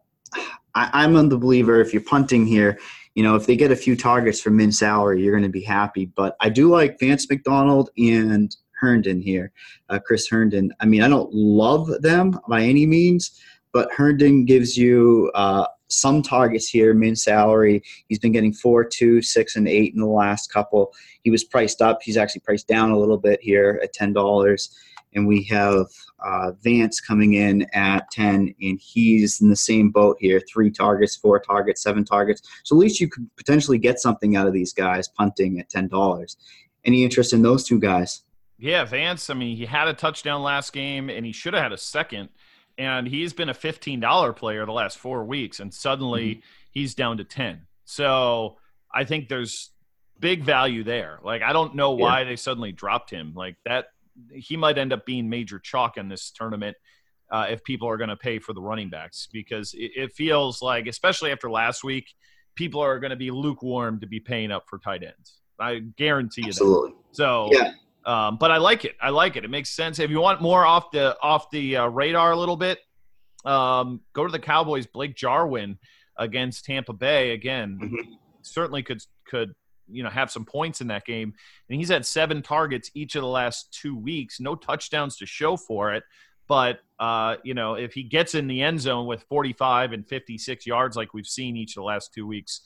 I, 0.74 0.90
I'm 0.94 1.18
a 1.18 1.28
believer 1.28 1.82
if 1.82 1.92
you're 1.92 2.02
punting 2.02 2.48
here, 2.48 2.80
you 3.16 3.24
know 3.24 3.36
if 3.36 3.46
they 3.46 3.56
get 3.56 3.72
a 3.72 3.76
few 3.76 3.96
targets 3.96 4.42
for 4.42 4.50
min 4.50 4.72
salary, 4.72 5.22
you're 5.22 5.34
going 5.34 5.44
to 5.44 5.50
be 5.50 5.64
happy. 5.64 6.06
But 6.06 6.36
I 6.40 6.50
do 6.50 6.70
like 6.70 7.00
Vance 7.00 7.30
McDonald 7.30 7.90
and 7.98 8.56
Herndon 8.80 9.22
here, 9.22 9.52
uh, 9.90 10.00
Chris 10.00 10.28
Herndon. 10.28 10.72
I 10.80 10.86
mean, 10.86 11.02
I 11.04 11.08
don't 11.08 11.34
love 11.34 11.88
them 12.02 12.40
by 12.48 12.64
any 12.64 12.86
means, 12.86 13.40
but 13.74 13.92
Herndon 13.94 14.46
gives 14.46 14.76
you 14.76 15.32
uh, 15.36 15.68
some 15.88 16.24
targets 16.24 16.68
here, 16.68 16.94
min 16.94 17.16
salary. 17.16 17.84
He's 18.08 18.18
been 18.18 18.32
getting 18.32 18.54
four, 18.54 18.84
two, 18.84 19.22
six, 19.22 19.56
and 19.56 19.68
eight 19.68 19.94
in 19.94 20.00
the 20.00 20.08
last 20.08 20.52
couple 20.52 20.94
he 21.24 21.30
was 21.30 21.44
priced 21.44 21.82
up. 21.82 22.02
He's 22.02 22.18
actually 22.18 22.42
priced 22.42 22.68
down 22.68 22.92
a 22.92 23.00
little 23.00 23.18
bit 23.18 23.42
here 23.42 23.80
at 23.84 23.94
ten 23.94 24.14
dollars, 24.14 24.76
and 25.14 25.28
we 25.28 25.44
have 25.44 25.88
uh, 26.24 26.52
Vance 26.62 27.00
coming 27.00 27.34
in 27.34 27.68
at 27.74 28.10
ten, 28.12 28.54
and 28.62 28.80
he's 28.80 29.42
in 29.42 29.50
the 29.50 29.56
same 29.56 29.90
boat 29.90 30.18
here: 30.20 30.42
three 30.52 30.72
targets, 30.72 31.16
four 31.16 31.40
targets, 31.40 31.82
seven 31.82 32.04
targets. 32.04 32.42
So 32.64 32.76
at 32.76 32.80
least 32.80 33.00
you 33.00 33.08
could 33.08 33.30
potentially 33.38 33.78
get 33.78 34.00
something 34.00 34.36
out 34.36 34.48
of 34.48 34.54
these 34.54 34.74
guys 34.74 35.08
punting 35.08 35.60
at 35.60 35.70
ten 35.70 35.88
dollars. 35.88 36.38
Any 36.86 37.04
interest 37.04 37.34
in 37.34 37.42
those 37.42 37.64
two 37.64 37.80
guys? 37.80 38.24
Yeah, 38.58 38.84
Vance. 38.86 39.30
I 39.30 39.34
mean, 39.34 39.58
he 39.58 39.66
had 39.66 39.88
a 39.88 39.94
touchdown 39.94 40.44
last 40.44 40.74
game, 40.74 41.10
and 41.10 41.26
he 41.26 41.32
should 41.32 41.54
have 41.54 41.64
had 41.64 41.72
a 41.72 41.78
second. 41.78 42.30
And 42.78 43.08
he's 43.08 43.34
been 43.34 43.50
a 43.50 43.54
fifteen 43.54 44.00
dollar 44.00 44.34
player 44.34 44.66
the 44.66 44.72
last 44.72 44.98
four 44.98 45.24
weeks, 45.26 45.60
and 45.60 45.74
suddenly 45.74 46.42
he's 46.72 46.96
down 46.96 47.18
to 47.18 47.24
ten. 47.24 47.62
So 47.86 48.58
I 48.94 49.04
think 49.04 49.28
there's 49.28 49.72
big 50.20 50.44
value 50.44 50.84
there. 50.84 51.20
Like 51.24 51.42
I 51.42 51.52
don't 51.52 51.76
know 51.76 51.92
why 51.92 52.24
they 52.24 52.36
suddenly 52.38 52.72
dropped 52.72 53.10
him. 53.10 53.34
Like 53.36 53.58
that, 53.66 53.88
he 54.34 54.58
might 54.58 54.78
end 54.78 54.94
up 54.94 55.06
being 55.06 55.30
major 55.30 55.60
chalk 55.60 55.98
in 55.98 56.10
this 56.10 56.32
tournament 56.32 56.76
uh, 57.32 57.48
if 57.50 57.64
people 57.64 57.88
are 57.88 57.98
going 57.98 58.10
to 58.10 58.18
pay 58.18 58.40
for 58.40 58.54
the 58.54 58.62
running 58.62 58.90
backs 58.90 59.28
because 59.32 59.74
it, 59.74 59.92
it 59.96 60.14
feels 60.14 60.62
like, 60.62 60.88
especially 60.88 61.32
after 61.32 61.50
last 61.50 61.84
week, 61.84 62.14
people 62.56 62.82
are 62.82 63.00
going 63.00 63.12
to 63.12 63.16
be 63.16 63.32
lukewarm 63.32 64.00
to 64.02 64.08
be 64.08 64.20
paying 64.20 64.52
up 64.52 64.66
for 64.70 64.78
tight 64.80 65.02
ends. 65.04 65.40
I 65.60 65.80
guarantee 65.80 66.42
you 66.42 66.46
that. 66.48 66.62
Absolutely. 66.62 66.92
So 67.14 67.50
Yeah. 67.52 67.72
um, 68.06 68.38
but 68.38 68.52
I 68.52 68.58
like 68.58 68.84
it. 68.84 68.96
I 69.02 69.10
like 69.12 69.36
it. 69.38 69.46
It 69.46 69.50
makes 69.50 69.70
sense. 69.70 70.00
If 70.00 70.10
you 70.10 70.20
want 70.20 70.42
more 70.42 70.66
off 70.66 70.92
the 70.92 71.16
off 71.22 71.50
the 71.52 71.78
uh, 71.78 71.88
radar 71.88 72.32
a 72.32 72.38
little 72.38 72.58
bit, 72.58 72.80
um, 73.46 74.02
go 74.14 74.26
to 74.26 74.32
the 74.32 74.40
Cowboys. 74.40 74.86
Blake 74.88 75.16
Jarwin 75.16 75.78
against 76.18 76.66
Tampa 76.66 76.94
Bay 76.94 77.32
again. 77.32 77.80
Mhm. 77.82 78.18
Certainly 78.42 78.84
could 78.84 79.02
could 79.26 79.54
you 79.92 80.04
know 80.04 80.10
have 80.10 80.32
some 80.32 80.46
points 80.46 80.82
in 80.82 80.88
that 80.88 81.06
game. 81.06 81.34
And 81.70 81.80
he's 81.80 81.90
had 81.90 82.06
seven 82.06 82.42
targets 82.42 82.92
each 82.94 83.16
of 83.16 83.22
the 83.22 83.28
last 83.28 83.74
two 83.74 83.96
weeks, 83.96 84.40
no 84.40 84.56
touchdowns 84.56 85.18
to 85.18 85.26
show 85.26 85.58
for 85.58 85.94
it. 85.94 86.04
But 86.48 86.80
uh, 87.00 87.38
you 87.44 87.54
know, 87.54 87.76
if 87.76 87.94
he 87.94 88.04
gets 88.04 88.36
in 88.36 88.48
the 88.48 88.62
end 88.62 88.82
zone 88.82 89.08
with 89.08 89.24
45 89.24 89.94
and 89.94 90.08
56 90.08 90.66
yards, 90.68 90.98
like 90.98 91.14
we've 91.14 91.28
seen 91.28 91.56
each 91.56 91.72
of 91.72 91.82
the 91.82 91.84
last 91.84 92.14
two 92.14 92.28
weeks, 92.28 92.62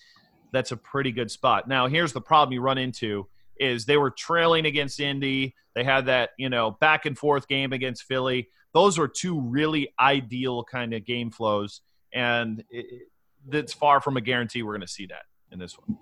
that's 0.51 0.71
a 0.71 0.77
pretty 0.77 1.11
good 1.11 1.29
spot. 1.29 1.67
Now, 1.67 1.87
here's 1.87 2.13
the 2.13 2.21
problem 2.21 2.53
you 2.53 2.61
run 2.61 2.77
into 2.77 3.27
is 3.59 3.85
they 3.85 3.97
were 3.97 4.11
trailing 4.11 4.65
against 4.65 4.99
Indy. 4.99 5.55
They 5.75 5.83
had 5.83 6.07
that, 6.07 6.31
you 6.37 6.49
know, 6.49 6.71
back 6.71 7.05
and 7.05 7.17
forth 7.17 7.47
game 7.47 7.73
against 7.73 8.03
Philly. 8.03 8.49
Those 8.73 8.97
were 8.97 9.07
two 9.07 9.39
really 9.39 9.93
ideal 9.99 10.63
kind 10.63 10.93
of 10.93 11.05
game 11.05 11.31
flows, 11.31 11.81
and 12.13 12.63
it, 12.69 13.07
it's 13.51 13.73
far 13.73 14.01
from 14.01 14.17
a 14.17 14.21
guarantee 14.21 14.63
we're 14.63 14.73
going 14.73 14.81
to 14.81 14.87
see 14.87 15.05
that 15.07 15.23
in 15.51 15.59
this 15.59 15.77
one. 15.77 15.97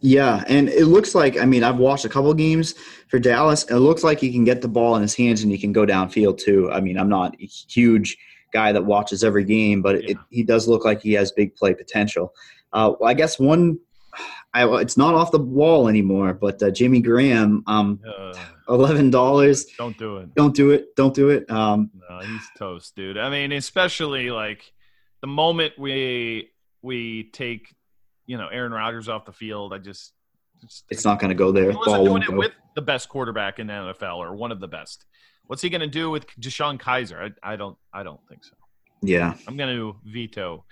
Yeah, 0.00 0.44
and 0.46 0.68
it 0.68 0.86
looks 0.86 1.14
like 1.14 1.38
I 1.38 1.44
mean 1.44 1.64
I've 1.64 1.78
watched 1.78 2.04
a 2.04 2.08
couple 2.08 2.32
games 2.34 2.74
for 3.08 3.18
Dallas. 3.18 3.64
It 3.64 3.76
looks 3.76 4.04
like 4.04 4.20
he 4.20 4.32
can 4.32 4.44
get 4.44 4.62
the 4.62 4.68
ball 4.68 4.94
in 4.96 5.02
his 5.02 5.14
hands 5.14 5.42
and 5.42 5.50
he 5.50 5.58
can 5.58 5.72
go 5.72 5.84
downfield 5.84 6.38
too. 6.38 6.70
I 6.70 6.80
mean 6.80 6.98
I'm 6.98 7.08
not 7.08 7.34
a 7.40 7.46
huge 7.46 8.16
guy 8.52 8.72
that 8.72 8.84
watches 8.84 9.24
every 9.24 9.44
game, 9.44 9.82
but 9.82 10.02
yeah. 10.02 10.10
it, 10.10 10.16
he 10.30 10.42
does 10.42 10.68
look 10.68 10.84
like 10.84 11.02
he 11.02 11.12
has 11.12 11.32
big 11.32 11.54
play 11.54 11.74
potential. 11.74 12.32
Uh, 12.72 12.92
well, 12.98 13.10
I 13.10 13.14
guess 13.14 13.38
one, 13.38 13.78
I, 14.54 14.66
it's 14.80 14.96
not 14.96 15.14
off 15.14 15.30
the 15.30 15.38
wall 15.38 15.88
anymore, 15.88 16.34
but 16.34 16.62
uh, 16.62 16.70
Jimmy 16.70 17.00
Graham, 17.00 17.62
um, 17.66 18.00
uh, 18.06 18.34
eleven 18.68 19.10
dollars. 19.10 19.66
Don't 19.76 19.96
do 19.98 20.18
it. 20.18 20.34
Don't 20.34 20.54
do 20.54 20.70
it. 20.70 20.94
Don't 20.96 21.14
do 21.14 21.30
it. 21.30 21.50
Um, 21.50 21.90
no, 22.08 22.20
he's 22.20 22.48
toast, 22.56 22.94
dude. 22.96 23.18
I 23.18 23.30
mean, 23.30 23.52
especially 23.52 24.30
like 24.30 24.72
the 25.20 25.26
moment 25.26 25.74
we 25.78 26.50
we 26.82 27.24
take 27.32 27.74
you 28.28 28.38
know 28.38 28.46
Aaron 28.46 28.70
Rodgers 28.70 29.08
off 29.08 29.24
the 29.24 29.32
field, 29.32 29.72
I 29.72 29.78
just, 29.78 30.12
just 30.60 30.84
it's 30.90 31.04
not 31.04 31.18
going 31.18 31.30
to 31.30 31.34
go 31.34 31.50
there. 31.50 31.72
He 31.72 31.76
wasn't 31.76 32.04
doing 32.04 32.22
it 32.22 32.28
go. 32.28 32.36
with 32.36 32.52
the 32.76 32.82
best 32.82 33.08
quarterback 33.08 33.58
in 33.58 33.66
the 33.66 33.72
NFL 33.72 34.18
or 34.18 34.36
one 34.36 34.52
of 34.52 34.60
the 34.60 34.68
best. 34.68 35.04
What's 35.46 35.62
he 35.62 35.70
going 35.70 35.80
to 35.80 35.88
do 35.88 36.10
with 36.10 36.26
DeShone 36.38 36.78
Kizer? 36.78 37.32
I, 37.42 37.54
I 37.54 37.56
don't 37.56 37.76
I 37.92 38.04
don't 38.04 38.20
think 38.28 38.44
so. 38.44 38.54
Yeah, 39.02 39.34
I'm 39.48 39.56
going 39.56 39.74
to 39.74 39.96
veto 40.04 40.64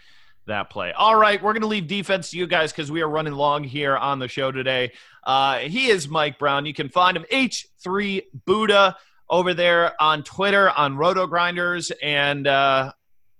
that 0.46 0.70
play. 0.70 0.92
All 0.92 1.16
right, 1.16 1.42
we're 1.42 1.54
going 1.54 1.62
to 1.62 1.66
leave 1.66 1.88
defense 1.88 2.30
to 2.30 2.36
you 2.36 2.46
guys 2.46 2.72
because 2.72 2.92
we 2.92 3.00
are 3.02 3.08
running 3.08 3.32
long 3.32 3.64
here 3.64 3.96
on 3.96 4.18
the 4.18 4.28
show 4.28 4.52
today. 4.52 4.92
Uh, 5.24 5.58
he 5.58 5.88
is 5.88 6.08
Mike 6.08 6.38
Brown. 6.38 6.66
You 6.66 6.74
can 6.74 6.88
find 6.88 7.16
him 7.16 7.24
H3 7.32 8.22
Buddha 8.44 8.96
over 9.28 9.54
there 9.54 10.00
on 10.00 10.22
Twitter 10.22 10.70
on 10.70 10.96
RotoGrinders. 10.96 11.90
And 12.02 12.46
uh, 12.46 12.92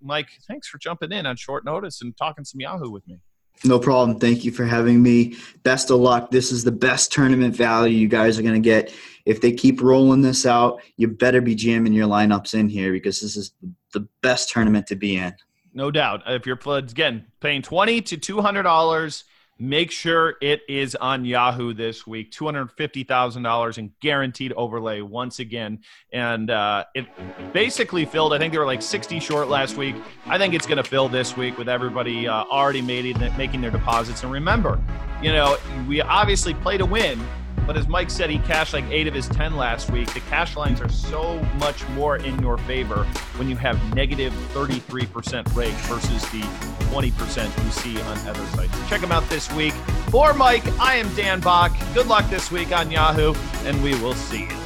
Mike, 0.03 0.29
thanks 0.49 0.69
for 0.69 0.79
jumping 0.79 1.13
in 1.13 1.27
on 1.27 1.37
short 1.37 1.65
notice 1.65 2.03
and 2.03 2.17
talking 2.17 2.45
some 2.45 2.61
Yahoo 2.61 2.91
with 2.91 3.07
me. 3.07 3.19
No 3.65 3.79
problem. 3.79 4.19
Thank 4.19 4.45
you 4.45 4.53
for 4.53 4.65
having 4.65 5.03
me. 5.03 5.37
Best 5.63 5.91
of 5.91 6.01
luck. 6.01 6.31
This 6.31 6.53
is 6.53 6.65
the 6.65 6.73
best 6.73 7.13
tournament 7.13 7.57
value 7.57 7.97
you 7.97 8.09
guys 8.09 8.39
are 8.39 8.43
going 8.43 8.55
to 8.55 8.61
get. 8.61 8.93
If 9.25 9.41
they 9.41 9.53
keep 9.53 9.81
rolling 9.81 10.23
this 10.23 10.47
out, 10.47 10.81
you 10.97 11.09
better 11.09 11.41
be 11.41 11.55
jamming 11.55 11.93
your 11.93 12.07
lineups 12.07 12.55
in 12.55 12.69
here 12.69 12.93
because 12.93 13.21
this 13.21 13.37
is 13.37 13.53
the 13.93 14.07
best 14.23 14.51
tournament 14.51 14.87
to 14.89 14.97
be 14.97 15.17
in. 15.17 15.35
No 15.75 15.91
doubt. 15.91 16.23
If 16.27 16.47
you're 16.47 16.59
again 16.67 17.27
paying 17.41 17.63
twenty 17.63 18.01
to 18.03 18.17
two 18.17 18.41
hundred 18.41 18.63
dollars, 18.63 19.25
make 19.59 19.91
sure 19.91 20.37
it 20.41 20.61
is 20.69 20.95
on 20.97 21.25
Yahoo 21.25 21.73
this 21.73 22.07
week. 22.07 22.31
Two 22.31 22.45
hundred 22.45 22.71
fifty 22.73 23.05
thousand 23.05 23.43
dollars 23.43 23.79
in 23.79 23.93
guaranteed 24.01 24.53
overlay 24.53 25.01
once 25.01 25.39
again, 25.39 25.81
and 26.13 26.51
uh, 26.51 26.85
it 26.95 27.07
basically 27.53 28.05
filled. 28.05 28.33
I 28.33 28.39
think 28.39 28.53
they 28.53 28.59
were 28.59 28.67
like 28.67 28.83
sixty 28.83 29.21
short 29.21 29.49
last 29.49 29.77
week. 29.77 29.97
I 30.27 30.39
think 30.39 30.55
it's 30.55 30.67
going 30.67 30.79
to 30.79 30.85
fill 30.85 31.09
this 31.09 31.37
week 31.37 31.59
with 31.59 31.69
everybody 31.69 32.29
uh, 32.29 32.45
already 32.45 32.83
made 32.83 33.07
it, 33.07 33.37
making 33.37 33.61
their 33.61 33.71
deposits. 33.71 34.23
And 34.23 34.33
remember, 34.33 34.81
you 35.23 35.33
know, 35.33 35.57
we 35.89 36.01
obviously 36.01 36.55
play 36.55 36.77
to 36.77 36.87
win 36.87 37.21
but 37.67 37.77
as 37.77 37.89
Mike 37.89 38.11
said, 38.11 38.31
he 38.31 38.39
cashed 38.39 38.73
like 38.73 38.85
eight 38.91 39.07
of 39.07 39.15
his 39.15 39.29
10 39.29 39.57
last 39.57 39.91
week. 39.91 40.13
The 40.15 40.21
cash 40.21 40.57
lines 40.57 40.81
are 40.81 40.89
so 40.89 41.41
much 41.59 41.87
more 41.91 42.17
in 42.17 42.41
your 42.41 42.59
favor 42.59 43.05
when 43.37 43.49
you 43.49 43.57
have 43.57 43.95
negative 43.95 44.33
33% 44.55 45.55
rate 45.55 45.75
versus 45.75 46.23
the 46.31 46.43
20% 46.91 47.65
you 47.65 47.71
see 47.71 48.01
on 48.03 48.19
other 48.29 48.47
sites. 48.57 48.89
Check 48.89 49.01
them 49.01 49.13
out 49.13 49.29
this 49.29 49.53
week. 49.53 49.75
For 50.11 50.33
Mike, 50.33 50.67
I 50.79 50.97
am 50.97 51.13
Dan 51.15 51.41
Back. 51.41 51.73
Good 51.95 52.07
luck 52.07 52.29
this 52.31 52.51
week 52.51 52.73
on 52.77 52.91
Yahoo, 52.91 53.35
and 53.65 53.83
we 53.83 53.95
will 54.01 54.15
see 54.15 54.45
you. 54.45 54.66